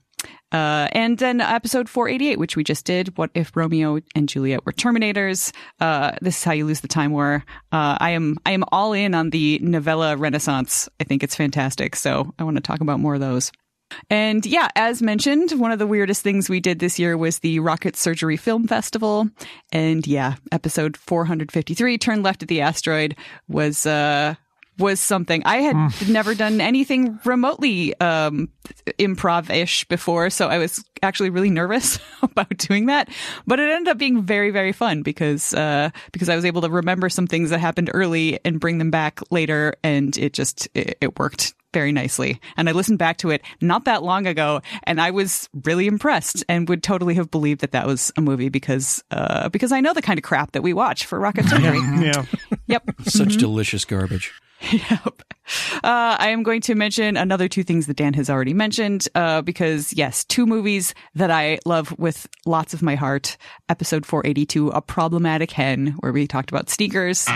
uh, 0.53 0.89
and 0.93 1.19
then 1.19 1.41
episode 1.41 1.89
488, 1.89 2.39
which 2.39 2.57
we 2.57 2.65
just 2.65 2.85
did. 2.85 3.17
What 3.17 3.31
if 3.35 3.57
Romeo 3.57 4.01
and 4.15 4.29
Juliet 4.29 4.67
were 4.67 4.73
Terminators? 4.73 5.53
Uh, 5.81 6.13
this 6.21 6.39
is 6.39 6.45
how 6.45 6.53
you 6.53 6.67
lose 6.67 6.81
the 6.81 6.89
time 6.89 7.13
war. 7.13 7.45
Uh, 7.73 7.97
I 8.01 8.11
am, 8.11 8.37
I 8.45 8.53
am 8.53 8.65
all 8.73 8.93
in 8.93 9.15
on 9.15 9.31
the 9.31 9.59
novella 9.63 10.17
renaissance. 10.17 10.89
I 10.99 11.05
think 11.05 11.23
it's 11.23 11.37
fantastic. 11.37 11.95
So 11.97 12.35
I 12.39 12.45
want 12.45 12.57
to 12.57 12.63
talk 12.63 12.81
about 12.81 13.01
more 13.01 13.15
of 13.15 13.21
those. 13.21 13.53
And 14.09 14.47
yeah, 14.47 14.69
as 14.77 15.03
mentioned, 15.03 15.53
one 15.53 15.73
of 15.73 15.79
the 15.79 15.87
weirdest 15.87 16.23
things 16.23 16.49
we 16.49 16.61
did 16.61 16.79
this 16.79 16.99
year 16.99 17.17
was 17.17 17.41
the 17.41 17.59
Rocket 17.59 17.97
Surgery 17.97 18.37
Film 18.37 18.67
Festival. 18.67 19.29
And 19.73 20.07
yeah, 20.07 20.37
episode 20.53 20.97
453, 20.97 21.99
Turn 21.99 22.23
Left 22.23 22.43
at 22.43 22.49
the 22.49 22.61
Asteroid, 22.61 23.17
was, 23.49 23.87
uh, 23.87 24.35
was 24.81 24.99
something 25.01 25.43
I 25.45 25.59
had 25.59 26.09
never 26.09 26.35
done 26.35 26.61
anything 26.61 27.19
remotely 27.25 27.99
um, 28.01 28.49
improv-ish 28.99 29.85
before, 29.85 30.31
so 30.31 30.49
I 30.49 30.59
was 30.59 30.85
actually 31.03 31.31
really 31.31 31.51
nervous 31.51 31.99
about 32.23 32.57
doing 32.59 32.87
that. 32.87 33.09
But 33.47 33.61
it 33.61 33.71
ended 33.71 33.93
up 33.93 33.99
being 33.99 34.23
very, 34.23 34.51
very 34.51 34.73
fun 34.73 35.03
because 35.03 35.55
uh, 35.55 35.91
because 36.13 36.29
I 36.29 36.35
was 36.37 36.45
able 36.45 36.63
to 36.63 36.71
remember 36.71 37.09
some 37.09 37.27
things 37.27 37.51
that 37.51 37.61
happened 37.61 37.91
early 37.95 38.41
and 38.45 38.59
bring 38.59 38.79
them 38.79 38.91
back 38.91 39.21
later, 39.31 39.75
and 39.85 40.17
it 40.19 40.33
just 40.33 40.69
it, 40.75 40.99
it 41.01 41.19
worked 41.19 41.55
very 41.73 41.93
nicely. 41.93 42.41
And 42.57 42.69
I 42.69 42.73
listened 42.73 42.99
back 42.99 43.19
to 43.19 43.31
it 43.31 43.43
not 43.61 43.85
that 43.85 44.03
long 44.03 44.27
ago, 44.27 44.61
and 44.85 45.01
I 45.01 45.11
was 45.11 45.49
really 45.65 45.87
impressed 45.87 46.45
and 46.49 46.69
would 46.69 46.83
totally 46.83 47.15
have 47.15 47.31
believed 47.31 47.61
that 47.61 47.73
that 47.73 47.87
was 47.87 48.13
a 48.17 48.21
movie 48.21 48.49
because 48.49 49.03
uh, 49.11 49.49
because 49.51 49.73
I 49.73 49.81
know 49.81 49.93
the 49.93 50.03
kind 50.03 50.19
of 50.19 50.25
crap 50.25 50.53
that 50.53 50.63
we 50.63 50.73
watch 50.73 51.07
for 51.07 51.19
Rocket 51.19 51.47
Surgery. 51.47 51.81
Yeah. 52.01 52.25
Yep. 52.67 52.91
Such 53.05 53.37
delicious 53.37 53.85
garbage. 53.85 54.33
Yep. 54.73 55.23
Uh, 55.83 56.17
I 56.19 56.29
am 56.29 56.45
going 56.45 56.61
to 56.63 56.75
mention 56.77 57.17
another 57.17 57.49
two 57.49 57.65
things 57.65 57.87
that 57.89 57.97
Dan 57.97 58.15
has 58.15 58.31
already 58.31 58.55
mentioned, 58.55 59.09
uh, 59.17 59.43
because 59.43 59.93
yes, 59.93 60.25
two 60.25 60.47
movies 60.47 60.95
that 61.15 61.31
I 61.31 61.59
love 61.65 61.97
with 61.99 62.29
lots 62.47 62.73
of 62.73 62.83
my 62.83 62.95
heart. 62.95 63.37
Episode 63.69 64.07
482, 64.07 64.69
A 64.69 64.81
Problematic 64.81 65.51
Hen, 65.51 65.97
where 66.01 66.13
we 66.13 66.27
talked 66.29 66.51
about 66.51 66.71
sneakers. 66.71 67.27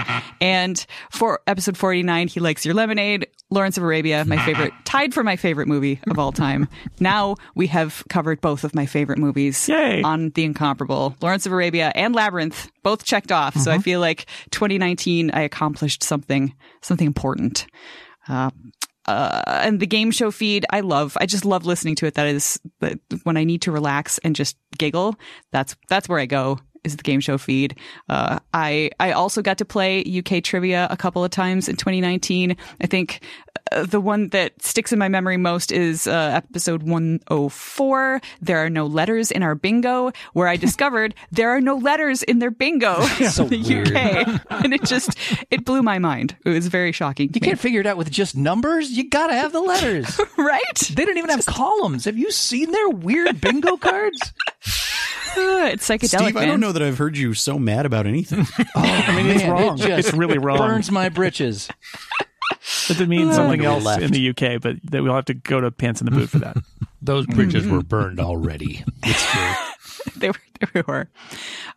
And 0.40 0.84
for 1.10 1.40
episode 1.46 1.76
49, 1.76 2.28
He 2.28 2.38
Likes 2.38 2.64
Your 2.64 2.74
Lemonade, 2.74 3.26
Lawrence 3.50 3.76
of 3.76 3.82
Arabia, 3.82 4.24
my 4.24 4.38
favorite, 4.44 4.72
tied 4.84 5.14
for 5.14 5.24
my 5.24 5.36
favorite 5.36 5.66
movie 5.68 6.00
of 6.08 6.18
all 6.18 6.32
time. 6.32 6.68
Now 7.00 7.36
we 7.54 7.66
have 7.68 8.04
covered 8.08 8.40
both 8.40 8.62
of 8.64 8.74
my 8.74 8.86
favorite 8.86 9.18
movies 9.18 9.68
Yay. 9.68 10.02
on 10.02 10.30
The 10.30 10.44
Incomparable. 10.44 11.16
Lawrence 11.20 11.46
of 11.46 11.52
Arabia 11.52 11.90
and 11.94 12.14
Labyrinth, 12.14 12.70
both 12.82 13.04
checked 13.04 13.32
off. 13.32 13.56
So 13.56 13.70
I 13.70 13.78
feel 13.78 13.98
like 14.00 14.26
2019, 14.50 15.30
I 15.32 15.40
accomplished 15.42 16.02
something, 16.02 16.54
something 16.82 17.13
important. 17.14 17.66
Uh, 18.28 18.50
uh, 19.06 19.42
and 19.46 19.80
the 19.80 19.86
game 19.86 20.10
show 20.10 20.30
feed, 20.30 20.64
I 20.70 20.80
love. 20.80 21.16
I 21.20 21.26
just 21.26 21.44
love 21.44 21.66
listening 21.66 21.94
to 21.96 22.06
it. 22.06 22.14
That 22.14 22.26
is 22.26 22.58
when 23.22 23.36
I 23.36 23.44
need 23.44 23.62
to 23.62 23.72
relax 23.72 24.18
and 24.18 24.34
just 24.34 24.56
giggle. 24.78 25.16
That's 25.52 25.76
that's 25.88 26.08
where 26.08 26.18
I 26.18 26.26
go. 26.26 26.58
Is 26.84 26.96
the 26.96 27.02
game 27.02 27.20
show 27.20 27.38
feed? 27.38 27.76
Uh, 28.08 28.38
I 28.52 28.90
I 29.00 29.12
also 29.12 29.40
got 29.42 29.58
to 29.58 29.64
play 29.64 30.04
UK 30.04 30.42
trivia 30.42 30.86
a 30.90 30.96
couple 30.96 31.24
of 31.24 31.30
times 31.30 31.68
in 31.68 31.76
2019. 31.76 32.56
I 32.80 32.86
think 32.86 33.20
uh, 33.72 33.86
the 33.86 34.00
one 34.00 34.28
that 34.28 34.60
sticks 34.62 34.92
in 34.92 34.98
my 34.98 35.08
memory 35.08 35.36
most 35.38 35.72
is 35.72 36.06
uh, 36.06 36.32
episode 36.34 36.82
104. 36.82 38.20
There 38.42 38.58
are 38.58 38.68
no 38.70 38.86
letters 38.86 39.30
in 39.30 39.42
our 39.42 39.54
bingo, 39.54 40.12
where 40.34 40.46
I 40.48 40.56
discovered 40.56 41.14
there 41.32 41.50
are 41.50 41.60
no 41.60 41.76
letters 41.76 42.22
in 42.22 42.38
their 42.38 42.50
bingo 42.50 43.00
So 43.30 43.44
in 43.48 43.48
the 43.48 43.62
weird. 43.62 43.96
UK, 43.96 44.62
and 44.64 44.74
it 44.74 44.84
just 44.84 45.16
it 45.50 45.64
blew 45.64 45.82
my 45.82 45.98
mind. 45.98 46.36
It 46.44 46.50
was 46.50 46.66
very 46.68 46.92
shocking. 46.92 47.30
You 47.34 47.40
can't 47.40 47.58
figure 47.58 47.80
it 47.80 47.86
out 47.86 47.96
with 47.96 48.10
just 48.10 48.36
numbers. 48.36 48.90
You 48.90 49.08
gotta 49.08 49.34
have 49.34 49.52
the 49.52 49.60
letters. 49.60 50.20
right? 50.36 50.78
They 50.94 51.04
don't 51.04 51.16
even 51.16 51.30
have 51.30 51.46
columns. 51.46 52.04
Have 52.04 52.18
you 52.18 52.30
seen 52.30 52.70
their 52.72 52.88
weird 52.90 53.40
bingo 53.40 53.76
cards? 53.78 54.32
It's 55.64 55.88
psychedelic. 55.88 56.08
Steve, 56.30 56.36
I 56.36 56.44
don't 56.44 56.60
know 56.60 56.72
that 56.72 56.82
I've 56.82 56.98
heard 56.98 57.16
you 57.16 57.32
so 57.32 57.58
mad 57.58 57.86
about 57.86 58.06
anything. 58.06 58.46
oh, 58.58 58.66
I 58.76 59.16
mean, 59.16 59.26
it's 59.34 59.44
wrong. 59.44 59.78
It 59.78 59.86
just 59.86 60.08
It's 60.08 60.16
really 60.16 60.36
wrong. 60.38 60.58
Burns 60.58 60.90
my 60.90 61.08
britches. 61.08 61.68
But 62.88 63.00
it 63.00 63.08
means 63.08 63.34
something 63.34 63.60
Wonder 63.60 63.62
we 63.62 63.66
else 63.66 63.84
left. 63.84 64.02
in 64.02 64.12
the 64.12 64.28
UK, 64.30 64.60
but 64.60 64.76
that 64.90 65.02
we'll 65.02 65.14
have 65.14 65.24
to 65.26 65.34
go 65.34 65.60
to 65.60 65.70
Pants 65.70 66.00
in 66.00 66.04
the 66.06 66.10
Boot 66.10 66.28
for 66.30 66.38
that. 66.40 66.56
Those 67.00 67.26
bridges 67.26 67.66
were 67.66 67.82
burned 67.82 68.20
already. 68.20 68.84
It's 69.02 69.30
true. 69.30 70.12
they 70.16 70.28
were. 70.30 70.36
They 70.72 70.82
were. 70.86 71.08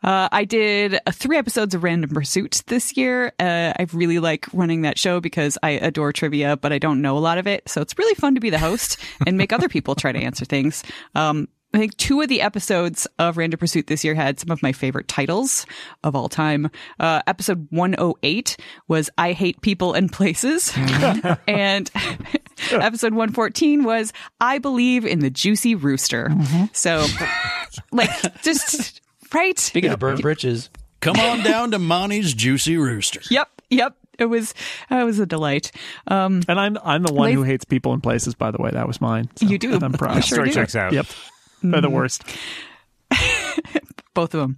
Uh, 0.03 0.29
I 0.31 0.45
did 0.45 0.99
uh, 1.05 1.11
three 1.11 1.37
episodes 1.37 1.73
of 1.73 1.83
Random 1.83 2.09
Pursuit 2.09 2.61
this 2.67 2.95
year. 2.95 3.33
Uh, 3.39 3.73
I 3.77 3.87
really 3.91 4.19
like 4.19 4.45
running 4.53 4.83
that 4.83 4.97
show 4.97 5.19
because 5.19 5.57
I 5.63 5.71
adore 5.71 6.13
trivia, 6.13 6.55
but 6.57 6.71
I 6.71 6.79
don't 6.79 7.01
know 7.01 7.17
a 7.17 7.19
lot 7.19 7.37
of 7.37 7.47
it. 7.47 7.67
So 7.67 7.81
it's 7.81 7.97
really 7.97 8.15
fun 8.15 8.35
to 8.35 8.39
be 8.41 8.49
the 8.49 8.59
host 8.59 8.97
and 9.25 9.37
make 9.37 9.51
other 9.51 9.67
people 9.67 9.95
try 9.95 10.11
to 10.11 10.19
answer 10.19 10.45
things. 10.45 10.83
Um, 11.15 11.47
I 11.73 11.79
think 11.79 11.97
two 11.97 12.21
of 12.21 12.29
the 12.29 12.41
episodes 12.41 13.07
of 13.19 13.37
Random 13.37 13.57
Pursuit 13.59 13.87
this 13.87 14.03
year 14.03 14.15
had 14.15 14.39
some 14.39 14.49
of 14.51 14.63
my 14.63 14.71
favorite 14.71 15.07
titles 15.07 15.65
of 16.03 16.15
all 16.15 16.29
time. 16.29 16.71
Uh, 16.99 17.21
episode 17.27 17.67
108 17.71 18.57
was 18.87 19.09
I 19.17 19.33
Hate 19.33 19.61
People 19.61 19.93
and 19.93 20.11
Places. 20.11 20.71
and 21.47 21.91
episode 22.71 23.13
114 23.13 23.83
was 23.83 24.13
I 24.39 24.59
Believe 24.59 25.05
in 25.05 25.19
the 25.19 25.29
Juicy 25.29 25.75
Rooster. 25.75 26.31
So, 26.73 27.05
like, 27.91 28.09
just, 28.43 29.01
right? 29.33 29.59
Speaking 29.59 29.91
of 29.91 29.99
burnt 29.99 30.21
britches, 30.21 30.69
Come 30.99 31.17
on 31.19 31.43
down 31.43 31.71
to 31.71 31.79
Monty's 31.79 32.33
Juicy 32.33 32.77
Rooster. 32.77 33.21
Yep, 33.29 33.49
yep. 33.69 33.95
It 34.17 34.25
was, 34.25 34.55
it 34.89 35.03
was 35.05 35.19
a 35.19 35.27
delight. 35.27 35.71
Um, 36.07 36.41
And 36.47 36.59
I'm 36.59 36.75
I'm 36.83 37.03
the 37.03 37.13
one 37.13 37.25
Lazy- 37.25 37.35
who 37.35 37.43
hates 37.43 37.65
people 37.65 37.93
in 37.93 38.01
places. 38.01 38.33
By 38.33 38.49
the 38.49 38.57
way, 38.59 38.71
that 38.71 38.87
was 38.87 38.99
mine. 38.99 39.29
So 39.35 39.45
You 39.45 39.59
do. 39.59 39.75
I'm 39.79 39.91
proud. 39.93 40.23
Sure 40.25 40.37
Story 40.37 40.47
do. 40.49 40.55
checks 40.55 40.75
out. 40.75 40.91
Yep, 40.93 41.05
they're 41.61 41.81
the 41.81 41.87
mm-hmm. 41.87 41.95
worst. 41.95 42.23
both 44.17 44.33
of 44.33 44.41
them. 44.41 44.57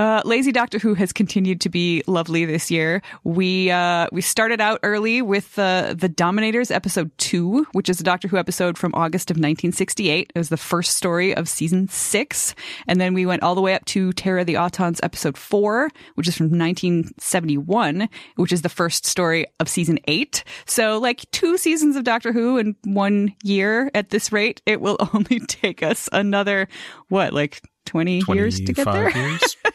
Uh, 0.00 0.22
Lazy 0.24 0.50
Doctor 0.50 0.80
Who 0.80 0.94
has 0.94 1.12
continued 1.12 1.60
to 1.60 1.68
be 1.68 2.02
lovely 2.08 2.44
this 2.44 2.68
year. 2.68 3.00
We 3.22 3.70
uh, 3.70 4.08
we 4.10 4.20
started 4.22 4.60
out 4.60 4.80
early 4.82 5.22
with 5.22 5.56
uh, 5.56 5.94
the 5.96 6.08
Dominators 6.08 6.72
episode 6.72 7.12
two, 7.16 7.64
which 7.70 7.88
is 7.88 8.00
a 8.00 8.02
Doctor 8.02 8.26
Who 8.26 8.38
episode 8.38 8.76
from 8.76 8.92
August 8.96 9.30
of 9.30 9.36
1968. 9.36 10.32
It 10.34 10.36
was 10.36 10.48
the 10.48 10.56
first 10.56 10.96
story 10.96 11.32
of 11.32 11.48
season 11.48 11.86
six, 11.86 12.56
and 12.88 13.00
then 13.00 13.14
we 13.14 13.24
went 13.24 13.44
all 13.44 13.54
the 13.54 13.60
way 13.60 13.74
up 13.74 13.84
to 13.84 14.12
Terror 14.14 14.40
of 14.40 14.46
the 14.48 14.54
Autons 14.54 14.98
episode 15.04 15.38
four, 15.38 15.90
which 16.16 16.26
is 16.26 16.36
from 16.36 16.46
1971, 16.46 18.08
which 18.34 18.50
is 18.50 18.62
the 18.62 18.68
first 18.68 19.06
story 19.06 19.46
of 19.60 19.68
season 19.68 20.00
eight. 20.08 20.42
So 20.66 20.98
like 20.98 21.24
two 21.30 21.56
seasons 21.56 21.94
of 21.94 22.02
Doctor 22.02 22.32
Who 22.32 22.58
in 22.58 22.74
one 22.82 23.32
year 23.44 23.92
at 23.94 24.10
this 24.10 24.32
rate, 24.32 24.60
it 24.66 24.80
will 24.80 24.96
only 25.14 25.38
take 25.38 25.84
us 25.84 26.08
another 26.10 26.66
what 27.08 27.32
like 27.32 27.62
20 27.88 28.22
years 28.28 28.60
to 28.60 28.72
get 28.72 28.84
there. 28.84 29.10
years. 29.10 29.56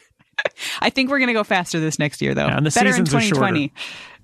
I 0.80 0.90
think 0.90 1.10
we're 1.10 1.18
going 1.18 1.28
to 1.28 1.34
go 1.34 1.44
faster 1.44 1.80
this 1.80 1.98
next 1.98 2.20
year, 2.20 2.34
though. 2.34 2.46
Yeah, 2.46 2.56
and 2.56 2.66
the 2.66 2.70
Better 2.70 2.88
in 2.88 3.06
seasons 3.06 3.14
are 3.14 3.20
shorter. 3.20 3.52
2020. 3.52 3.72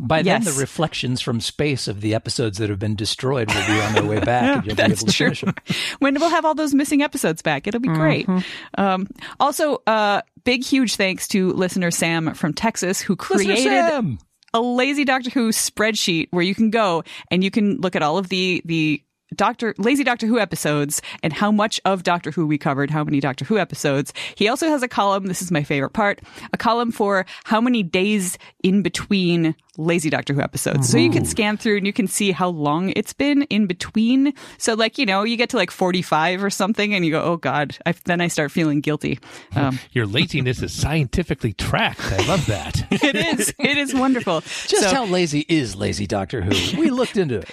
by 0.00 0.22
then 0.22 0.44
the 0.44 0.52
reflections 0.52 1.20
from 1.20 1.40
space 1.40 1.88
of 1.88 2.00
the 2.00 2.14
episodes 2.14 2.58
that 2.58 2.70
have 2.70 2.78
been 2.78 2.96
destroyed 2.96 3.48
will 3.48 3.66
be 3.66 3.80
on 3.80 3.94
their 3.94 4.04
way 4.04 4.20
back, 4.24 4.56
and 4.56 4.66
you'll 4.66 4.76
be 4.76 4.82
That's 4.82 5.02
able 5.02 5.12
to 5.12 5.34
true. 5.34 5.52
when 5.98 6.14
we'll 6.14 6.30
have 6.30 6.44
all 6.44 6.54
those 6.54 6.74
missing 6.74 7.02
episodes 7.02 7.42
back, 7.42 7.66
it'll 7.66 7.80
be 7.80 7.88
great. 7.88 8.28
Um, 8.76 9.08
also, 9.38 9.82
uh, 9.86 10.22
big, 10.44 10.64
huge 10.64 10.96
thanks 10.96 11.28
to 11.28 11.52
listener 11.52 11.90
Sam 11.90 12.34
from 12.34 12.52
Texas 12.52 13.00
who 13.00 13.16
created 13.16 14.18
a 14.52 14.60
lazy 14.60 15.04
Doctor 15.04 15.30
Who 15.30 15.50
spreadsheet 15.50 16.28
where 16.30 16.42
you 16.42 16.54
can 16.54 16.70
go 16.70 17.04
and 17.30 17.44
you 17.44 17.50
can 17.50 17.78
look 17.80 17.96
at 17.96 18.02
all 18.02 18.18
of 18.18 18.28
the 18.28 18.62
the 18.64 19.02
Doctor 19.34 19.74
Lazy 19.78 20.04
Doctor 20.04 20.26
Who 20.26 20.38
episodes 20.38 21.00
and 21.22 21.32
how 21.32 21.50
much 21.52 21.80
of 21.84 22.02
Doctor 22.02 22.30
Who 22.30 22.46
we 22.46 22.58
covered, 22.58 22.90
how 22.90 23.04
many 23.04 23.20
Doctor 23.20 23.44
Who 23.44 23.58
episodes. 23.58 24.12
He 24.34 24.48
also 24.48 24.68
has 24.68 24.82
a 24.82 24.88
column, 24.88 25.26
this 25.26 25.42
is 25.42 25.50
my 25.50 25.62
favorite 25.62 25.90
part, 25.90 26.20
a 26.52 26.56
column 26.56 26.90
for 26.92 27.26
how 27.44 27.60
many 27.60 27.82
days 27.82 28.38
in 28.62 28.82
between 28.82 29.54
Lazy 29.78 30.10
Doctor 30.10 30.34
Who 30.34 30.40
episodes. 30.40 30.88
So 30.88 30.98
you 30.98 31.10
can 31.10 31.24
scan 31.24 31.56
through 31.56 31.78
and 31.78 31.86
you 31.86 31.92
can 31.92 32.06
see 32.06 32.32
how 32.32 32.48
long 32.48 32.92
it's 32.96 33.12
been 33.12 33.42
in 33.44 33.66
between. 33.66 34.34
So 34.58 34.74
like, 34.74 34.98
you 34.98 35.06
know, 35.06 35.22
you 35.22 35.36
get 35.36 35.50
to 35.50 35.56
like 35.56 35.70
45 35.70 36.42
or 36.44 36.50
something 36.50 36.94
and 36.94 37.04
you 37.04 37.12
go, 37.12 37.22
"Oh 37.22 37.36
god." 37.36 37.78
I, 37.86 37.92
then 38.04 38.20
I 38.20 38.28
start 38.28 38.50
feeling 38.50 38.80
guilty. 38.80 39.20
Um, 39.54 39.78
Your 39.92 40.06
laziness 40.06 40.60
is 40.62 40.72
scientifically 40.72 41.52
tracked. 41.52 42.00
I 42.12 42.26
love 42.26 42.44
that. 42.46 42.84
it 42.90 43.16
is 43.16 43.54
it 43.58 43.78
is 43.78 43.94
wonderful. 43.94 44.40
Just 44.40 44.82
So- 44.82 44.94
how 44.94 45.04
lazy 45.06 45.46
is 45.48 45.76
Lazy 45.76 46.06
Doctor 46.06 46.42
Who? 46.42 46.80
We 46.80 46.90
looked 46.90 47.16
into 47.16 47.36
it. 47.38 47.48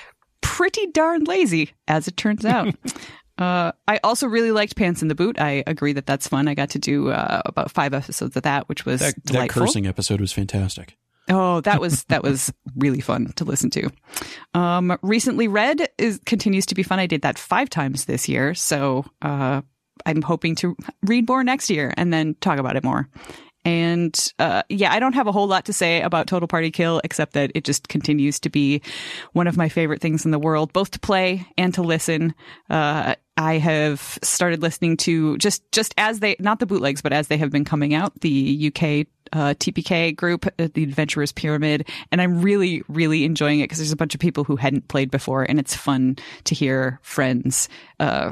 Pretty 0.57 0.87
darn 0.87 1.23
lazy, 1.25 1.69
as 1.87 2.07
it 2.07 2.17
turns 2.17 2.43
out. 2.43 2.73
uh, 3.37 3.71
I 3.87 3.99
also 4.03 4.25
really 4.25 4.51
liked 4.51 4.75
Pants 4.75 5.03
in 5.03 5.07
the 5.07 5.13
Boot. 5.13 5.39
I 5.39 5.63
agree 5.67 5.93
that 5.93 6.07
that's 6.07 6.27
fun. 6.27 6.47
I 6.47 6.55
got 6.55 6.71
to 6.71 6.79
do 6.79 7.11
uh, 7.11 7.43
about 7.45 7.69
five 7.69 7.93
episodes 7.93 8.35
of 8.35 8.41
that, 8.41 8.67
which 8.67 8.83
was 8.83 9.01
That, 9.01 9.13
that 9.25 9.49
cursing 9.49 9.85
episode 9.85 10.19
was 10.19 10.33
fantastic. 10.33 10.97
Oh, 11.29 11.61
that 11.61 11.79
was 11.79 12.05
that 12.05 12.23
was 12.23 12.51
really 12.75 13.01
fun 13.01 13.31
to 13.35 13.43
listen 13.43 13.69
to. 13.71 13.91
Um, 14.55 14.97
recently 15.03 15.47
read 15.47 15.89
is 15.99 16.19
continues 16.25 16.65
to 16.67 16.75
be 16.75 16.81
fun. 16.81 16.97
I 16.97 17.05
did 17.05 17.21
that 17.21 17.37
five 17.37 17.69
times 17.69 18.05
this 18.05 18.27
year, 18.27 18.55
so 18.55 19.05
uh, 19.21 19.61
I'm 20.07 20.23
hoping 20.23 20.55
to 20.55 20.75
read 21.03 21.27
more 21.27 21.43
next 21.43 21.69
year 21.69 21.93
and 21.97 22.11
then 22.11 22.35
talk 22.41 22.57
about 22.57 22.77
it 22.77 22.83
more. 22.83 23.07
And 23.67 24.17
uh, 24.39 24.63
yeah, 24.69 24.93
I 24.93 24.99
don't 24.99 25.11
have 25.11 25.27
a 25.27 25.33
whole 25.33 25.45
lot 25.45 25.65
to 25.65 25.73
say 25.73 26.01
about 26.01 26.25
Total 26.25 26.47
Party 26.47 26.71
Kill 26.71 27.01
except 27.03 27.33
that 27.33 27.51
it 27.53 27.65
just 27.65 27.89
continues 27.89 28.39
to 28.39 28.49
be 28.49 28.81
one 29.33 29.45
of 29.45 29.57
my 29.57 29.67
favorite 29.67 29.99
things 29.99 30.23
in 30.23 30.31
the 30.31 30.39
world, 30.39 30.71
both 30.71 30.91
to 30.91 30.99
play 31.01 31.45
and 31.57 31.73
to 31.73 31.81
listen. 31.81 32.33
Uh, 32.69 33.15
I 33.35 33.57
have 33.57 34.19
started 34.21 34.61
listening 34.61 34.95
to 34.97 35.37
just 35.37 35.69
just 35.73 35.93
as 35.97 36.21
they 36.21 36.37
not 36.39 36.59
the 36.59 36.65
bootlegs, 36.65 37.01
but 37.01 37.11
as 37.11 37.27
they 37.27 37.35
have 37.35 37.51
been 37.51 37.65
coming 37.65 37.93
out, 37.93 38.17
the 38.21 38.71
UK 38.73 39.05
uh, 39.33 39.53
TPK 39.55 40.15
group, 40.15 40.45
uh, 40.45 40.69
the 40.73 40.83
Adventurers 40.83 41.33
Pyramid, 41.33 41.89
and 42.09 42.21
I'm 42.21 42.41
really 42.41 42.83
really 42.87 43.25
enjoying 43.25 43.59
it 43.59 43.63
because 43.65 43.79
there's 43.79 43.91
a 43.91 43.97
bunch 43.97 44.15
of 44.15 44.21
people 44.21 44.45
who 44.45 44.55
hadn't 44.55 44.87
played 44.87 45.11
before, 45.11 45.43
and 45.43 45.59
it's 45.59 45.75
fun 45.75 46.15
to 46.45 46.55
hear 46.55 47.01
friends. 47.03 47.67
Uh, 47.99 48.31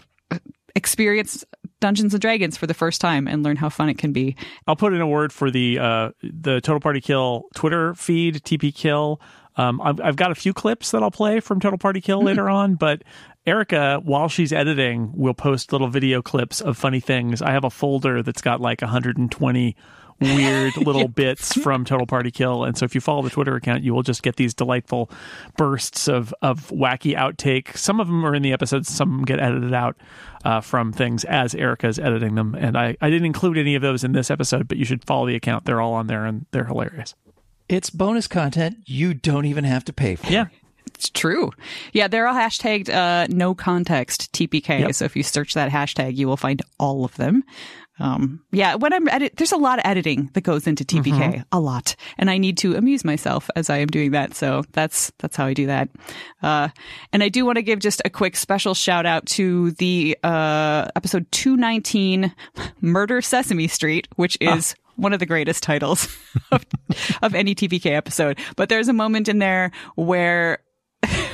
experience 0.75 1.43
Dungeons 1.85 2.15
and 2.15 2.21
Dragons 2.21 2.57
for 2.57 2.65
the 2.65 2.73
first 2.73 2.99
time 2.99 3.27
and 3.27 3.43
learn 3.43 3.57
how 3.57 3.69
fun 3.69 3.89
it 3.89 3.99
can 3.99 4.11
be. 4.11 4.35
I'll 4.65 4.75
put 4.75 4.91
in 4.91 5.01
a 5.01 5.07
word 5.07 5.31
for 5.31 5.51
the 5.51 5.77
uh, 5.77 6.09
the 6.23 6.59
Total 6.59 6.79
Party 6.79 6.99
Kill 6.99 7.43
Twitter 7.53 7.93
feed, 7.93 8.37
TP 8.37 8.73
Kill. 8.73 9.21
Um, 9.55 9.79
I've, 9.79 10.01
I've 10.01 10.15
got 10.15 10.31
a 10.31 10.35
few 10.35 10.51
clips 10.51 10.89
that 10.89 11.03
I'll 11.03 11.11
play 11.11 11.39
from 11.41 11.59
Total 11.59 11.77
Party 11.77 12.01
Kill 12.01 12.23
later 12.23 12.49
on, 12.49 12.73
but 12.73 13.03
Erica, 13.45 14.01
while 14.03 14.29
she's 14.29 14.51
editing, 14.51 15.11
will 15.15 15.35
post 15.35 15.71
little 15.71 15.87
video 15.87 16.23
clips 16.23 16.59
of 16.59 16.75
funny 16.75 16.99
things. 16.99 17.43
I 17.43 17.51
have 17.51 17.63
a 17.63 17.69
folder 17.69 18.23
that's 18.23 18.41
got 18.41 18.59
like 18.59 18.81
120 18.81 19.75
weird 20.19 20.77
little 20.85 21.07
bits 21.07 21.53
from 21.53 21.85
Total 21.85 22.05
Party 22.05 22.31
Kill, 22.31 22.63
and 22.63 22.77
so 22.77 22.85
if 22.85 22.95
you 22.95 23.01
follow 23.01 23.21
the 23.21 23.29
Twitter 23.29 23.55
account, 23.55 23.83
you 23.83 23.93
will 23.93 24.03
just 24.03 24.23
get 24.23 24.35
these 24.35 24.53
delightful 24.53 25.09
bursts 25.57 26.07
of 26.07 26.33
of 26.41 26.67
wacky 26.69 27.15
outtake. 27.15 27.75
Some 27.77 27.99
of 27.99 28.07
them 28.07 28.25
are 28.25 28.35
in 28.35 28.41
the 28.41 28.53
episodes, 28.53 28.89
some 28.89 29.23
get 29.23 29.39
edited 29.39 29.73
out 29.73 29.97
uh, 30.45 30.61
from 30.61 30.93
things 30.93 31.25
as 31.25 31.55
Erica's 31.55 31.99
editing 31.99 32.35
them. 32.35 32.55
And 32.55 32.77
I, 32.77 32.95
I 33.01 33.09
didn't 33.09 33.25
include 33.25 33.57
any 33.57 33.75
of 33.75 33.81
those 33.81 34.03
in 34.03 34.13
this 34.13 34.29
episode, 34.29 34.67
but 34.67 34.77
you 34.77 34.85
should 34.85 35.03
follow 35.03 35.25
the 35.25 35.35
account. 35.35 35.65
They're 35.65 35.81
all 35.81 35.93
on 35.93 36.07
there 36.07 36.25
and 36.25 36.45
they're 36.51 36.65
hilarious. 36.65 37.15
It's 37.67 37.89
bonus 37.89 38.27
content 38.27 38.77
you 38.85 39.13
don't 39.15 39.45
even 39.45 39.63
have 39.63 39.83
to 39.85 39.93
pay 39.93 40.15
for. 40.15 40.31
Yeah. 40.31 40.45
It's 40.93 41.09
true. 41.09 41.51
Yeah, 41.93 42.07
they're 42.07 42.27
all 42.27 42.35
hashtagged 42.35 42.89
uh, 42.89 43.27
no 43.29 43.55
context 43.55 44.31
TPK. 44.33 44.81
Yep. 44.81 44.93
So 44.93 45.05
if 45.05 45.15
you 45.15 45.23
search 45.23 45.55
that 45.55 45.71
hashtag, 45.71 46.15
you 46.15 46.27
will 46.27 46.37
find 46.37 46.61
all 46.79 47.03
of 47.03 47.15
them. 47.17 47.43
Um, 47.99 48.41
yeah, 48.51 48.75
when 48.75 48.91
I'm 48.93 49.07
edit, 49.07 49.33
there's 49.37 49.53
a 49.53 49.57
lot 49.57 49.79
of 49.79 49.85
editing 49.85 50.29
that 50.33 50.41
goes 50.41 50.67
into 50.67 50.83
TPK, 50.83 51.03
Mm-hmm. 51.13 51.41
a 51.51 51.59
lot, 51.59 51.95
and 52.17 52.29
I 52.29 52.37
need 52.37 52.57
to 52.59 52.75
amuse 52.75 53.05
myself 53.05 53.49
as 53.55 53.69
I 53.69 53.77
am 53.77 53.87
doing 53.87 54.11
that. 54.11 54.35
So 54.35 54.63
that's 54.73 55.11
that's 55.19 55.35
how 55.37 55.45
I 55.45 55.53
do 55.53 55.67
that. 55.67 55.89
Uh, 56.43 56.69
and 57.13 57.23
I 57.23 57.29
do 57.29 57.45
want 57.45 57.55
to 57.57 57.61
give 57.61 57.79
just 57.79 58.01
a 58.03 58.09
quick 58.09 58.35
special 58.35 58.73
shout 58.73 59.05
out 59.05 59.25
to 59.27 59.71
the 59.71 60.17
uh, 60.23 60.87
episode 60.95 61.31
219, 61.31 62.33
Murder 62.81 63.21
Sesame 63.21 63.67
Street, 63.67 64.07
which 64.15 64.37
is. 64.41 64.75
One 64.97 65.11
of 65.11 65.19
the 65.19 65.25
greatest 65.25 65.61
titles 65.61 66.07
of, 66.53 66.65
of 67.21 67.35
any 67.35 67.53
TPK 67.53 67.87
episode. 67.87 68.39
But 68.55 68.69
there's 68.69 68.87
a 68.87 68.93
moment 68.93 69.27
in 69.27 69.39
there 69.39 69.71
where 69.95 70.59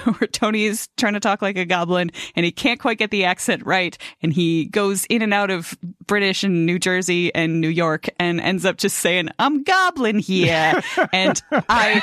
where 0.18 0.28
Tony 0.28 0.66
is 0.66 0.88
trying 0.98 1.14
to 1.14 1.20
talk 1.20 1.42
like 1.42 1.58
a 1.58 1.66
goblin 1.66 2.12
and 2.36 2.46
he 2.46 2.52
can't 2.52 2.80
quite 2.80 2.98
get 2.98 3.12
the 3.12 3.26
accent 3.26 3.66
right. 3.66 3.98
And 4.22 4.34
he 4.34 4.66
goes 4.66 5.06
in 5.06 5.22
and 5.22 5.34
out 5.34 5.50
of 5.50 5.78
British 6.08 6.44
and 6.44 6.66
New 6.66 6.80
Jersey 6.80 7.34
and 7.34 7.62
New 7.62 7.70
York 7.70 8.10
and 8.20 8.42
ends 8.42 8.66
up 8.66 8.78
just 8.78 8.98
saying, 8.98 9.30
I'm 9.40 9.64
goblin 9.64 10.20
here. 10.20 10.82
and 11.14 11.42
I 11.70 12.00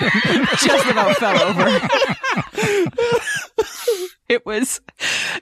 just 0.61 0.87
about 0.89 1.17
fell 1.17 1.43
over. 1.43 1.79
it 4.31 4.45
was, 4.47 4.81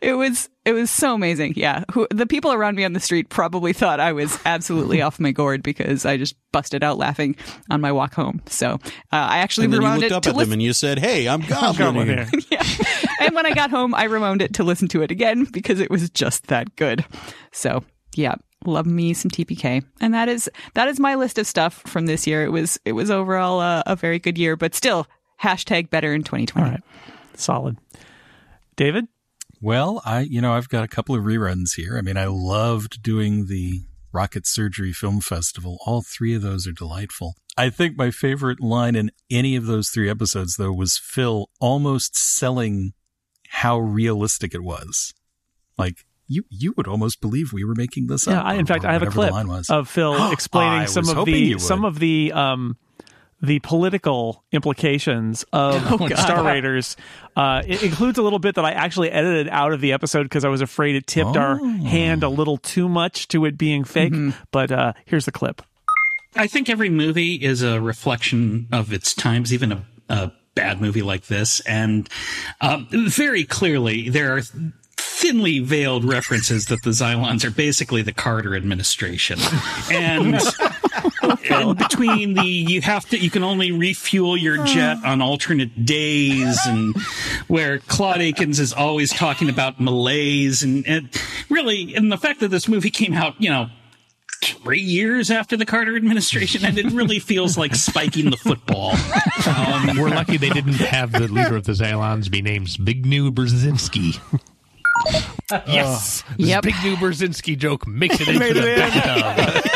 it 0.01 0.15
was, 0.15 0.49
it 0.65 0.73
was 0.73 0.91
so 0.91 1.15
amazing. 1.15 1.55
Yeah. 1.57 1.85
Who, 1.93 2.07
the 2.11 2.27
people 2.27 2.53
around 2.53 2.77
me 2.77 2.85
on 2.85 2.93
the 2.93 3.01
street 3.01 3.29
probably 3.29 3.73
thought 3.73 4.01
I 4.01 4.13
was 4.13 4.39
absolutely 4.45 5.03
off 5.03 5.21
my 5.21 5.31
gourd 5.33 5.63
because 5.63 6.05
I 6.05 6.17
just 6.17 6.37
busted 6.53 6.83
out 6.83 6.99
laughing 6.99 7.37
on 7.71 7.81
my 7.81 7.93
walk 7.93 8.15
home. 8.15 8.43
So 8.47 8.73
uh, 8.75 8.79
I 9.13 9.39
actually 9.39 9.67
And 9.67 9.75
then 9.75 9.81
you 9.83 9.87
rewound 9.87 10.01
looked 10.03 10.13
it 10.13 10.15
up 10.15 10.23
to 10.25 10.31
at 10.31 10.37
listen- 10.37 10.51
them 10.51 10.53
and 10.55 10.63
you 10.63 10.73
said, 10.73 10.99
"Hey, 10.99 11.29
I'm 11.29 11.41
Goblin, 11.49 11.77
Goblin 11.77 12.07
here." 12.07 12.25
here. 12.25 12.41
yeah. 12.51 12.63
And 13.21 13.35
when 13.35 13.47
I 13.47 13.53
got 13.55 13.71
home, 13.71 13.95
I 13.95 14.05
rewound 14.05 14.43
it 14.43 14.55
to 14.55 14.65
listen 14.65 14.89
to 14.89 15.03
it 15.03 15.11
again 15.11 15.45
because 15.45 15.81
it 15.81 15.91
was 15.91 16.09
just 16.11 16.47
that 16.49 16.75
good. 16.77 17.05
So 17.53 17.85
yeah, 18.15 18.35
love 18.65 18.87
me 18.87 19.15
some 19.15 19.31
TPK. 19.31 19.85
And 20.01 20.15
that 20.15 20.29
is 20.29 20.51
that 20.75 20.89
is 20.89 20.99
my 20.99 21.15
list 21.15 21.39
of 21.39 21.47
stuff 21.47 21.83
from 21.87 22.07
this 22.07 22.27
year. 22.27 22.45
It 22.45 22.51
was 22.51 22.79
it 22.85 22.93
was 22.93 23.11
overall 23.11 23.61
a, 23.61 23.83
a 23.87 23.97
very 23.97 24.19
good 24.19 24.37
year, 24.39 24.57
but 24.57 24.75
still 24.75 25.07
hashtag 25.43 25.91
better 25.91 26.13
in 26.15 26.23
2020. 26.23 26.67
All 26.67 26.73
right. 26.73 26.83
Solid. 27.35 27.77
David? 28.77 29.09
Well, 29.61 30.03
I 30.05 30.21
you 30.21 30.41
know 30.41 30.53
I've 30.53 30.69
got 30.69 30.85
a 30.85 30.89
couple 30.89 31.15
of 31.15 31.25
reruns 31.25 31.75
here. 31.77 31.97
I 31.99 32.03
mean, 32.03 32.17
I 32.17 32.27
loved 32.27 33.03
doing 33.03 33.47
the 33.47 33.83
Rocket 34.13 34.47
Surgery 34.47 34.93
Film 34.93 35.21
Festival. 35.21 35.79
All 35.87 36.03
three 36.03 36.35
of 36.35 36.43
those 36.43 36.67
are 36.67 36.73
delightful. 36.73 37.35
I 37.57 37.71
think 37.71 37.97
my 37.97 38.11
favorite 38.11 38.61
line 38.61 38.95
in 38.95 39.11
any 39.31 39.57
of 39.57 39.67
those 39.67 39.89
three 39.89 40.11
episodes, 40.11 40.57
though, 40.57 40.73
was 40.73 40.99
Phil 40.99 41.49
almost 41.59 42.17
selling 42.17 42.93
how 43.49 43.79
realistic 43.79 44.55
it 44.55 44.63
was. 44.63 45.15
Like 45.79 46.05
you, 46.29 46.45
you 46.51 46.75
would 46.77 46.87
almost 46.87 47.21
believe 47.21 47.53
we 47.53 47.65
were 47.65 47.75
making 47.75 48.09
this 48.09 48.27
Yeah, 48.27 48.41
up. 48.41 48.47
I, 48.47 48.55
in 48.55 48.67
fact, 48.67 48.85
I 48.85 48.93
have 48.93 49.03
a 49.03 49.07
clip 49.07 49.33
of 49.71 49.89
Phil 49.89 50.33
explaining 50.33 50.87
some 50.89 51.09
of 51.09 51.25
the 51.25 51.59
some 51.59 51.85
of 51.85 51.99
the 51.99 52.33
um 52.33 52.77
the 53.43 53.59
political 53.61 54.45
implications 54.53 55.45
of 55.53 55.83
Star 56.19 56.43
Raiders. 56.45 56.97
Uh, 57.37 57.63
it 57.67 57.83
includes 57.83 58.19
a 58.19 58.23
little 58.23 58.39
bit 58.39 58.55
that 58.55 58.65
I 58.65 58.73
actually 58.73 59.11
edited 59.11 59.49
out 59.49 59.73
of 59.73 59.81
the 59.81 59.93
episode 59.93 60.23
because 60.25 60.45
I 60.45 60.49
was 60.49 60.61
afraid 60.63 60.97
it 60.97 61.07
tipped 61.07 61.37
our 61.37 61.59
Oh. 61.61 61.67
hand 61.85 62.23
a 62.23 62.29
little 62.29 62.57
too 62.57 62.89
much 62.89 63.29
to 63.29 63.45
it 63.45 63.59
being 63.59 63.85
fake. 63.85 64.15
But 64.51 64.73
uh, 64.73 64.93
here's 65.05 65.27
the 65.27 65.33
clip. 65.33 65.63
I 66.35 66.47
think 66.47 66.69
every 66.69 66.91
movie 66.91 67.35
is 67.35 67.63
a 67.63 67.81
reflection 67.81 68.69
of 68.73 68.93
its 68.93 69.15
times, 69.15 69.53
even 69.53 69.73
a, 69.73 69.85
a 70.09 70.33
bad 70.55 70.81
movie 70.81 71.03
like 71.03 71.27
this. 71.27 71.61
And 71.61 72.09
um, 72.61 72.89
very 72.91 73.45
clearly, 73.45 74.09
there 74.09 74.37
are 74.37 74.43
thinly 74.99 75.59
veiled 75.61 76.05
references 76.05 76.67
that 76.67 76.83
the 76.83 76.91
Xylons 76.91 77.43
are 77.45 77.51
basically 77.51 78.03
the 78.03 78.13
Carter 78.13 78.55
administration. 78.55 79.39
And, 79.91 80.39
and 81.51 81.77
between 81.79 82.35
the, 82.35 82.45
you 82.45 82.81
have 82.83 83.07
to, 83.11 83.19
you 83.19 83.31
can 83.31 83.43
only 83.45 83.73
refuel 83.73 84.37
your 84.37 84.65
jet 84.65 84.99
on 85.05 85.21
alternate 85.23 85.85
days 85.85 86.59
and 86.67 86.95
where 87.49 87.79
Claude 87.81 88.21
Akins 88.21 88.59
is 88.61 88.73
always 88.73 89.13
talking 89.13 89.49
about 89.49 89.81
malaise 89.81 90.63
and, 90.63 90.87
and 90.87 91.09
really, 91.51 91.95
and 91.95 92.11
the 92.11 92.19
fact 92.19 92.41
that 92.41 92.49
this 92.49 92.69
movie 92.69 92.91
came 92.91 93.15
out, 93.15 93.35
you 93.41 93.51
know, 93.51 93.69
three 94.43 94.81
years 94.81 95.31
after 95.31 95.57
the 95.57 95.65
Carter 95.65 95.97
administration, 95.97 96.65
and 96.65 96.79
it 96.79 96.87
really 96.93 97.19
feels 97.19 97.57
like 97.59 97.75
spiking 97.75 98.31
the 98.31 98.37
football. 98.37 98.93
Um, 99.47 99.97
We're 99.97 100.11
lucky 100.11 100.37
they 100.37 100.51
didn't 100.51 100.75
have 100.75 101.11
the 101.13 101.27
leader 101.29 101.57
of 101.57 101.65
the 101.65 101.73
Zylons 101.73 102.31
be 102.31 102.43
named 102.43 102.67
Zbigniew 102.69 103.31
Brzezinski. 103.31 104.21
yes, 105.67 106.23
Yep. 106.39 106.65
New 106.65 106.97
Brzezinski 106.97 107.57
joke 107.57 107.87
makes 107.87 108.21
it 108.21 108.29
into 108.29 108.55
the 108.55 108.61
best 108.61 109.67
of. 109.67 109.76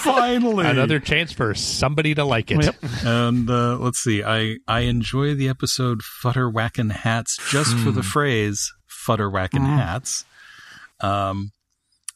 Finally, 0.00 0.66
Another 0.66 1.00
chance 1.00 1.32
for 1.32 1.54
somebody 1.54 2.14
to 2.14 2.24
like 2.24 2.50
it. 2.50 2.64
Yep. 2.64 2.74
And 3.04 3.50
uh, 3.50 3.76
let's 3.78 3.98
see, 3.98 4.22
I 4.22 4.58
I 4.66 4.80
enjoy 4.80 5.34
the 5.34 5.48
episode 5.48 6.00
"Futter 6.22 6.52
Whackin' 6.52 6.90
Hats" 6.90 7.38
just 7.50 7.76
for 7.78 7.90
the 7.90 8.02
phrase 8.02 8.72
"Futter 9.06 9.32
Whackin' 9.32 9.62
Hats." 9.62 10.24
Um, 11.00 11.52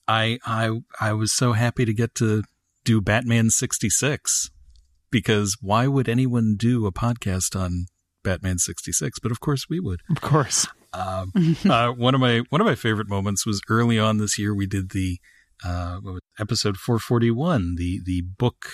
I 0.08 0.38
I 0.44 0.80
I 1.00 1.12
was 1.12 1.32
so 1.32 1.52
happy 1.52 1.84
to 1.84 1.94
get 1.94 2.14
to 2.16 2.42
do 2.84 3.00
Batman 3.00 3.50
sixty 3.50 3.90
six 3.90 4.50
because 5.10 5.56
why 5.60 5.86
would 5.86 6.08
anyone 6.08 6.56
do 6.56 6.86
a 6.86 6.92
podcast 6.92 7.58
on 7.58 7.86
Batman 8.22 8.58
sixty 8.58 8.92
six? 8.92 9.18
But 9.18 9.32
of 9.32 9.40
course 9.40 9.66
we 9.68 9.80
would. 9.80 10.00
Of 10.10 10.20
course. 10.20 10.66
Um, 10.92 11.32
uh, 11.68 11.90
one 11.90 12.14
of 12.14 12.20
my 12.20 12.42
one 12.48 12.60
of 12.60 12.66
my 12.66 12.74
favorite 12.74 13.08
moments 13.08 13.44
was 13.44 13.60
early 13.68 13.98
on 13.98 14.18
this 14.18 14.38
year. 14.38 14.54
We 14.54 14.66
did 14.66 14.90
the 14.90 15.18
uh, 15.64 15.96
what 15.96 16.14
was 16.14 16.20
it, 16.38 16.42
episode 16.42 16.76
four 16.76 16.98
forty 16.98 17.30
one, 17.30 17.76
the 17.76 18.00
the 18.04 18.22
book 18.22 18.66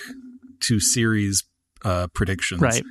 to 0.60 0.80
series 0.80 1.44
uh, 1.84 2.08
predictions, 2.14 2.60
Right. 2.60 2.84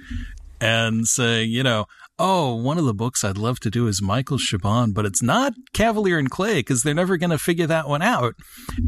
And 0.59 1.07
saying, 1.07 1.49
you 1.49 1.63
know, 1.63 1.85
oh, 2.21 2.55
one 2.55 2.77
of 2.77 2.85
the 2.85 2.93
books 2.93 3.23
I'd 3.23 3.37
love 3.37 3.59
to 3.61 3.69
do 3.71 3.87
is 3.87 4.01
Michael 4.01 4.37
Chabon, 4.37 4.93
but 4.93 5.05
it's 5.05 5.23
not 5.23 5.53
Cavalier 5.73 6.19
and 6.19 6.29
Clay 6.29 6.59
because 6.59 6.83
they're 6.83 6.93
never 6.93 7.17
going 7.17 7.31
to 7.31 7.39
figure 7.39 7.65
that 7.67 7.89
one 7.89 8.01
out. 8.03 8.35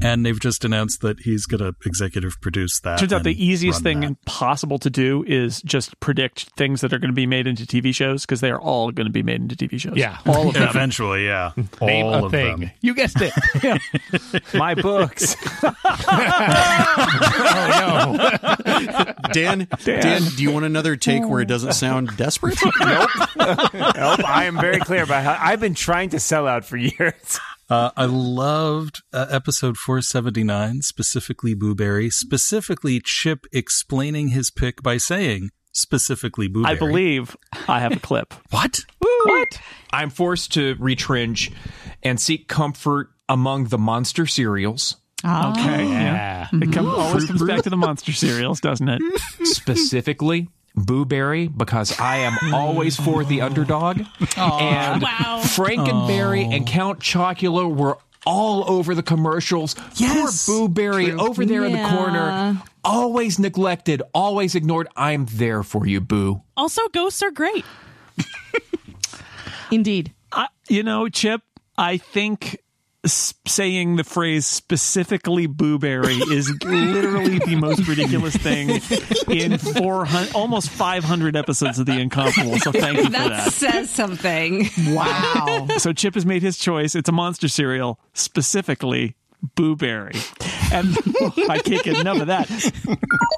And 0.01 0.25
they've 0.25 0.39
just 0.39 0.63
announced 0.63 1.01
that 1.01 1.21
he's 1.21 1.45
going 1.47 1.61
to 1.61 1.73
executive 1.85 2.39
produce 2.41 2.79
that. 2.81 2.99
Turns 2.99 3.11
out 3.11 3.23
the 3.23 3.43
easiest 3.43 3.81
thing 3.81 4.01
that. 4.01 4.23
possible 4.25 4.77
to 4.79 4.89
do 4.89 5.23
is 5.27 5.61
just 5.63 5.99
predict 5.99 6.51
things 6.55 6.81
that 6.81 6.93
are 6.93 6.99
going 6.99 7.09
to 7.11 7.15
be 7.15 7.25
made 7.25 7.47
into 7.47 7.63
TV 7.65 7.93
shows 7.93 8.25
because 8.25 8.39
they 8.41 8.51
are 8.51 8.61
all 8.61 8.91
going 8.91 9.07
to 9.07 9.11
be 9.11 9.23
made 9.23 9.41
into 9.41 9.55
TV 9.55 9.79
shows. 9.79 9.97
Yeah. 9.97 10.19
all 10.27 10.49
of 10.49 10.53
them. 10.53 10.69
Eventually, 10.69 11.25
yeah. 11.25 11.51
Name 11.81 12.05
All 12.05 12.13
a 12.15 12.25
of 12.25 12.31
thing. 12.31 12.59
them. 12.59 12.71
You 12.81 12.93
guessed 12.93 13.17
it. 13.19 13.33
My 14.53 14.75
books. 14.75 15.35
oh 15.63 15.73
no. 17.79 19.13
Dan, 19.31 19.67
Dan, 19.83 20.21
do 20.35 20.43
you 20.43 20.51
want 20.51 20.65
another 20.65 20.95
take 20.95 21.27
where 21.27 21.41
it 21.41 21.47
doesn't 21.47 21.73
sound 21.73 22.15
desperate? 22.17 22.57
nope. 22.79 23.09
Nope. 23.35 24.23
I 24.25 24.45
am 24.45 24.59
very 24.59 24.79
clear 24.79 25.03
about 25.03 25.23
how 25.23 25.37
I've 25.39 25.59
been 25.59 25.75
trying 25.75 26.09
to 26.09 26.19
sell 26.19 26.47
out 26.47 26.65
for 26.65 26.77
years. 26.77 27.39
Uh, 27.69 27.91
I 27.95 28.05
loved 28.05 29.01
uh, 29.13 29.25
episode 29.31 29.77
479, 29.77 30.81
specifically 30.81 31.55
Booberry, 31.55 32.11
specifically 32.11 32.99
Chip 32.99 33.45
explaining 33.53 34.27
his 34.27 34.51
pick 34.51 34.83
by 34.83 34.97
saying 34.97 35.49
specifically 35.71 36.49
Booberry. 36.49 36.67
I 36.67 36.75
believe 36.75 37.37
I 37.67 37.79
have 37.79 37.93
a 37.93 37.99
clip. 37.99 38.33
What? 38.51 38.81
What? 38.99 39.59
I'm 39.91 40.09
forced 40.09 40.53
to 40.53 40.75
retrench 40.77 41.51
and 42.03 42.19
seek 42.19 42.47
comfort 42.47 43.09
among 43.29 43.65
the 43.65 43.77
monster 43.77 44.27
cereals, 44.27 44.97
Okay. 45.25 45.85
Oh. 45.85 45.89
Yeah. 45.89 46.47
It 46.51 46.73
come, 46.73 46.87
always 46.87 47.25
comes 47.25 47.43
back 47.43 47.61
to 47.63 47.69
the 47.69 47.77
monster 47.77 48.11
cereals, 48.11 48.59
doesn't 48.59 48.89
it? 48.89 49.01
specifically 49.43 50.49
Booberry, 50.77 51.55
because 51.55 51.97
I 51.99 52.17
am 52.17 52.53
always 52.53 52.95
for 52.99 53.23
the 53.23 53.41
underdog. 53.41 53.99
and 54.37 55.01
Frankenberry 55.03 56.53
and 56.53 56.65
Count 56.67 56.99
Chocula 56.99 57.73
were 57.73 57.97
all 58.25 58.69
over 58.69 58.95
the 58.95 59.03
commercials. 59.03 59.75
Yes. 59.95 60.45
Poor 60.45 60.67
Booberry 60.69 61.17
over 61.19 61.45
there 61.45 61.63
in 61.65 61.73
the 61.73 61.87
corner, 61.89 62.61
always 62.83 63.37
neglected, 63.39 64.01
always 64.13 64.55
ignored. 64.55 64.87
I'm 64.95 65.25
there 65.31 65.61
for 65.63 65.85
you, 65.87 66.01
Boo. 66.01 66.41
Also, 66.57 66.81
ghosts 66.89 67.21
are 67.21 67.31
great. 67.31 67.63
Indeed. 69.71 70.13
I, 70.31 70.47
you 70.69 70.83
know, 70.83 71.09
Chip, 71.09 71.41
I 71.77 71.97
think 71.97 72.45
s- 72.55 72.57
saying 73.05 73.97
the 73.97 74.03
phrase 74.03 74.45
specifically 74.45 75.47
booberry 75.47 76.21
is 76.31 76.49
literally 76.63 77.39
the 77.39 77.55
most 77.57 77.85
ridiculous 77.87 78.35
thing 78.37 78.69
in 79.29 79.57
400 79.57 80.33
almost 80.33 80.69
500 80.69 81.35
episodes 81.35 81.79
of 81.79 81.85
the 81.85 81.99
incomparable 81.99 82.57
so 82.59 82.71
thank 82.71 82.97
you 82.97 83.03
for 83.05 83.09
That 83.11 83.29
that. 83.29 83.51
says 83.53 83.89
something. 83.89 84.69
wow. 84.89 85.67
So 85.77 85.91
chip 85.91 86.13
has 86.15 86.25
made 86.25 86.41
his 86.43 86.57
choice. 86.57 86.95
It's 86.95 87.09
a 87.09 87.13
monster 87.13 87.47
cereal 87.49 87.99
specifically 88.13 89.15
booberry 89.57 90.15
And 90.73 90.97
I 91.49 91.59
can't 91.59 91.83
get 91.83 91.99
enough 91.99 92.19
of 92.21 92.27
that. 92.27 92.97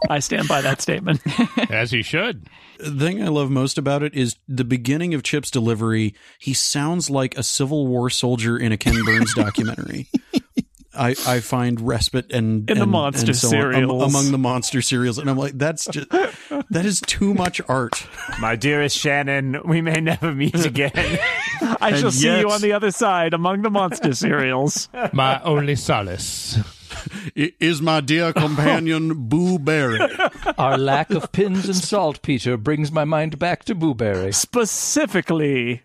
I 0.10 0.20
stand 0.20 0.48
by 0.48 0.62
that 0.62 0.82
statement. 0.82 1.22
As 1.70 1.92
he 1.92 2.02
should. 2.02 2.48
The 2.80 2.92
thing 3.06 3.22
I 3.24 3.28
love 3.28 3.50
most 3.52 3.78
about 3.78 4.04
it 4.04 4.14
is 4.16 4.36
the 4.48 4.64
beginning 4.64 5.14
of 5.14 5.24
Chip's 5.24 5.52
delivery. 5.52 6.14
He 6.40 6.54
sounds 6.54 7.10
like 7.10 7.38
a 7.38 7.44
Civil 7.44 7.88
War 7.88 8.10
soldier 8.10 8.58
in 8.58 8.72
a 8.72 8.78
Ken 8.78 8.96
Burns 9.06 9.34
documentary. 9.36 10.08
I, 10.98 11.10
I 11.28 11.40
find 11.42 11.82
respite 11.82 12.32
and 12.32 12.70
In 12.70 12.78
the 12.78 12.84
and- 12.84 12.92
monster 12.92 13.28
and 13.28 13.36
so 13.36 13.48
on 13.50 13.54
am- 13.56 13.60
cereals. 13.74 14.04
among 14.16 14.32
the 14.32 14.38
monster 14.38 14.82
cereals, 14.82 15.18
and 15.18 15.30
I'm 15.30 15.38
like, 15.38 15.58
that's 15.58 15.86
just 15.88 16.10
that 16.10 16.86
is 16.86 17.02
too 17.02 17.34
much 17.34 17.60
art. 17.68 18.08
My 18.40 18.56
dearest 18.56 18.98
Shannon, 18.98 19.58
we 19.66 19.82
may 19.82 20.00
never 20.00 20.34
meet 20.34 20.66
again. 20.66 20.92
I 20.96 21.96
shall 21.98 22.06
And 22.06 22.14
see 22.14 22.40
you 22.40 22.50
on 22.50 22.62
the 22.62 22.72
other 22.72 22.92
side 22.92 23.34
among 23.34 23.62
the 23.64 23.70
monster 23.70 24.14
cereals. 24.14 24.88
My 25.12 25.42
only 25.42 25.76
solace. 25.76 26.58
Is 27.36 27.82
my 27.82 28.02
dear 28.02 28.34
companion 28.34 29.14
Boo 29.30 29.60
Berry? 29.60 30.00
Our 30.58 30.78
lack 30.78 31.12
of 31.12 31.32
pins 31.32 31.66
and 31.66 31.76
saltpeter 31.76 32.58
brings 32.58 32.92
my 32.92 33.04
mind 33.06 33.40
back 33.40 33.64
to 33.66 33.76
Boo 33.76 33.94
Berry. 33.94 34.32
Specifically, 34.32 35.84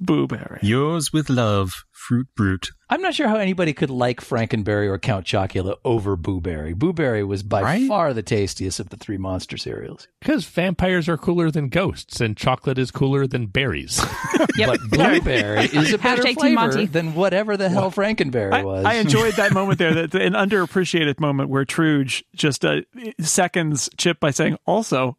Boo 0.00 0.26
Berry. 0.26 0.58
Yours 0.62 1.12
with 1.12 1.28
love, 1.28 1.84
Fruit 2.08 2.26
Brute. 2.34 2.70
I'm 2.88 3.02
not 3.02 3.14
sure 3.14 3.28
how 3.28 3.36
anybody 3.36 3.74
could 3.74 3.90
like 3.90 4.22
Frankenberry 4.22 4.88
or 4.88 4.98
Count 4.98 5.26
Chocula 5.26 5.74
over 5.84 6.16
Booberry. 6.16 6.72
Booberry 6.74 7.26
was 7.26 7.42
by 7.42 7.60
Right? 7.60 7.86
far 7.86 8.14
the 8.14 8.22
tastiest 8.22 8.80
of 8.80 8.88
the 8.88 8.96
three 8.96 9.18
monster 9.18 9.58
cereals. 9.58 10.08
Because 10.18 10.46
vampires 10.46 11.06
are 11.06 11.18
cooler 11.18 11.50
than 11.50 11.68
ghosts, 11.68 12.18
and 12.22 12.34
chocolate 12.34 12.78
is 12.78 12.90
cooler 12.90 13.26
than 13.26 13.44
berries. 13.48 14.02
But 14.56 14.80
Booberry 14.80 15.64
is 15.74 15.92
a 15.92 15.98
better 15.98 16.22
Hashtag 16.22 16.26
Team 16.28 16.34
flavor 16.34 16.54
Monty. 16.54 16.86
than 16.86 17.14
whatever 17.14 17.56
the 17.58 17.68
hell 17.68 17.92
Frankenberry 17.92 18.52
I, 18.54 18.64
was. 18.64 18.84
I 18.86 18.94
enjoyed 18.94 19.34
that 19.34 19.52
moment 19.52 19.78
there, 19.78 19.94
that 20.06 20.14
an 20.14 20.32
underappreciated 20.32 21.20
moment 21.20 21.50
where 21.50 21.64
Truge 21.66 22.22
just 22.34 22.64
uh, 22.64 22.80
seconds 23.20 23.90
Chip 23.98 24.18
by 24.18 24.30
saying, 24.30 24.56
also, 24.66 25.17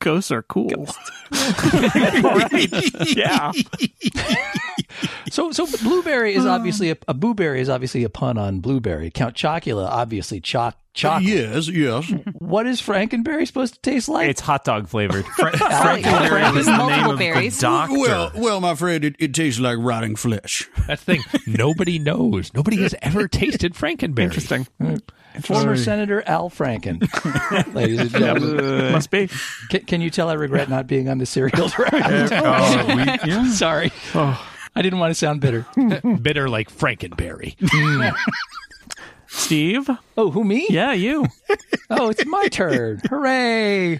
ghosts 0.00 0.30
are 0.30 0.42
cool. 0.42 0.86
right. 1.32 2.68
Yeah. 3.16 3.52
So, 5.30 5.52
so 5.52 5.66
Booberry 5.66 6.32
is 6.32 6.46
obviously 6.46 6.90
a, 6.90 6.96
a 7.06 7.14
Booberry 7.14 7.58
is 7.58 7.68
obviously 7.68 8.02
a 8.04 8.08
pun 8.08 8.38
on 8.38 8.60
blueberry. 8.60 9.10
Count 9.10 9.34
Chocula, 9.36 9.86
obviously 9.86 10.40
choc 10.40 10.76
chocolate. 10.94 11.24
yes, 11.30 11.68
yes. 11.68 12.10
What 12.48 12.66
is 12.66 12.80
Frankenberry 12.80 13.46
supposed 13.46 13.74
to 13.74 13.80
taste 13.80 14.08
like? 14.08 14.30
it's 14.30 14.40
hot 14.40 14.64
dog 14.64 14.88
flavored. 14.88 15.24
Frankenberry 15.38 16.56
is 16.56 16.64
the 16.64 16.70
name 16.72 16.78
Multiple 16.78 17.10
of 17.12 17.18
berries. 17.18 17.62
Well, 17.62 18.32
well, 18.34 18.60
my 18.62 18.74
friend, 18.74 19.04
it, 19.04 19.16
it 19.18 19.34
tastes 19.34 19.60
like 19.60 19.76
rotting 19.78 20.16
flesh. 20.16 20.66
That's 20.86 21.04
the 21.04 21.16
thing. 21.18 21.22
Nobody 21.46 21.98
knows. 21.98 22.54
Nobody 22.54 22.78
has 22.82 22.94
ever 23.02 23.28
tasted 23.28 23.74
Frankenberry. 23.74 24.20
Interesting. 24.24 24.66
Former 25.42 25.76
Senator 25.76 26.22
Al 26.26 26.48
Franken. 26.48 27.02
Ladies 27.74 28.00
and 28.00 28.10
gentlemen, 28.10 28.92
Must 28.92 29.10
be. 29.10 29.28
can, 29.68 29.80
can 29.84 30.00
you 30.00 30.08
tell 30.08 30.30
I 30.30 30.32
regret 30.32 30.70
not 30.70 30.86
being 30.86 31.10
on 31.10 31.18
the 31.18 31.26
cereals 31.26 31.78
round? 31.78 31.92
Oh, 32.32 32.84
we, 32.88 33.30
yeah. 33.30 33.50
Sorry. 33.52 33.92
Oh. 34.14 34.42
I 34.74 34.80
didn't 34.82 35.00
want 35.00 35.10
to 35.10 35.14
sound 35.14 35.40
bitter. 35.40 35.66
Bitter 36.22 36.48
like 36.48 36.70
Frankenberry. 36.70 37.56
Steve? 39.28 39.88
Oh, 40.16 40.30
who 40.30 40.44
me? 40.44 40.66
Yeah, 40.70 40.92
you. 40.92 41.26
Oh, 41.90 42.10
it's 42.10 42.26
my 42.26 42.48
turn. 42.48 43.00
Hooray. 43.08 43.98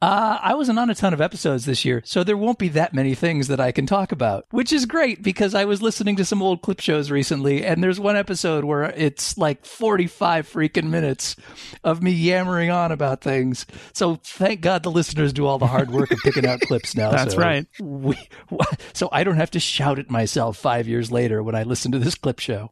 Uh, 0.00 0.38
I 0.40 0.54
wasn't 0.54 0.78
on 0.78 0.90
a 0.90 0.94
ton 0.94 1.12
of 1.12 1.20
episodes 1.20 1.64
this 1.64 1.84
year, 1.84 2.02
so 2.04 2.22
there 2.22 2.36
won't 2.36 2.58
be 2.58 2.68
that 2.68 2.94
many 2.94 3.14
things 3.16 3.48
that 3.48 3.58
I 3.60 3.72
can 3.72 3.84
talk 3.84 4.12
about, 4.12 4.44
which 4.50 4.72
is 4.72 4.86
great 4.86 5.22
because 5.22 5.54
I 5.54 5.64
was 5.64 5.82
listening 5.82 6.16
to 6.16 6.24
some 6.24 6.40
old 6.40 6.62
clip 6.62 6.80
shows 6.80 7.10
recently, 7.10 7.64
and 7.64 7.82
there's 7.82 7.98
one 7.98 8.14
episode 8.16 8.64
where 8.64 8.84
it's 8.84 9.36
like 9.38 9.64
45 9.64 10.48
freaking 10.48 10.90
minutes 10.90 11.34
of 11.82 12.00
me 12.00 12.12
yammering 12.12 12.70
on 12.70 12.92
about 12.92 13.22
things. 13.22 13.66
So 13.92 14.16
thank 14.22 14.60
God 14.60 14.84
the 14.84 14.90
listeners 14.90 15.32
do 15.32 15.46
all 15.46 15.58
the 15.58 15.66
hard 15.66 15.90
work 15.90 16.12
of 16.12 16.18
picking 16.18 16.46
out 16.46 16.60
clips 16.68 16.94
now. 16.94 17.10
That's 17.10 17.34
so 17.34 17.40
right. 17.40 17.66
We, 17.80 18.16
so 18.92 19.08
I 19.10 19.24
don't 19.24 19.36
have 19.36 19.50
to 19.52 19.60
shout 19.60 19.98
at 19.98 20.10
myself 20.10 20.58
five 20.58 20.86
years 20.86 21.10
later 21.10 21.42
when 21.42 21.56
I 21.56 21.64
listen 21.64 21.90
to 21.92 21.98
this 21.98 22.14
clip 22.14 22.38
show. 22.38 22.70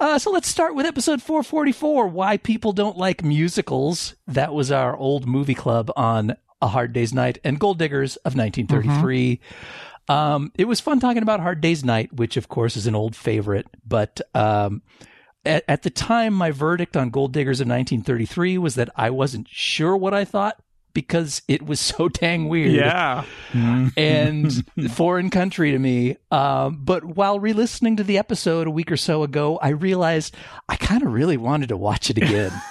Uh, 0.00 0.16
so 0.18 0.30
let's 0.30 0.46
start 0.46 0.76
with 0.76 0.86
episode 0.86 1.20
444 1.20 2.06
Why 2.06 2.36
People 2.36 2.72
Don't 2.72 2.96
Like 2.96 3.24
Musicals. 3.24 4.14
That 4.28 4.54
was 4.54 4.70
our 4.70 4.96
old 4.96 5.26
movie 5.26 5.56
club 5.56 5.90
on 5.96 6.36
A 6.62 6.68
Hard 6.68 6.92
Day's 6.92 7.12
Night 7.12 7.38
and 7.42 7.58
Gold 7.58 7.78
Diggers 7.80 8.14
of 8.18 8.36
1933. 8.36 9.40
Um, 10.08 10.52
it 10.56 10.66
was 10.66 10.78
fun 10.78 11.00
talking 11.00 11.22
about 11.24 11.40
Hard 11.40 11.60
Day's 11.60 11.84
Night, 11.84 12.12
which 12.12 12.36
of 12.36 12.48
course 12.48 12.76
is 12.76 12.86
an 12.86 12.94
old 12.94 13.16
favorite. 13.16 13.66
But 13.84 14.20
um, 14.34 14.82
at, 15.44 15.64
at 15.66 15.82
the 15.82 15.90
time, 15.90 16.32
my 16.32 16.52
verdict 16.52 16.96
on 16.96 17.10
Gold 17.10 17.32
Diggers 17.32 17.60
of 17.60 17.66
1933 17.66 18.56
was 18.56 18.76
that 18.76 18.90
I 18.94 19.10
wasn't 19.10 19.48
sure 19.48 19.96
what 19.96 20.14
I 20.14 20.24
thought 20.24 20.62
because 20.98 21.42
it 21.46 21.62
was 21.64 21.78
so 21.78 22.08
dang 22.20 22.48
weird 22.48 22.72
Yeah. 22.72 23.22
and 23.96 24.52
foreign 24.90 25.30
country 25.30 25.70
to 25.70 25.78
me. 25.78 26.16
Um, 26.32 26.80
but 26.82 27.04
while 27.04 27.38
re-listening 27.38 27.96
to 27.98 28.04
the 28.04 28.18
episode 28.18 28.66
a 28.66 28.70
week 28.70 28.90
or 28.90 28.96
so 28.96 29.22
ago, 29.22 29.58
I 29.62 29.68
realized 29.68 30.34
I 30.68 30.74
kind 30.74 31.02
of 31.04 31.12
really 31.12 31.36
wanted 31.36 31.68
to 31.68 31.76
watch 31.76 32.10
it 32.10 32.16
again. 32.18 32.52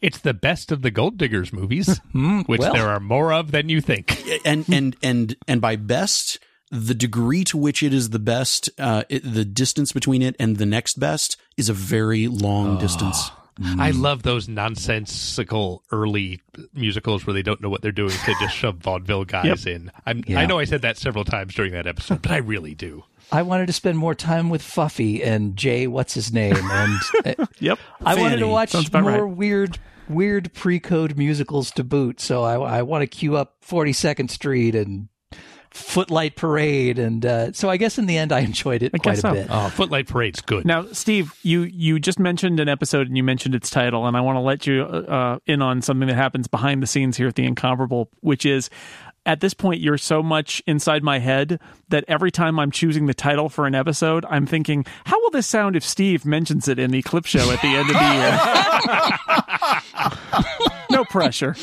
It's 0.00 0.18
the 0.18 0.34
best 0.34 0.72
of 0.72 0.82
the 0.82 0.90
Gold 0.90 1.16
Diggers 1.16 1.52
movies, 1.52 2.00
which 2.12 2.58
well. 2.58 2.72
there 2.72 2.88
are 2.88 2.98
more 2.98 3.32
of 3.32 3.52
than 3.52 3.68
you 3.68 3.80
think. 3.80 4.20
and 4.44 4.68
and 4.68 4.96
and 5.00 5.36
and 5.46 5.60
by 5.60 5.76
best 5.76 6.40
the 6.72 6.92
degree 6.92 7.44
to 7.44 7.56
which 7.56 7.84
it 7.84 7.94
is 7.94 8.10
the 8.10 8.18
best 8.18 8.68
uh 8.80 9.04
it, 9.08 9.22
the 9.22 9.44
distance 9.44 9.92
between 9.92 10.20
it 10.20 10.34
and 10.40 10.56
the 10.56 10.66
next 10.66 10.98
best 10.98 11.36
is 11.56 11.68
a 11.68 11.72
very 11.72 12.26
long 12.26 12.80
distance 12.80 13.30
I 13.64 13.90
love 13.90 14.22
those 14.22 14.48
nonsensical 14.48 15.82
early 15.90 16.40
musicals 16.74 17.26
where 17.26 17.34
they 17.34 17.42
don't 17.42 17.60
know 17.60 17.68
what 17.68 17.82
they're 17.82 17.92
doing. 17.92 18.12
They 18.26 18.34
just 18.40 18.54
shove 18.54 18.76
vaudeville 18.76 19.24
guys 19.24 19.66
in. 19.66 19.90
I'm, 20.06 20.22
Yeah. 20.26 20.40
I 20.40 20.46
know 20.46 20.58
I 20.58 20.64
said 20.64 20.82
that 20.82 20.96
several 20.96 21.24
times 21.24 21.54
during 21.54 21.72
that 21.72 21.86
episode, 21.86 22.22
but 22.22 22.30
I 22.32 22.38
really 22.38 22.74
do. 22.74 23.04
I 23.30 23.42
wanted 23.42 23.66
to 23.68 23.72
spend 23.72 23.96
more 23.98 24.14
time 24.14 24.50
with 24.50 24.62
Fuffy 24.62 25.24
and 25.24 25.56
Jay, 25.56 25.86
what's 25.86 26.14
his 26.14 26.32
name, 26.32 26.54
and 26.56 27.00
uh, 27.38 27.46
Yep. 27.60 27.78
I 28.04 28.14
wanted 28.14 28.38
to 28.38 28.48
watch 28.48 28.70
Sounds 28.70 28.92
more 28.92 29.02
right. 29.02 29.22
weird, 29.24 29.78
weird 30.08 30.52
pre-code 30.52 31.16
musicals 31.16 31.70
to 31.72 31.84
boot. 31.84 32.20
So 32.20 32.42
I, 32.42 32.78
I 32.78 32.82
want 32.82 33.02
to 33.02 33.06
queue 33.06 33.36
up 33.36 33.56
Forty 33.60 33.92
Second 33.92 34.30
Street 34.30 34.74
and 34.74 35.08
Footlight 35.74 36.36
Parade, 36.36 36.98
and 36.98 37.24
uh, 37.24 37.52
so 37.52 37.68
I 37.68 37.76
guess 37.76 37.98
in 37.98 38.06
the 38.06 38.18
end 38.18 38.32
I 38.32 38.40
enjoyed 38.40 38.82
it 38.82 38.92
I 38.94 38.98
quite 38.98 39.16
guess 39.16 39.18
a 39.18 39.20
so. 39.22 39.32
bit. 39.32 39.46
Oh, 39.50 39.68
Footlight 39.70 40.08
Parade's 40.08 40.40
good. 40.40 40.64
Now, 40.64 40.86
Steve, 40.92 41.34
you 41.42 41.62
you 41.62 41.98
just 41.98 42.18
mentioned 42.18 42.60
an 42.60 42.68
episode 42.68 43.06
and 43.06 43.16
you 43.16 43.22
mentioned 43.22 43.54
its 43.54 43.70
title, 43.70 44.06
and 44.06 44.16
I 44.16 44.20
want 44.20 44.36
to 44.36 44.40
let 44.40 44.66
you 44.66 44.82
uh, 44.82 45.38
in 45.46 45.62
on 45.62 45.82
something 45.82 46.08
that 46.08 46.14
happens 46.14 46.48
behind 46.48 46.82
the 46.82 46.86
scenes 46.86 47.16
here 47.16 47.28
at 47.28 47.34
the 47.34 47.44
Incomparable, 47.44 48.08
which 48.20 48.46
is 48.46 48.70
at 49.24 49.40
this 49.40 49.54
point 49.54 49.80
you're 49.80 49.98
so 49.98 50.22
much 50.22 50.62
inside 50.66 51.02
my 51.02 51.18
head 51.18 51.60
that 51.88 52.04
every 52.08 52.30
time 52.30 52.58
I'm 52.58 52.70
choosing 52.70 53.06
the 53.06 53.14
title 53.14 53.48
for 53.48 53.66
an 53.66 53.74
episode, 53.74 54.24
I'm 54.28 54.46
thinking, 54.46 54.84
how 55.04 55.20
will 55.20 55.30
this 55.30 55.46
sound 55.46 55.76
if 55.76 55.84
Steve 55.84 56.24
mentions 56.26 56.68
it 56.68 56.78
in 56.78 56.90
the 56.90 57.02
clip 57.02 57.26
show 57.26 57.50
at 57.50 57.60
the 57.62 57.68
end 57.68 57.88
of 57.90 57.96
the 57.96 58.14
year? 60.68 60.76
no 60.90 61.04
pressure. 61.04 61.54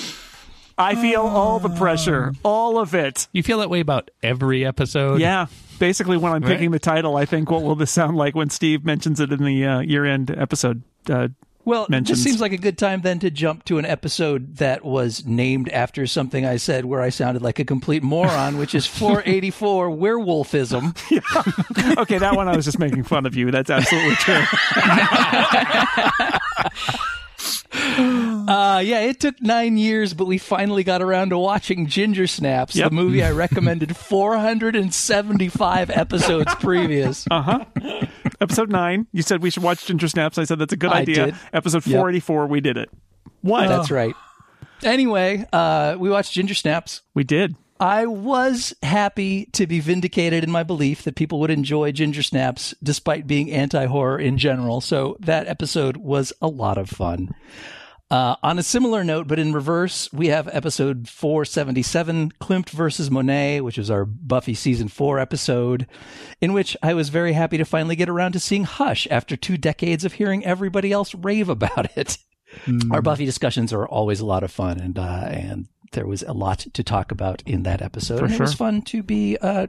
I 0.79 0.95
feel 0.95 1.21
all 1.21 1.59
the 1.59 1.69
pressure, 1.69 2.33
all 2.43 2.79
of 2.79 2.95
it. 2.95 3.27
You 3.33 3.43
feel 3.43 3.59
that 3.59 3.69
way 3.69 3.81
about 3.81 4.09
every 4.23 4.65
episode? 4.65 5.19
Yeah. 5.19 5.47
Basically, 5.77 6.17
when 6.17 6.31
I'm 6.31 6.41
picking 6.41 6.71
the 6.71 6.79
title, 6.79 7.17
I 7.17 7.25
think, 7.25 7.51
what 7.51 7.61
will 7.63 7.75
this 7.75 7.91
sound 7.91 8.17
like 8.17 8.33
when 8.35 8.49
Steve 8.49 8.83
mentions 8.85 9.19
it 9.19 9.31
in 9.31 9.43
the 9.43 9.65
uh, 9.65 9.79
year 9.81 10.05
end 10.05 10.31
episode? 10.31 10.81
Uh, 11.09 11.29
Well, 11.65 11.85
mentions. 11.89 12.17
this 12.17 12.23
seems 12.29 12.41
like 12.41 12.51
a 12.53 12.57
good 12.57 12.77
time 12.77 13.01
then 13.01 13.19
to 13.19 13.29
jump 13.31 13.63
to 13.65 13.77
an 13.77 13.85
episode 13.85 14.57
that 14.57 14.83
was 14.83 15.25
named 15.25 15.69
after 15.69 16.05
something 16.07 16.45
I 16.45 16.57
said 16.57 16.83
where 16.85 17.01
I 17.01 17.09
sounded 17.09 17.41
like 17.41 17.59
a 17.59 17.65
complete 17.65 18.03
moron, 18.03 18.57
which 18.57 18.73
is 18.75 18.85
484 18.99 19.89
Werewolfism. 19.89 21.97
okay, 21.97 22.17
that 22.17 22.35
one 22.35 22.47
I 22.49 22.55
was 22.55 22.65
just 22.65 22.79
making 22.79 23.03
fun 23.03 23.25
of 23.25 23.35
you. 23.35 23.51
That's 23.51 23.69
absolutely 23.69 24.15
true. 24.15 24.41
Uh, 28.49 28.79
yeah, 28.83 29.01
it 29.01 29.19
took 29.19 29.39
nine 29.41 29.77
years, 29.77 30.15
but 30.15 30.25
we 30.25 30.39
finally 30.39 30.83
got 30.83 31.03
around 31.03 31.29
to 31.29 31.37
watching 31.37 31.85
Ginger 31.85 32.25
Snaps, 32.25 32.75
Yep. 32.75 32.89
the 32.89 32.95
movie 32.95 33.21
I 33.23 33.29
recommended 33.29 33.95
475 34.83 35.89
episodes 35.91 36.55
previous. 36.55 37.27
Uh 37.31 37.41
huh. 37.43 37.65
Episode 38.41 38.71
nine, 38.71 39.05
you 39.11 39.21
said 39.21 39.43
we 39.43 39.49
should 39.51 39.61
watch 39.61 39.85
Ginger 39.85 40.07
Snaps. 40.07 40.37
I 40.39 40.45
said 40.45 40.57
that's 40.57 40.73
a 40.73 40.77
good 40.77 40.91
I 40.91 41.01
idea. 41.01 41.25
did. 41.27 41.35
Episode 41.53 41.85
Yep. 41.85 41.93
484, 41.95 42.47
we 42.47 42.59
did 42.61 42.77
it. 42.77 42.89
What? 43.41 43.67
That's 43.67 43.91
right. 43.91 44.15
Anyway, 44.81 45.45
uh, 45.53 45.95
we 45.99 46.09
watched 46.09 46.33
Ginger 46.33 46.55
Snaps. 46.55 47.01
We 47.13 47.23
did. 47.23 47.55
I 47.79 48.07
was 48.07 48.73
happy 48.83 49.45
to 49.53 49.65
be 49.65 49.79
vindicated 49.79 50.43
in 50.43 50.51
my 50.51 50.63
belief 50.63 51.03
that 51.03 51.15
people 51.15 51.39
would 51.39 51.51
enjoy 51.51 51.93
Ginger 51.93 52.23
Snaps 52.23 52.75
despite 52.83 53.25
being 53.25 53.51
anti 53.51 53.85
horror 53.85 54.19
in 54.19 54.37
general. 54.37 54.81
So 54.81 55.15
that 55.21 55.47
episode 55.47 55.95
was 55.97 56.33
a 56.41 56.47
lot 56.47 56.77
of 56.77 56.89
fun. 56.89 57.33
Uh, 58.11 58.35
on 58.41 58.57
a 58.57 58.63
similar 58.63 59.03
note, 59.03 59.27
but 59.27 59.37
in 59.37 59.53
reverse, 59.53 60.11
we 60.11 60.27
have 60.27 60.49
episode 60.51 61.07
477, 61.07 62.31
Klimt 62.41 62.69
versus 62.71 63.11
Monet, 63.11 63.61
which 63.61 63.77
is 63.77 63.91
our 63.91 64.03
Buffy 64.03 64.55
season 64.55 64.87
four 64.87 65.19
episode, 65.19 65.85
in 66.41 66.51
which 66.51 66.75
I 66.81 66.95
was 66.95 67.09
very 67.09 67.33
happy 67.33 67.59
to 67.59 67.65
finally 67.65 67.95
get 67.95 68.09
around 68.09 68.31
to 68.31 68.39
seeing 68.39 68.63
Hush 68.63 69.07
after 69.11 69.37
two 69.37 69.57
decades 69.57 70.03
of 70.05 70.13
hearing 70.13 70.43
everybody 70.43 70.91
else 70.91 71.13
rave 71.13 71.49
about 71.49 71.95
it. 71.95 72.17
Our 72.91 73.03
Buffy 73.03 73.25
discussions 73.25 73.71
are 73.71 73.87
always 73.87 74.19
a 74.19 74.25
lot 74.25 74.43
of 74.43 74.51
fun, 74.51 74.79
and 74.79 74.97
uh, 74.97 75.27
and 75.29 75.67
there 75.91 76.07
was 76.07 76.23
a 76.23 76.33
lot 76.33 76.59
to 76.73 76.83
talk 76.83 77.11
about 77.11 77.41
in 77.45 77.63
that 77.63 77.81
episode. 77.81 78.19
For 78.19 78.25
and 78.25 78.33
It 78.33 78.39
was 78.39 78.53
fun 78.53 78.81
to 78.83 79.03
be 79.03 79.37
uh, 79.37 79.67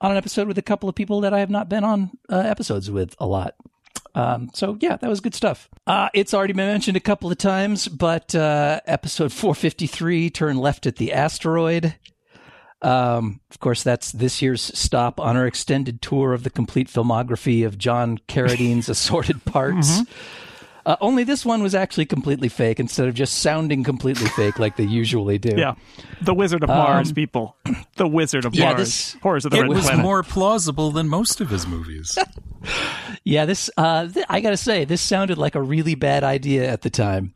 on 0.00 0.10
an 0.10 0.16
episode 0.16 0.48
with 0.48 0.58
a 0.58 0.62
couple 0.62 0.88
of 0.88 0.94
people 0.94 1.20
that 1.22 1.32
I 1.34 1.40
have 1.40 1.50
not 1.50 1.68
been 1.68 1.84
on 1.84 2.10
uh, 2.30 2.38
episodes 2.38 2.90
with 2.90 3.14
a 3.18 3.26
lot. 3.26 3.54
Um, 4.14 4.50
so 4.54 4.78
yeah, 4.80 4.96
that 4.96 5.10
was 5.10 5.20
good 5.20 5.34
stuff. 5.34 5.68
Uh, 5.86 6.08
it's 6.14 6.32
already 6.34 6.52
been 6.52 6.68
mentioned 6.68 6.96
a 6.96 7.00
couple 7.00 7.30
of 7.30 7.38
times, 7.38 7.88
but 7.88 8.34
uh, 8.34 8.80
episode 8.86 9.32
453, 9.32 10.30
turn 10.30 10.56
left 10.58 10.86
at 10.86 10.96
the 10.96 11.12
asteroid. 11.12 11.96
Um, 12.80 13.40
of 13.50 13.60
course, 13.60 13.82
that's 13.82 14.12
this 14.12 14.42
year's 14.42 14.60
stop 14.78 15.18
on 15.18 15.36
our 15.36 15.46
extended 15.46 16.02
tour 16.02 16.32
of 16.34 16.44
the 16.44 16.50
complete 16.50 16.88
filmography 16.88 17.66
of 17.66 17.78
John 17.78 18.18
Carradine's 18.28 18.88
assorted 18.88 19.44
parts. 19.44 20.00
Uh, 20.86 20.96
only 21.00 21.24
this 21.24 21.44
one 21.46 21.62
was 21.62 21.74
actually 21.74 22.04
completely 22.06 22.48
fake 22.48 22.78
instead 22.78 23.08
of 23.08 23.14
just 23.14 23.38
sounding 23.40 23.82
completely 23.84 24.26
fake 24.28 24.58
like 24.58 24.76
they 24.76 24.84
usually 24.84 25.38
do. 25.38 25.54
Yeah. 25.56 25.74
The 26.20 26.34
Wizard 26.34 26.62
of 26.62 26.68
Mars, 26.68 27.08
Um, 27.08 27.14
people. 27.14 27.56
The 27.96 28.08
Wizard 28.08 28.44
of 28.44 28.54
yeah, 28.54 28.66
Mars. 28.72 28.76
this- 28.78 29.16
Horrors 29.22 29.44
of 29.44 29.52
the 29.52 29.58
It 29.58 29.60
Red 29.62 29.68
was 29.70 29.84
Planet. 29.84 30.02
more 30.02 30.22
plausible 30.24 30.90
than 30.90 31.08
most 31.08 31.40
of 31.40 31.48
his 31.50 31.66
movies. 31.66 32.18
Yeah, 33.26 33.44
this 33.46 33.70
uh 33.76 34.08
th- 34.08 34.26
I 34.28 34.40
got 34.40 34.50
to 34.50 34.56
say 34.56 34.84
this 34.84 35.00
sounded 35.00 35.38
like 35.38 35.54
a 35.54 35.62
really 35.62 35.94
bad 35.94 36.24
idea 36.24 36.68
at 36.70 36.82
the 36.82 36.90
time. 36.90 37.32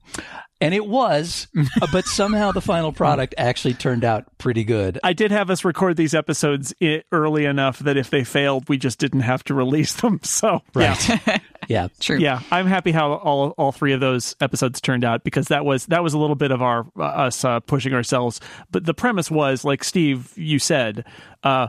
And 0.61 0.75
it 0.75 0.87
was, 0.87 1.47
but 1.93 2.05
somehow 2.07 2.53
the 2.53 2.61
final 2.61 2.93
product 2.93 3.35
actually 3.39 3.75
turned 3.75 4.05
out 4.05 4.27
pretty 4.39 4.65
good. 4.65 4.99
I 5.05 5.13
did 5.13 5.31
have 5.31 5.51
us 5.51 5.65
record 5.65 5.97
these 5.97 6.15
episodes 6.15 6.75
early 7.13 7.45
enough 7.45 7.79
that 7.81 7.97
if 7.97 8.11
they 8.11 8.25
failed, 8.25 8.69
we 8.69 8.77
just 8.77 8.99
didn't 8.99 9.21
have 9.21 9.45
to 9.45 9.55
release 9.55 9.95
them. 9.95 10.21
So, 10.29 10.63
yeah. 10.77 10.97
Yeah, 11.69 11.89
True. 12.01 12.19
Yeah, 12.19 12.41
I'm 12.51 12.67
happy 12.67 12.93
how 12.93 13.13
all 13.13 13.51
all 13.59 13.73
three 13.73 13.93
of 13.93 14.01
those 14.01 14.35
episodes 14.41 14.81
turned 14.81 15.05
out 15.05 15.23
because 15.23 15.49
that 15.49 15.67
was 15.67 15.85
that 15.87 16.03
was 16.03 16.15
a 16.15 16.19
little 16.19 16.37
bit 16.37 16.51
of 16.51 16.63
our 16.63 16.87
uh, 16.99 17.03
us 17.03 17.45
uh, 17.45 17.61
pushing 17.61 17.93
ourselves. 17.93 18.41
But 18.71 18.87
the 18.87 18.95
premise 18.95 19.31
was, 19.31 19.65
like 19.65 19.85
Steve, 19.85 20.33
you 20.37 20.59
said, 20.59 21.05
uh, 21.43 21.69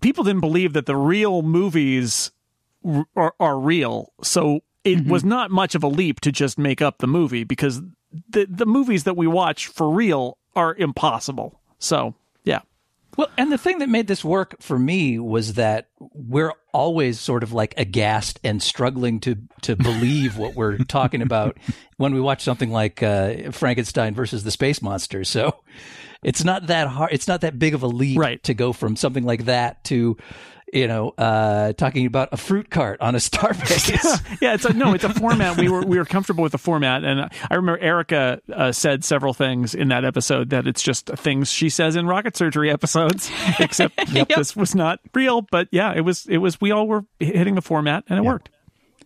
people 0.00 0.24
didn't 0.24 0.40
believe 0.40 0.72
that 0.72 0.86
the 0.86 0.96
real 0.96 1.42
movies 1.42 2.30
r- 2.84 3.04
are, 3.16 3.34
are 3.38 3.58
real, 3.58 4.12
so 4.22 4.60
it 4.82 5.06
was 5.06 5.24
not 5.24 5.50
much 5.50 5.74
of 5.74 5.82
a 5.82 5.88
leap 5.88 6.20
to 6.20 6.32
just 6.32 6.58
make 6.58 6.80
up 6.80 6.98
the 6.98 7.06
movie 7.06 7.44
because 7.44 7.82
the 8.28 8.46
the 8.48 8.66
movies 8.66 9.04
that 9.04 9.16
we 9.16 9.26
watch 9.26 9.66
for 9.68 9.90
real 9.90 10.38
are 10.56 10.74
impossible. 10.74 11.60
So 11.78 12.14
yeah, 12.44 12.60
Well, 13.16 13.28
and 13.38 13.50
the 13.50 13.58
thing 13.58 13.78
that 13.78 13.88
made 13.88 14.06
this 14.06 14.24
work 14.24 14.56
for 14.60 14.78
me 14.78 15.18
was 15.18 15.54
that 15.54 15.88
we're 15.98 16.52
always 16.72 17.18
sort 17.20 17.42
of 17.42 17.52
like 17.52 17.74
aghast 17.76 18.38
and 18.44 18.62
struggling 18.62 19.20
to 19.20 19.36
to 19.62 19.76
believe 19.90 20.36
what 20.38 20.54
we're 20.54 20.78
talking 20.78 21.22
about 21.22 21.56
when 21.96 22.14
we 22.14 22.20
watch 22.20 22.42
something 22.42 22.70
like 22.70 23.02
uh, 23.02 23.50
Frankenstein 23.52 24.14
versus 24.14 24.44
the 24.44 24.50
Space 24.50 24.80
Monster. 24.82 25.24
So 25.24 25.62
it's 26.22 26.44
not 26.44 26.68
that 26.68 26.88
hard. 26.88 27.12
It's 27.12 27.28
not 27.28 27.40
that 27.42 27.58
big 27.58 27.74
of 27.74 27.82
a 27.82 27.86
leap 27.88 28.18
Right. 28.18 28.42
to 28.44 28.54
go 28.54 28.72
from 28.72 28.96
something 28.96 29.24
like 29.24 29.44
that 29.46 29.84
to 29.84 30.16
you 30.74 30.86
know 30.88 31.14
uh, 31.16 31.72
talking 31.74 32.04
about 32.06 32.28
a 32.32 32.36
fruit 32.36 32.68
cart 32.68 33.00
on 33.00 33.14
a 33.14 33.18
starbase. 33.68 34.40
yeah, 34.42 34.54
it's 34.54 34.64
a 34.64 34.72
no, 34.74 34.92
it's 34.92 35.04
a 35.04 35.14
format. 35.14 35.56
We 35.56 35.68
were 35.68 35.82
we 35.82 35.96
were 35.98 36.04
comfortable 36.04 36.42
with 36.42 36.52
the 36.52 36.58
format, 36.58 37.04
and 37.04 37.20
I 37.20 37.54
remember 37.54 37.78
Erica 37.78 38.40
uh, 38.52 38.72
said 38.72 39.04
several 39.04 39.32
things 39.32 39.74
in 39.74 39.88
that 39.88 40.04
episode 40.04 40.50
that 40.50 40.66
it's 40.66 40.82
just 40.82 41.06
things 41.06 41.50
she 41.50 41.68
says 41.68 41.96
in 41.96 42.06
rocket 42.06 42.36
surgery 42.36 42.70
episodes. 42.70 43.30
Except 43.58 43.94
this 44.28 44.56
was 44.56 44.74
not 44.74 45.00
real, 45.14 45.42
but 45.42 45.68
yeah, 45.70 45.92
it 45.94 46.00
was. 46.02 46.26
It 46.26 46.38
was. 46.38 46.60
We 46.60 46.70
all 46.72 46.86
were 46.88 47.04
hitting 47.20 47.54
the 47.54 47.62
format, 47.62 48.04
and 48.08 48.18
it 48.18 48.22
worked. 48.22 48.50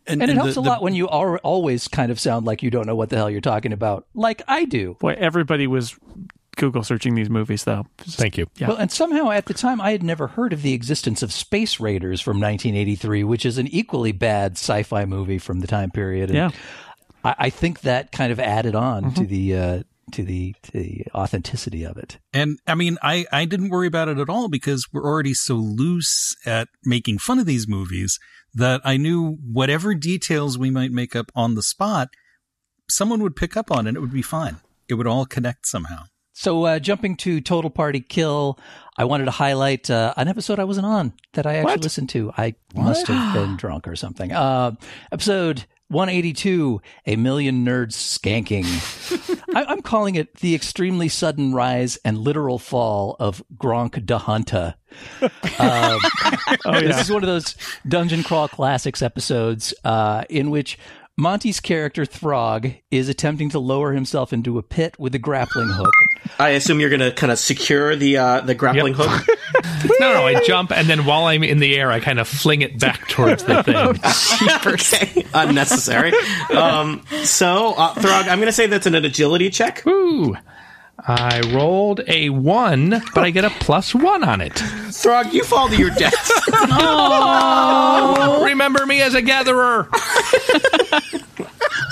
And, 0.06 0.22
it 0.22 0.30
helps 0.30 0.54
the- 0.54 0.60
a 0.60 0.62
lot 0.62 0.82
when 0.82 0.94
you 0.94 1.06
al- 1.10 1.36
always 1.42 1.86
kind 1.86 2.10
of 2.10 2.18
sound 2.18 2.46
like 2.46 2.62
you 2.62 2.70
don't 2.70 2.86
know 2.86 2.96
what 2.96 3.10
the 3.10 3.16
hell 3.16 3.28
you're 3.28 3.42
talking 3.42 3.74
about, 3.74 4.06
like 4.14 4.40
I 4.48 4.64
do. 4.64 4.96
Boy, 5.00 5.14
everybody 5.18 5.66
was 5.66 5.94
Google 6.58 6.82
searching 6.84 7.14
these 7.14 7.30
movies, 7.30 7.64
though. 7.64 7.86
Thank 7.98 8.36
you. 8.36 8.46
Yeah. 8.56 8.68
Well, 8.68 8.76
and 8.76 8.92
somehow 8.92 9.30
at 9.30 9.46
the 9.46 9.54
time 9.54 9.80
I 9.80 9.92
had 9.92 10.02
never 10.02 10.26
heard 10.26 10.52
of 10.52 10.60
the 10.62 10.74
existence 10.74 11.22
of 11.22 11.32
Space 11.32 11.80
Raiders 11.80 12.20
from 12.20 12.38
1983, 12.38 13.24
which 13.24 13.46
is 13.46 13.56
an 13.56 13.66
equally 13.68 14.12
bad 14.12 14.52
sci-fi 14.52 15.06
movie 15.06 15.38
from 15.38 15.60
the 15.60 15.66
time 15.66 15.90
period. 15.90 16.28
And 16.30 16.36
Yeah. 16.36 16.50
I, 17.24 17.34
I 17.38 17.50
think 17.50 17.80
that 17.80 18.12
kind 18.12 18.30
of 18.30 18.38
added 18.38 18.74
on 18.74 19.04
Mm-hmm. 19.04 19.14
to 19.22 19.26
the 19.26 19.56
uh, 19.56 19.82
to 20.12 20.22
the 20.22 20.54
to 20.62 20.72
the 20.72 21.04
authenticity 21.14 21.84
of 21.84 21.96
it. 21.98 22.18
And 22.32 22.58
I 22.66 22.74
mean, 22.74 22.96
I, 23.02 23.26
I 23.32 23.44
didn't 23.44 23.68
worry 23.70 23.86
about 23.86 24.08
it 24.08 24.18
at 24.18 24.28
all 24.28 24.48
because 24.48 24.86
we're 24.92 25.04
already 25.04 25.34
so 25.34 25.54
loose 25.54 26.34
at 26.46 26.68
making 26.84 27.18
fun 27.18 27.38
of 27.38 27.46
these 27.46 27.68
movies 27.68 28.18
that 28.54 28.80
I 28.84 28.96
knew 28.96 29.36
whatever 29.52 29.94
details 29.94 30.56
we 30.58 30.70
might 30.70 30.90
make 30.92 31.14
up 31.14 31.30
on 31.34 31.54
the 31.56 31.62
spot, 31.62 32.08
someone 32.88 33.22
would 33.22 33.36
pick 33.36 33.54
up 33.56 33.70
on 33.70 33.86
and 33.86 33.96
it 33.96 34.00
would 34.00 34.12
be 34.12 34.22
fine. 34.22 34.56
It 34.88 34.94
would 34.94 35.06
all 35.06 35.26
connect 35.26 35.66
somehow. 35.66 36.04
So 36.40 36.62
uh, 36.66 36.78
jumping 36.78 37.16
to 37.16 37.40
Total 37.40 37.68
Party 37.68 37.98
Kill, 37.98 38.60
I 38.96 39.06
wanted 39.06 39.24
to 39.24 39.32
highlight 39.32 39.90
uh, 39.90 40.14
an 40.16 40.28
episode 40.28 40.60
I 40.60 40.64
wasn't 40.64 40.86
on 40.86 41.12
that 41.32 41.46
I 41.48 41.56
actually 41.56 41.72
What? 41.72 41.82
listened 41.82 42.10
to. 42.10 42.30
I 42.38 42.54
must 42.76 43.08
have 43.08 43.34
been 43.34 43.56
drunk 43.56 43.88
or 43.88 43.96
something. 43.96 44.30
Uh, 44.30 44.76
episode 45.10 45.64
182, 45.88 46.80
A 47.06 47.16
Million 47.16 47.64
Nerds 47.66 47.94
Skanking. 47.94 48.66
I, 49.56 49.64
I'm 49.64 49.82
calling 49.82 50.14
it 50.14 50.36
the 50.36 50.54
extremely 50.54 51.08
sudden 51.08 51.54
rise 51.54 51.98
and 52.04 52.18
literal 52.18 52.60
fall 52.60 53.16
of 53.18 53.42
Gronk 53.56 54.06
de 54.06 54.18
Hunter. 54.18 54.76
Um, 55.58 55.98
This 56.64 57.00
is 57.00 57.10
one 57.10 57.24
of 57.24 57.28
those 57.28 57.56
dungeon 57.88 58.22
crawl 58.22 58.46
classics 58.46 59.02
episodes 59.02 59.74
uh, 59.82 60.22
in 60.30 60.50
which 60.50 60.78
Monty's 61.20 61.58
character 61.58 62.06
Throg 62.06 62.70
is 62.92 63.08
attempting 63.08 63.50
to 63.50 63.58
lower 63.58 63.92
himself 63.92 64.32
into 64.32 64.56
a 64.56 64.62
pit 64.62 64.94
with 65.00 65.12
a 65.16 65.18
grappling 65.18 65.68
hook. 65.68 65.92
I 66.38 66.50
assume 66.50 66.78
you're 66.78 66.90
going 66.90 67.00
to 67.00 67.10
kind 67.10 67.32
of 67.32 67.40
secure 67.40 67.96
the 67.96 68.18
uh, 68.18 68.40
the 68.42 68.54
grappling 68.54 68.94
hook. 68.94 69.26
No, 70.00 70.12
no, 70.12 70.26
I 70.26 70.42
jump, 70.44 70.72
and 70.72 70.88
then 70.88 71.04
while 71.06 71.24
I'm 71.24 71.42
in 71.42 71.60
the 71.60 71.76
air, 71.76 71.90
I 71.90 72.00
kind 72.00 72.18
of 72.18 72.28
fling 72.28 72.62
it 72.62 72.78
back 72.78 73.08
towards 73.08 73.44
the 73.44 73.62
thing. 74.72 74.74
okay, 74.74 75.24
unnecessary. 75.32 76.12
Um, 76.54 77.04
so, 77.22 77.74
uh, 77.74 77.94
Throg, 77.94 78.28
I'm 78.28 78.38
going 78.38 78.46
to 78.46 78.52
say 78.52 78.66
that's 78.66 78.86
an 78.86 78.94
agility 78.96 79.50
check. 79.50 79.86
Ooh. 79.86 80.36
I 81.06 81.40
rolled 81.54 82.00
a 82.08 82.28
one, 82.30 82.90
but 83.14 83.24
I 83.24 83.30
get 83.30 83.44
a 83.44 83.50
plus 83.50 83.94
one 83.94 84.24
on 84.24 84.40
it. 84.40 84.54
Throg, 84.54 85.32
you 85.32 85.44
fall 85.44 85.68
to 85.68 85.76
your 85.76 85.90
death. 85.90 86.30
Oh, 86.80 88.44
remember 88.44 88.84
me 88.84 89.00
as 89.00 89.14
a 89.14 89.22
gatherer. 89.22 89.88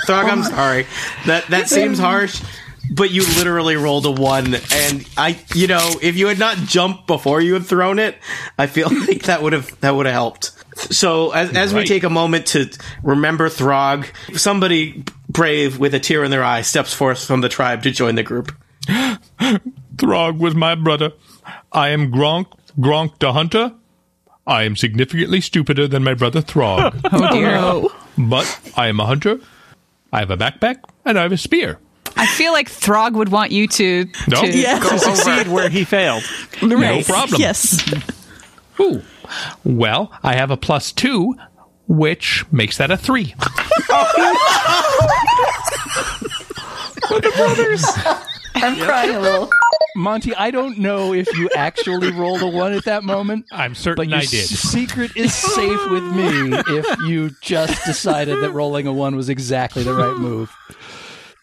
Throg, 0.07 0.25
I'm 0.27 0.43
sorry. 0.43 0.87
That 1.27 1.47
that 1.49 1.69
seems 1.69 1.99
harsh, 1.99 2.43
but 2.91 3.11
you 3.11 3.23
literally 3.37 3.77
rolled 3.77 4.07
a 4.07 4.11
one, 4.11 4.55
and 4.73 5.09
I, 5.17 5.39
you 5.55 5.67
know, 5.67 5.93
if 6.03 6.17
you 6.17 6.27
had 6.27 6.39
not 6.39 6.57
jumped 6.59 7.07
before 7.07 7.41
you 7.41 7.55
had 7.55 7.65
thrown 7.67 7.99
it, 7.99 8.17
I 8.59 8.67
feel 8.67 8.89
like 9.09 9.25
that 9.25 9.43
would 9.43 9.53
have 9.53 9.79
that 9.81 9.95
would 9.95 10.07
have 10.07 10.15
helped. 10.15 10.51
So 10.93 11.31
as 11.31 11.55
as 11.57 11.73
we 11.75 11.85
take 11.85 12.03
a 12.05 12.11
moment 12.11 12.47
to 12.49 12.69
remember 13.03 13.49
Throg, 13.49 14.07
somebody 14.37 15.05
brave 15.29 15.79
with 15.79 15.95
a 15.95 16.01
tear 16.01 16.25
in 16.25 16.31
their 16.31 16.45
eye 16.45 16.63
steps 16.63 16.93
forth 16.93 17.25
from 17.25 17.41
the 17.41 17.49
tribe 17.49 17.83
to 17.85 17.91
join 17.91 18.15
the 18.15 18.23
group. 18.23 18.53
Throg 19.97 20.39
was 20.39 20.55
my 20.55 20.75
brother. 20.75 21.13
I 21.73 21.89
am 21.91 22.11
Gronk, 22.13 22.47
Gronk 22.79 23.19
the 23.19 23.33
Hunter. 23.33 23.73
I 24.47 24.63
am 24.63 24.77
significantly 24.77 25.41
stupider 25.41 25.89
than 25.89 26.05
my 26.05 26.15
brother 26.15 26.41
Throg. 26.43 27.01
Oh 27.13 27.33
dear. 27.33 27.57
Oh. 27.57 27.95
but 28.17 28.47
I 28.77 28.89
am 28.89 29.01
a 29.01 29.07
hunter. 29.07 29.41
I 30.13 30.21
have 30.21 30.31
a 30.31 30.37
backpack, 30.37 30.77
and 31.05 31.19
I 31.19 31.23
have 31.23 31.33
a 31.33 31.37
spear. 31.37 31.79
I 32.17 32.27
feel 32.27 32.53
like 32.53 32.69
Throg 32.71 33.15
would 33.15 33.29
want 33.31 33.51
you 33.53 33.67
to, 33.69 34.07
No. 34.29 34.41
to 34.43 34.57
Yeah. 34.57 34.79
to 34.79 34.99
succeed 34.99 35.49
where 35.49 35.69
he 35.69 35.85
failed. 35.85 36.23
No 36.63 37.03
problem. 37.03 37.41
Yes. 37.41 37.83
Ooh. 38.81 39.03
Well, 39.65 40.11
I 40.23 40.37
have 40.37 40.51
a 40.51 40.57
plus 40.57 40.93
two, 40.93 41.35
which 41.89 42.45
makes 42.53 42.77
that 42.79 42.91
a 42.91 42.97
three. 42.97 43.35
Oh, 47.09 48.27
I'm 48.57 48.77
crying 48.81 49.15
a 49.15 49.21
little. 49.21 49.51
Monty, 49.97 50.35
I 50.35 50.51
don't 50.51 50.79
know 50.79 51.15
if 51.15 51.27
you 51.39 51.49
actually 51.57 52.11
rolled 52.13 52.43
a 52.43 52.47
one 52.49 52.75
at 52.75 52.85
that 52.85 53.03
moment. 53.03 53.47
I'm 53.51 53.73
But 53.73 53.79
certain 53.79 54.09
your 54.11 54.19
I 54.19 54.25
did. 54.27 54.47
secret 54.47 55.17
is 55.17 55.35
safe 55.35 55.91
with 55.91 56.03
me 56.05 56.53
if 56.79 56.99
you 57.09 57.31
just 57.41 57.83
decided 57.87 58.43
that 58.43 58.51
rolling 58.51 58.87
a 58.87 58.93
one 58.93 59.17
was 59.17 59.29
exactly 59.31 59.83
the 59.85 59.95
right 59.95 60.17
move. 60.19 60.55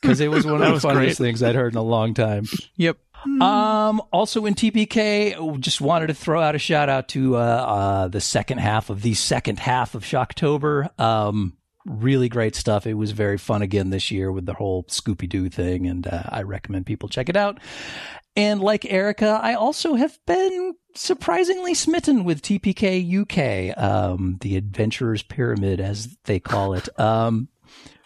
Because 0.01 0.19
it 0.19 0.29
was 0.29 0.45
one 0.45 0.61
of 0.61 0.73
the 0.73 0.79
funniest 0.81 1.17
great. 1.17 1.27
things 1.27 1.41
I'd 1.41 1.55
heard 1.55 1.73
in 1.73 1.77
a 1.77 1.83
long 1.83 2.13
time. 2.13 2.45
Yep. 2.75 2.97
Um, 3.41 4.01
also 4.11 4.45
in 4.45 4.53
TPK, 4.53 5.59
just 5.61 5.79
wanted 5.81 6.07
to 6.07 6.13
throw 6.13 6.41
out 6.41 6.55
a 6.55 6.59
shout 6.59 6.89
out 6.89 7.07
to 7.09 7.37
uh, 7.37 7.39
uh, 7.39 8.07
the 8.09 8.19
second 8.21 8.57
half 8.59 8.89
of 8.89 9.01
the 9.01 9.13
second 9.13 9.59
half 9.59 9.95
of 9.95 10.03
Shocktober. 10.03 10.89
Um, 10.99 11.53
really 11.85 12.29
great 12.29 12.55
stuff. 12.55 12.87
It 12.87 12.93
was 12.95 13.11
very 13.11 13.37
fun 13.37 13.61
again 13.61 13.89
this 13.89 14.11
year 14.11 14.31
with 14.31 14.45
the 14.45 14.53
whole 14.53 14.83
Scooby 14.85 15.27
Doo 15.27 15.49
thing, 15.49 15.87
and 15.87 16.07
uh, 16.07 16.23
I 16.29 16.43
recommend 16.43 16.85
people 16.85 17.09
check 17.09 17.29
it 17.29 17.37
out. 17.37 17.59
And 18.35 18.61
like 18.61 18.85
Erica, 18.85 19.39
I 19.41 19.53
also 19.53 19.95
have 19.95 20.17
been 20.25 20.73
surprisingly 20.95 21.73
smitten 21.73 22.23
with 22.23 22.41
TPK 22.41 23.21
UK, 23.21 23.77
um, 23.77 24.37
the 24.41 24.57
Adventurers 24.57 25.23
Pyramid, 25.23 25.79
as 25.79 26.17
they 26.25 26.39
call 26.39 26.73
it. 26.73 26.87
Um, 26.99 27.49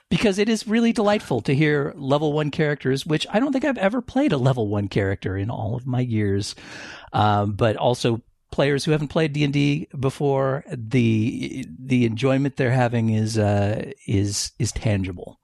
because 0.09 0.39
it 0.39 0.47
is 0.47 0.67
really 0.67 0.93
delightful 0.93 1.41
to 1.41 1.53
hear 1.53 1.93
level 1.97 2.31
one 2.31 2.49
characters, 2.49 3.05
which 3.05 3.27
I 3.29 3.39
don't 3.39 3.51
think 3.51 3.65
I've 3.65 3.77
ever 3.77 4.01
played 4.01 4.31
a 4.31 4.37
level 4.37 4.69
one 4.69 4.87
character 4.87 5.35
in 5.37 5.49
all 5.49 5.75
of 5.75 5.85
my 5.85 5.99
years. 5.99 6.55
Um, 7.11 7.53
but 7.53 7.75
also 7.75 8.21
players 8.51 8.85
who 8.85 8.91
haven't 8.91 9.09
played 9.09 9.33
D 9.33 9.43
and 9.43 9.53
D 9.53 9.87
before, 9.99 10.63
the 10.71 11.65
the 11.79 12.05
enjoyment 12.05 12.55
they're 12.57 12.71
having 12.71 13.09
is 13.09 13.37
uh, 13.37 13.91
is 14.07 14.51
is 14.59 14.71
tangible. 14.71 15.39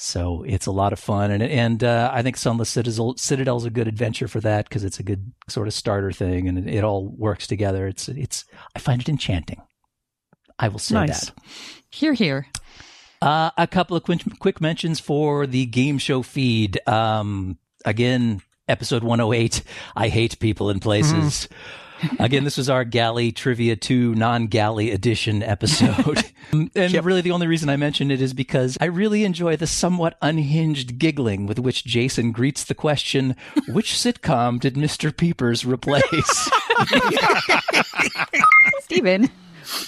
So 0.00 0.44
it's 0.46 0.66
a 0.66 0.70
lot 0.70 0.92
of 0.92 1.00
fun, 1.00 1.32
and 1.32 1.42
and 1.42 1.82
uh, 1.82 2.10
I 2.12 2.22
think 2.22 2.36
Sunless 2.36 2.68
Citadel 2.68 3.16
Citadel's 3.16 3.64
a 3.64 3.70
good 3.70 3.88
adventure 3.88 4.28
for 4.28 4.40
that 4.40 4.68
because 4.68 4.84
it's 4.84 5.00
a 5.00 5.02
good 5.02 5.32
sort 5.48 5.66
of 5.66 5.74
starter 5.74 6.12
thing, 6.12 6.46
and 6.48 6.56
it, 6.56 6.72
it, 6.72 6.84
all 6.84 7.08
works 7.08 7.48
together. 7.48 7.88
It's 7.88 8.08
it's 8.08 8.44
I 8.76 8.78
find 8.78 9.00
it 9.00 9.08
enchanting. 9.08 9.60
I 10.58 10.68
will 10.68 10.78
say 10.78 10.94
Nice. 10.94 11.26
that. 11.26 11.34
Here, 11.90 12.12
here. 12.12 12.46
Uh, 13.20 13.50
a 13.56 13.66
couple 13.66 13.96
of 13.96 14.04
quick, 14.04 14.20
quick 14.38 14.60
mentions 14.60 15.00
for 15.00 15.46
the 15.46 15.66
game 15.66 15.98
show 15.98 16.22
feed. 16.22 16.78
Um, 16.88 17.58
again, 17.84 18.42
episode 18.68 19.02
108. 19.02 19.62
I 19.96 20.08
hate 20.08 20.38
people 20.38 20.70
in 20.70 20.78
places. 20.80 21.48
Again, 22.18 22.44
this 22.44 22.56
was 22.56 22.70
our 22.70 22.84
Galley 22.84 23.32
Trivia 23.32 23.76
2 23.76 24.14
non 24.14 24.46
Galley 24.46 24.90
edition 24.90 25.42
episode. 25.42 26.24
And 26.50 27.04
really, 27.04 27.20
the 27.20 27.32
only 27.32 27.46
reason 27.46 27.68
I 27.68 27.76
mention 27.76 28.10
it 28.10 28.22
is 28.22 28.32
because 28.32 28.78
I 28.80 28.86
really 28.86 29.24
enjoy 29.24 29.56
the 29.56 29.66
somewhat 29.66 30.16
unhinged 30.22 30.98
giggling 30.98 31.46
with 31.46 31.58
which 31.58 31.84
Jason 31.84 32.32
greets 32.32 32.64
the 32.64 32.74
question 32.74 33.36
which 33.68 33.92
sitcom 33.92 34.58
did 34.58 34.74
Mr. 34.74 35.14
Peepers 35.14 35.66
replace? 35.66 36.50
Steven, 38.80 39.28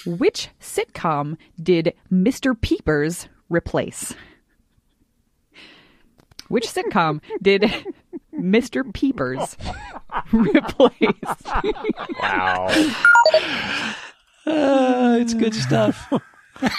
which 0.05 0.49
sitcom 0.61 1.37
did 1.59 1.95
Mr. 2.11 2.59
Peepers 2.59 3.27
replace? 3.49 4.13
Which 6.47 6.67
sitcom 6.67 7.21
did 7.41 7.73
Mr. 8.41 8.93
Peepers 8.93 9.55
replaced. 10.31 11.45
Wow. 12.21 12.67
Uh, 14.45 15.17
it's 15.21 15.33
good 15.33 15.53
stuff. 15.55 16.11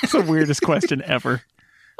It's 0.05 0.13
the 0.13 0.23
weirdest 0.23 0.63
question 0.63 1.03
ever. 1.05 1.43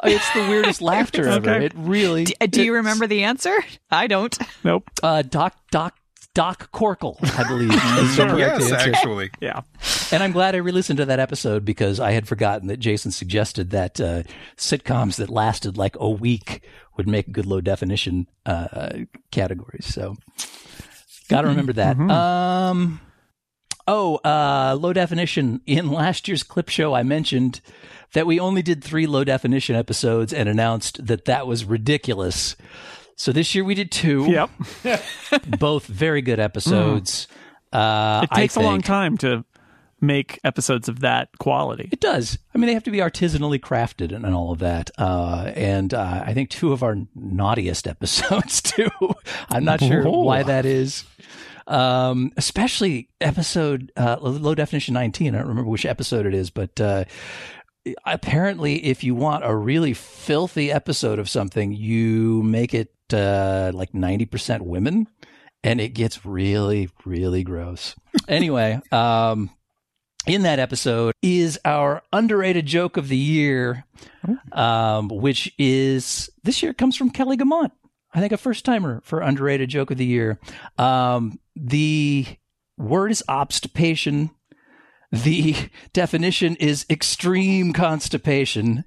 It's 0.05 0.33
the 0.35 0.47
weirdest 0.49 0.81
laughter 0.81 1.27
ever. 1.27 1.51
Okay. 1.51 1.65
It 1.67 1.73
really. 1.75 2.27
D- 2.27 2.35
do 2.49 2.63
you 2.63 2.75
remember 2.75 3.09
the 3.09 3.25
answer? 3.25 3.57
I 3.91 4.07
don't. 4.07 4.39
Nope. 4.63 4.89
Uh, 5.03 5.23
Doc 5.23 5.57
Doc 5.73 5.97
Doc 6.33 6.71
Corkle, 6.71 7.17
I 7.37 7.49
believe. 7.49 7.73
is 7.75 8.17
the 8.17 8.27
correct 8.29 8.61
yes, 8.61 8.73
answer. 8.73 8.91
actually. 8.95 9.31
Yeah. 9.41 9.63
And 10.13 10.23
I'm 10.23 10.31
glad 10.31 10.55
I 10.55 10.59
re-listened 10.59 10.99
to 10.99 11.07
that 11.07 11.19
episode 11.19 11.65
because 11.65 11.99
I 11.99 12.13
had 12.13 12.29
forgotten 12.29 12.69
that 12.69 12.79
Jason 12.79 13.11
suggested 13.11 13.71
that 13.71 14.01
uh, 14.01 14.23
sitcoms 14.57 15.17
that 15.17 15.29
lasted 15.29 15.77
like 15.77 15.97
a 15.99 16.09
week 16.09 16.63
would 16.97 17.09
make 17.09 17.33
good 17.33 17.47
low 17.47 17.61
definition 17.61 18.27
uh, 18.47 18.91
categories. 19.31 19.87
So, 19.87 20.17
got 21.29 21.43
to 21.43 21.49
remember 21.49 21.73
that. 21.75 21.99
Um, 21.99 23.01
oh, 23.87 24.17
uh, 24.17 24.77
low 24.79 24.93
definition. 24.93 25.61
In 25.67 25.91
last 25.91 26.29
year's 26.29 26.43
clip 26.43 26.69
show, 26.69 26.95
I 26.95 27.03
mentioned 27.03 27.61
that 28.13 28.27
we 28.27 28.39
only 28.39 28.63
did 28.63 28.85
three 28.85 29.07
low 29.07 29.25
definition 29.25 29.75
episodes 29.77 30.33
and 30.33 30.49
announced 30.49 31.07
that 31.07 31.25
that 31.25 31.47
was 31.47 31.65
ridiculous. 31.65 32.57
So 33.17 33.33
this 33.33 33.55
year 33.55 33.65
we 33.65 33.75
did 33.75 33.91
two. 33.91 34.27
Yep. 34.31 34.51
both 35.59 35.87
very 35.87 36.23
good 36.23 36.41
episodes. 36.41 37.29
Uh, 37.73 38.27
It 38.31 38.35
takes 38.35 38.57
a 38.57 38.61
long 38.61 38.83
time 38.83 39.17
to 39.19 39.45
make 40.03 40.39
episodes 40.45 40.89
of 40.89 41.01
that 41.01 41.29
quality. 41.39 41.89
It 41.93 42.01
does. 42.01 42.37
I 42.55 42.59
mean, 42.59 42.67
they 42.67 42.75
have 42.75 42.83
to 42.85 42.91
be 42.91 42.99
artisanally 42.99 43.59
crafted 43.61 44.13
and, 44.15 44.27
and 44.27 44.35
all 44.35 44.53
of 44.53 44.59
that. 44.59 44.91
Uh, 44.99 45.53
and 45.55 45.95
uh, 45.95 46.25
I 46.27 46.35
think 46.35 46.51
two 46.51 46.73
of 46.73 46.83
our 46.83 46.97
naughtiest 47.15 47.87
episodes 47.87 48.61
too. 48.63 48.91
I'm 49.49 49.65
not 49.65 49.81
sure 49.81 50.07
Oh. 50.07 50.23
why 50.25 50.43
that 50.43 50.67
is. 50.67 51.05
Um, 51.69 52.33
especially 52.37 53.09
episode 53.21 53.93
uh, 53.97 54.17
low 54.21 54.55
definition 54.57 54.95
19. 54.95 55.35
I 55.35 55.39
don't 55.39 55.47
remember 55.49 55.71
which 55.71 55.87
episode 55.87 56.27
it 56.27 56.35
is, 56.35 56.51
but 56.51 56.81
uh, 56.81 57.05
apparently, 58.05 58.85
if 58.85 59.05
you 59.05 59.15
want 59.15 59.45
a 59.45 59.55
really 59.55 59.95
filthy 59.95 60.71
episode 60.73 61.19
of 61.19 61.29
something, 61.29 61.73
you 61.73 62.43
make 62.43 62.75
it 62.75 62.93
uh, 63.13 63.71
like 63.75 63.93
90% 63.93 64.63
women, 64.63 65.07
and 65.63 65.81
it 65.81 65.91
gets 65.91 66.25
really, 66.27 66.89
really 67.05 67.43
gross. 67.45 67.95
anyway, 68.29 68.81
um, 68.91 69.51
in 70.27 70.43
that 70.43 70.59
episode 70.59 71.15
is 71.23 71.59
our 71.65 72.03
underrated 72.13 72.67
joke 72.67 72.97
of 72.97 73.09
the 73.09 73.17
year, 73.17 73.85
um, 74.53 75.09
which 75.09 75.53
is 75.59 76.31
this 76.43 76.63
year 76.63 76.73
comes 76.73 76.97
from 76.97 77.11
Kelly 77.11 77.37
Guimont. 77.37 77.73
I 78.15 78.21
think 78.21 78.33
a 78.33 78.37
first 78.37 78.65
timer 78.65 79.01
for 79.05 79.21
underrated 79.21 79.71
joke 79.71 79.91
of 79.91 79.99
the 79.99 80.05
year. 80.05 80.39
Um, 80.79 81.39
the 81.57 82.27
word 82.77 83.11
is 83.11 83.25
obstipation. 83.29 84.31
The 85.11 85.57
definition 85.93 86.57
is 86.57 86.87
extreme 86.91 87.73
constipation. 87.73 88.85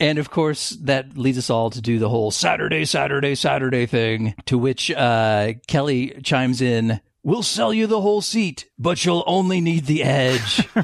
And 0.00 0.18
of 0.18 0.30
course, 0.30 0.70
that 0.82 1.16
leads 1.16 1.38
us 1.38 1.50
all 1.50 1.70
to 1.70 1.80
do 1.80 1.98
the 1.98 2.08
whole 2.08 2.30
Saturday, 2.30 2.84
Saturday, 2.84 3.34
Saturday 3.34 3.86
thing, 3.86 4.34
to 4.46 4.58
which 4.58 4.90
uh, 4.90 5.52
Kelly 5.68 6.20
chimes 6.22 6.60
in, 6.60 7.00
We'll 7.24 7.42
sell 7.42 7.72
you 7.74 7.86
the 7.88 8.00
whole 8.02 8.20
seat, 8.20 8.66
but 8.78 9.04
you'll 9.04 9.24
only 9.26 9.60
need 9.60 9.86
the 9.86 10.02
edge. 10.04 10.68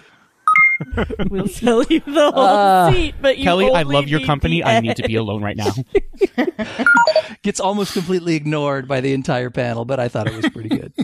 We'll 1.28 1.46
sell 1.46 1.82
you 1.84 2.00
the 2.00 2.30
whole 2.32 2.38
Uh, 2.42 2.90
seat, 2.92 3.14
but 3.20 3.36
you 3.36 3.44
Kelly, 3.44 3.70
I 3.70 3.82
love 3.82 4.08
your 4.08 4.20
company. 4.20 4.64
I 4.64 4.80
need 4.80 4.96
to 4.96 5.02
be 5.06 5.14
alone 5.14 5.42
right 5.42 5.56
now. 5.56 5.72
Gets 7.42 7.60
almost 7.60 7.92
completely 7.92 8.34
ignored 8.34 8.88
by 8.88 9.02
the 9.02 9.12
entire 9.12 9.50
panel, 9.50 9.84
but 9.84 10.00
I 10.00 10.08
thought 10.08 10.26
it 10.26 10.34
was 10.34 10.48
pretty 10.48 10.70
good. 10.70 10.94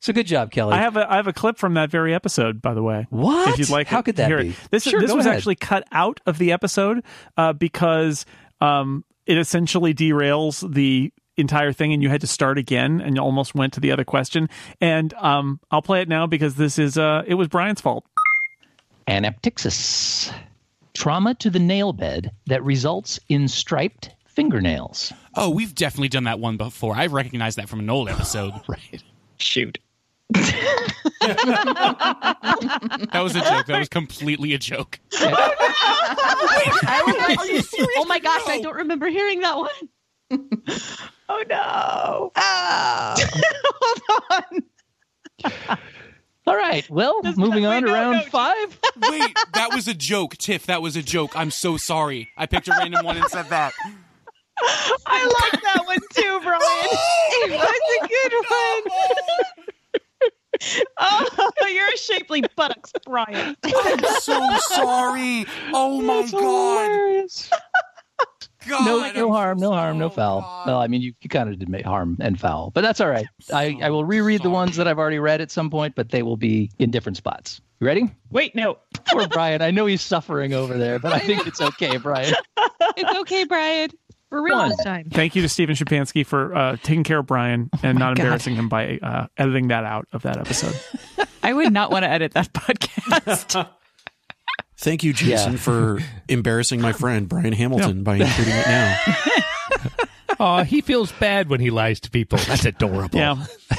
so 0.00 0.12
good 0.12 0.26
job, 0.26 0.50
Kelly. 0.50 0.74
I 0.74 0.78
have 0.82 0.96
a 0.98 1.10
I 1.10 1.16
have 1.16 1.26
a 1.26 1.32
clip 1.32 1.56
from 1.56 1.74
that 1.74 1.90
very 1.90 2.14
episode, 2.14 2.60
by 2.60 2.74
the 2.74 2.82
way. 2.82 3.06
What? 3.08 3.48
If 3.48 3.58
you'd 3.58 3.70
like, 3.70 3.86
How 3.86 3.98
to 3.98 4.02
could 4.02 4.16
that 4.16 4.28
hear 4.28 4.42
be? 4.42 4.50
It. 4.50 4.56
This 4.70 4.82
Sure, 4.84 5.00
this 5.00 5.12
was 5.14 5.24
ahead. 5.24 5.36
actually 5.38 5.56
cut 5.56 5.84
out 5.92 6.20
of 6.26 6.36
the 6.38 6.52
episode 6.52 7.02
uh, 7.38 7.54
because 7.54 8.26
um, 8.60 9.02
it 9.24 9.38
essentially 9.38 9.94
derails 9.94 10.70
the 10.74 11.10
entire 11.36 11.72
thing, 11.72 11.92
and 11.92 12.02
you 12.02 12.08
had 12.08 12.20
to 12.22 12.26
start 12.26 12.58
again, 12.58 13.00
and 13.00 13.16
you 13.16 13.22
almost 13.22 13.54
went 13.54 13.72
to 13.74 13.80
the 13.80 13.92
other 13.92 14.04
question. 14.04 14.48
And 14.80 15.12
um, 15.14 15.60
I'll 15.70 15.82
play 15.82 16.00
it 16.02 16.08
now 16.08 16.26
because 16.26 16.56
this 16.56 16.78
is 16.78 16.98
uh, 16.98 17.22
it 17.26 17.34
was 17.34 17.48
Brian's 17.48 17.80
fault. 17.80 18.04
Anaptyxis. 19.06 20.32
Trauma 20.94 21.34
to 21.34 21.50
the 21.50 21.58
nail 21.58 21.92
bed 21.92 22.32
that 22.46 22.64
results 22.64 23.20
in 23.28 23.48
striped 23.48 24.10
fingernails. 24.26 25.12
Oh, 25.34 25.50
we've 25.50 25.74
definitely 25.74 26.08
done 26.08 26.24
that 26.24 26.40
one 26.40 26.56
before. 26.56 26.94
I 26.96 27.06
recognize 27.06 27.56
that 27.56 27.68
from 27.68 27.80
an 27.80 27.90
old 27.90 28.08
episode. 28.08 28.52
right. 28.68 29.02
Shoot. 29.38 29.78
that 30.30 30.80
was 33.14 33.36
a 33.36 33.40
joke. 33.40 33.66
That 33.66 33.78
was 33.78 33.88
completely 33.88 34.54
a 34.54 34.58
joke. 34.58 34.98
I 36.88 37.02
was 37.06 37.16
like, 37.16 37.38
Are 37.38 37.46
you 37.46 37.62
serious? 37.62 37.90
Oh 37.96 38.06
my 38.06 38.18
gosh, 38.18 38.42
I 38.48 38.60
don't 38.60 38.76
remember 38.76 39.08
hearing 39.08 39.40
that 39.40 39.56
one. 39.56 39.70
Oh 40.30 41.44
no. 41.48 42.32
Oh. 42.36 43.14
Hold 43.80 44.00
on. 44.30 44.62
All 46.46 46.56
right. 46.56 46.88
Well, 46.88 47.20
moving 47.36 47.66
on 47.66 47.82
to 47.82 47.92
round 47.92 48.24
five. 48.26 48.78
Wait, 49.10 49.36
that 49.54 49.74
was 49.74 49.88
a 49.88 49.94
joke, 49.94 50.36
Tiff. 50.36 50.66
That 50.66 50.80
was 50.80 50.94
a 50.96 51.02
joke. 51.02 51.32
I'm 51.34 51.50
so 51.50 51.76
sorry. 51.76 52.28
I 52.36 52.46
picked 52.46 52.68
a 52.68 52.72
random 52.72 53.04
one 53.04 53.16
and 53.16 53.26
said 53.26 53.48
that. 53.48 53.72
I 55.06 55.24
like 55.24 55.60
that 55.62 55.82
one 55.86 55.98
too, 56.14 56.40
Brian. 56.42 56.60
it 56.62 57.50
was 57.50 57.80
a 58.02 58.08
good 58.08 58.32
one. 58.48 58.82
oh, 60.98 61.50
you're 61.68 61.92
a 61.92 61.96
shapely 61.98 62.44
buttocks, 62.54 62.92
Brian. 63.04 63.56
I'm 63.64 64.04
so 64.20 64.56
sorry. 64.68 65.46
Oh 65.72 66.00
my 66.00 66.24
god. 66.30 67.28
God. 68.68 68.84
no, 68.84 69.12
no 69.12 69.32
harm, 69.32 69.58
no 69.58 69.72
harm, 69.72 69.98
no 69.98 70.08
foul. 70.10 70.64
Well, 70.66 70.78
I 70.78 70.86
mean, 70.88 71.00
you, 71.02 71.12
you 71.20 71.28
kind 71.28 71.48
of 71.48 71.58
did 71.58 71.68
make 71.68 71.84
harm 71.84 72.16
and 72.20 72.38
foul, 72.38 72.70
but 72.74 72.80
that's 72.82 73.00
all 73.00 73.08
right. 73.08 73.26
I, 73.52 73.78
I 73.82 73.90
will 73.90 74.04
reread 74.04 74.42
the 74.42 74.50
ones 74.50 74.76
that 74.76 74.86
I've 74.88 74.98
already 74.98 75.18
read 75.18 75.40
at 75.40 75.50
some 75.50 75.70
point, 75.70 75.94
but 75.94 76.10
they 76.10 76.22
will 76.22 76.36
be 76.36 76.70
in 76.78 76.90
different 76.90 77.16
spots. 77.16 77.60
You 77.80 77.86
ready? 77.86 78.10
Wait, 78.30 78.54
no. 78.54 78.78
Poor 79.06 79.28
Brian. 79.28 79.60
I 79.60 79.70
know 79.70 79.86
he's 79.86 80.00
suffering 80.02 80.54
over 80.54 80.78
there, 80.78 80.98
but 80.98 81.12
I 81.12 81.18
think 81.18 81.46
it's 81.46 81.60
okay, 81.60 81.96
Brian. 81.98 82.34
It's 82.98 83.18
okay, 83.20 83.44
Brian. 83.44 83.90
For 84.30 84.42
real 84.42 84.56
One. 84.56 84.70
this 84.70 84.82
time. 84.82 85.08
Thank 85.10 85.36
you 85.36 85.42
to 85.42 85.48
Stephen 85.48 85.76
Schapansky 85.76 86.24
for 86.24 86.54
uh, 86.54 86.76
taking 86.82 87.04
care 87.04 87.18
of 87.18 87.26
Brian 87.26 87.68
and 87.82 87.98
not 87.98 88.16
God. 88.16 88.22
embarrassing 88.22 88.54
him 88.56 88.68
by 88.68 88.98
uh, 88.98 89.26
editing 89.36 89.68
that 89.68 89.84
out 89.84 90.08
of 90.12 90.22
that 90.22 90.38
episode. 90.38 90.78
I 91.42 91.52
would 91.52 91.72
not 91.72 91.90
want 91.90 92.04
to 92.04 92.08
edit 92.08 92.32
that 92.32 92.52
podcast. 92.52 93.68
Thank 94.78 95.02
you, 95.02 95.12
Jason, 95.12 95.52
Yeah. 95.52 95.58
for 95.58 95.98
embarrassing 96.28 96.80
my 96.80 96.92
friend 96.92 97.28
Brian 97.28 97.52
Hamilton 97.52 98.02
by 98.02 98.16
including 98.16 98.54
it 98.54 98.66
now. 98.66 98.98
Oh, 100.38 100.62
he 100.64 100.82
feels 100.82 101.10
bad 101.12 101.48
when 101.48 101.60
he 101.60 101.70
lies 101.70 101.98
to 102.00 102.10
people. 102.10 102.36
That's 102.40 102.66
adorable. 102.66 103.18
Yeah. 103.18 103.46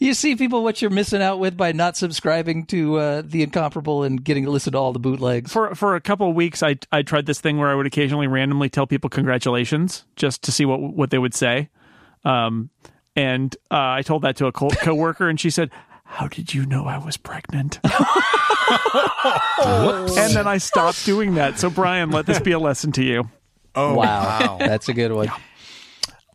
You 0.00 0.14
see, 0.14 0.34
people, 0.34 0.64
what 0.64 0.82
you're 0.82 0.90
missing 0.90 1.22
out 1.22 1.38
with 1.38 1.56
by 1.56 1.70
not 1.70 1.96
subscribing 1.96 2.66
to 2.66 2.96
uh, 2.96 3.22
the 3.24 3.44
Incomparable 3.44 4.02
and 4.02 4.22
getting 4.22 4.44
to 4.44 4.50
listen 4.50 4.72
to 4.72 4.78
all 4.78 4.92
the 4.92 4.98
bootlegs. 4.98 5.52
For 5.52 5.76
for 5.76 5.94
a 5.94 6.00
couple 6.00 6.28
of 6.28 6.34
weeks, 6.34 6.60
I 6.64 6.76
I 6.90 7.02
tried 7.02 7.26
this 7.26 7.40
thing 7.40 7.56
where 7.58 7.68
I 7.68 7.74
would 7.76 7.86
occasionally 7.86 8.26
randomly 8.26 8.68
tell 8.68 8.88
people 8.88 9.08
congratulations 9.08 10.04
just 10.16 10.42
to 10.42 10.50
see 10.52 10.64
what 10.64 10.80
what 10.80 11.10
they 11.10 11.18
would 11.18 11.34
say. 11.34 11.68
Um, 12.24 12.70
and 13.14 13.54
uh, 13.70 13.76
I 13.78 14.02
told 14.02 14.22
that 14.22 14.34
to 14.38 14.46
a 14.46 14.52
co- 14.52 14.70
coworker, 14.70 15.28
and 15.28 15.38
she 15.38 15.50
said, 15.50 15.70
"How 16.06 16.28
did 16.28 16.54
you 16.54 16.64
know 16.66 16.86
I 16.86 16.98
was 16.98 17.16
pregnant?" 17.16 17.78
and 19.64 20.34
then 20.34 20.46
I 20.46 20.58
stopped 20.58 21.04
doing 21.04 21.34
that. 21.34 21.58
So 21.58 21.70
Brian, 21.70 22.10
let 22.10 22.26
this 22.26 22.40
be 22.40 22.52
a 22.52 22.58
lesson 22.58 22.92
to 22.92 23.04
you. 23.04 23.28
Oh, 23.74 23.94
wow. 23.94 24.56
That's 24.58 24.88
a 24.88 24.94
good 24.94 25.12
one. 25.12 25.30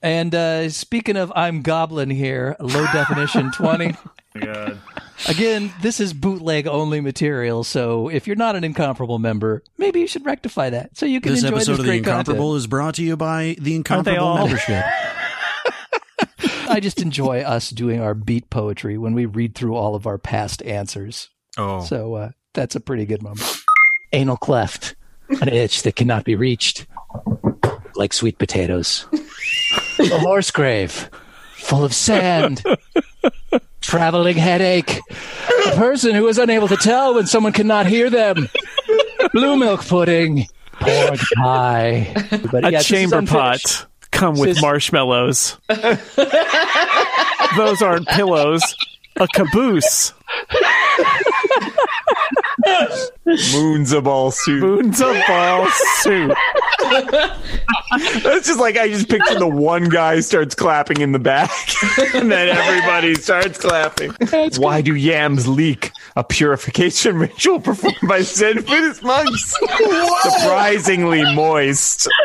And 0.03 0.33
uh, 0.33 0.69
speaking 0.69 1.17
of 1.17 1.31
I'm 1.35 1.61
Goblin 1.61 2.09
here, 2.09 2.55
low 2.59 2.85
definition 2.91 3.51
20. 3.55 3.95
God. 4.39 4.79
Again, 5.27 5.71
this 5.81 5.99
is 5.99 6.13
bootleg 6.13 6.65
only 6.65 7.01
material, 7.01 7.63
so 7.63 8.07
if 8.07 8.25
you're 8.25 8.35
not 8.35 8.55
an 8.55 8.63
Incomparable 8.63 9.19
member, 9.19 9.61
maybe 9.77 9.99
you 9.99 10.07
should 10.07 10.25
rectify 10.25 10.69
that 10.71 10.97
so 10.97 11.05
you 11.05 11.19
can 11.21 11.33
This 11.33 11.43
enjoy 11.43 11.57
episode 11.57 11.71
this 11.73 11.79
of 11.81 11.85
The 11.85 11.93
Incomparable 11.93 12.45
content. 12.45 12.57
is 12.57 12.67
brought 12.67 12.95
to 12.95 13.03
you 13.03 13.17
by 13.17 13.55
the 13.59 13.75
Incomparable 13.75 14.35
membership. 14.35 14.83
I 16.71 16.79
just 16.79 17.01
enjoy 17.01 17.41
us 17.41 17.69
doing 17.69 17.99
our 17.99 18.13
beat 18.13 18.49
poetry 18.49 18.97
when 18.97 19.13
we 19.13 19.25
read 19.25 19.55
through 19.55 19.75
all 19.75 19.93
of 19.93 20.07
our 20.07 20.17
past 20.17 20.63
answers. 20.63 21.29
Oh. 21.57 21.83
So 21.83 22.13
uh, 22.15 22.31
that's 22.53 22.75
a 22.75 22.79
pretty 22.79 23.05
good 23.05 23.21
moment. 23.21 23.45
Anal 24.13 24.37
cleft, 24.37 24.95
an 25.41 25.49
itch 25.49 25.83
that 25.83 25.97
cannot 25.97 26.23
be 26.23 26.35
reached, 26.35 26.85
like 27.95 28.13
sweet 28.13 28.37
potatoes. 28.37 29.05
a 29.99 30.19
horse 30.19 30.49
grave, 30.51 31.09
full 31.55 31.83
of 31.83 31.93
sand. 31.93 32.63
Traveling 33.81 34.37
headache. 34.37 35.01
A 35.67 35.75
person 35.75 36.15
who 36.15 36.27
is 36.27 36.37
unable 36.37 36.69
to 36.69 36.77
tell 36.77 37.15
when 37.15 37.27
someone 37.27 37.51
cannot 37.51 37.85
hear 37.85 38.09
them. 38.09 38.47
Blue 39.33 39.57
milk 39.57 39.85
pudding. 39.85 40.47
Pork 40.73 41.19
pie. 41.35 42.13
But 42.51 42.65
a 42.65 42.71
yes, 42.71 42.85
chamber 42.85 43.21
pot 43.23 43.87
come 44.21 44.37
with 44.39 44.61
marshmallows. 44.61 45.57
Those 47.57 47.81
aren't 47.81 48.07
pillows. 48.07 48.61
A 49.17 49.27
caboose. 49.33 50.13
Moons 53.53 53.91
of 53.91 54.05
ball 54.05 54.31
soup. 54.31 54.61
Moons 54.61 55.01
of 55.01 55.15
ball 55.27 55.67
soup. 55.99 56.31
That's 58.23 58.47
just 58.47 58.59
like 58.59 58.77
I 58.77 58.87
just 58.87 59.09
picture 59.09 59.37
the 59.37 59.47
one 59.47 59.89
guy 59.89 60.19
starts 60.21 60.55
clapping 60.55 61.01
in 61.01 61.11
the 61.11 61.19
back, 61.19 61.51
and 62.13 62.31
then 62.31 62.49
everybody 62.49 63.15
starts 63.15 63.59
clapping. 63.59 64.13
That's 64.19 64.57
Why 64.57 64.81
do 64.81 64.95
yams 64.95 65.47
leak? 65.47 65.91
A 66.15 66.23
purification 66.23 67.17
ritual 67.19 67.59
performed 67.59 67.97
by 68.07 68.21
Zen 68.21 68.63
Buddhist 68.63 69.03
monks. 69.03 69.55
Surprisingly 70.21 71.23
moist. 71.35 72.07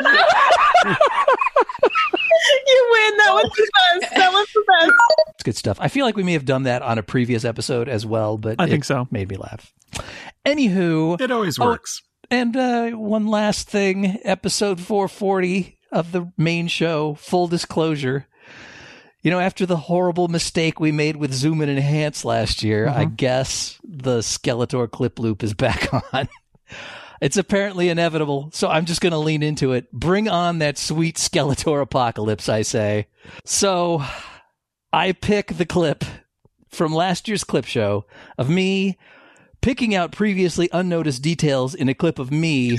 you 2.67 2.89
win. 2.93 3.17
That 3.19 3.33
was 3.35 3.51
the 3.57 3.71
best. 4.01 4.15
That 4.15 4.33
was 4.33 4.47
the 4.55 4.65
best. 4.81 4.93
It's 5.35 5.43
good 5.43 5.57
stuff. 5.57 5.79
I 5.81 5.89
feel 5.89 6.05
like 6.07 6.17
we 6.17 6.23
may 6.23 6.33
have 6.35 6.45
done 6.45 6.65
that 6.65 6.83
on 6.83 6.99
a 6.99 7.03
previous 7.03 7.45
episode 7.45 7.89
as 7.89 8.05
well, 8.07 8.39
but 8.39 8.57
I 8.61 8.65
it 8.65 8.71
think 8.71 8.85
so. 8.85 9.07
Made 9.11 9.29
me 9.29 9.37
laugh. 9.37 9.73
Anywho, 10.45 11.21
It 11.21 11.31
always 11.31 11.59
Oh, 11.59 11.65
works. 11.67 12.03
and 12.31 12.57
uh, 12.57 12.91
one 12.91 13.27
last 13.27 13.69
thing, 13.69 14.19
episode 14.25 14.81
440 14.81 15.79
of 15.93 16.13
the 16.13 16.31
main 16.37 16.69
show. 16.69 17.15
Full 17.15 17.49
disclosure. 17.49 18.27
You 19.23 19.31
know, 19.33 19.41
after 19.41 19.67
the 19.67 19.77
horrible 19.77 20.29
mistake 20.29 20.79
we 20.79 20.93
made 20.93 21.17
with 21.17 21.33
Zoom 21.33 21.61
and 21.61 21.71
Enhance 21.71 22.25
last 22.25 22.63
year, 22.63 22.89
I 22.89 23.07
guess 23.07 23.77
the 23.83 24.19
Skeletor 24.21 24.89
clip 24.89 25.19
loop 25.19 25.43
is 25.43 25.53
back 25.53 25.89
on. 26.15 26.29
It's 27.21 27.37
apparently 27.37 27.89
inevitable, 27.89 28.51
so 28.53 28.69
I'm 28.69 28.85
just 28.85 29.01
going 29.01 29.13
to 29.13 29.19
lean 29.19 29.43
into 29.43 29.73
it. 29.73 29.91
Bring 29.93 30.29
on 30.29 30.59
that 30.59 30.79
sweet 30.79 31.17
Skeletor 31.17 31.81
apocalypse, 31.81 32.49
I 32.49 32.63
say. 32.63 33.07
So, 33.45 34.05
I 34.93 35.13
pick 35.13 35.57
the 35.57 35.67
clip 35.67 36.05
from 36.69 36.95
last 36.95 37.29
year's 37.29 37.45
clip 37.45 37.65
show 37.65 38.05
of 38.39 38.49
me 38.49 38.97
picking 39.61 39.95
out 39.95 40.13
previously 40.13 40.69
unnoticed 40.73 41.23
details 41.23 41.75
in 41.75 41.89
a 41.89 41.95
clip 41.95 42.19
of 42.19 42.31
me 42.31 42.79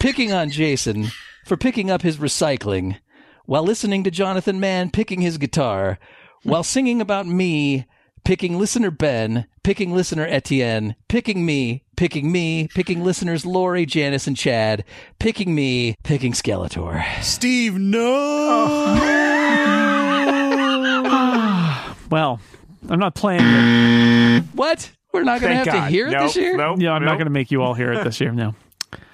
picking 0.00 0.32
on 0.32 0.50
Jason 0.50 1.08
for 1.44 1.56
picking 1.56 1.90
up 1.90 2.02
his 2.02 2.16
recycling 2.16 2.98
while 3.44 3.62
listening 3.62 4.02
to 4.04 4.10
Jonathan 4.10 4.58
Mann 4.58 4.90
picking 4.90 5.20
his 5.20 5.38
guitar 5.38 5.98
while 6.42 6.62
singing 6.64 7.00
about 7.00 7.26
me 7.26 7.86
picking 8.26 8.58
listener 8.58 8.90
Ben, 8.90 9.46
picking 9.62 9.94
listener 9.94 10.26
Etienne, 10.26 10.96
picking 11.06 11.46
me, 11.46 11.84
picking 11.94 12.32
me, 12.32 12.66
picking 12.74 13.04
listeners 13.04 13.46
Lori, 13.46 13.86
Janice, 13.86 14.26
and 14.26 14.36
Chad, 14.36 14.82
picking 15.20 15.54
me, 15.54 15.94
picking 16.02 16.32
Skeletor. 16.32 17.04
Steve, 17.22 17.78
no. 17.78 18.96
Well, 22.08 22.38
I'm 22.88 23.00
not 23.00 23.16
playing 23.16 23.40
it. 23.42 24.44
What? 24.54 24.92
We're 25.12 25.24
not 25.24 25.40
going 25.40 25.50
to 25.50 25.56
have 25.56 25.66
Thank 25.66 25.76
to 25.76 25.80
God. 25.82 25.90
hear 25.90 26.06
it 26.06 26.10
this 26.12 26.36
Nope, 26.36 26.38
year? 26.42 26.56
nope, 26.56 26.76
yeah, 26.78 26.92
I'm 26.92 27.04
not 27.04 27.14
going 27.14 27.26
to 27.26 27.32
make 27.32 27.50
you 27.50 27.62
all 27.62 27.74
hear 27.74 27.92
it 27.92 28.04
this 28.04 28.20
year. 28.20 28.30
No. 28.30 28.54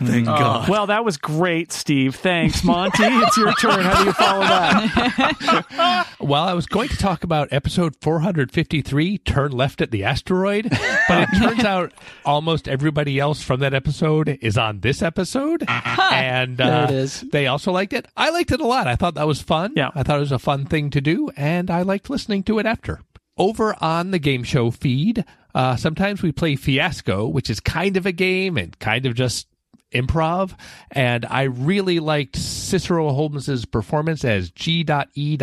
Thank 0.03 0.27
God. 0.27 0.69
Well, 0.69 0.87
that 0.89 1.05
was 1.05 1.17
great, 1.17 1.71
Steve. 1.73 2.17
Thanks, 2.17 2.65
Monty. 2.65 3.05
it's 3.05 3.37
your 3.37 3.53
turn. 3.55 3.81
How 3.85 3.99
do 4.01 4.05
you 4.05 4.13
follow 4.13 4.41
that? 4.43 6.09
Well, 6.23 6.45
I 6.45 6.55
was 6.55 6.67
going 6.67 6.89
to 6.89 6.97
talk 6.97 7.25
about 7.25 7.53
episode 7.53 7.97
453, 8.01 9.19
Turn 9.19 9.51
Left 9.51 9.81
at 9.81 9.91
the 9.91 10.05
Asteroid, 10.05 10.69
but 10.71 11.29
it 11.29 11.29
turns 11.37 11.65
out 11.65 11.93
almost 12.25 12.69
everybody 12.69 13.19
else 13.19 13.43
from 13.43 13.59
that 13.61 13.75
episode 13.75 14.39
is 14.41 14.57
on 14.57 14.81
this 14.81 15.03
episode. 15.03 15.65
And 15.69 16.61
uh, 16.61 16.67
There 16.67 16.85
it 16.85 16.91
is. 17.03 17.23
they 17.33 17.49
also 17.49 17.73
liked 17.73 17.93
it. 17.93 18.07
I 18.17 18.31
liked 18.31 18.53
it 18.53 18.61
a 18.61 18.67
lot. 18.67 18.87
I 18.87 18.95
thought 18.95 19.15
that 19.15 19.27
was 19.27 19.43
fun. 19.43 19.73
Yeah. 19.75 19.91
I 19.97 20.05
thought 20.05 20.19
it 20.19 20.21
was 20.21 20.31
a 20.33 20.39
fun 20.39 20.65
thing 20.65 20.91
to 20.91 21.01
do, 21.01 21.29
and 21.37 21.71
I 21.73 21.83
liked 21.83 22.09
listening 22.09 22.45
to 22.45 22.61
it 22.61 22.67
after. 22.67 23.01
Over 23.37 23.75
on 23.83 24.13
the 24.13 24.21
game 24.21 24.45
show 24.45 24.71
feed, 24.71 25.25
uh, 25.57 25.75
sometimes 25.75 26.23
we 26.23 26.31
play 26.31 26.55
Fiasco, 26.55 27.27
which 27.27 27.51
is 27.51 27.59
kind 27.59 27.97
of 27.97 28.07
a 28.07 28.13
game 28.13 28.57
and 28.57 28.79
kind 28.79 29.07
of 29.07 29.15
just 29.15 29.49
improv. 29.93 30.57
And 30.91 31.25
I 31.27 31.43
really 31.43 32.01
liked 32.01 32.37
Cicero 32.37 33.13
Holmes's 33.13 33.65
performance 33.65 34.25
as 34.25 34.51
G.E.N.E. 34.51 35.37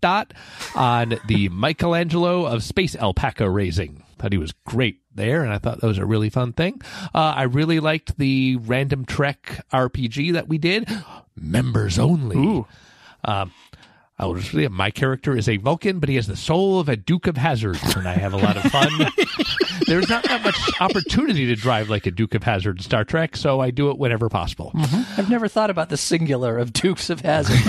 dot 0.00 0.34
on 0.74 1.18
the 1.26 1.48
Michelangelo 1.52 2.46
of 2.46 2.62
Space 2.62 2.94
Alpaca 2.96 3.48
Raising. 3.48 4.02
Thought 4.18 4.32
he 4.32 4.38
was 4.38 4.52
great 4.64 5.00
there, 5.14 5.42
and 5.42 5.52
I 5.52 5.58
thought 5.58 5.80
that 5.80 5.86
was 5.86 5.98
a 5.98 6.06
really 6.06 6.30
fun 6.30 6.52
thing. 6.52 6.80
Uh, 7.14 7.34
I 7.36 7.42
really 7.42 7.80
liked 7.80 8.16
the 8.18 8.56
Random 8.56 9.04
Trek 9.04 9.66
RPG 9.72 10.32
that 10.34 10.48
we 10.48 10.58
did, 10.58 10.88
members 11.34 11.98
only. 11.98 12.64
Um, 13.24 13.52
I 14.18 14.24
will 14.24 14.36
just 14.36 14.50
say 14.50 14.66
my 14.68 14.90
character 14.90 15.36
is 15.36 15.46
a 15.46 15.58
Vulcan, 15.58 15.98
but 15.98 16.08
he 16.08 16.14
has 16.16 16.26
the 16.26 16.36
soul 16.36 16.80
of 16.80 16.88
a 16.88 16.96
Duke 16.96 17.26
of 17.26 17.36
Hazzard, 17.36 17.78
and 17.96 18.08
I 18.08 18.14
have 18.14 18.32
a 18.32 18.38
lot 18.38 18.56
of 18.56 18.62
fun. 18.72 18.88
There's 19.86 20.08
not 20.08 20.24
that 20.24 20.42
much 20.42 20.56
opportunity 20.80 21.44
to 21.46 21.54
drive 21.54 21.90
like 21.90 22.06
a 22.06 22.10
Duke 22.10 22.34
of 22.34 22.42
Hazzard 22.42 22.78
in 22.78 22.82
Star 22.82 23.04
Trek, 23.04 23.36
so 23.36 23.60
I 23.60 23.70
do 23.70 23.90
it 23.90 23.98
whenever 23.98 24.30
possible. 24.30 24.72
Mm-hmm. 24.74 25.20
I've 25.20 25.28
never 25.28 25.48
thought 25.48 25.68
about 25.68 25.90
the 25.90 25.98
singular 25.98 26.56
of 26.56 26.72
Dukes 26.72 27.10
of 27.10 27.20
Hazzard. 27.20 27.60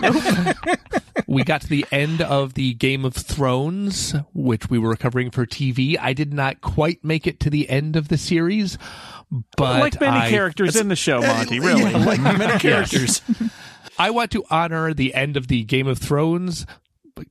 we 1.26 1.44
got 1.44 1.60
to 1.60 1.68
the 1.68 1.84
end 1.92 2.22
of 2.22 2.54
the 2.54 2.72
Game 2.74 3.04
of 3.04 3.14
Thrones, 3.14 4.14
which 4.32 4.70
we 4.70 4.78
were 4.78 4.96
covering 4.96 5.30
for 5.30 5.44
TV. 5.44 5.96
I 6.00 6.14
did 6.14 6.32
not 6.32 6.62
quite 6.62 7.04
make 7.04 7.26
it 7.26 7.38
to 7.40 7.50
the 7.50 7.68
end 7.68 7.96
of 7.96 8.08
the 8.08 8.16
series, 8.16 8.78
but 9.58 9.80
like 9.80 10.00
many 10.00 10.16
I- 10.16 10.30
characters 10.30 10.74
in 10.76 10.88
the 10.88 10.96
show, 10.96 11.20
Monty. 11.20 11.60
Really, 11.60 11.82
Yeah, 11.92 11.98
like 11.98 12.20
many 12.20 12.58
Yes. 12.62 13.20
I 14.00 14.08
want 14.08 14.30
to 14.30 14.46
honor 14.48 14.94
the 14.94 15.12
end 15.12 15.36
of 15.36 15.48
the 15.48 15.62
Game 15.62 15.86
of 15.86 15.98
Thrones 15.98 16.64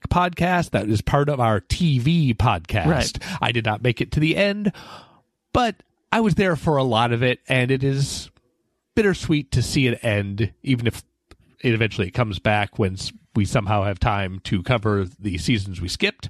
podcast 0.10 0.70
that 0.70 0.88
is 0.88 1.02
part 1.02 1.28
of 1.28 1.40
our 1.40 1.62
TV 1.62 2.36
podcast. 2.36 2.86
Right. 2.86 3.20
I 3.42 3.52
did 3.52 3.66
not 3.66 3.82
make 3.82 4.02
it 4.02 4.12
to 4.12 4.20
the 4.20 4.38
end, 4.38 4.72
but 5.52 5.82
I 6.12 6.20
was 6.20 6.36
there 6.36 6.56
for 6.56 6.78
a 6.78 6.84
lot 6.84 7.12
of 7.12 7.24
it, 7.24 7.40
and 7.48 7.72
it 7.72 7.84
is 7.84 8.30
bittersweet 8.94 9.52
to 9.54 9.64
see 9.64 9.88
it 9.88 10.04
end, 10.04 10.54
even 10.62 10.86
if 10.86 11.02
it 11.62 11.74
eventually 11.74 12.12
comes 12.12 12.38
back 12.38 12.78
when 12.78 12.98
we 13.36 13.46
somehow 13.46 13.84
have 13.84 14.00
time 14.00 14.40
to 14.44 14.62
cover 14.62 15.06
the 15.20 15.40
seasons 15.40 15.82
we 15.82 15.88
skipped. 15.88 16.30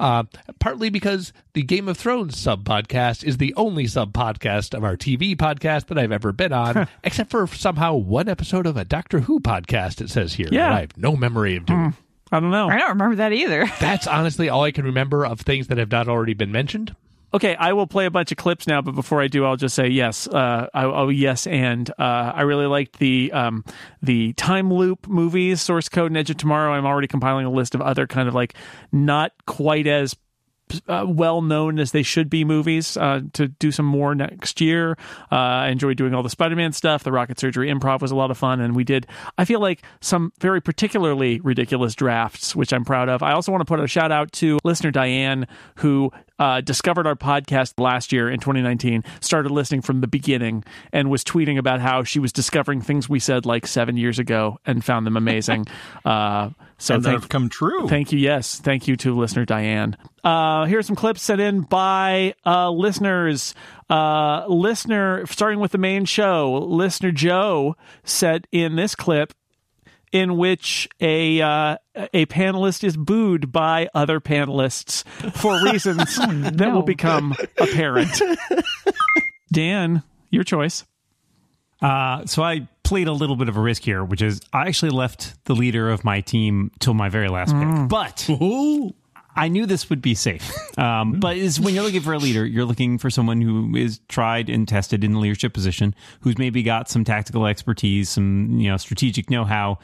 Uh, 0.00 0.24
partly 0.58 0.90
because 0.90 1.32
the 1.52 1.62
Game 1.62 1.88
of 1.88 1.96
Thrones 1.96 2.38
sub 2.38 2.64
podcast 2.64 3.24
is 3.24 3.36
the 3.36 3.54
only 3.54 3.86
sub 3.86 4.12
podcast 4.12 4.74
of 4.74 4.84
our 4.84 4.96
TV 4.96 5.36
podcast 5.36 5.86
that 5.86 5.98
I've 5.98 6.12
ever 6.12 6.32
been 6.32 6.52
on, 6.52 6.88
except 7.04 7.30
for 7.30 7.46
somehow 7.46 7.94
one 7.94 8.28
episode 8.28 8.66
of 8.66 8.76
a 8.76 8.84
Doctor 8.84 9.20
Who 9.20 9.40
podcast, 9.40 10.00
it 10.00 10.10
says 10.10 10.34
here. 10.34 10.48
Yeah. 10.50 10.68
that 10.68 10.72
I 10.76 10.80
have 10.80 10.96
no 10.96 11.16
memory 11.16 11.56
of 11.56 11.66
doing. 11.66 11.94
I 12.32 12.40
don't 12.40 12.50
know. 12.50 12.68
I 12.68 12.78
don't 12.78 12.88
remember 12.90 13.16
that 13.16 13.32
either. 13.32 13.66
That's 13.78 14.06
honestly 14.06 14.48
all 14.48 14.64
I 14.64 14.70
can 14.70 14.86
remember 14.86 15.26
of 15.26 15.40
things 15.40 15.66
that 15.68 15.76
have 15.78 15.90
not 15.90 16.08
already 16.08 16.32
been 16.34 16.50
mentioned. 16.50 16.96
Okay, 17.34 17.56
I 17.56 17.72
will 17.72 17.86
play 17.86 18.04
a 18.04 18.10
bunch 18.10 18.30
of 18.30 18.36
clips 18.36 18.66
now, 18.66 18.82
but 18.82 18.94
before 18.94 19.22
I 19.22 19.28
do, 19.28 19.44
I'll 19.46 19.56
just 19.56 19.74
say 19.74 19.88
yes. 19.88 20.26
Uh, 20.26 20.68
I, 20.74 20.84
oh, 20.84 21.08
yes, 21.08 21.46
and 21.46 21.88
uh, 21.98 22.32
I 22.34 22.42
really 22.42 22.66
liked 22.66 22.98
the 22.98 23.32
um, 23.32 23.64
the 24.02 24.34
time 24.34 24.72
loop 24.72 25.08
movies, 25.08 25.62
Source 25.62 25.88
Code 25.88 26.10
and 26.10 26.18
Edge 26.18 26.30
of 26.30 26.36
Tomorrow. 26.36 26.72
I'm 26.72 26.84
already 26.84 27.08
compiling 27.08 27.46
a 27.46 27.50
list 27.50 27.74
of 27.74 27.80
other 27.80 28.06
kind 28.06 28.28
of 28.28 28.34
like 28.34 28.54
not 28.92 29.32
quite 29.46 29.86
as 29.86 30.14
uh, 30.88 31.04
well 31.06 31.42
known 31.42 31.78
as 31.78 31.92
they 31.92 32.02
should 32.02 32.30
be 32.30 32.44
movies 32.44 32.96
uh, 32.96 33.20
to 33.32 33.48
do 33.48 33.70
some 33.70 33.86
more 33.86 34.14
next 34.14 34.60
year. 34.60 34.96
Uh, 35.30 35.36
I 35.36 35.68
enjoyed 35.68 35.96
doing 35.96 36.14
all 36.14 36.22
the 36.22 36.30
Spider 36.30 36.56
Man 36.56 36.72
stuff. 36.72 37.04
The 37.04 37.12
Rocket 37.12 37.38
Surgery 37.38 37.68
Improv 37.68 38.00
was 38.00 38.10
a 38.10 38.16
lot 38.16 38.30
of 38.30 38.38
fun. 38.38 38.60
And 38.60 38.74
we 38.74 38.84
did, 38.84 39.06
I 39.38 39.44
feel 39.44 39.60
like, 39.60 39.82
some 40.00 40.32
very 40.40 40.60
particularly 40.60 41.40
ridiculous 41.40 41.94
drafts, 41.94 42.56
which 42.56 42.72
I'm 42.72 42.84
proud 42.84 43.08
of. 43.08 43.22
I 43.22 43.32
also 43.32 43.52
want 43.52 43.60
to 43.60 43.66
put 43.66 43.80
a 43.80 43.86
shout 43.86 44.12
out 44.12 44.32
to 44.32 44.58
listener 44.64 44.90
Diane, 44.90 45.46
who 45.76 46.10
uh, 46.42 46.60
discovered 46.60 47.06
our 47.06 47.14
podcast 47.14 47.78
last 47.78 48.10
year 48.10 48.28
in 48.28 48.40
2019, 48.40 49.04
started 49.20 49.52
listening 49.52 49.80
from 49.80 50.00
the 50.00 50.08
beginning, 50.08 50.64
and 50.92 51.08
was 51.08 51.22
tweeting 51.22 51.56
about 51.56 51.80
how 51.80 52.02
she 52.02 52.18
was 52.18 52.32
discovering 52.32 52.80
things 52.80 53.08
we 53.08 53.20
said 53.20 53.46
like 53.46 53.64
seven 53.64 53.96
years 53.96 54.18
ago 54.18 54.58
and 54.66 54.84
found 54.84 55.06
them 55.06 55.16
amazing. 55.16 55.64
uh, 56.04 56.50
so 56.78 56.96
And 56.96 57.04
thank, 57.04 57.28
come 57.28 57.48
true. 57.48 57.88
Thank 57.88 58.10
you. 58.10 58.18
Yes, 58.18 58.58
thank 58.58 58.88
you 58.88 58.96
to 58.96 59.16
listener 59.16 59.44
Diane. 59.44 59.96
Uh, 60.24 60.66
are 60.66 60.82
some 60.82 60.96
clips 60.96 61.22
sent 61.22 61.40
in 61.40 61.60
by 61.60 62.34
uh, 62.44 62.70
listeners. 62.70 63.54
Uh, 63.88 64.44
listener, 64.48 65.24
starting 65.26 65.60
with 65.60 65.70
the 65.70 65.78
main 65.78 66.06
show, 66.06 66.54
listener 66.68 67.12
Joe 67.12 67.76
sent 68.02 68.48
in 68.50 68.74
this 68.74 68.96
clip 68.96 69.32
in 70.12 70.36
which 70.36 70.88
a 71.00 71.40
uh, 71.40 71.76
a 72.12 72.26
panelist 72.26 72.84
is 72.84 72.96
booed 72.96 73.50
by 73.50 73.88
other 73.94 74.20
panelists 74.20 75.04
for 75.34 75.62
reasons 75.64 76.16
that 76.16 76.72
will 76.72 76.82
become 76.82 77.34
apparent. 77.58 78.20
Dan, 79.50 80.02
your 80.30 80.44
choice. 80.44 80.84
Uh, 81.80 82.24
so 82.26 82.42
I 82.42 82.68
played 82.84 83.08
a 83.08 83.12
little 83.12 83.36
bit 83.36 83.48
of 83.48 83.56
a 83.56 83.60
risk 83.60 83.82
here, 83.82 84.04
which 84.04 84.22
is 84.22 84.40
I 84.52 84.68
actually 84.68 84.90
left 84.90 85.44
the 85.46 85.54
leader 85.54 85.90
of 85.90 86.04
my 86.04 86.20
team 86.20 86.70
till 86.78 86.94
my 86.94 87.08
very 87.08 87.28
last 87.28 87.54
pick. 87.54 87.88
But 87.88 88.28
I 89.34 89.48
knew 89.48 89.66
this 89.66 89.88
would 89.90 90.02
be 90.02 90.14
safe. 90.14 90.52
Um, 90.78 91.12
but 91.20 91.36
is 91.36 91.60
when 91.60 91.74
you're 91.74 91.82
looking 91.82 92.02
for 92.02 92.12
a 92.12 92.18
leader, 92.18 92.44
you're 92.44 92.64
looking 92.64 92.98
for 92.98 93.10
someone 93.10 93.40
who 93.40 93.74
is 93.76 94.00
tried 94.08 94.48
and 94.48 94.68
tested 94.68 95.04
in 95.04 95.12
the 95.12 95.18
leadership 95.18 95.54
position, 95.54 95.94
who's 96.20 96.38
maybe 96.38 96.62
got 96.62 96.88
some 96.88 97.04
tactical 97.04 97.46
expertise, 97.46 98.10
some 98.10 98.58
you 98.58 98.70
know 98.70 98.76
strategic 98.76 99.30
know-how. 99.30 99.78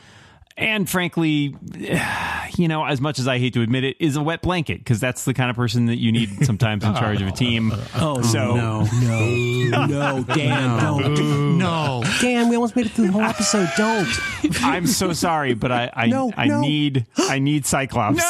And 0.60 0.90
frankly, 0.90 1.54
you 2.56 2.66
know, 2.66 2.84
as 2.84 3.00
much 3.00 3.20
as 3.20 3.28
I 3.28 3.38
hate 3.38 3.54
to 3.54 3.62
admit 3.62 3.84
it, 3.84 3.96
is 4.00 4.16
a 4.16 4.22
wet 4.22 4.42
blanket 4.42 4.78
because 4.78 4.98
that's 4.98 5.24
the 5.24 5.32
kind 5.32 5.50
of 5.50 5.56
person 5.56 5.86
that 5.86 5.98
you 5.98 6.10
need 6.10 6.44
sometimes 6.44 6.82
in 6.84 6.94
charge 6.94 7.22
of 7.22 7.28
a 7.28 7.32
team. 7.32 7.72
Oh, 8.00 8.18
oh, 8.18 8.22
so 8.22 8.54
no, 8.56 8.82
no, 9.02 9.86
no, 9.86 10.22
Dan, 10.34 10.78
don't. 10.80 11.58
no. 11.58 12.02
Dan, 12.20 12.48
we 12.48 12.56
almost 12.56 12.76
made 12.76 12.86
it 12.86 12.92
through 12.92 13.06
the 13.06 13.12
whole 13.12 13.22
episode. 13.22 13.68
Don't. 13.76 14.08
I'm 14.62 14.86
so 14.86 15.12
sorry, 15.12 15.54
but 15.54 15.72
I 15.72 15.90
I, 15.94 16.06
No, 16.06 16.32
I 16.36 16.46
no. 16.46 16.60
need 16.60 17.06
I 17.16 17.38
need 17.38 17.66
Cyclops. 17.66 18.22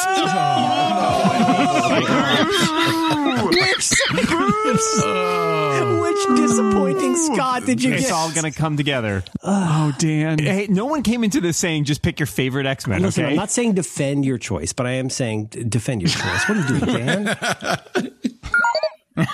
Which, 3.49 3.91
which 6.01 6.37
disappointing 6.37 7.15
Scott 7.15 7.65
did 7.65 7.81
you 7.83 7.91
It's 7.93 8.01
get? 8.01 8.09
It's 8.09 8.11
all 8.11 8.31
gonna 8.31 8.51
come 8.51 8.77
together. 8.77 9.23
Oh, 9.43 9.93
Dan. 9.97 10.39
Hey, 10.39 10.67
no 10.69 10.85
one 10.85 11.03
came 11.03 11.23
into 11.23 11.39
this 11.41 11.57
saying 11.57 11.85
just 11.85 12.01
pick 12.01 12.18
your 12.19 12.27
favorite 12.27 12.65
X 12.65 12.87
Men. 12.87 13.01
Listen, 13.01 13.23
Okay, 13.25 13.31
I'm 13.31 13.37
not 13.37 13.51
saying 13.51 13.73
defend 13.73 14.25
your 14.25 14.37
choice, 14.37 14.73
but 14.73 14.85
I 14.85 14.91
am 14.91 15.09
saying 15.09 15.47
defend 15.47 16.01
your 16.01 16.09
choice. 16.09 16.47
What 16.49 16.57
are 16.57 16.61
you 16.61 16.79
doing, 16.79 17.25
Dan? 17.25 18.11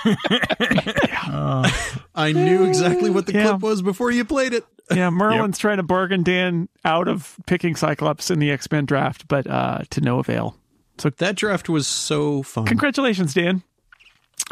I 2.16 2.32
knew 2.34 2.64
exactly 2.66 3.10
what 3.10 3.26
the 3.28 3.34
Yeah. 3.34 3.50
clip 3.50 3.62
was 3.62 3.82
before 3.82 4.12
you 4.12 4.26
played 4.26 4.54
it. 4.54 4.64
Yeah, 4.94 5.10
Merlin's 5.10 5.58
trying 5.58 5.78
to 5.78 5.84
bargain 5.84 6.24
Dan 6.24 6.70
out 6.84 7.08
of 7.08 7.36
picking 7.48 7.76
Cyclops 7.76 8.30
in 8.32 8.40
the 8.40 8.52
X 8.52 8.70
Men 8.72 8.86
draft, 8.86 9.28
but 9.28 9.48
uh, 9.48 9.80
to 9.92 10.02
no 10.02 10.20
avail. 10.20 10.56
So 10.98 11.10
that 11.10 11.36
draft 11.36 11.70
was 11.70 11.88
so 11.88 12.42
fun. 12.44 12.66
Congratulations, 12.66 13.34
Dan. 13.34 13.64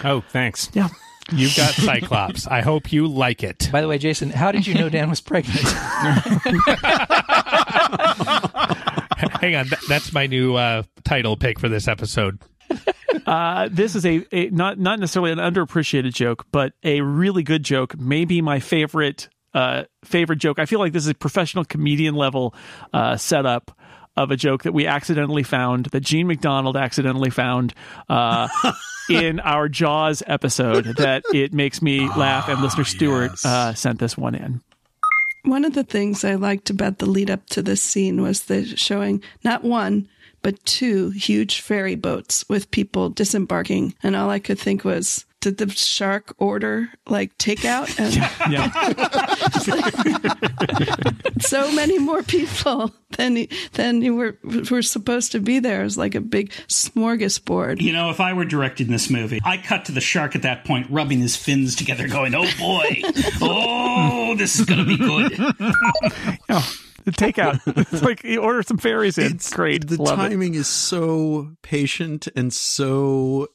Oh, 0.03 0.21
thanks. 0.29 0.69
Yeah. 0.73 0.89
You've 1.31 1.55
got 1.55 1.73
Cyclops. 1.73 2.47
I 2.47 2.61
hope 2.61 2.91
you 2.91 3.07
like 3.07 3.43
it. 3.43 3.69
By 3.71 3.79
the 3.79 3.87
way, 3.87 3.97
Jason, 3.97 4.29
how 4.29 4.51
did 4.51 4.67
you 4.67 4.73
know 4.73 4.89
Dan 4.89 5.09
was 5.09 5.21
pregnant? 5.21 5.63
Hang 9.41 9.55
on, 9.55 9.65
th- 9.65 9.81
that's 9.87 10.13
my 10.13 10.27
new 10.27 10.55
uh, 10.55 10.83
title 11.03 11.35
pick 11.37 11.59
for 11.59 11.69
this 11.69 11.87
episode. 11.87 12.39
Uh, 13.27 13.69
this 13.71 13.95
is 13.95 14.05
a, 14.05 14.25
a 14.31 14.49
not 14.49 14.79
not 14.79 14.99
necessarily 14.99 15.31
an 15.31 15.37
underappreciated 15.37 16.13
joke, 16.13 16.45
but 16.51 16.73
a 16.83 16.99
really 17.01 17.43
good 17.43 17.63
joke. 17.63 17.97
Maybe 17.97 18.41
my 18.41 18.59
favorite 18.59 19.29
uh, 19.53 19.83
favorite 20.03 20.39
joke. 20.39 20.59
I 20.59 20.65
feel 20.65 20.79
like 20.79 20.93
this 20.93 21.03
is 21.03 21.09
a 21.09 21.13
professional 21.13 21.63
comedian 21.63 22.15
level 22.15 22.55
uh, 22.91 23.15
setup 23.15 23.77
of 24.17 24.31
a 24.31 24.35
joke 24.35 24.63
that 24.63 24.73
we 24.73 24.87
accidentally 24.87 25.43
found 25.43 25.85
that 25.87 26.01
Jean 26.01 26.27
MacDonald 26.27 26.75
accidentally 26.75 27.29
found 27.29 27.73
uh, 28.09 28.47
in 29.09 29.39
our 29.39 29.69
Jaws 29.69 30.23
episode. 30.27 30.85
That 30.97 31.23
it 31.33 31.53
makes 31.53 31.81
me 31.81 32.09
laugh, 32.09 32.49
and 32.49 32.61
listener 32.61 32.83
Stewart 32.83 33.31
uh, 33.45 33.73
sent 33.73 33.99
this 33.99 34.17
one 34.17 34.35
in. 34.35 34.61
One 35.43 35.65
of 35.65 35.73
the 35.73 35.83
things 35.83 36.23
I 36.23 36.35
liked 36.35 36.69
about 36.69 36.99
the 36.99 37.05
lead 37.05 37.29
up 37.29 37.47
to 37.49 37.61
this 37.61 37.81
scene 37.81 38.21
was 38.21 38.43
the 38.43 38.65
showing 38.77 39.21
not 39.43 39.63
one, 39.63 40.07
but 40.41 40.63
two 40.65 41.09
huge 41.09 41.59
ferry 41.59 41.95
boats 41.95 42.45
with 42.47 42.71
people 42.71 43.09
disembarking. 43.09 43.93
And 44.01 44.15
all 44.15 44.29
I 44.29 44.39
could 44.39 44.57
think 44.57 44.85
was, 44.85 45.25
did 45.43 45.57
the 45.57 45.69
shark 45.69 46.33
order 46.37 46.89
like 47.07 47.37
takeout? 47.37 47.83
And 48.03 48.15
yeah. 48.51 48.71
so 51.41 51.71
many 51.73 51.99
more 51.99 52.23
people 52.23 52.93
than 53.17 53.47
than 53.73 54.01
you 54.01 54.15
were 54.15 54.37
were 54.71 54.81
supposed 54.81 55.33
to 55.33 55.39
be 55.39 55.59
there. 55.59 55.81
It 55.81 55.83
was 55.83 55.97
like 55.97 56.15
a 56.15 56.21
big 56.21 56.51
smorgasbord. 56.69 57.81
You 57.81 57.91
know, 57.91 58.09
if 58.09 58.19
I 58.19 58.33
were 58.33 58.45
directing 58.45 58.87
this 58.87 59.09
movie, 59.09 59.39
I 59.43 59.57
cut 59.57 59.85
to 59.85 59.91
the 59.91 60.01
shark 60.01 60.35
at 60.35 60.41
that 60.43 60.63
point, 60.65 60.87
rubbing 60.89 61.19
his 61.19 61.35
fins 61.35 61.75
together, 61.75 62.07
going, 62.07 62.33
"Oh 62.35 62.47
boy, 62.57 63.01
oh, 63.41 64.35
this 64.37 64.59
is 64.59 64.65
gonna 64.65 64.85
be 64.85 64.97
good." 64.97 65.33
Oh, 66.49 66.73
the 67.05 67.11
takeout. 67.11 67.59
it's 67.91 68.01
like 68.01 68.23
you 68.23 68.41
order 68.41 68.63
some 68.63 68.77
fairies 68.77 69.17
in. 69.17 69.31
It's 69.33 69.51
great. 69.51 69.87
The 69.87 70.01
Love 70.01 70.17
timing 70.17 70.55
is 70.55 70.67
so 70.67 71.51
patient 71.61 72.27
and 72.35 72.51
so 72.53 73.47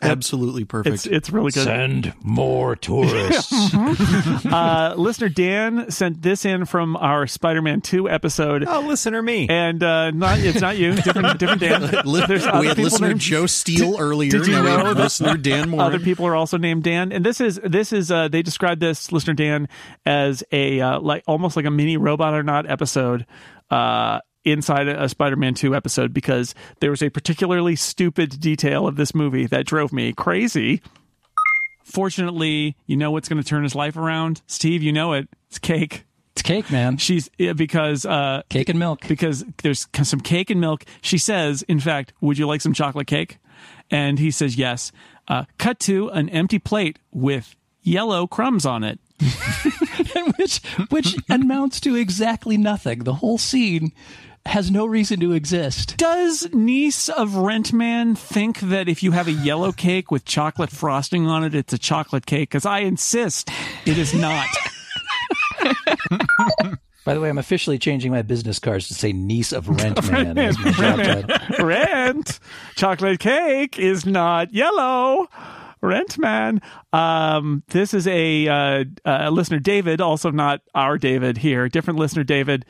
absolutely 0.00 0.64
perfect. 0.64 0.94
It's 0.94 1.06
it's 1.06 1.30
really 1.30 1.50
good. 1.50 1.64
Send 1.64 2.14
more 2.22 2.76
tourists. 2.76 3.52
uh, 3.74 4.94
listener 4.96 5.28
Dan 5.28 5.90
sent 5.90 6.22
this 6.22 6.44
in 6.44 6.64
from 6.64 6.96
our 6.96 7.26
Spider-Man 7.26 7.80
Two 7.80 8.08
episode. 8.08 8.64
Oh, 8.66 8.80
listener 8.80 9.22
me, 9.22 9.48
and 9.48 9.82
uh, 9.82 10.10
not 10.12 10.38
it's 10.38 10.60
not 10.60 10.76
you, 10.76 10.94
different 10.94 11.38
different 11.38 11.60
Dan. 11.60 11.80
There's 12.28 12.46
we 12.46 12.66
had 12.66 12.78
listener 12.78 13.08
named- 13.08 13.20
Joe 13.20 13.46
Steele 13.46 13.96
earlier. 13.98 14.30
Did 14.30 14.46
you 14.46 14.52
now 14.54 14.62
we 14.62 14.70
have 14.70 14.84
know 14.84 14.94
that 14.94 15.02
listener 15.02 15.36
Dan 15.36 15.70
Moore? 15.70 15.82
Other 15.82 15.98
people 15.98 16.26
are 16.26 16.34
also 16.36 16.56
named 16.56 16.84
Dan, 16.84 17.12
and 17.12 17.24
this 17.24 17.40
is 17.40 17.60
this 17.62 17.92
is 17.92 18.10
uh, 18.10 18.28
they 18.28 18.42
described 18.42 18.80
this 18.80 19.12
listener 19.12 19.34
Dan 19.34 19.68
as 20.06 20.42
a 20.52 20.80
uh, 20.80 21.00
like 21.00 21.24
almost 21.26 21.56
like 21.56 21.66
a 21.66 21.70
mini 21.70 21.96
robot 21.96 22.34
or 22.34 22.42
not 22.42 22.68
episode. 22.68 23.26
Uh, 23.70 24.20
inside 24.44 24.88
a 24.88 25.08
Spider-Man 25.08 25.54
2 25.54 25.74
episode 25.74 26.12
because 26.12 26.54
there 26.80 26.90
was 26.90 27.02
a 27.02 27.10
particularly 27.10 27.76
stupid 27.76 28.40
detail 28.40 28.86
of 28.86 28.96
this 28.96 29.14
movie 29.14 29.46
that 29.46 29.66
drove 29.66 29.92
me 29.92 30.12
crazy. 30.12 30.82
Fortunately, 31.84 32.76
you 32.86 32.96
know 32.96 33.10
what's 33.10 33.28
going 33.28 33.42
to 33.42 33.48
turn 33.48 33.62
his 33.62 33.74
life 33.74 33.96
around? 33.96 34.42
Steve, 34.46 34.82
you 34.82 34.92
know 34.92 35.12
it. 35.12 35.28
It's 35.48 35.58
cake. 35.58 36.04
It's 36.32 36.42
cake, 36.42 36.70
man. 36.70 36.96
She's 36.96 37.28
because 37.56 38.06
uh 38.06 38.42
cake 38.48 38.68
and 38.70 38.78
milk. 38.78 39.06
Because 39.06 39.44
there's 39.62 39.86
some 40.02 40.20
cake 40.20 40.48
and 40.48 40.60
milk. 40.60 40.84
She 41.02 41.18
says, 41.18 41.62
in 41.62 41.78
fact, 41.78 42.14
would 42.20 42.38
you 42.38 42.46
like 42.46 42.62
some 42.62 42.72
chocolate 42.72 43.06
cake? 43.06 43.38
And 43.90 44.18
he 44.18 44.30
says 44.30 44.56
yes. 44.56 44.92
Uh, 45.28 45.44
cut 45.58 45.78
to 45.80 46.08
an 46.08 46.28
empty 46.30 46.58
plate 46.58 46.98
with 47.12 47.54
yellow 47.82 48.26
crumbs 48.26 48.64
on 48.64 48.82
it. 48.82 48.98
which 50.36 50.58
which 50.88 51.16
amounts 51.30 51.80
to 51.80 51.94
exactly 51.94 52.56
nothing. 52.56 53.00
The 53.00 53.14
whole 53.14 53.38
scene 53.38 53.92
has 54.46 54.70
no 54.70 54.86
reason 54.86 55.20
to 55.20 55.32
exist. 55.32 55.96
Does 55.96 56.48
niece 56.52 57.08
of 57.08 57.30
Rentman 57.30 58.16
think 58.18 58.60
that 58.60 58.88
if 58.88 59.02
you 59.02 59.12
have 59.12 59.28
a 59.28 59.32
yellow 59.32 59.72
cake 59.72 60.10
with 60.10 60.24
chocolate 60.24 60.70
frosting 60.70 61.26
on 61.26 61.44
it, 61.44 61.54
it's 61.54 61.72
a 61.72 61.78
chocolate 61.78 62.26
cake? 62.26 62.50
Because 62.50 62.66
I 62.66 62.80
insist 62.80 63.50
it 63.86 63.98
is 63.98 64.12
not. 64.14 64.46
By 67.04 67.14
the 67.14 67.20
way, 67.20 67.28
I'm 67.28 67.38
officially 67.38 67.78
changing 67.78 68.12
my 68.12 68.22
business 68.22 68.60
cards 68.60 68.86
to 68.88 68.94
say 68.94 69.12
niece 69.12 69.52
of 69.52 69.68
rent 69.68 70.08
man. 70.10 70.38
as 70.38 70.56
my 70.58 70.70
Rent, 70.72 71.28
title. 71.28 71.66
rent 71.66 72.38
chocolate 72.76 73.18
cake 73.18 73.76
is 73.78 74.06
not 74.06 74.52
yellow. 74.54 75.26
Rent 75.80 76.16
man. 76.16 76.62
Um, 76.92 77.64
this 77.68 77.92
is 77.92 78.06
a 78.06 78.46
uh, 78.46 78.84
uh, 79.04 79.30
listener, 79.30 79.58
David, 79.58 80.00
also 80.00 80.30
not 80.30 80.60
our 80.76 80.96
David 80.96 81.38
here, 81.38 81.68
different 81.68 81.98
listener, 81.98 82.22
David. 82.22 82.64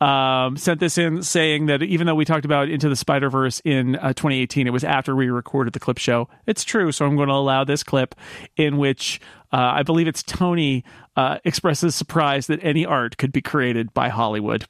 Um, 0.00 0.56
sent 0.56 0.80
this 0.80 0.96
in 0.98 1.22
saying 1.22 1.66
that 1.66 1.82
even 1.82 2.06
though 2.06 2.14
we 2.14 2.24
talked 2.24 2.44
about 2.44 2.68
Into 2.68 2.88
the 2.88 2.96
Spider 2.96 3.28
Verse 3.28 3.60
in 3.64 3.96
uh, 3.96 4.12
2018, 4.14 4.66
it 4.66 4.70
was 4.70 4.82
after 4.84 5.14
we 5.14 5.28
recorded 5.28 5.72
the 5.74 5.80
clip 5.80 5.98
show. 5.98 6.28
It's 6.46 6.64
true, 6.64 6.90
so 6.92 7.04
I'm 7.04 7.16
going 7.16 7.28
to 7.28 7.34
allow 7.34 7.64
this 7.64 7.82
clip 7.82 8.14
in 8.56 8.78
which 8.78 9.20
uh, 9.52 9.56
I 9.58 9.82
believe 9.82 10.08
it's 10.08 10.22
Tony 10.22 10.84
uh, 11.16 11.38
expresses 11.44 11.94
surprise 11.94 12.46
that 12.46 12.60
any 12.62 12.86
art 12.86 13.18
could 13.18 13.32
be 13.32 13.42
created 13.42 13.92
by 13.92 14.08
Hollywood. 14.08 14.64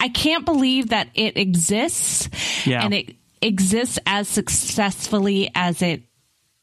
I 0.00 0.08
can't 0.08 0.44
believe 0.44 0.88
that 0.88 1.08
it 1.14 1.36
exists 1.36 2.28
Yeah. 2.66 2.84
and 2.84 2.94
it 2.94 3.14
exists 3.42 3.98
as 4.06 4.28
successfully 4.28 5.50
as 5.54 5.82
it 5.82 6.02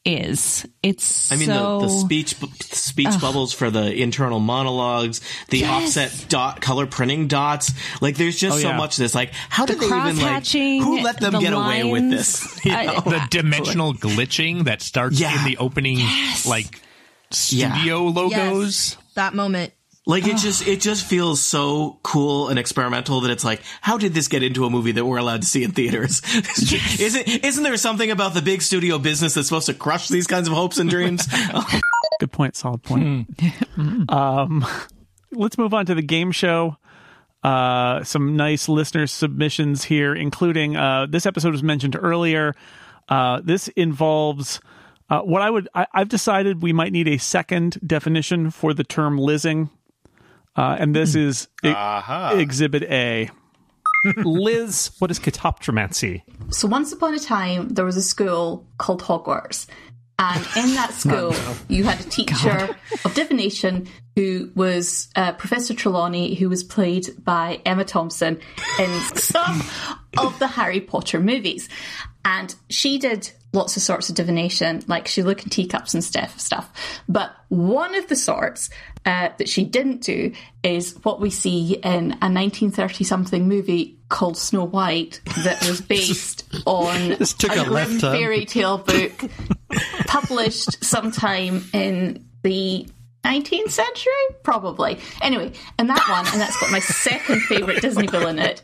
is. 0.04 0.66
It's 0.82 1.30
I 1.32 1.36
mean, 1.36 1.46
so 1.48 1.80
the, 1.80 1.86
the 1.86 1.92
speech 1.92 2.40
bu- 2.40 2.46
speech 2.60 3.08
Ugh. 3.10 3.20
bubbles 3.20 3.52
for 3.52 3.70
the 3.70 3.92
internal 3.94 4.40
monologues, 4.40 5.20
the 5.50 5.58
Yes. 5.58 5.96
offset 5.96 6.26
dot 6.28 6.60
color 6.60 6.86
printing 6.86 7.26
dots. 7.28 7.72
Like, 8.00 8.16
there's 8.16 8.38
just 8.38 8.58
Oh, 8.58 8.60
so 8.60 8.68
yeah. 8.70 8.76
much 8.76 8.94
of 8.96 8.98
this. 9.02 9.14
Like, 9.14 9.32
how 9.50 9.66
The 9.66 9.74
did 9.74 9.80
they 9.82 9.86
even 9.86 10.18
like? 10.20 10.46
Who 10.46 11.00
let 11.02 11.20
them 11.20 11.32
the 11.32 11.40
get 11.40 11.52
away 11.52 11.84
with 11.84 12.10
this? 12.10 12.58
You 12.64 12.72
I- 12.72 13.00
the 13.00 13.20
dimensional 13.30 13.94
glitching 13.94 14.64
that 14.64 14.82
starts 14.82 15.20
Yeah. 15.20 15.38
in 15.38 15.44
the 15.44 15.56
opening 15.58 15.98
like 16.46 16.80
studio 17.30 18.04
logos. 18.04 18.96
Yes, 18.96 18.96
that 19.14 19.34
moment. 19.34 19.72
Like 20.08 20.26
it 20.26 20.38
just 20.38 20.66
it 20.66 20.80
just 20.80 21.04
feels 21.04 21.38
so 21.38 22.00
cool 22.02 22.48
and 22.48 22.58
experimental 22.58 23.20
that 23.20 23.30
it's 23.30 23.44
like, 23.44 23.60
how 23.82 23.98
did 23.98 24.14
this 24.14 24.26
get 24.26 24.42
into 24.42 24.64
a 24.64 24.70
movie 24.70 24.92
that 24.92 25.04
we're 25.04 25.18
allowed 25.18 25.42
to 25.42 25.46
see 25.46 25.64
in 25.64 25.72
theaters? 25.72 26.22
isn't 26.98 27.28
isn't 27.28 27.62
there 27.62 27.76
something 27.76 28.10
about 28.10 28.32
the 28.32 28.40
big 28.40 28.62
studio 28.62 28.98
business 28.98 29.34
that's 29.34 29.48
supposed 29.48 29.66
to 29.66 29.74
crush 29.74 30.08
these 30.08 30.26
kinds 30.26 30.48
of 30.48 30.54
hopes 30.54 30.78
and 30.78 30.88
dreams? 30.88 31.28
Good 32.20 32.32
point. 32.32 32.56
Solid 32.56 32.82
point. 32.82 33.28
um, 34.08 34.66
let's 35.32 35.58
move 35.58 35.74
on 35.74 35.84
to 35.84 35.94
the 35.94 36.02
game 36.02 36.32
show. 36.32 36.78
Uh, 37.42 38.02
some 38.02 38.34
nice 38.34 38.66
listener 38.66 39.06
submissions 39.06 39.84
here, 39.84 40.14
including 40.14 40.74
uh, 40.74 41.06
this 41.06 41.26
episode 41.26 41.52
was 41.52 41.62
mentioned 41.62 41.96
earlier. 42.00 42.54
Uh, 43.10 43.42
this 43.44 43.68
involves 43.68 44.58
uh, 45.10 45.20
what 45.20 45.42
I 45.42 45.50
would. 45.50 45.68
I, 45.74 45.86
I've 45.92 46.08
decided 46.08 46.62
we 46.62 46.72
might 46.72 46.92
need 46.92 47.08
a 47.08 47.18
second 47.18 47.78
definition 47.86 48.50
for 48.50 48.72
the 48.72 48.84
term 48.84 49.18
"lizzing," 49.18 49.70
uh, 50.58 50.76
and 50.78 50.94
this 50.94 51.14
is 51.14 51.46
e- 51.64 51.72
Exhibit 52.32 52.82
A. 52.84 53.30
Liz, 54.16 54.90
what 54.98 55.10
is 55.10 55.20
catoptromancy? 55.20 56.22
So 56.50 56.66
once 56.66 56.92
upon 56.92 57.14
a 57.14 57.18
time, 57.20 57.68
there 57.68 57.84
was 57.84 57.96
a 57.96 58.02
school 58.02 58.66
called 58.76 59.02
Hogwarts. 59.02 59.66
And 60.18 60.44
in 60.56 60.74
that 60.74 60.92
school, 60.94 61.32
you 61.68 61.84
had 61.84 62.00
a 62.00 62.08
teacher 62.08 62.76
of 63.04 63.14
divination 63.14 63.88
who 64.16 64.50
was 64.56 65.08
uh, 65.14 65.32
Professor 65.34 65.74
Trelawney, 65.74 66.34
who 66.34 66.48
was 66.48 66.64
played 66.64 67.06
by 67.22 67.60
Emma 67.64 67.84
Thompson 67.84 68.40
in 68.80 69.00
some 69.14 69.62
of 70.18 70.36
the 70.40 70.48
Harry 70.48 70.80
Potter 70.80 71.20
movies. 71.20 71.68
And 72.24 72.52
she 72.68 72.98
did 72.98 73.30
lots 73.52 73.76
of 73.76 73.82
sorts 73.82 74.08
of 74.08 74.16
divination, 74.16 74.82
like 74.88 75.06
she 75.06 75.22
looked 75.22 75.44
in 75.44 75.50
teacups 75.50 75.94
and 75.94 76.02
stuff. 76.02 76.38
stuff. 76.38 76.70
But 77.08 77.34
one 77.48 77.94
of 77.94 78.08
the 78.08 78.16
sorts 78.16 78.70
uh, 79.08 79.30
that 79.38 79.48
she 79.48 79.64
didn't 79.64 80.02
do 80.02 80.30
is 80.62 80.94
what 81.02 81.18
we 81.18 81.30
see 81.30 81.76
in 81.76 82.12
a 82.20 82.28
1930 82.28 83.04
something 83.04 83.48
movie 83.48 83.98
called 84.10 84.36
Snow 84.36 84.64
White 84.64 85.22
that 85.44 85.66
was 85.66 85.80
based 85.96 86.44
on 86.66 87.08
This 87.18 87.32
took 87.32 87.56
a 87.56 87.62
a 87.62 87.64
grim 87.64 87.98
fairy 88.00 88.44
tale 88.44 88.76
book 88.76 89.12
published 90.06 90.84
sometime 90.84 91.64
in 91.72 92.28
the 92.42 92.86
19th 93.24 93.70
century, 93.70 94.12
probably. 94.42 94.98
Anyway, 95.20 95.52
and 95.78 95.90
that 95.90 96.06
one, 96.08 96.26
and 96.32 96.40
that's 96.40 96.58
got 96.60 96.70
my 96.70 96.80
second 96.80 97.40
favourite 97.42 97.82
Disney 97.82 98.06
villain 98.06 98.38
in 98.38 98.46
it, 98.46 98.62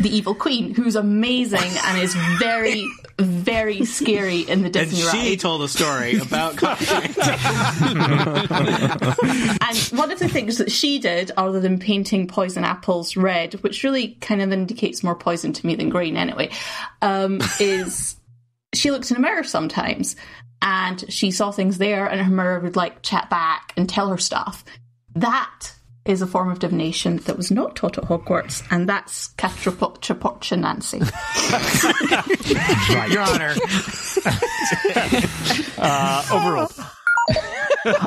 the 0.00 0.14
Evil 0.14 0.34
Queen, 0.34 0.74
who's 0.74 0.96
amazing 0.96 1.70
and 1.84 1.98
is 1.98 2.14
very, 2.38 2.86
very 3.18 3.84
scary 3.84 4.40
in 4.42 4.62
the 4.62 4.70
Disney 4.70 5.02
and 5.02 5.10
she 5.10 5.30
ride. 5.30 5.40
told 5.40 5.62
a 5.62 5.68
story 5.68 6.18
about 6.18 6.62
and 6.62 6.78
one 9.98 10.10
of 10.10 10.18
the 10.18 10.28
things 10.28 10.58
that 10.58 10.70
she 10.70 10.98
did, 10.98 11.30
other 11.36 11.60
than 11.60 11.78
painting 11.78 12.26
poison 12.26 12.64
apples 12.64 13.16
red, 13.16 13.54
which 13.62 13.82
really 13.82 14.08
kind 14.20 14.40
of 14.40 14.52
indicates 14.52 15.02
more 15.02 15.14
poison 15.14 15.52
to 15.52 15.66
me 15.66 15.74
than 15.74 15.88
green 15.88 16.16
anyway, 16.16 16.50
um, 17.02 17.40
is 17.60 18.16
she 18.74 18.90
looked 18.90 19.10
in 19.10 19.16
a 19.16 19.20
mirror 19.20 19.44
sometimes 19.44 20.16
and 20.62 21.04
she 21.12 21.30
saw 21.30 21.50
things 21.50 21.78
there 21.78 22.06
and 22.06 22.20
her 22.20 22.30
mirror 22.30 22.60
would 22.60 22.76
like 22.76 23.02
chat 23.02 23.30
back 23.30 23.72
and 23.76 23.88
tell 23.88 24.08
her 24.08 24.18
stuff. 24.18 24.64
That 25.14 25.72
is 26.08 26.22
a 26.22 26.26
form 26.26 26.50
of 26.50 26.58
divination 26.58 27.18
that 27.18 27.36
was 27.36 27.50
not 27.50 27.76
taught 27.76 27.98
at 27.98 28.04
Hogwarts, 28.04 28.66
and 28.70 28.88
that's 28.88 29.28
Catrapocha 29.34 30.58
Nancy. 30.58 30.98
Your 33.12 33.22
Honor. 33.22 33.54
uh, 35.78 36.24
overruled. 36.32 36.72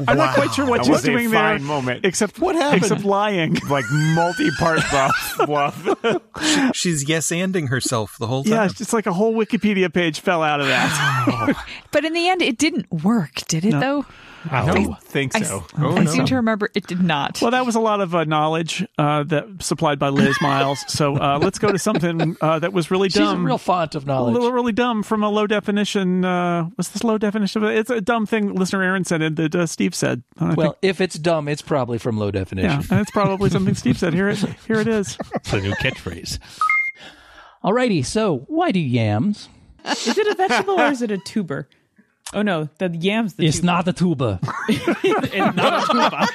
I'm 0.07 0.17
not 0.17 0.35
quite 0.35 0.53
sure 0.53 0.65
what 0.65 0.77
That 0.79 0.85
she's 0.85 0.91
was 0.93 1.03
a 1.05 1.11
doing 1.11 1.31
there, 1.31 1.57
fine 1.57 1.63
moment. 1.63 2.05
except 2.05 2.39
what 2.39 2.55
happened? 2.55 2.83
Except 2.83 3.03
lying, 3.03 3.55
like 3.69 3.85
multi-part 3.91 4.79
bluff. 4.91 5.39
bluff. 5.45 6.75
She's 6.75 7.07
yes 7.07 7.27
anding 7.31 7.69
herself 7.69 8.15
the 8.19 8.27
whole 8.27 8.43
time. 8.43 8.53
Yeah, 8.53 8.65
it's 8.65 8.75
just 8.75 8.93
like 8.93 9.05
a 9.05 9.13
whole 9.13 9.33
Wikipedia 9.33 9.93
page 9.93 10.19
fell 10.19 10.43
out 10.43 10.59
of 10.61 10.67
that. 10.67 11.55
But 11.91 12.05
in 12.05 12.13
the 12.13 12.29
end, 12.29 12.41
it 12.41 12.57
didn't 12.57 12.89
work, 12.91 13.45
did 13.47 13.65
it? 13.65 13.71
Though 13.71 14.05
I 14.49 14.65
don't 14.73 15.01
think 15.03 15.35
I- 15.35 15.41
so. 15.41 15.65
I, 15.77 16.05
seem 16.05 16.25
to 16.25 16.35
remember 16.35 16.69
it 16.73 16.87
did 16.87 17.01
not. 17.03 17.41
Well, 17.41 17.51
that 17.51 17.65
was 17.65 17.75
a 17.75 17.79
lot 17.79 18.01
of 18.01 18.15
uh, 18.15 18.23
knowledge 18.23 18.85
uh, 18.97 19.23
that 19.23 19.45
supplied 19.61 19.99
by 19.99 20.09
Liz 20.09 20.35
Myles. 20.41 20.83
So 20.87 21.15
uh, 21.17 21.37
let's 21.41 21.59
go 21.59 21.71
to 21.71 21.77
something 21.77 22.35
uh, 22.41 22.59
that 22.59 22.73
was 22.73 22.89
really 22.89 23.09
She's 23.09 23.17
a 23.17 23.25
dumb. 23.25 23.45
real 23.45 23.57
font 23.57 23.93
of 23.95 24.05
knowledge. 24.07 24.31
A 24.31 24.33
little 24.33 24.51
really 24.51 24.71
dumb 24.71 25.03
from 25.03 25.21
a 25.23 25.29
low 25.29 25.45
definition. 25.47 26.25
Uh, 26.25 26.63
what's 26.75 26.89
this 26.89 27.03
low 27.03 27.17
definition? 27.17 27.63
It's 27.65 27.89
a 27.89 28.01
dumb 28.01 28.25
thing 28.25 28.55
listener 28.55 28.81
Aaron 28.81 29.03
said 29.03 29.21
and 29.21 29.35
that 29.37 29.53
uh, 29.55 29.65
Steve 29.67 29.93
said. 29.93 30.23
I 30.39 30.53
Well, 30.55 30.71
think- 30.71 30.77
if 30.81 31.01
it's 31.01 31.19
dumb, 31.19 31.47
it's 31.47 31.61
probably 31.61 31.97
from 31.99 32.17
low 32.17 32.31
definition. 32.31 32.69
yeah, 32.71 32.83
and 32.89 32.99
it's 33.01 33.11
probably 33.11 33.49
something 33.49 33.75
Steve 33.75 33.97
said. 33.99 34.13
Here 34.13 34.29
it, 34.29 34.39
here 34.65 34.79
it 34.79 34.87
is. 34.87 35.17
It's 35.35 35.53
a 35.53 35.59
new 35.61 35.71
catchphrase. 35.73 36.39
Alrighty, 37.63 38.05
so 38.05 38.39
why 38.47 38.71
do 38.71 38.79
yams? 38.79 39.49
Is 39.85 40.17
it 40.17 40.27
a 40.27 40.35
vegetable 40.35 40.79
or 40.79 40.85
is 40.87 41.01
it 41.01 41.11
a 41.11 41.17
tuber? 41.17 41.67
Oh 42.33 42.41
no, 42.41 42.69
the 42.77 42.87
yam's 42.89 43.33
the 43.33 43.45
It's 43.45 43.57
tuber. 43.57 43.65
not 43.67 43.87
a 43.87 43.93
tuba. 43.93 44.39
it's 44.69 45.55
not 45.55 45.83
a 45.83 45.87
tuba. 45.91 46.27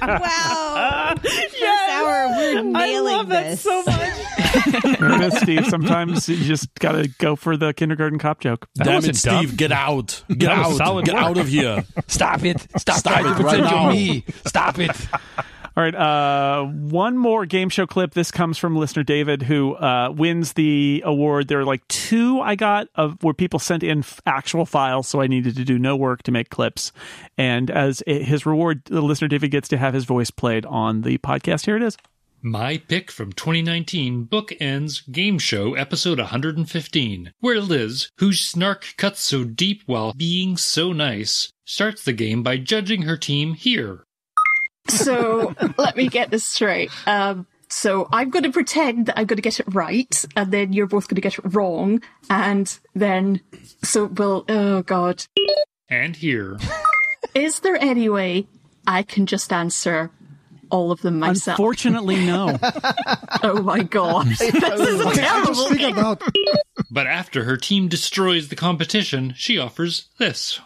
wow. 0.02 1.14
First 1.22 1.62
hour, 1.90 2.28
we're 2.36 2.62
nailing 2.62 2.76
I 2.76 3.16
love 3.16 3.28
this. 3.28 3.62
that 3.62 3.70
so 3.70 3.82
much. 3.84 4.98
There 4.98 5.12
it 5.14 5.32
is, 5.32 5.40
Steve. 5.40 5.66
Sometimes 5.66 6.28
you 6.28 6.36
just 6.44 6.74
got 6.74 6.92
to 6.92 7.08
go 7.18 7.36
for 7.36 7.56
the 7.56 7.72
kindergarten 7.72 8.18
cop 8.18 8.40
joke. 8.40 8.68
Damn 8.76 9.04
it, 9.04 9.16
Steve! 9.16 9.56
Get 9.56 9.72
out! 9.72 10.22
Get 10.36 10.50
out! 10.50 10.76
Get 11.04 11.14
work. 11.14 11.22
out 11.22 11.38
of 11.38 11.48
here! 11.48 11.84
Stop 12.06 12.44
it! 12.44 12.60
Stop, 12.76 12.98
Stop 12.98 13.20
it 13.40 13.42
right 13.42 13.60
now. 13.60 13.90
me! 13.90 14.24
Stop 14.46 14.78
it! 14.78 14.90
All 15.80 15.86
right, 15.86 15.94
uh, 15.94 16.66
one 16.66 17.16
more 17.16 17.46
game 17.46 17.70
show 17.70 17.86
clip. 17.86 18.12
This 18.12 18.30
comes 18.30 18.58
from 18.58 18.76
listener 18.76 19.02
David, 19.02 19.40
who 19.40 19.72
uh, 19.76 20.12
wins 20.14 20.52
the 20.52 21.02
award. 21.06 21.48
There 21.48 21.60
are 21.60 21.64
like 21.64 21.88
two 21.88 22.38
I 22.42 22.54
got 22.54 22.88
of 22.96 23.16
where 23.22 23.32
people 23.32 23.58
sent 23.58 23.82
in 23.82 24.00
f- 24.00 24.20
actual 24.26 24.66
files, 24.66 25.08
so 25.08 25.22
I 25.22 25.26
needed 25.26 25.56
to 25.56 25.64
do 25.64 25.78
no 25.78 25.96
work 25.96 26.22
to 26.24 26.32
make 26.32 26.50
clips. 26.50 26.92
And 27.38 27.70
as 27.70 28.02
i- 28.06 28.10
his 28.10 28.44
reward, 28.44 28.82
the 28.84 29.00
listener 29.00 29.26
David 29.28 29.52
gets 29.52 29.68
to 29.68 29.78
have 29.78 29.94
his 29.94 30.04
voice 30.04 30.30
played 30.30 30.66
on 30.66 31.00
the 31.00 31.16
podcast. 31.16 31.64
Here 31.64 31.76
it 31.78 31.82
is. 31.82 31.96
My 32.42 32.76
pick 32.76 33.10
from 33.10 33.32
2019 33.32 34.26
Bookends 34.26 35.10
Game 35.10 35.38
Show 35.38 35.72
episode 35.76 36.18
115, 36.18 37.32
where 37.40 37.60
Liz, 37.62 38.10
whose 38.18 38.40
snark 38.40 38.92
cuts 38.98 39.20
so 39.22 39.44
deep 39.44 39.82
while 39.86 40.12
being 40.12 40.58
so 40.58 40.92
nice, 40.92 41.50
starts 41.64 42.04
the 42.04 42.12
game 42.12 42.42
by 42.42 42.58
judging 42.58 43.02
her 43.02 43.16
team 43.16 43.54
here. 43.54 44.04
So 44.88 45.54
let 45.78 45.96
me 45.96 46.08
get 46.08 46.30
this 46.30 46.44
straight. 46.44 46.90
Um, 47.06 47.46
so 47.68 48.08
I'm 48.12 48.30
going 48.30 48.42
to 48.42 48.50
pretend 48.50 49.06
that 49.06 49.18
I'm 49.18 49.26
going 49.26 49.36
to 49.36 49.42
get 49.42 49.60
it 49.60 49.66
right, 49.72 50.24
and 50.36 50.50
then 50.52 50.72
you're 50.72 50.86
both 50.88 51.06
going 51.08 51.16
to 51.16 51.20
get 51.20 51.38
it 51.38 51.54
wrong, 51.54 52.02
and 52.28 52.76
then 52.94 53.40
so 53.84 54.06
we'll. 54.06 54.44
Oh 54.48 54.82
God, 54.82 55.24
And 55.88 56.16
here. 56.16 56.58
is 57.34 57.60
there 57.60 57.76
any 57.80 58.08
way 58.08 58.48
I 58.86 59.02
can 59.04 59.26
just 59.26 59.52
answer 59.52 60.10
all 60.68 60.90
of 60.90 61.00
them 61.02 61.20
myself? 61.20 61.58
Unfortunately, 61.58 62.26
no. 62.26 62.58
oh 63.44 63.62
my 63.62 63.84
God, 63.84 64.26
this 64.38 64.40
is 64.40 65.00
a 65.00 65.12
terrible 65.14 65.70
game. 65.70 66.16
But 66.90 67.06
after 67.06 67.44
her 67.44 67.56
team 67.56 67.86
destroys 67.86 68.48
the 68.48 68.56
competition, 68.56 69.32
she 69.36 69.58
offers 69.58 70.08
this. 70.18 70.58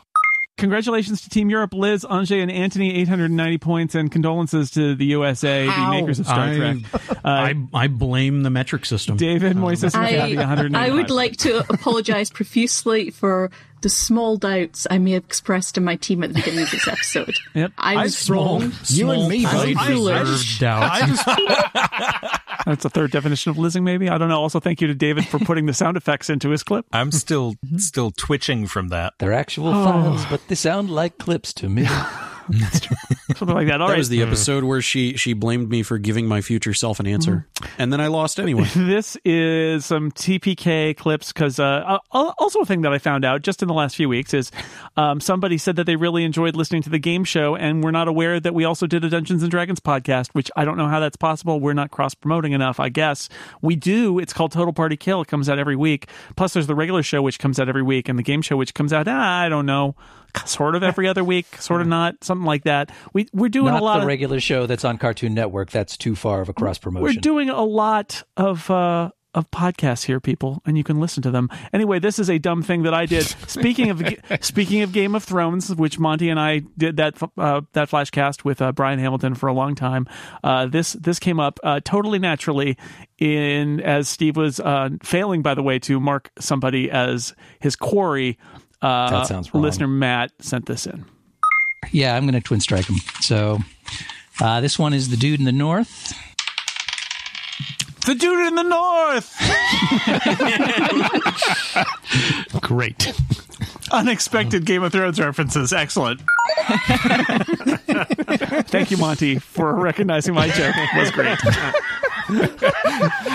Congratulations 0.57 1.23
to 1.23 1.31
Team 1.31 1.51
Europe, 1.51 1.75
Liz, 1.75 2.05
Anjay, 2.05 2.41
and 2.41 2.51
Anthony, 2.51 2.95
890 2.95 3.59
points, 3.59 3.95
and 3.97 4.11
condolences 4.11 4.71
to 4.73 4.95
the 4.95 5.07
USA, 5.07 5.67
the 5.67 5.91
makers 5.91 6.21
of 6.21 6.27
Star 6.27 6.45
I- 6.45 6.57
Trek. 6.57 6.77
I, 7.25 7.55
I 7.75 7.89
blame 7.89 8.45
the 8.45 8.51
metric 8.51 8.87
system. 8.87 9.17
David 9.17 9.57
um, 9.57 9.63
Moises 9.63 9.95
and 9.97 10.09
Kathy, 10.09 10.37
195. 10.37 10.75
I 10.75 10.95
would 10.95 11.11
like 11.11 11.37
to 11.39 11.59
apologise 11.73 12.31
profusely 12.31 13.11
for 13.11 13.51
the 13.85 13.91
small 13.91 14.39
doubts 14.39 14.87
I 14.91 14.97
may 14.97 15.11
have 15.13 15.25
expressed 15.25 15.77
in 15.77 15.85
my 15.85 15.97
team 15.97 16.25
at 16.25 16.31
the 16.31 16.37
beginning 16.37 16.63
of 16.65 16.71
this 16.71 16.89
episode. 16.89 17.35
Yep. 17.55 17.73
I 17.79 18.03
was 18.03 18.17
Small- 18.19 18.61
wrong. 18.61 18.73
You 18.87 19.11
and 19.11 19.29
me 19.29 19.45
I 19.45 19.55
was 19.67 19.75
both 19.75 19.87
foolish. 19.87 20.29
deserve 20.29 20.61
doubt. 20.61 22.41
That's 22.67 22.83
the 22.83 22.91
third 22.91 23.11
definition 23.13 23.51
of 23.51 23.59
lizzing, 23.59 23.85
maybe. 23.85 24.09
I 24.09 24.17
don't 24.19 24.29
know. 24.29 24.41
Also, 24.41 24.59
thank 24.59 24.81
you 24.81 24.89
to 24.89 24.95
David 24.95 25.29
for 25.29 25.39
putting 25.39 25.67
the 25.67 25.75
sound 25.75 25.97
effects 25.97 26.31
into 26.31 26.49
his 26.49 26.63
clip. 26.65 26.87
I'm 26.93 27.13
still 27.13 27.53
mm-hmm. 27.65 27.77
still 27.77 28.11
twitching 28.11 28.67
from 28.67 28.89
that. 28.89 29.13
They're 29.19 29.35
actual 29.35 29.69
Oh. 29.69 29.85
files, 29.85 30.25
but 30.27 30.41
they 30.49 30.55
sound 30.55 30.91
like 30.91 31.19
clips 31.19 31.53
to 31.55 31.69
me. 31.69 31.87
Something 33.37 33.55
like 33.55 33.67
that. 33.69 33.81
All 33.81 33.89
that 33.89 33.95
right. 33.95 33.99
was 33.99 34.09
the 34.09 34.23
episode 34.23 34.65
where 34.65 34.83
she 34.83 35.17
she 35.17 35.33
blamed 35.33 35.71
me 35.71 35.83
for 35.83 35.99
giving 35.99 36.27
my 36.27 36.41
future 36.41 36.75
self 36.75 37.01
an 37.01 37.07
answer, 37.07 37.47
and 37.79 37.93
then 37.93 38.01
I 38.01 38.09
lost 38.09 38.39
anyway. 38.39 38.69
this 38.77 39.17
is 39.25 39.87
some 39.87 40.13
TPK 40.13 40.97
clips 40.97 41.33
because 41.33 41.59
uh, 41.59 41.99
also 42.11 42.61
a 42.61 42.67
thing 42.67 42.83
that 42.83 42.93
I 42.93 42.99
found 42.99 43.25
out 43.25 43.43
just 43.43 43.63
in 43.63 43.69
the 43.69 43.75
last 43.75 43.97
few 43.97 44.09
weeks 44.09 44.35
is 44.35 44.51
um, 44.97 45.21
somebody 45.21 45.59
said 45.59 45.77
that 45.77 45.85
they 45.85 45.97
really 45.97 46.25
enjoyed 46.25 46.55
listening 46.55 46.83
to 46.83 46.91
the 46.91 46.99
game 46.99 47.25
show 47.25 47.57
and 47.57 47.83
we're 47.83 47.91
not 47.91 48.09
aware 48.09 48.39
that 48.39 48.55
we 48.55 48.65
also 48.65 48.87
did 48.87 49.05
a 49.05 49.09
Dungeons 49.09 49.43
and 49.43 49.51
Dragons 49.51 49.81
podcast, 49.81 50.29
which 50.35 50.51
I 50.57 50.65
don't 50.65 50.77
know 50.77 50.89
how 50.89 51.01
that's 51.01 51.17
possible. 51.17 51.61
We're 51.61 51.73
not 51.73 51.91
cross 51.91 52.15
promoting 52.15 52.53
enough, 52.53 52.79
I 52.79 52.89
guess. 52.89 53.29
We 53.63 53.77
do. 53.77 54.19
It's 54.19 54.33
called 54.33 54.53
Total 54.53 54.73
Party 54.73 54.97
Kill. 54.97 55.23
It 55.23 55.29
comes 55.29 55.49
out 55.49 55.59
every 55.59 55.77
week. 55.77 56.09
Plus, 56.37 56.53
there's 56.53 56.67
the 56.67 56.75
regular 56.75 57.03
show 57.03 57.23
which 57.23 57.39
comes 57.39 57.59
out 57.59 57.69
every 57.69 57.83
week, 57.83 58.09
and 58.09 58.19
the 58.19 58.23
game 58.23 58.43
show 58.43 58.57
which 58.57 58.75
comes 58.75 58.93
out. 58.93 59.09
ah, 59.09 59.41
I 59.41 59.49
don't 59.49 59.67
know. 59.67 59.95
Sort 60.47 60.75
of 60.75 60.83
every 60.83 61.09
other 61.09 61.25
week, 61.25 61.47
sort 61.61 61.81
of 61.81 61.87
not, 61.87 62.23
something 62.23 62.47
like 62.47 62.65
that. 62.65 62.91
We 63.13 63.29
we're 63.33 63.49
doing 63.49 63.73
Not 63.73 63.83
a 63.83 63.85
lot 63.85 63.95
the 63.97 64.03
of 64.03 64.07
regular 64.09 64.41
show 64.41 64.67
that's 64.67 64.85
on 64.85 64.99
Cartoon 64.99 65.35
Network. 65.35 65.71
That's 65.71 65.97
too 65.97 66.15
far 66.15 66.41
of 66.41 66.49
a 66.49 66.53
cross 66.53 66.79
promotion. 66.79 67.05
we're 67.05 67.21
doing 67.21 67.51
a 67.51 67.63
lot 67.63 68.23
of 68.37 68.71
uh, 68.71 69.11
of 69.35 69.51
podcasts 69.51 70.05
here, 70.05 70.21
people, 70.21 70.63
and 70.65 70.79
you 70.79 70.85
can 70.85 71.01
listen 71.01 71.23
to 71.23 71.31
them. 71.31 71.51
Anyway, 71.73 71.99
this 71.99 72.19
is 72.19 72.31
a 72.31 72.39
dumb 72.39 72.63
thing 72.63 72.83
that 72.85 72.95
I 72.95 73.07
did. 73.07 73.25
Speaking 73.49 73.91
of 73.91 74.03
speaking 74.41 74.83
of 74.83 74.93
Game 74.93 75.15
of 75.15 75.25
Thrones, 75.25 75.75
which 75.75 75.99
Monty 75.99 76.29
and 76.29 76.39
I 76.39 76.63
did 76.79 76.97
that 76.97 77.21
uh, 77.37 77.63
that 77.73 77.91
flashcast 77.91 78.45
with 78.45 78.63
uh, 78.63 78.73
Brian 78.73 78.99
Hamilton 78.99 79.35
for 79.35 79.49
a 79.49 79.53
long 79.53 79.75
time. 79.75 80.07
Uh, 80.43 80.67
this 80.67 80.93
this 80.95 81.19
came 81.19 81.41
up 81.41 81.59
uh, 81.65 81.81
totally 81.85 82.19
naturally 82.19 82.77
in 83.19 83.81
as 83.81 84.09
Steve 84.09 84.37
was 84.37 84.61
uh, 84.61 84.91
failing, 85.03 85.43
by 85.43 85.55
the 85.55 85.63
way, 85.63 85.79
to 85.81 86.01
mark 86.01 86.31
somebody 86.39 86.91
as 86.91 87.35
his 87.61 87.77
quarry. 87.77 88.39
Uh, 88.85 89.11
That 89.11 89.27
sounds 89.27 89.53
wrong. 89.55 89.63
Listener 89.63 89.87
Matt 89.89 90.31
sent 90.41 90.67
this 90.67 90.87
in. 90.87 91.05
Yeah, 91.91 92.15
I'm 92.17 92.25
going 92.25 92.35
to 92.35 92.41
twin 92.41 92.61
strike 92.61 92.87
him. 92.87 92.97
So 93.21 93.59
uh, 94.41 94.61
this 94.61 94.79
one 94.79 94.93
is 94.93 95.09
the 95.11 95.17
dude 95.17 95.39
in 95.39 95.45
the 95.47 95.53
north. 95.53 96.13
The 98.07 98.15
dude 98.15 98.47
in 98.49 98.55
the 98.55 98.63
north. 98.63 99.35
Great. 102.61 103.15
Unexpected 103.93 104.65
Game 104.67 104.83
of 104.83 104.93
Thrones 104.93 105.19
references. 105.19 105.73
Excellent. 105.73 106.21
Thank 108.69 108.91
you, 108.91 108.97
Monty, 108.99 109.39
for 109.39 109.75
recognizing 109.75 110.35
my 110.35 110.49
joke. 110.49 110.75
It 110.77 110.99
was 110.99 111.11
great. 111.11 111.39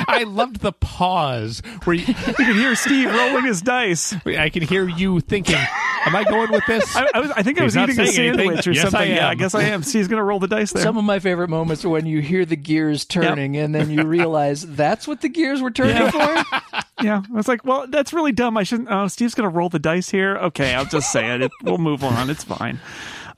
I 0.08 0.26
loved 0.28 0.62
the 0.62 0.72
pause 0.74 1.62
where 1.84 1.96
you, 1.96 2.06
You 2.08 2.34
can 2.34 2.56
hear 2.56 2.76
Steve 2.76 3.14
rolling 3.14 3.46
his 3.46 3.62
dice. 3.62 4.16
I 4.26 4.50
can 4.50 4.64
hear 4.64 4.88
you 4.88 5.20
thinking, 5.20 5.56
"Am 5.56 6.16
I 6.16 6.24
going 6.24 6.52
with 6.52 6.64
this?" 6.68 6.96
I, 6.96 7.08
I 7.14 7.20
was. 7.20 7.32
I 7.32 7.44
think 7.44 7.60
I 7.60 7.64
was 7.64 7.78
eating 7.78 8.00
a 8.00 8.08
saying 8.08 8.30
anything. 8.30 8.48
sandwich 8.48 8.68
or 8.68 8.72
Yes, 8.72 8.84
something. 8.84 9.02
I 9.02 9.16
Yeah, 9.16 9.30
I 9.30 9.36
guess 9.36 9.54
I 9.56 9.64
am. 9.64 9.84
Steve's 9.84 10.08
gonna 10.08 10.24
roll 10.24 10.40
the 10.40 10.48
dice 10.48 10.72
there. 10.74 10.84
Some 10.84 10.98
of 10.98 11.04
my 11.04 11.20
favorite 11.20 11.50
moments 11.50 11.86
are 11.86 11.90
when 11.90 12.06
you 12.06 12.22
hear 12.22 12.46
the 12.46 12.56
gears 12.56 13.06
turning 13.06 13.58
and 13.58 13.74
then 13.76 13.90
you 13.90 14.04
realize 14.06 14.66
that's 14.76 15.08
what 15.08 15.22
the 15.22 15.30
gears 15.30 15.62
were 15.62 15.72
turning 15.72 16.10
for. 16.12 16.20
yeah, 17.04 17.22
I 17.30 17.34
was 17.34 17.48
like, 17.48 17.64
well, 17.66 17.86
that's 17.88 18.14
really 18.14 18.32
dumb. 18.32 18.58
I 18.58 18.64
shouldn't. 18.64 18.90
Oh, 18.92 19.08
Steve's 19.08 19.36
gonna 19.36 19.50
roll 19.50 19.70
the 19.70 19.80
dice 19.80 20.10
here. 20.10 20.38
Okay, 20.38 20.74
I'll 20.74 20.86
just 20.86 21.12
say 21.12 21.34
it. 21.36 21.42
it 21.42 21.52
we'll 21.64 21.78
move 21.78 22.04
on. 22.04 22.30
It's 22.30 22.44
fine. 22.44 22.80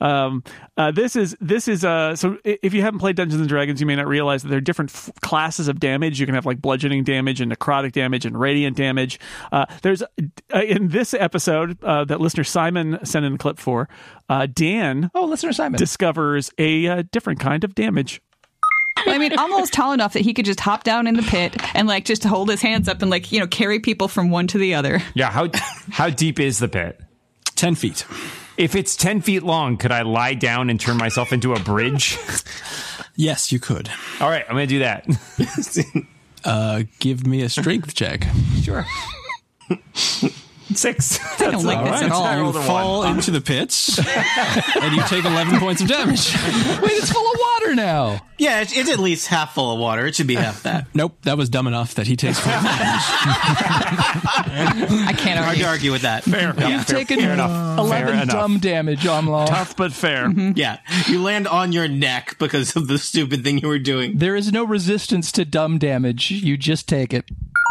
Um, 0.02 0.42
uh, 0.76 0.90
this 0.90 1.14
is 1.14 1.36
this 1.40 1.68
is 1.68 1.84
uh. 1.84 2.16
So 2.16 2.36
if 2.44 2.74
you 2.74 2.82
haven't 2.82 2.98
played 2.98 3.14
Dungeons 3.14 3.40
and 3.40 3.48
Dragons, 3.48 3.80
you 3.80 3.86
may 3.86 3.94
not 3.94 4.08
realize 4.08 4.42
that 4.42 4.48
there 4.48 4.58
are 4.58 4.62
different 4.62 4.90
f- 4.90 5.10
classes 5.20 5.68
of 5.68 5.78
damage. 5.78 6.18
You 6.18 6.26
can 6.26 6.34
have 6.34 6.44
like 6.44 6.60
bludgeoning 6.60 7.04
damage 7.04 7.40
and 7.40 7.52
necrotic 7.52 7.92
damage 7.92 8.26
and 8.26 8.38
radiant 8.38 8.76
damage. 8.76 9.20
Uh, 9.52 9.66
there's 9.82 10.02
uh, 10.02 10.62
in 10.66 10.88
this 10.88 11.14
episode 11.14 11.82
uh, 11.84 12.04
that 12.04 12.20
listener 12.20 12.42
Simon 12.42 12.98
sent 13.04 13.24
in 13.24 13.34
a 13.34 13.38
clip 13.38 13.58
for. 13.58 13.88
Uh, 14.28 14.46
Dan, 14.52 15.10
oh, 15.14 15.24
listener 15.24 15.52
Simon 15.52 15.78
discovers 15.78 16.50
a 16.58 16.86
uh, 16.88 17.02
different 17.12 17.38
kind 17.38 17.62
of 17.62 17.74
damage. 17.76 18.20
I 18.96 19.18
mean, 19.18 19.36
almost 19.38 19.72
tall 19.72 19.92
enough 19.92 20.12
that 20.14 20.22
he 20.22 20.34
could 20.34 20.44
just 20.44 20.60
hop 20.60 20.84
down 20.84 21.06
in 21.06 21.14
the 21.14 21.22
pit 21.22 21.56
and 21.74 21.86
like 21.86 22.04
just 22.04 22.24
hold 22.24 22.48
his 22.48 22.60
hands 22.60 22.88
up 22.88 23.02
and 23.02 23.10
like 23.10 23.30
you 23.30 23.38
know 23.38 23.46
carry 23.46 23.78
people 23.78 24.08
from 24.08 24.30
one 24.30 24.48
to 24.48 24.58
the 24.58 24.74
other. 24.74 25.00
Yeah, 25.14 25.30
how 25.30 25.48
how 25.90 26.10
deep 26.10 26.40
is 26.40 26.58
the 26.58 26.68
pit? 26.68 27.00
Ten 27.54 27.74
feet. 27.74 28.04
If 28.56 28.74
it's 28.74 28.96
ten 28.96 29.20
feet 29.20 29.42
long, 29.42 29.76
could 29.76 29.92
I 29.92 30.02
lie 30.02 30.34
down 30.34 30.70
and 30.70 30.78
turn 30.78 30.96
myself 30.96 31.32
into 31.32 31.54
a 31.54 31.60
bridge? 31.60 32.18
Yes, 33.16 33.52
you 33.52 33.58
could. 33.58 33.90
All 34.20 34.28
right, 34.30 34.44
I'm 34.48 34.54
gonna 34.54 34.66
do 34.66 34.78
that. 34.80 35.06
Uh, 36.44 36.82
give 36.98 37.24
me 37.24 37.42
a 37.42 37.48
strength 37.48 37.94
check. 37.94 38.26
Sure. 38.62 38.84
Six. 40.74 41.18
I 41.40 41.50
don't 41.50 41.64
like 41.64 41.84
this 41.84 42.02
at 42.02 42.12
all. 42.12 42.46
You 42.46 42.52
fall 42.62 43.04
into 43.04 43.30
the 43.30 43.40
pits, 43.40 43.98
and 43.98 44.94
you 44.94 45.02
take 45.08 45.24
eleven 45.24 45.58
points 45.58 45.80
of 45.82 45.88
damage. 45.88 46.32
Wait, 46.82 46.92
it's 46.92 47.12
full 47.12 47.26
of 47.26 47.38
water 47.38 47.74
now. 47.74 48.20
Yeah, 48.38 48.60
it's, 48.62 48.76
it's 48.76 48.90
at 48.90 48.98
least 48.98 49.28
half 49.28 49.54
full 49.54 49.72
of 49.72 49.78
water. 49.78 50.04
It 50.06 50.16
should 50.16 50.26
be 50.26 50.34
half 50.34 50.64
that. 50.64 50.86
Nope, 50.94 51.16
that 51.22 51.38
was 51.38 51.48
dumb 51.48 51.66
enough 51.66 51.94
that 51.94 52.06
he 52.06 52.16
takes 52.16 52.38
full 52.40 52.50
damage. 52.50 52.66
I 53.94 55.14
can't 55.16 55.38
Hard 55.38 55.48
argue. 55.50 55.62
to 55.62 55.68
argue 55.68 55.92
with 55.92 56.02
that. 56.02 56.24
Fair. 56.24 56.54
You've 56.68 56.86
taken 56.86 57.20
fair 57.20 57.32
enough. 57.32 57.76
Fair 57.76 57.84
eleven 57.84 58.14
enough. 58.14 58.28
dumb 58.28 58.58
damage, 58.58 59.02
Omlaw. 59.04 59.46
Tough 59.46 59.76
but 59.76 59.92
fair. 59.92 60.26
Mm-hmm. 60.26 60.52
Yeah, 60.56 60.78
you 61.06 61.22
land 61.22 61.46
on 61.48 61.72
your 61.72 61.88
neck 61.88 62.36
because 62.38 62.74
of 62.76 62.88
the 62.88 62.98
stupid 62.98 63.44
thing 63.44 63.58
you 63.58 63.68
were 63.68 63.78
doing. 63.78 64.18
There 64.18 64.36
is 64.36 64.52
no 64.52 64.64
resistance 64.64 65.30
to 65.32 65.44
dumb 65.44 65.78
damage. 65.78 66.30
You 66.30 66.56
just 66.56 66.88
take 66.88 67.12
it. 67.14 67.24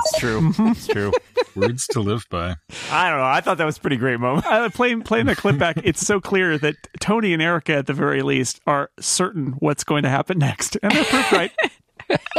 It's 0.05 0.19
true. 0.19 0.53
It's 0.57 0.87
true. 0.87 1.11
Words 1.55 1.87
to 1.87 1.99
live 1.99 2.25
by. 2.29 2.55
I 2.91 3.09
don't 3.09 3.19
know. 3.19 3.25
I 3.25 3.41
thought 3.41 3.57
that 3.57 3.65
was 3.65 3.77
a 3.77 3.81
pretty 3.81 3.97
great 3.97 4.19
moment. 4.19 4.45
Uh, 4.45 4.69
playing 4.69 5.01
playing 5.01 5.25
the 5.25 5.35
clip 5.35 5.57
back, 5.57 5.77
it's 5.83 6.05
so 6.05 6.19
clear 6.21 6.57
that 6.57 6.75
Tony 6.99 7.33
and 7.33 7.41
Erica, 7.41 7.75
at 7.75 7.87
the 7.87 7.93
very 7.93 8.21
least, 8.21 8.61
are 8.65 8.89
certain 8.99 9.53
what's 9.59 9.83
going 9.83 10.03
to 10.03 10.09
happen 10.09 10.37
next, 10.37 10.77
and 10.81 10.91
they're 10.91 11.03
proof 11.03 11.31
right. 11.31 11.51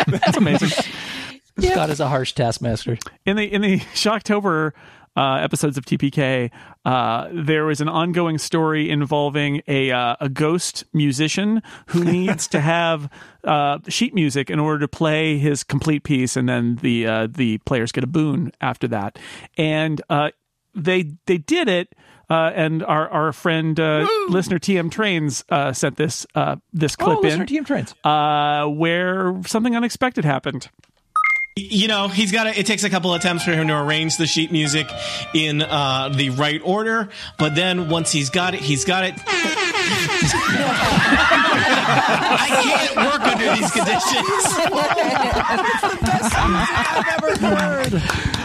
That's 0.06 0.36
amazing. 0.36 0.70
Scott 1.60 1.90
is 1.90 2.00
a 2.00 2.08
harsh 2.08 2.32
taskmaster. 2.32 2.98
In 3.26 3.36
the 3.36 3.44
in 3.44 3.60
the 3.60 3.78
Shocktober 3.94 4.72
uh, 5.16 5.34
episodes 5.36 5.76
of 5.76 5.84
TPK, 5.84 6.50
uh, 6.84 7.28
there 7.32 7.64
was 7.64 7.80
an 7.80 7.88
ongoing 7.88 8.38
story 8.38 8.88
involving 8.90 9.62
a 9.68 9.90
uh, 9.90 10.16
a 10.20 10.28
ghost 10.28 10.84
musician 10.92 11.62
who 11.88 12.04
needs 12.18 12.46
to 12.48 12.60
have 12.60 13.10
uh, 13.44 13.78
sheet 13.88 14.14
music 14.14 14.48
in 14.50 14.58
order 14.58 14.78
to 14.80 14.88
play 14.88 15.38
his 15.38 15.64
complete 15.64 16.02
piece, 16.04 16.36
and 16.36 16.48
then 16.48 16.76
the 16.76 17.06
uh, 17.06 17.28
the 17.30 17.58
players 17.58 17.92
get 17.92 18.04
a 18.04 18.06
boon 18.06 18.52
after 18.60 18.88
that. 18.88 19.18
And 19.58 20.00
uh, 20.08 20.30
they 20.74 21.12
they 21.26 21.38
did 21.38 21.68
it. 21.68 21.94
Uh, 22.30 22.50
and 22.54 22.82
our 22.84 23.10
our 23.10 23.30
friend 23.32 23.78
uh, 23.78 24.08
listener 24.28 24.58
TM 24.58 24.90
Trains 24.90 25.44
uh, 25.50 25.74
sent 25.74 25.96
this 25.96 26.26
uh, 26.34 26.56
this 26.72 26.96
clip 26.96 27.18
in, 27.18 27.24
listener 27.24 27.44
TM 27.46 27.66
Trains. 27.66 27.94
uh, 28.04 28.64
where 28.66 29.38
something 29.46 29.76
unexpected 29.76 30.24
happened. 30.24 30.70
You 31.54 31.86
know, 31.86 32.08
he's 32.08 32.32
got 32.32 32.44
to, 32.44 32.58
it 32.58 32.64
takes 32.64 32.82
a 32.82 32.88
couple 32.88 33.12
attempts 33.12 33.44
for 33.44 33.52
him 33.52 33.68
to 33.68 33.78
arrange 33.78 34.16
the 34.16 34.26
sheet 34.26 34.52
music 34.52 34.86
in 35.34 35.60
uh, 35.60 36.08
the 36.08 36.30
right 36.30 36.62
order, 36.64 37.10
but 37.38 37.54
then 37.54 37.90
once 37.90 38.10
he's 38.10 38.30
got 38.30 38.54
it, 38.54 38.60
he's 38.60 38.86
got 38.86 39.04
it. 39.04 39.14
I 42.34 42.48
can't 42.62 42.96
work 42.96 43.20
under 43.20 43.54
these 43.54 43.70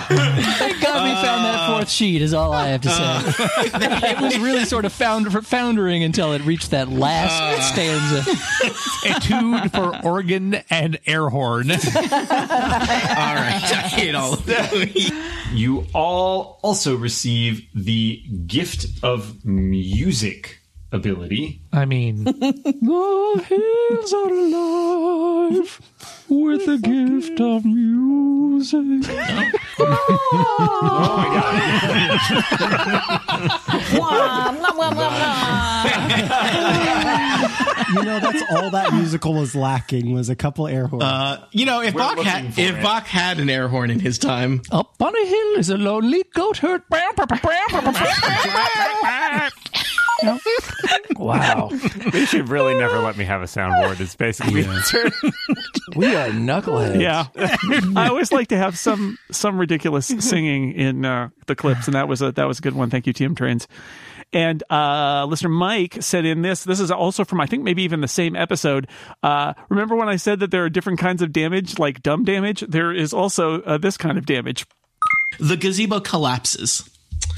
Thank 0.08 0.72
God 0.72 0.74
we 1.04 1.12
found 1.12 1.46
that 1.46 1.56
ah. 1.60 1.74
fourth 1.74 1.90
sheet. 1.90 2.22
Is 2.22 2.34
all 2.34 2.54
I 2.54 2.68
have 2.68 2.82
to 2.82 2.90
say. 2.90 2.96
Ah. 3.00 4.02
it 4.12 4.22
was 4.22 4.38
really 4.40 4.66
sort 4.66 4.86
of 4.86 4.94
found, 4.94 5.32
foundering 5.46 6.04
until 6.04 6.34
it 6.34 6.42
reached 6.44 6.72
that 6.72 6.90
last 6.90 7.42
ah. 7.42 7.72
stanza. 7.74 8.32
Etude 9.06 9.72
for 9.72 10.06
organ 10.08 10.56
and 10.70 11.00
air 11.06 11.30
horn. 11.30 11.72
All 11.72 11.78
right, 11.78 13.64
I 13.64 13.90
hate 13.90 14.16
all 14.16 14.34
of 14.34 14.46
them. 14.46 14.90
You 15.54 15.86
all 15.94 16.60
also 16.62 16.96
receive 16.96 17.66
the 17.74 18.22
gift 18.46 18.86
of 19.04 19.46
music 19.46 20.60
ability. 20.92 21.62
I 21.74 21.86
mean, 21.86 22.24
the 22.24 23.44
hills 23.48 24.14
are 24.14 24.30
alive 24.30 25.82
with 26.30 26.66
the 26.66 26.78
gift 26.78 27.40
of 27.42 27.66
music. 27.66 29.08
Blah. 29.78 30.68
you 37.94 38.04
know, 38.04 38.20
that's 38.20 38.44
all 38.52 38.70
that 38.72 38.94
musical 38.94 39.34
was 39.34 39.56
lacking 39.56 40.14
was 40.14 40.30
a 40.30 40.36
couple 40.36 40.68
air 40.68 40.88
horns. 40.88 41.04
Uh, 41.04 41.46
you 41.52 41.66
know, 41.66 41.82
if 41.82 41.94
We're 41.94 42.02
Bach 42.02 42.20
had 42.20 42.46
if 42.46 42.60
it. 42.60 42.84
Bach 42.84 43.06
had 43.06 43.40
an 43.40 43.50
air 43.50 43.68
horn 43.68 43.90
in 43.90 44.00
his 44.00 44.18
time, 44.18 44.62
Up 44.72 44.96
on 45.02 45.16
a 45.16 45.26
hill 45.26 45.56
is 45.58 45.70
a 45.70 45.78
lonely 45.78 46.24
goat 46.34 46.58
herd. 46.58 46.84
wow. 51.18 51.70
They 52.12 52.26
should 52.26 52.50
really 52.50 52.74
never 52.76 53.00
let 53.00 53.18
me 53.18 53.26
have 53.26 53.42
a 53.42 53.46
soundboard. 53.46 54.00
It's 54.00 54.16
basically 54.16 54.54
we 55.96 56.16
are 56.16 56.30
knuckleheads. 56.30 57.02
Yeah, 57.02 57.26
I 58.00 58.08
always 58.10 58.32
like 58.32 58.48
to 58.50 58.58
have 58.58 58.78
some 58.78 59.18
some 59.32 59.58
ridiculous 59.58 60.08
singing 60.08 60.74
in 60.74 61.06
uh, 61.06 61.30
the 61.48 61.56
clips, 61.56 61.88
and 61.88 61.96
that 61.96 62.08
was 62.08 62.22
a 62.22 62.32
that 62.34 62.48
was 62.48 62.60
a 62.60 62.62
good 62.62 62.76
one. 62.76 62.90
Thank 62.90 63.08
you, 63.08 63.14
TM 63.14 63.36
Trains. 63.36 63.68
And 64.34 64.62
uh, 64.70 65.26
listener 65.26 65.50
Mike 65.50 65.98
said 66.02 66.26
in 66.26 66.42
this, 66.42 66.66
this 66.66 66.80
is 66.82 66.92
also 66.92 67.24
from 67.24 67.40
I 67.40 67.46
think 67.46 67.64
maybe 67.64 67.84
even 67.84 68.02
the 68.02 68.08
same 68.10 68.36
episode. 68.36 68.88
Uh, 69.24 69.54
remember 69.70 69.96
when 69.96 70.10
I 70.10 70.18
said 70.18 70.40
that 70.42 70.52
there 70.52 70.64
are 70.66 70.70
different 70.70 71.00
kinds 71.00 71.22
of 71.22 71.32
damage, 71.32 71.80
like 71.80 72.04
dumb 72.04 72.24
damage? 72.26 72.62
There 72.68 72.94
is 72.94 73.14
also 73.14 73.62
uh, 73.62 73.78
this 73.78 73.96
kind 73.98 74.18
of 74.18 74.26
damage. 74.26 74.66
the 75.40 75.56
gazebo 75.58 76.00
collapses. 76.02 76.90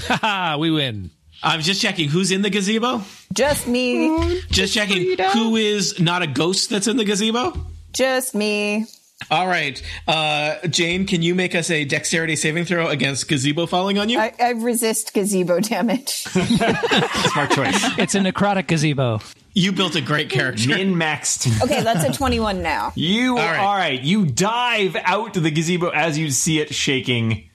Haha, 0.02 0.58
we 0.58 0.70
win. 0.70 1.10
I'm 1.42 1.60
just 1.60 1.80
checking 1.80 2.08
who's 2.08 2.30
in 2.30 2.42
the 2.42 2.50
gazebo. 2.50 3.02
Just 3.32 3.66
me. 3.66 4.40
Just 4.50 4.74
checking 4.74 5.16
who 5.32 5.56
is 5.56 5.98
not 5.98 6.22
a 6.22 6.26
ghost 6.26 6.70
that's 6.70 6.86
in 6.86 6.96
the 6.96 7.04
gazebo. 7.04 7.54
Just 7.92 8.34
me. 8.34 8.86
All 9.30 9.46
right, 9.46 9.80
uh, 10.08 10.66
Jane, 10.68 11.06
can 11.06 11.20
you 11.20 11.34
make 11.34 11.54
us 11.54 11.70
a 11.70 11.84
dexterity 11.84 12.36
saving 12.36 12.64
throw 12.64 12.88
against 12.88 13.28
gazebo 13.28 13.66
falling 13.66 13.98
on 13.98 14.08
you? 14.08 14.18
I, 14.18 14.32
I 14.40 14.50
resist 14.52 15.12
gazebo 15.12 15.60
damage. 15.60 16.08
Smart 16.22 17.50
choice. 17.50 17.98
It's 17.98 18.14
a 18.14 18.20
necrotic 18.20 18.66
gazebo. 18.66 19.20
You 19.52 19.72
built 19.72 19.94
a 19.94 20.00
great 20.00 20.30
character. 20.30 20.68
Min 20.68 20.94
maxed. 20.94 21.62
Okay, 21.62 21.82
that's 21.82 22.02
a 22.04 22.12
21 22.16 22.62
now. 22.62 22.92
You 22.94 23.36
All 23.36 23.40
all 23.40 23.46
right. 23.46 23.58
right. 23.90 24.00
You 24.02 24.24
dive 24.24 24.96
out 25.04 25.34
to 25.34 25.40
the 25.40 25.50
gazebo 25.50 25.90
as 25.90 26.16
you 26.16 26.30
see 26.30 26.60
it 26.60 26.72
shaking, 26.74 27.49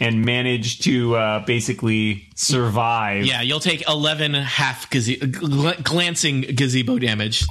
and 0.00 0.24
manage 0.24 0.80
to 0.80 1.16
uh, 1.16 1.44
basically 1.46 2.28
survive. 2.34 3.24
Yeah, 3.24 3.40
you'll 3.42 3.60
take 3.60 3.88
11 3.88 4.34
half 4.34 4.90
gaze- 4.90 5.08
gl- 5.18 5.82
glancing 5.82 6.42
gazebo 6.42 6.98
damage. 6.98 7.44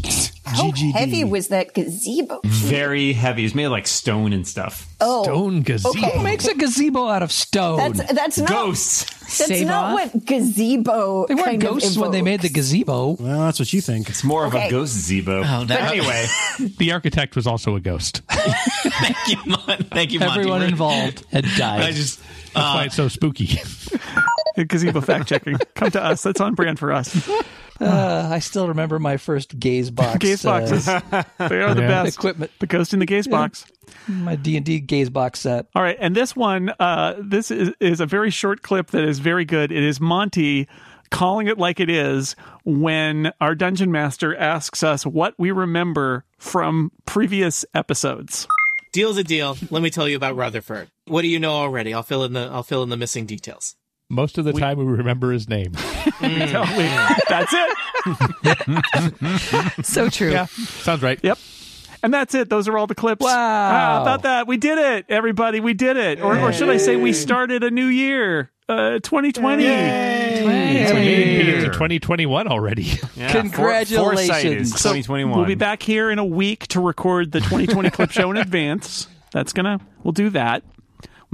How 0.45 0.71
heavy 0.93 1.23
was 1.23 1.47
that 1.47 1.73
gazebo? 1.73 2.39
Very 2.45 3.13
heavy. 3.13 3.45
It's 3.45 3.55
made 3.55 3.65
of 3.65 3.71
like 3.71 3.87
stone 3.87 4.31
and 4.31 4.47
stuff. 4.47 4.87
Oh, 5.01 5.23
Stone 5.23 5.63
gazebo. 5.63 5.89
Okay. 5.89 6.17
Who 6.17 6.23
makes 6.23 6.47
a 6.47 6.53
gazebo 6.53 7.07
out 7.07 7.23
of 7.23 7.31
stone? 7.31 7.77
That's 7.77 8.13
that's 8.13 8.37
not 8.37 8.47
Ghosts. 8.49 9.05
That's 9.25 9.47
Save 9.47 9.67
not 9.67 9.85
off? 9.85 9.93
what 10.13 10.25
gazebo. 10.25 11.25
they 11.27 11.35
weren't 11.35 11.45
kind 11.45 11.63
of 11.63 11.69
ghosts 11.69 11.97
when 11.97 12.11
they 12.11 12.21
made 12.21 12.41
the 12.41 12.49
gazebo. 12.49 13.11
well, 13.19 13.39
that's 13.41 13.59
what 13.59 13.71
you 13.73 13.81
think. 13.81 14.09
It's 14.09 14.23
more 14.23 14.45
of 14.45 14.53
a 14.53 14.69
ghost 14.69 14.95
zebo. 14.97 15.43
Oh, 15.45 15.65
that- 15.65 15.91
anyway, 15.91 16.25
The 16.77 16.91
architect 16.91 17.35
was 17.35 17.47
also 17.47 17.75
a 17.75 17.79
ghost. 17.79 18.21
Thank 18.29 19.17
you, 19.27 19.37
Mon- 19.45 19.83
Thank 19.91 20.11
you, 20.11 20.19
Monty. 20.19 20.39
Everyone 20.39 20.59
We're- 20.59 20.71
involved 20.71 21.25
had 21.31 21.43
died. 21.57 21.61
I 21.61 21.79
died. 21.85 21.93
just 21.95 22.19
That's 22.53 22.55
uh, 22.55 22.71
why 22.73 22.83
it's 22.85 22.95
so 22.95 23.07
spooky. 23.07 23.59
Gazebo 24.67 25.01
fact 25.01 25.27
checking. 25.27 25.57
Come 25.75 25.91
to 25.91 26.01
us. 26.03 26.23
That's 26.23 26.39
on 26.39 26.53
brand 26.55 26.79
for 26.79 26.93
us. 26.93 27.29
Uh, 27.79 28.29
I 28.31 28.39
still 28.39 28.67
remember 28.69 28.99
my 28.99 29.17
first 29.17 29.59
gaze 29.59 29.91
box. 29.91 30.17
Gaze 30.19 30.45
uh, 30.45 30.59
boxes. 30.59 30.85
they 31.49 31.61
are 31.61 31.73
the 31.73 31.81
Yeah. 31.81 32.03
best. 32.03 32.17
Equipment. 32.17 32.51
The 32.59 32.67
ghost 32.67 32.93
in 32.93 32.99
the 32.99 33.05
gaze 33.05 33.27
box. 33.27 33.65
my 34.07 34.35
D 34.35 34.55
and 34.57 34.65
D 34.65 34.79
gaze 34.79 35.09
box 35.09 35.41
set. 35.41 35.67
All 35.75 35.81
right, 35.81 35.97
and 35.99 36.15
this 36.15 36.35
one, 36.35 36.71
uh, 36.79 37.15
this 37.19 37.51
is, 37.51 37.71
is 37.79 37.99
a 37.99 38.05
very 38.05 38.29
short 38.31 38.61
clip 38.61 38.91
that 38.91 39.03
is 39.03 39.19
very 39.19 39.45
good. 39.45 39.71
It 39.71 39.83
is 39.83 39.99
Monty 39.99 40.67
calling 41.11 41.47
it 41.47 41.57
like 41.57 41.79
it 41.79 41.89
is 41.89 42.35
when 42.63 43.31
our 43.39 43.53
dungeon 43.55 43.91
master 43.91 44.35
asks 44.35 44.81
us 44.83 45.05
what 45.05 45.33
we 45.37 45.51
remember 45.51 46.25
from 46.39 46.91
previous 47.05 47.63
episodes. 47.73 48.47
deal's 48.91 49.17
a 49.17 49.23
deal. 49.23 49.55
Let 49.69 49.81
me 49.83 49.89
tell 49.89 50.07
you 50.09 50.15
about 50.15 50.35
Rutherford. 50.35 50.89
What 51.07 51.21
do 51.21 51.27
you 51.27 51.39
know 51.39 51.51
already? 51.51 51.93
I'll 51.93 52.03
fill 52.03 52.23
in 52.23 52.33
the 52.33 52.49
I'll 52.51 52.63
fill 52.63 52.83
in 52.83 52.89
the 52.89 52.97
missing 52.97 53.25
details. 53.25 53.75
Most 54.09 54.37
of 54.37 54.45
the 54.45 54.53
time, 54.53 54.77
we 54.77 54.85
remember 54.85 55.31
his 55.31 55.49
name. 55.49 55.73
So 55.73 55.81
we- 56.21 56.91
that's 57.27 57.53
it. 57.53 57.77
So 59.85 60.09
true. 60.09 60.31
Yeah. 60.31 60.45
Sounds 60.45 61.01
right. 61.01 61.19
Yep. 61.23 61.37
And 62.03 62.13
that's 62.13 62.35
it. 62.35 62.49
Those 62.49 62.67
are 62.67 62.77
all 62.77 62.85
the 62.85 62.93
clips. 62.95 63.23
Wow. 63.23 63.31
How 63.31 64.01
about 64.03 64.21
that? 64.23 64.47
We 64.47 64.57
did 64.57 64.77
it, 64.77 65.05
everybody. 65.09 65.59
We 65.59 65.73
did 65.73 65.97
it. 65.97 66.21
Or, 66.21 66.37
or 66.37 66.53
should 66.53 66.69
I 66.69 66.77
say, 66.77 66.95
we 66.97 67.13
started 67.13 67.63
a 67.63 67.71
new 67.71 67.87
year, 67.87 68.51
uh, 68.69 68.99
2020. 68.99 69.63
We 69.63 69.69
made 69.69 71.47
it 71.47 71.61
to 71.61 71.65
2021 71.71 72.47
already. 72.47 72.83
yeah, 73.15 73.31
Congratulations. 73.31 74.27
Foresight 74.27 74.45
is 74.45 74.69
So 74.71 74.89
2021. 74.89 75.35
We'll 75.35 75.47
be 75.47 75.55
back 75.55 75.81
here 75.81 76.11
in 76.11 76.19
a 76.19 76.25
week 76.25 76.67
to 76.69 76.79
record 76.79 77.31
the 77.31 77.39
2020 77.39 77.89
clip 77.89 78.11
show 78.11 78.29
in 78.29 78.37
advance. 78.37 79.07
That's 79.31 79.51
gonna. 79.51 79.79
We'll 80.03 80.11
do 80.11 80.29
that. 80.29 80.63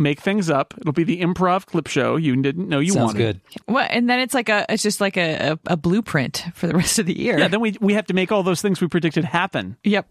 Make 0.01 0.19
things 0.19 0.49
up. 0.49 0.73
It'll 0.79 0.93
be 0.93 1.03
the 1.03 1.21
improv 1.21 1.65
clip 1.65 1.87
show 1.87 2.15
you 2.15 2.35
didn't 2.41 2.67
know 2.67 2.79
you 2.79 2.93
Sounds 2.93 3.13
wanted. 3.13 3.41
good. 3.53 3.63
Well, 3.67 3.87
and 3.89 4.09
then 4.09 4.19
it's 4.19 4.33
like 4.33 4.49
a, 4.49 4.65
it's 4.69 4.81
just 4.83 4.99
like 4.99 5.17
a, 5.17 5.51
a, 5.51 5.59
a 5.73 5.77
blueprint 5.77 6.45
for 6.55 6.67
the 6.67 6.73
rest 6.75 6.99
of 6.99 7.05
the 7.05 7.17
year. 7.17 7.37
Yeah. 7.37 7.47
Then 7.47 7.61
we 7.61 7.77
we 7.79 7.93
have 7.93 8.07
to 8.07 8.13
make 8.13 8.31
all 8.31 8.43
those 8.43 8.61
things 8.61 8.81
we 8.81 8.87
predicted 8.87 9.23
happen. 9.23 9.77
Yep. 9.83 10.07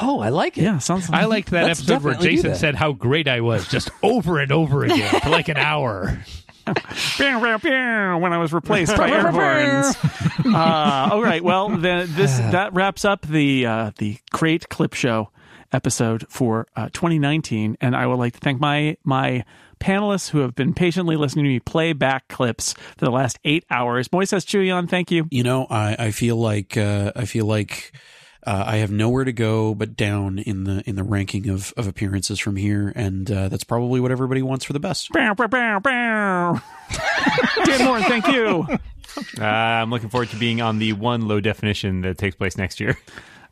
Oh, 0.00 0.20
I 0.20 0.28
like 0.28 0.56
it. 0.58 0.62
Yeah. 0.62 0.78
Sounds. 0.78 1.08
Like 1.08 1.22
I 1.22 1.24
liked 1.26 1.50
that 1.50 1.64
Let's 1.64 1.80
episode 1.80 2.02
where 2.02 2.14
Jason 2.14 2.54
said 2.54 2.74
how 2.74 2.92
great 2.92 3.28
I 3.28 3.40
was 3.40 3.68
just 3.68 3.90
over 4.02 4.38
and 4.38 4.52
over 4.52 4.84
again 4.84 5.20
for 5.20 5.30
like 5.30 5.48
an 5.48 5.56
hour. 5.56 6.18
When 7.18 8.32
I 8.32 8.38
was 8.38 8.52
replaced 8.52 8.96
by 8.96 9.08
air 9.08 9.30
horns. 9.30 9.96
Uh, 10.44 11.08
all 11.12 11.22
right. 11.22 11.42
Well, 11.42 11.68
then 11.68 12.08
this 12.14 12.36
that 12.38 12.72
wraps 12.72 13.04
up 13.04 13.24
the 13.26 13.66
uh, 13.66 13.90
the 13.98 14.18
Crate 14.32 14.68
Clip 14.68 14.94
Show 14.94 15.30
episode 15.76 16.26
for 16.28 16.66
uh, 16.74 16.88
2019, 16.92 17.76
and 17.80 17.94
I 17.94 18.06
would 18.06 18.18
like 18.18 18.32
to 18.32 18.40
thank 18.40 18.60
my 18.60 18.96
my 19.04 19.44
panelists 19.78 20.30
who 20.30 20.38
have 20.38 20.54
been 20.54 20.72
patiently 20.72 21.16
listening 21.16 21.44
to 21.44 21.50
me 21.50 21.60
play 21.60 21.92
back 21.92 22.28
clips 22.28 22.72
for 22.72 23.04
the 23.04 23.10
last 23.10 23.38
eight 23.44 23.64
hours. 23.70 24.08
Moises 24.08 24.44
Chiullan, 24.44 24.88
thank 24.88 25.10
you. 25.10 25.28
You 25.30 25.42
know, 25.42 25.66
I, 25.68 25.96
I 25.98 26.10
feel 26.10 26.36
like 26.36 26.76
uh, 26.76 27.12
I 27.14 27.26
feel 27.26 27.44
like 27.44 27.92
uh, 28.46 28.64
I 28.66 28.76
have 28.76 28.90
nowhere 28.90 29.24
to 29.24 29.32
go 29.32 29.74
but 29.74 29.96
down 29.96 30.38
in 30.38 30.64
the 30.64 30.82
in 30.86 30.96
the 30.96 31.04
ranking 31.04 31.48
of, 31.50 31.74
of 31.76 31.86
appearances 31.86 32.38
from 32.38 32.56
here, 32.56 32.92
and 32.96 33.30
uh, 33.30 33.48
that's 33.48 33.64
probably 33.64 34.00
what 34.00 34.10
everybody 34.10 34.42
wants 34.42 34.64
for 34.64 34.72
the 34.72 34.80
best. 34.80 35.12
Bow, 35.12 35.34
bow, 35.34 35.46
bow, 35.46 35.78
bow. 35.80 36.62
Dan 37.64 37.84
Moren, 37.84 38.02
thank 38.04 38.26
you. 38.28 38.66
Uh, 39.40 39.44
I'm 39.44 39.88
looking 39.88 40.10
forward 40.10 40.28
to 40.30 40.36
being 40.36 40.60
on 40.60 40.78
the 40.78 40.92
one 40.92 41.26
low 41.26 41.40
definition 41.40 42.02
that 42.02 42.18
takes 42.18 42.36
place 42.36 42.58
next 42.58 42.80
year. 42.80 42.98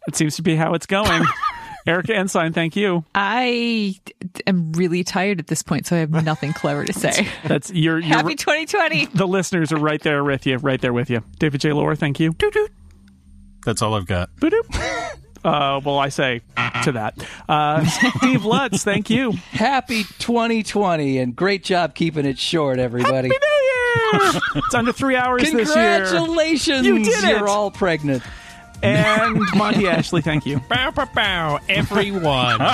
It 0.06 0.14
seems 0.14 0.36
to 0.36 0.42
be 0.42 0.56
how 0.56 0.74
it's 0.74 0.84
going. 0.84 1.24
Erica 1.86 2.14
Ensign, 2.14 2.52
thank 2.54 2.76
you. 2.76 3.04
I 3.14 3.96
am 4.46 4.72
really 4.72 5.04
tired 5.04 5.38
at 5.38 5.48
this 5.48 5.62
point, 5.62 5.86
so 5.86 5.96
I 5.96 5.98
have 6.00 6.10
nothing 6.24 6.52
clever 6.54 6.84
to 6.84 6.92
say. 6.92 7.28
That's 7.44 7.70
your 7.70 7.98
your 7.98 8.08
Happy 8.16 8.34
2020. 8.36 9.06
the 9.06 9.26
listeners 9.26 9.70
are 9.70 9.78
right 9.78 10.00
there 10.00 10.24
with 10.24 10.46
you, 10.46 10.56
right 10.56 10.80
there 10.80 10.94
with 10.94 11.10
you. 11.10 11.22
David 11.38 11.60
J. 11.60 11.72
Loehr, 11.72 11.94
thank 11.94 12.18
you. 12.20 12.32
Doo-doo. 12.32 12.68
That's 13.66 13.82
all 13.82 13.94
I've 13.94 14.06
got. 14.06 14.30
Uh, 15.44 15.78
well, 15.84 15.98
I 15.98 16.08
say 16.08 16.40
to 16.84 16.92
that. 16.92 17.22
Uh, 17.46 17.84
Steve 17.84 18.46
Lutz, 18.46 18.82
thank 18.82 19.10
you. 19.10 19.32
Happy 19.50 20.04
2020 20.18 21.18
and 21.18 21.36
great 21.36 21.62
job 21.62 21.94
keeping 21.94 22.24
it 22.24 22.38
short, 22.38 22.78
everybody. 22.78 23.28
Happy 23.28 23.40
New 23.42 24.22
Year! 24.32 24.40
It's 24.56 24.74
under 24.74 24.90
three 24.92 25.16
hours 25.16 25.42
this 25.42 25.52
year. 25.52 26.04
Congratulations! 26.04 26.86
You 26.86 27.04
did 27.04 27.24
it. 27.24 27.28
You're 27.36 27.48
all 27.48 27.70
pregnant. 27.70 28.22
And 28.84 29.40
Monty 29.54 29.88
Ashley, 29.88 30.22
thank 30.22 30.46
you. 30.46 30.58
Bow, 30.68 30.90
bow, 30.90 31.06
bow, 31.14 31.60
everyone. 31.68 32.60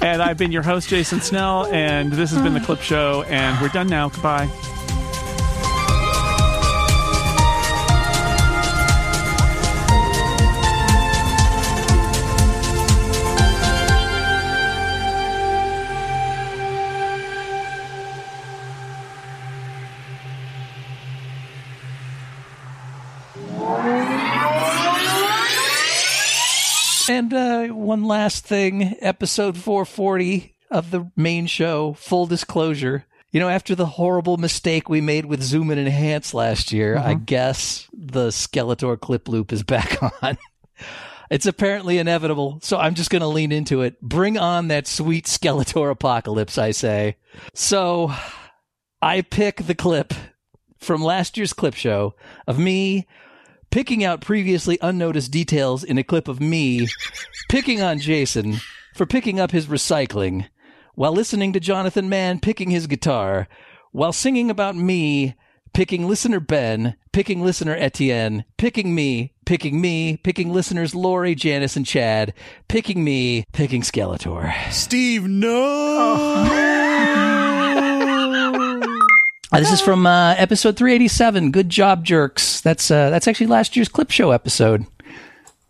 And 0.00 0.22
I've 0.22 0.38
been 0.38 0.52
your 0.52 0.62
host, 0.62 0.88
Jason 0.88 1.20
Snell, 1.20 1.66
and 1.66 2.12
this 2.12 2.30
has 2.30 2.40
been 2.40 2.54
the 2.54 2.60
Clip 2.60 2.80
Show, 2.80 3.24
and 3.28 3.60
we're 3.60 3.68
done 3.68 3.88
now. 3.88 4.08
Goodbye. 4.08 4.48
And 27.08 27.32
uh, 27.32 27.68
one 27.68 28.04
last 28.04 28.44
thing, 28.44 28.94
episode 29.00 29.56
440 29.56 30.54
of 30.70 30.90
the 30.90 31.10
main 31.16 31.46
show, 31.46 31.94
full 31.94 32.26
disclosure. 32.26 33.06
You 33.30 33.40
know, 33.40 33.48
after 33.48 33.74
the 33.74 33.86
horrible 33.86 34.36
mistake 34.36 34.90
we 34.90 35.00
made 35.00 35.24
with 35.24 35.42
Zoom 35.42 35.70
and 35.70 35.80
Enhance 35.80 36.34
last 36.34 36.70
year, 36.70 36.98
I 36.98 37.14
guess 37.14 37.88
the 37.94 38.28
Skeletor 38.28 39.00
clip 39.00 39.26
loop 39.26 39.54
is 39.54 39.62
back 39.64 40.02
on. 40.22 40.36
it's 41.30 41.46
apparently 41.46 41.96
inevitable, 41.96 42.60
so 42.62 42.76
I'm 42.76 42.94
just 42.94 43.08
going 43.08 43.22
to 43.22 43.28
lean 43.28 43.52
into 43.52 43.80
it. 43.80 43.98
Bring 44.02 44.36
on 44.36 44.68
that 44.68 44.86
sweet 44.86 45.24
Skeletor 45.24 45.90
apocalypse, 45.90 46.58
I 46.58 46.72
say. 46.72 47.16
So 47.54 48.12
I 49.00 49.22
pick 49.22 49.66
the 49.66 49.74
clip 49.74 50.12
from 50.76 51.02
last 51.02 51.38
year's 51.38 51.54
clip 51.54 51.74
show 51.74 52.14
of 52.46 52.58
me 52.58 53.06
picking 53.70 54.04
out 54.04 54.20
previously 54.20 54.78
unnoticed 54.80 55.30
details 55.30 55.84
in 55.84 55.98
a 55.98 56.04
clip 56.04 56.28
of 56.28 56.40
me 56.40 56.88
picking 57.48 57.82
on 57.82 57.98
Jason 57.98 58.56
for 58.94 59.06
picking 59.06 59.38
up 59.38 59.50
his 59.50 59.66
recycling 59.66 60.46
while 60.94 61.12
listening 61.12 61.52
to 61.52 61.60
Jonathan 61.60 62.08
Mann 62.08 62.40
picking 62.40 62.70
his 62.70 62.86
guitar 62.86 63.48
while 63.92 64.12
singing 64.12 64.50
about 64.50 64.76
me 64.76 65.34
picking 65.72 66.08
listener 66.08 66.40
Ben, 66.40 66.96
picking 67.12 67.42
listener 67.42 67.76
Etienne, 67.78 68.44
picking 68.56 68.94
me, 68.94 69.32
picking 69.44 69.80
me, 69.80 70.16
picking 70.16 70.52
listeners 70.52 70.94
Lori, 70.94 71.34
Janice, 71.34 71.76
and 71.76 71.86
Chad, 71.86 72.34
picking 72.68 73.04
me, 73.04 73.44
picking 73.52 73.82
Skeletor. 73.82 74.52
Steve, 74.72 75.24
no. 75.24 75.48
Oh. 75.50 76.87
Uh, 79.50 79.60
this 79.60 79.72
is 79.72 79.80
from 79.80 80.06
uh, 80.06 80.34
episode 80.36 80.76
387. 80.76 81.50
Good 81.50 81.70
job, 81.70 82.04
jerks. 82.04 82.60
That's 82.60 82.90
uh, 82.90 83.08
that's 83.10 83.26
actually 83.26 83.46
last 83.46 83.76
year's 83.76 83.88
clip 83.88 84.10
show 84.10 84.30
episode. 84.30 84.86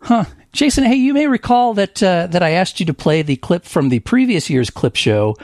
Huh. 0.01 0.25
Jason, 0.51 0.83
hey, 0.83 0.95
you 0.95 1.13
may 1.13 1.27
recall 1.27 1.73
that 1.75 2.01
uh, 2.03 2.27
that 2.27 2.43
I 2.43 2.51
asked 2.51 2.79
you 2.79 2.85
to 2.87 2.93
play 2.93 3.21
the 3.21 3.37
clip 3.37 3.65
from 3.65 3.89
the 3.89 3.99
previous 3.99 4.49
year's 4.49 4.69
clip 4.69 4.95
show 4.95 5.35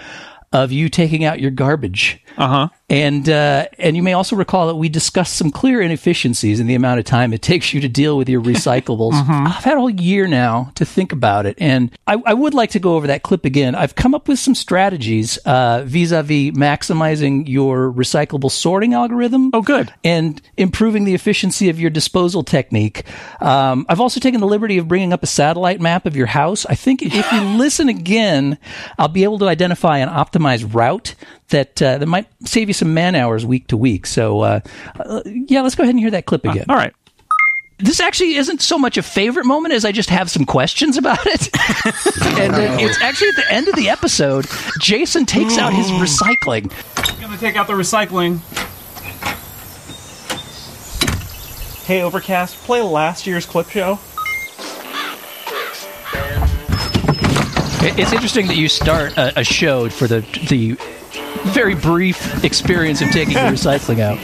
of 0.51 0.71
you 0.71 0.89
taking 0.89 1.23
out 1.23 1.39
your 1.39 1.51
garbage. 1.51 2.21
Uh 2.37 2.47
huh. 2.47 2.69
And 2.87 3.27
uh, 3.27 3.65
and 3.79 3.95
you 3.95 4.03
may 4.03 4.13
also 4.13 4.35
recall 4.35 4.67
that 4.67 4.75
we 4.75 4.89
discussed 4.89 5.35
some 5.35 5.49
clear 5.49 5.81
inefficiencies 5.81 6.59
in 6.59 6.67
the 6.67 6.75
amount 6.75 6.99
of 6.99 7.05
time 7.05 7.33
it 7.33 7.41
takes 7.41 7.73
you 7.73 7.81
to 7.81 7.87
deal 7.87 8.15
with 8.15 8.29
your 8.29 8.41
recyclables. 8.41 9.13
I've 9.29 9.63
had 9.63 9.75
a 9.75 9.79
whole 9.79 9.89
year 9.89 10.27
now 10.27 10.71
to 10.75 10.85
think 10.85 11.11
about 11.11 11.47
it, 11.47 11.57
and 11.59 11.91
I, 12.05 12.21
I 12.25 12.33
would 12.35 12.53
like 12.53 12.69
to 12.71 12.79
go 12.79 12.95
over 12.95 13.07
that 13.07 13.23
clip 13.23 13.43
again. 13.43 13.73
I've 13.73 13.95
come 13.95 14.13
up 14.13 14.27
with 14.27 14.37
some 14.37 14.53
strategies 14.53 15.37
uh, 15.37 15.83
vis-a-vis 15.85 16.51
maximizing 16.51 17.49
your 17.49 17.91
recyclable 17.91 18.51
sorting 18.51 18.93
algorithm. 18.93 19.49
Oh, 19.53 19.63
good. 19.63 19.91
And 20.03 20.39
improving 20.55 21.05
the 21.05 21.15
efficiency 21.15 21.69
of 21.69 21.79
your 21.79 21.89
disposal 21.89 22.43
technique. 22.43 23.03
Um, 23.41 23.87
I've 23.89 23.99
also 23.99 24.19
taken 24.19 24.41
the 24.41 24.47
liberty 24.47 24.77
of 24.77 24.87
bringing 24.87 25.11
up 25.11 25.23
a 25.23 25.27
satellite 25.27 25.81
map 25.81 26.05
of 26.05 26.15
your 26.15 26.27
house. 26.27 26.67
I 26.67 26.75
think 26.75 27.01
if 27.01 27.31
you 27.31 27.41
listen 27.57 27.89
again, 27.89 28.59
I'll 28.99 29.07
be 29.07 29.23
able 29.23 29.39
to 29.39 29.47
identify 29.47 29.97
an 29.97 30.09
optimized 30.09 30.73
route 30.75 31.15
that 31.49 31.81
uh, 31.81 31.97
that 31.99 32.05
might 32.07 32.27
save 32.45 32.67
you 32.69 32.73
some 32.73 32.93
man 32.93 33.15
hours 33.15 33.45
week 33.45 33.67
to 33.67 33.77
week. 33.77 34.05
So, 34.07 34.41
uh, 34.41 34.59
uh, 34.99 35.21
yeah, 35.25 35.61
let's 35.61 35.75
go 35.75 35.83
ahead 35.83 35.93
and 35.95 35.99
hear 35.99 36.11
that 36.11 36.25
clip 36.25 36.43
again. 36.45 36.65
all 36.69 36.75
right. 36.75 36.93
This 37.77 37.99
actually 37.99 38.35
isn't 38.35 38.61
so 38.61 38.77
much 38.79 38.95
a 38.97 39.03
favorite 39.03 39.45
moment 39.45 39.73
as 39.73 39.83
I 39.83 39.91
just 39.91 40.09
have 40.09 40.31
some 40.31 40.45
questions 40.45 40.95
about 40.95 41.19
it. 41.25 41.49
and 42.39 42.53
then 42.53 42.79
it's 42.79 43.01
actually 43.01 43.27
at 43.29 43.35
the 43.35 43.51
end 43.51 43.67
of 43.67 43.75
the 43.75 43.89
episode, 43.89 44.45
Jason 44.79 45.25
takes 45.25 45.57
out 45.57 45.73
his 45.73 45.87
recycling. 45.87 46.71
I'm 47.15 47.19
gonna 47.21 47.37
take 47.37 47.57
out 47.57 47.67
the 47.67 47.73
recycling. 47.73 48.39
Hey, 51.85 52.01
Overcast, 52.01 52.55
play 52.63 52.81
last 52.81 53.27
year's 53.27 53.45
clip 53.45 53.67
show. 53.69 53.99
It- 57.85 57.99
It's 57.99 58.13
interesting 58.13 58.47
that 58.47 58.55
you 58.55 58.67
start 58.69 59.17
a, 59.17 59.41
a 59.41 59.43
show 59.43 59.89
for 59.89 60.07
the 60.07 60.21
the 60.49 60.77
very 61.45 61.75
brief 61.75 62.43
experience 62.43 63.01
of 63.01 63.09
taking 63.11 63.33
the 63.33 63.39
recycling 63.39 63.99
out. 63.99 64.19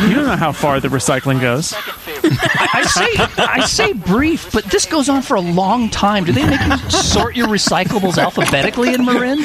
You 0.00 0.14
don't 0.14 0.26
know 0.26 0.36
how 0.36 0.52
far 0.52 0.80
the 0.80 0.88
recycling 0.88 1.40
goes. 1.40 1.74
I, 1.74 2.68
I 2.74 2.82
say 2.84 3.42
I 3.42 3.66
say 3.66 3.92
brief, 3.92 4.52
but 4.52 4.64
this 4.64 4.86
goes 4.86 5.08
on 5.08 5.22
for 5.22 5.36
a 5.36 5.40
long 5.40 5.88
time. 5.90 6.24
Do 6.24 6.32
they 6.32 6.46
make 6.48 6.60
you 6.60 6.76
sort 6.90 7.36
your 7.36 7.48
recyclables 7.48 8.18
alphabetically 8.18 8.94
in 8.94 9.04
Marin? 9.04 9.38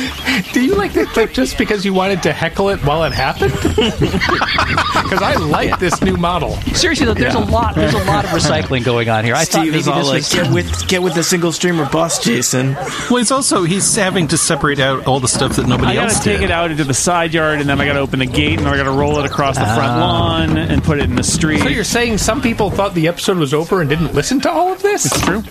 Do 0.54 0.64
you 0.64 0.76
like 0.76 0.94
that 0.94 1.08
clip 1.10 1.34
just 1.34 1.58
because 1.58 1.86
you 1.86 1.94
wanted 1.94 2.24
to 2.24 2.34
heckle 2.34 2.70
it 2.70 2.80
while 2.86 3.04
it 3.04 3.14
happened? 3.14 3.54
Because 5.04 5.22
I 5.22 5.36
like 5.36 5.80
this 5.80 6.02
new 6.02 6.18
model. 6.18 6.56
Seriously, 6.74 7.06
though, 7.06 7.14
there's 7.14 7.36
a 7.36 7.40
lot. 7.40 7.76
There's 7.76 7.94
a 7.94 8.04
lot 8.06 8.26
of 8.26 8.32
recycling 8.32 8.84
going 8.84 9.10
on 9.10 9.24
here. 9.26 9.36
I 9.36 9.46
thought 9.46 9.62
Steve 9.62 9.74
maybe 9.74 9.80
is 9.80 9.88
all 9.88 10.00
this 10.00 10.08
like, 10.08 10.18
was 10.18 10.34
get 10.34 10.54
with 10.54 10.88
get 10.88 11.02
with 11.04 11.14
the 11.14 11.24
single 11.24 11.52
streamer 11.52 11.88
bus, 11.90 12.24
Jason. 12.24 12.74
Well, 12.74 13.18
he's 13.18 13.32
also 13.32 13.64
he's 13.64 13.96
having 13.96 14.28
to 14.30 14.38
separate 14.38 14.80
out 14.80 15.06
all 15.06 15.20
the 15.20 15.28
stuff 15.28 15.58
that 15.58 15.68
nobody 15.68 15.92
I 15.92 15.96
gotta 15.96 16.14
else 16.14 16.24
take 16.24 16.42
it 16.42 16.50
out 16.52 16.72
into 16.84 16.90
the 16.90 16.94
side 16.94 17.34
yard, 17.34 17.62
and 17.62 17.70
then 17.70 17.80
I 17.80 17.86
gotta 17.86 18.00
open 18.00 18.20
the 18.20 18.26
gate, 18.26 18.60
and 18.60 18.68
I 18.68 18.76
gotta 18.76 18.92
roll 18.92 19.18
it 19.20 19.26
across 19.26 19.56
the 19.58 19.64
front 19.66 19.80
Ah. 19.94 20.00
lawn 20.00 20.58
and 20.58 20.84
put 20.84 21.00
it 21.00 21.06
in 21.06 21.16
the 21.16 21.24
street. 21.24 21.62
So 21.62 21.70
you're 21.70 21.84
saying 21.86 22.18
some 22.18 22.42
people 22.42 22.70
thought 22.70 22.94
the 22.94 23.08
episode 23.08 23.38
was 23.38 23.54
over 23.54 23.80
and 23.80 23.90
didn't 23.90 24.14
listen 24.14 24.42
to 24.42 24.52
all 24.52 24.72
of 24.74 24.82
this? 24.82 25.06
It's 25.06 25.22
true. 25.22 25.44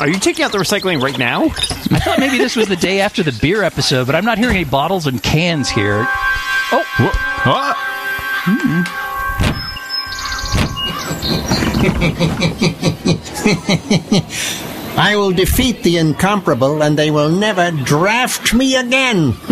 Are 0.00 0.08
you 0.08 0.18
taking 0.18 0.44
out 0.44 0.50
the 0.50 0.58
recycling 0.58 1.00
right 1.00 1.16
now? 1.18 1.44
I 1.44 2.00
thought 2.00 2.18
maybe 2.18 2.38
this 2.38 2.56
was 2.56 2.66
the 2.66 2.74
day 2.76 3.00
after 3.00 3.22
the 3.22 3.36
beer 3.40 3.62
episode, 3.62 4.06
but 4.06 4.16
I'm 4.16 4.24
not 4.24 4.38
hearing 4.38 4.56
any 4.56 4.64
bottles 4.64 5.06
and 5.06 5.22
cans 5.22 5.68
here. 5.70 6.06
Oh, 6.72 7.74
I 14.96 15.16
will 15.16 15.32
defeat 15.32 15.82
the 15.82 15.98
incomparable 15.98 16.82
and 16.82 16.96
they 16.96 17.10
will 17.10 17.28
never 17.28 17.72
draft 17.72 18.54
me 18.54 18.76
again. 18.76 19.34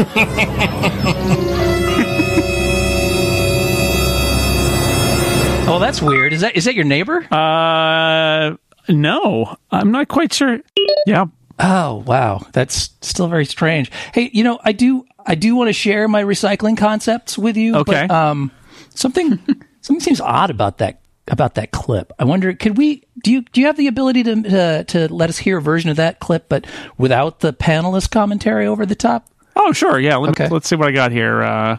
oh, 5.67 5.79
that's 5.81 6.01
weird. 6.01 6.33
Is 6.33 6.43
that 6.43 6.57
is 6.57 6.65
that 6.67 6.75
your 6.75 6.85
neighbor? 6.85 7.27
Uh, 7.33 8.57
no, 8.89 9.57
I'm 9.73 9.91
not 9.91 10.07
quite 10.07 10.33
sure. 10.33 10.61
Yeah. 11.07 11.27
Oh, 11.59 12.05
wow. 12.07 12.47
That's 12.53 12.91
still 13.01 13.27
very 13.27 13.45
strange. 13.45 13.91
Hey, 14.15 14.31
you 14.33 14.45
know, 14.45 14.61
I 14.63 14.71
do 14.71 15.05
I 15.27 15.35
do 15.35 15.57
want 15.57 15.69
to 15.69 15.73
share 15.73 16.07
my 16.07 16.23
recycling 16.23 16.77
concepts 16.77 17.37
with 17.37 17.57
you. 17.57 17.77
Okay. 17.77 18.07
But, 18.07 18.11
um, 18.13 18.53
something 18.95 19.39
something 19.81 20.01
seems 20.01 20.21
odd 20.21 20.51
about 20.51 20.79
that 20.79 21.02
about 21.29 21.55
that 21.55 21.71
clip. 21.71 22.13
I 22.19 22.25
wonder, 22.25 22.53
could 22.53 22.77
we? 22.77 23.05
Do 23.23 23.31
you 23.33 23.43
do 23.43 23.61
you 23.61 23.67
have 23.69 23.77
the 23.77 23.87
ability 23.87 24.23
to 24.25 24.43
to, 24.43 24.85
to 24.85 25.15
let 25.15 25.29
us 25.31 25.39
hear 25.39 25.59
a 25.59 25.63
version 25.63 25.91
of 25.91 25.97
that 25.97 26.19
clip, 26.21 26.49
but 26.49 26.67
without 26.99 27.41
the 27.41 27.53
panelist 27.53 28.11
commentary 28.11 28.67
over 28.67 28.85
the 28.85 28.95
top? 28.95 29.27
Oh, 29.55 29.73
sure. 29.73 29.99
Yeah. 29.99 30.17
Let, 30.17 30.31
Okay. 30.31 30.49
Let's 30.49 30.69
see 30.69 30.77
what 30.77 30.89
I 30.89 30.93
got 30.93 31.13
here. 31.13 31.43
Uh, 31.43 31.79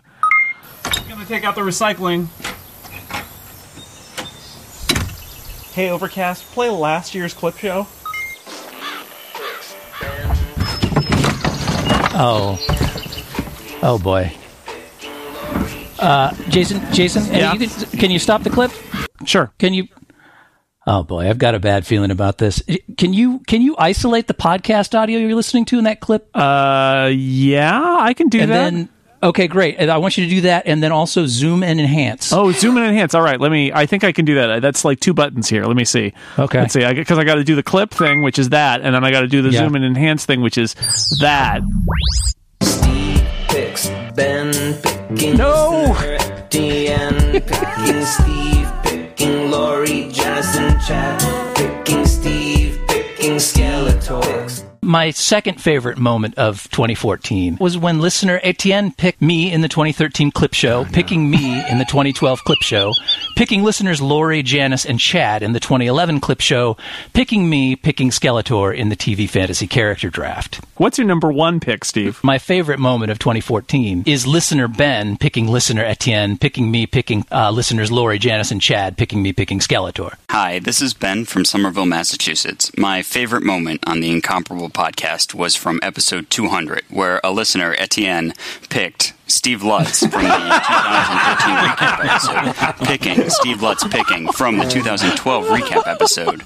I'm 0.85 1.09
gonna 1.09 1.25
take 1.25 1.43
out 1.43 1.55
the 1.55 1.61
recycling. 1.61 2.27
Hey, 5.73 5.89
Overcast, 5.89 6.43
play 6.51 6.69
last 6.69 7.15
year's 7.15 7.33
clip 7.33 7.57
show. 7.57 7.87
Oh, 12.15 12.59
oh 13.81 13.97
boy. 13.97 14.31
Uh, 16.03 16.33
Jason, 16.49 16.81
Jason, 16.93 17.23
uh, 17.23 17.37
Yeah? 17.37 17.53
you 17.53 17.67
can, 17.67 17.99
can 17.99 18.11
you 18.11 18.19
stop 18.19 18.43
the 18.43 18.49
clip? 18.49 18.71
Sure. 19.25 19.51
Can 19.57 19.73
you? 19.73 19.87
Oh 20.85 21.01
boy, 21.03 21.29
I've 21.29 21.37
got 21.37 21.55
a 21.55 21.59
bad 21.59 21.87
feeling 21.87 22.11
about 22.11 22.39
this. 22.39 22.61
Can 22.97 23.13
you 23.13 23.39
can 23.47 23.61
you 23.61 23.75
isolate 23.77 24.27
the 24.27 24.33
podcast 24.33 24.93
audio 24.99 25.17
you're 25.17 25.33
listening 25.33 25.63
to 25.65 25.77
in 25.77 25.85
that 25.85 26.01
clip? 26.01 26.29
Uh, 26.35 27.09
yeah, 27.13 27.97
I 28.01 28.13
can 28.13 28.27
do 28.27 28.41
and 28.41 28.51
that. 28.51 28.71
then 28.71 28.89
okay, 29.23 29.47
great. 29.47 29.77
And 29.79 29.89
I 29.89 29.97
want 29.99 30.17
you 30.17 30.25
to 30.25 30.29
do 30.29 30.41
that, 30.41 30.63
and 30.67 30.83
then 30.83 30.91
also 30.91 31.25
zoom 31.25 31.63
and 31.63 31.79
enhance. 31.79 32.33
Oh, 32.33 32.51
zoom 32.51 32.75
and 32.75 32.85
enhance. 32.85 33.15
All 33.15 33.21
right, 33.21 33.39
let 33.39 33.49
me. 33.49 33.71
I 33.71 33.85
think 33.85 34.03
I 34.03 34.11
can 34.11 34.25
do 34.25 34.35
that. 34.35 34.61
That's 34.61 34.83
like 34.83 34.99
two 34.99 35.13
buttons 35.13 35.47
here. 35.47 35.63
Let 35.65 35.77
me 35.77 35.85
see. 35.85 36.11
Okay. 36.37 36.59
Let's 36.59 36.73
see. 36.73 36.85
Because 36.93 37.17
I, 37.17 37.23
got 37.23 37.35
to 37.35 37.45
do 37.45 37.55
the 37.55 37.63
clip 37.63 37.91
thing, 37.91 38.21
which 38.21 38.37
is 38.37 38.49
that, 38.49 38.81
and 38.81 38.93
then 38.93 39.05
I 39.05 39.11
got 39.11 39.21
to 39.21 39.27
do 39.27 39.41
the 39.41 39.51
Yeah. 39.51 39.59
zoom 39.59 39.75
and 39.75 39.85
enhance 39.85 40.25
thing, 40.25 40.41
which 40.41 40.57
is 40.57 40.73
that. 41.21 41.61
picks 43.47 43.87
Ben 44.15 44.51
picking 45.15 45.37
No. 45.37 45.95
Etienne 45.99 47.41
picking 47.41 48.05
Steve 48.05 48.71
picking 48.83 49.51
Lori 49.51 50.09
Jonathan 50.11 50.79
Chad 50.81 51.55
picking 51.55 52.05
Steve 52.05 52.79
picking 52.87 53.35
Skeletor 53.35 54.72
My 54.83 55.11
second 55.11 55.61
favorite 55.61 55.97
moment 55.97 56.35
of 56.37 56.69
2014 56.71 57.57
was 57.59 57.77
when 57.77 58.01
listener 58.01 58.41
Etienne 58.43 58.91
picked 58.91 59.21
me 59.21 59.49
in 59.49 59.61
the 59.61 59.69
2013 59.69 60.29
clip 60.31 60.53
show, 60.53 60.83
picking 60.83 61.29
me 61.29 61.65
in 61.69 61.77
the 61.77 61.85
2012 61.85 62.43
clip 62.43 62.61
show, 62.61 62.91
picking 63.37 63.63
listeners 63.63 64.01
Lori, 64.01 64.43
Janice, 64.43 64.85
and 64.85 64.99
Chad 64.99 65.41
in 65.41 65.53
the 65.53 65.61
2011 65.61 66.19
clip 66.19 66.41
show, 66.41 66.75
picking 67.13 67.49
me, 67.49 67.77
picking 67.77 68.09
Skeletor 68.09 68.75
in 68.75 68.89
the 68.89 68.97
TV 68.97 69.27
fantasy 69.29 69.67
character 69.67 70.09
draft. 70.09 70.59
What's 70.75 70.97
your 70.97 71.07
number 71.07 71.31
one 71.31 71.61
pick, 71.61 71.85
Steve? 71.85 72.19
My 72.21 72.37
favorite 72.37 72.79
moment 72.79 73.09
of 73.09 73.19
2014 73.19 74.03
is 74.05 74.27
listener 74.27 74.67
Ben 74.67 75.15
picking 75.15 75.47
listener 75.47 75.85
Etienne, 75.85 76.37
picking 76.37 76.69
me, 76.69 76.87
picking 76.87 77.25
uh, 77.31 77.51
listeners 77.51 77.89
Lori, 77.89 78.19
Janice, 78.19 78.51
and 78.51 78.61
Chad, 78.61 78.97
picking 78.97 79.21
me, 79.21 79.31
picking 79.31 79.59
Skeletor. 79.59 80.15
Hi, 80.29 80.59
this 80.59 80.81
is 80.81 80.93
Ben 80.93 81.23
from 81.23 81.45
Somerville, 81.45 81.85
Massachusetts. 81.85 82.69
My 82.77 83.01
favorite 83.01 83.43
moment 83.43 83.81
on 83.87 84.01
the 84.01 84.11
Incomparable 84.11 84.72
podcast 84.73 85.33
was 85.33 85.55
from 85.55 85.79
episode 85.81 86.29
200, 86.29 86.83
where 86.89 87.21
a 87.23 87.31
listener, 87.31 87.75
Etienne, 87.77 88.33
picked 88.69 89.13
Steve 89.27 89.63
Lutz 89.63 89.99
from 89.99 90.11
the 90.11 90.17
2013 90.19 91.55
recap 91.55 92.05
episode, 92.05 92.85
picking 92.85 93.29
Steve 93.29 93.61
Lutz 93.61 93.87
picking 93.87 94.31
from 94.31 94.57
the 94.57 94.65
2012 94.65 95.45
recap 95.45 95.87
episode, 95.87 96.43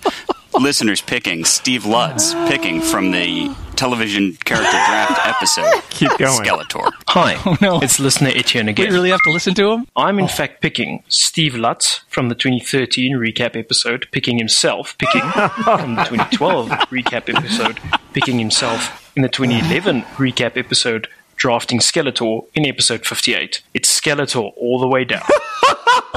listeners 0.54 1.02
picking 1.02 1.46
Steve 1.46 1.86
Lutz 1.86 2.34
picking 2.48 2.82
from 2.82 3.12
the 3.12 3.56
television 3.76 4.36
character 4.46 4.72
draft 4.72 5.20
episode. 5.28 5.82
Keep 5.90 6.18
going. 6.18 6.44
Skeletor. 6.44 6.90
Hi, 7.10 7.36
Oh, 7.46 7.58
no. 7.62 7.80
it's 7.82 8.00
listener 8.00 8.30
Etienne 8.34 8.68
again. 8.70 8.90
We 8.90 8.94
really 8.96 9.10
have 9.12 9.22
to 9.22 9.32
listen 9.32 9.54
to 9.56 9.72
him? 9.72 9.88
I'm 9.96 10.18
in 10.20 10.26
oh. 10.26 10.30
fact 10.30 10.62
picking 10.62 11.04
Steve 11.08 11.56
Lutz 11.56 12.02
from 12.10 12.30
the 12.30 12.36
2013 12.36 13.16
recap 13.18 13.56
episode, 13.56 14.08
picking 14.12 14.38
himself, 14.38 14.98
picking 14.98 15.22
from 15.64 15.96
the 15.96 16.04
2012 16.06 16.70
recap 16.90 17.34
episode, 17.34 17.80
picking 18.14 18.40
himself 18.40 19.12
in 19.16 19.22
the 19.22 19.30
2011 19.30 20.02
recap 20.18 20.58
episode, 20.58 21.08
drafting 21.36 21.80
Skeletor 21.80 22.48
in 22.56 22.66
episode 22.66 23.06
58. 23.06 23.62
It's 23.74 24.02
Skeletor 24.02 24.52
all 24.56 24.80
the 24.80 24.88
way 24.88 25.04
down. 25.06 25.22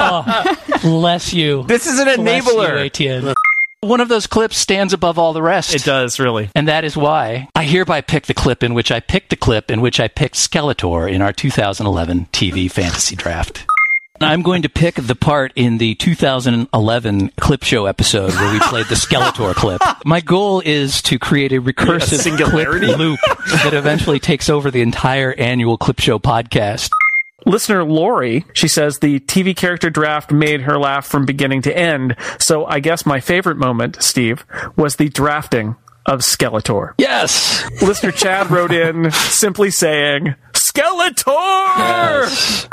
Oh, 0.02 0.57
bless 0.82 1.35
you. 1.35 1.65
This 1.65 1.86
is 1.86 1.98
an 1.98 2.07
Bless 2.23 2.44
enabler. 2.48 2.78
you, 2.78 2.85
Etienne. 2.86 3.35
One 3.82 4.02
of 4.02 4.09
those 4.11 4.27
clips 4.27 4.59
stands 4.59 4.93
above 4.93 5.19
all 5.19 5.32
the 5.32 5.40
rest. 5.43 5.74
It 5.74 5.85
does, 5.85 6.20
really. 6.20 6.51
And 6.55 6.69
that 6.69 6.85
is 6.85 6.98
why 6.98 7.48
I 7.55 7.65
hereby 7.65 8.02
pick 8.02 8.27
the 8.27 8.35
clip 8.35 8.62
in 8.62 8.74
which 8.74 8.93
I 8.93 9.01
picked 9.01 9.31
the 9.31 9.36
clip 9.36 9.70
in 9.70 9.81
which 9.81 9.98
I 9.98 10.07
picked 10.07 10.35
Skeletor 10.35 11.11
in 11.11 11.23
our 11.23 11.32
2011 11.32 12.27
TV 12.31 12.70
fantasy 12.70 13.16
draft. 13.16 13.65
I'm 14.20 14.43
going 14.43 14.61
to 14.62 14.69
pick 14.69 14.97
the 14.97 15.15
part 15.15 15.52
in 15.57 15.78
the 15.78 15.94
2011 15.94 17.31
clip 17.40 17.62
show 17.62 17.86
episode 17.86 18.35
where 18.35 18.52
we 18.52 18.61
played 18.61 18.85
the 18.89 18.97
Skeletor 18.97 19.55
clip. 19.55 19.81
My 20.05 20.20
goal 20.20 20.61
is 20.62 21.01
to 21.02 21.19
create 21.19 21.52
a 21.52 21.62
recursive 21.62 22.12
A 22.12 22.19
singularity? 22.19 22.85
clip 22.85 22.98
loop 22.98 23.20
that 23.62 23.73
eventually 23.73 24.19
takes 24.19 24.51
over 24.51 24.70
the 24.70 24.82
entire 24.82 25.32
annual 25.32 25.78
clip 25.78 26.01
show 26.01 26.19
podcast. 26.19 26.90
Listener 27.46 27.84
Lori, 27.84 28.44
she 28.52 28.68
says 28.68 28.98
the 28.98 29.20
TV 29.20 29.56
character 29.56 29.90
draft 29.90 30.32
made 30.32 30.62
her 30.62 30.78
laugh 30.78 31.06
from 31.06 31.26
beginning 31.26 31.62
to 31.62 31.76
end. 31.76 32.16
So 32.38 32.66
I 32.66 32.80
guess 32.80 33.06
my 33.06 33.20
favorite 33.20 33.56
moment, 33.56 34.02
Steve, 34.02 34.44
was 34.76 34.96
the 34.96 35.08
drafting 35.08 35.76
of 36.06 36.20
Skeletor. 36.20 36.94
Yes. 36.98 37.68
Listener 37.82 38.12
Chad 38.12 38.50
wrote 38.50 38.72
in 38.72 39.10
simply 39.12 39.70
saying, 39.70 40.34
Skeletor! 40.52 42.68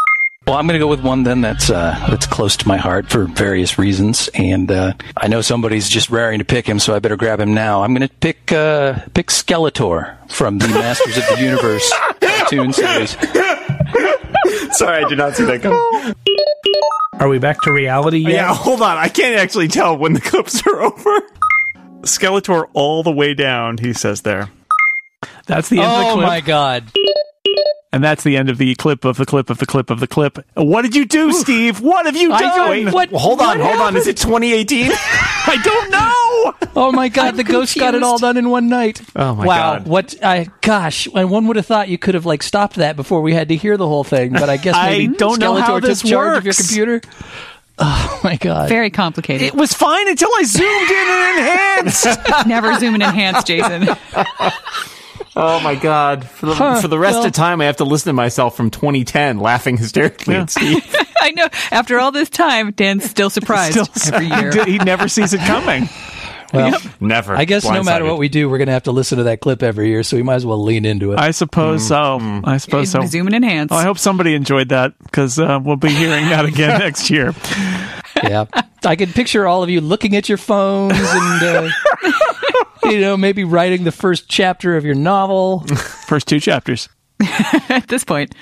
Well, 0.47 0.55
I'm 0.55 0.65
going 0.65 0.75
to 0.75 0.79
go 0.79 0.87
with 0.87 1.01
one 1.01 1.23
then 1.23 1.41
that's 1.41 1.69
uh, 1.69 2.07
that's 2.09 2.25
close 2.25 2.55
to 2.57 2.67
my 2.69 2.77
heart 2.77 3.09
for 3.09 3.25
various 3.25 3.77
reasons, 3.77 4.29
and 4.33 4.71
uh, 4.71 4.93
I 5.17 5.27
know 5.27 5.41
somebody's 5.41 5.89
just 5.89 6.09
raring 6.09 6.39
to 6.39 6.45
pick 6.45 6.65
him, 6.65 6.79
so 6.79 6.95
I 6.95 6.99
better 6.99 7.17
grab 7.17 7.41
him 7.41 7.53
now. 7.53 7.83
I'm 7.83 7.93
going 7.93 8.07
to 8.07 8.13
pick 8.15 8.53
uh, 8.53 8.99
pick 9.13 9.27
Skeletor 9.27 10.15
from 10.31 10.59
the 10.59 10.67
Masters 10.69 11.17
of 11.17 11.27
the 11.27 11.43
Universe 11.43 11.93
cartoon 12.21 12.71
series. 12.71 13.17
Sorry, 14.73 15.03
I 15.03 15.09
did 15.09 15.17
not 15.17 15.35
see 15.35 15.45
that 15.45 15.61
coming. 15.61 16.15
Are 17.19 17.27
we 17.29 17.39
back 17.39 17.59
to 17.61 17.71
reality 17.71 18.19
yet? 18.19 18.31
Yeah, 18.31 18.53
hold 18.53 18.81
on. 18.81 18.97
I 18.97 19.07
can't 19.09 19.35
actually 19.37 19.67
tell 19.69 19.97
when 19.97 20.13
the 20.13 20.21
clips 20.21 20.65
are 20.67 20.81
over. 20.83 21.21
Skeletor 22.01 22.67
all 22.73 23.01
the 23.03 23.11
way 23.11 23.33
down, 23.33 23.77
he 23.79 23.91
says 23.93 24.21
there. 24.21 24.49
That's 25.47 25.69
the 25.69 25.79
end 25.79 25.87
of 25.91 25.97
the 25.99 26.05
Oh 26.09 26.13
clip. 26.15 26.27
my 26.27 26.41
god! 26.41 26.83
And 27.91 28.03
that's 28.03 28.23
the 28.23 28.37
end 28.37 28.49
of 28.49 28.57
the 28.59 28.75
clip 28.75 29.03
of 29.05 29.17
the 29.17 29.25
clip 29.25 29.49
of 29.49 29.57
the 29.57 29.65
clip 29.65 29.89
of 29.89 29.99
the 29.99 30.05
clip. 30.07 30.37
What 30.53 30.83
did 30.83 30.95
you 30.95 31.05
do, 31.05 31.31
Steve? 31.33 31.81
What 31.81 32.05
have 32.05 32.15
you 32.15 32.31
I 32.33 32.39
done? 32.41 32.57
don't- 32.57 32.69
Wait, 32.69 32.93
what- 32.93 33.09
Hold 33.09 33.41
on, 33.41 33.57
what 33.59 33.67
hold 33.67 33.81
on. 33.81 33.95
Is 33.95 34.05
it 34.07 34.17
2018? 34.17 34.91
I 34.91 35.57
don't 35.63 35.89
know. 35.89 36.13
Oh 36.75 36.91
my 36.93 37.09
god! 37.09 37.35
the 37.35 37.43
ghost 37.43 37.75
got 37.77 37.95
it 37.95 38.03
all 38.03 38.17
done 38.17 38.37
in 38.37 38.49
one 38.49 38.69
night. 38.69 39.01
Oh 39.15 39.35
my 39.35 39.45
wow! 39.45 39.73
God. 39.73 39.87
What? 39.87 40.15
I 40.23 40.47
gosh! 40.61 41.07
And 41.13 41.29
one 41.31 41.47
would 41.47 41.55
have 41.55 41.65
thought 41.65 41.89
you 41.89 41.97
could 41.97 42.13
have 42.15 42.25
like 42.25 42.43
stopped 42.43 42.75
that 42.75 42.95
before 42.95 43.21
we 43.21 43.33
had 43.33 43.49
to 43.49 43.55
hear 43.55 43.77
the 43.77 43.87
whole 43.87 44.03
thing, 44.03 44.33
but 44.33 44.49
I 44.49 44.57
guess 44.57 44.75
I 44.75 44.89
maybe 44.91 45.15
don't 45.17 45.39
know 45.39 45.53
Skeletor 45.55 45.61
how 45.61 45.79
took 45.79 45.89
this 45.89 46.01
charge 46.01 46.37
of 46.37 46.45
your 46.45 46.53
computer. 46.53 47.01
Oh 47.79 48.19
my 48.23 48.35
god! 48.37 48.69
Very 48.69 48.89
complicated. 48.89 49.47
It 49.47 49.53
was 49.55 49.73
fine 49.73 50.07
until 50.07 50.29
I 50.35 50.43
zoomed 50.43 50.91
in 50.91 51.07
and 51.07 51.87
enhanced. 51.87 52.47
Never 52.47 52.73
zoom 52.79 52.93
and 52.95 53.03
enhance, 53.03 53.43
Jason. 53.43 53.87
Oh 55.39 55.59
my 55.59 55.75
god! 55.75 56.27
For 56.27 56.47
the, 56.47 56.55
Huh, 56.55 56.81
for 56.81 56.87
the 56.87 56.97
rest 56.97 57.17
well- 57.17 57.27
of 57.27 57.31
time, 57.31 57.61
I 57.61 57.65
have 57.65 57.77
to 57.77 57.83
listen 57.83 58.09
to 58.09 58.13
myself 58.13 58.57
from 58.57 58.71
2010 58.71 59.37
laughing 59.37 59.77
hysterically 59.77 60.33
at 60.35 60.49
Steve. 60.49 60.83
I 61.21 61.29
know. 61.29 61.47
After 61.69 61.99
all 61.99 62.11
this 62.11 62.27
time, 62.29 62.71
Dan's 62.71 63.07
still 63.07 63.29
surprised 63.29 63.77
Still- 63.93 64.15
every 64.15 64.27
year. 64.27 64.65
He, 64.65 64.71
he 64.73 64.77
never 64.79 65.07
sees 65.07 65.33
it 65.35 65.41
coming. 65.41 65.89
Well, 66.53 66.79
Never. 66.99 67.35
I 67.35 67.45
guess 67.45 67.65
no 67.65 67.83
matter 67.83 68.05
what 68.05 68.17
we 68.17 68.29
do, 68.29 68.49
we're 68.49 68.57
going 68.57 68.67
to 68.67 68.73
have 68.73 68.83
to 68.83 68.91
listen 68.91 69.17
to 69.17 69.25
that 69.25 69.41
clip 69.41 69.61
every 69.61 69.89
year, 69.89 70.03
so 70.03 70.15
we 70.17 70.23
might 70.23 70.35
as 70.35 70.45
well 70.45 70.61
lean 70.63 70.85
into 70.85 71.11
it. 71.11 71.19
I 71.19 71.31
suppose 71.31 71.87
so. 71.87 72.19
I 72.43 72.57
suppose 72.57 72.89
so. 72.91 73.05
Zoom 73.05 73.27
and 73.27 73.35
enhance. 73.35 73.71
Oh, 73.71 73.75
I 73.75 73.83
hope 73.83 73.97
somebody 73.97 74.33
enjoyed 74.33 74.69
that 74.69 74.93
because 75.03 75.39
uh, 75.39 75.59
we'll 75.61 75.75
be 75.75 75.89
hearing 75.89 76.25
that 76.29 76.45
again 76.45 76.79
next 76.79 77.09
year. 77.09 77.33
yeah, 78.23 78.45
I 78.85 78.95
can 78.95 79.11
picture 79.11 79.47
all 79.47 79.63
of 79.63 79.69
you 79.69 79.81
looking 79.81 80.15
at 80.15 80.29
your 80.29 80.37
phones 80.37 80.93
and, 80.97 81.43
uh, 81.43 81.69
you 82.85 82.99
know, 83.01 83.17
maybe 83.17 83.43
writing 83.43 83.83
the 83.83 83.91
first 83.91 84.29
chapter 84.29 84.77
of 84.77 84.85
your 84.85 84.95
novel. 84.95 85.61
First 86.07 86.27
two 86.27 86.39
chapters. 86.39 86.87
At 87.69 87.87
this 87.87 88.03
point, 88.03 88.35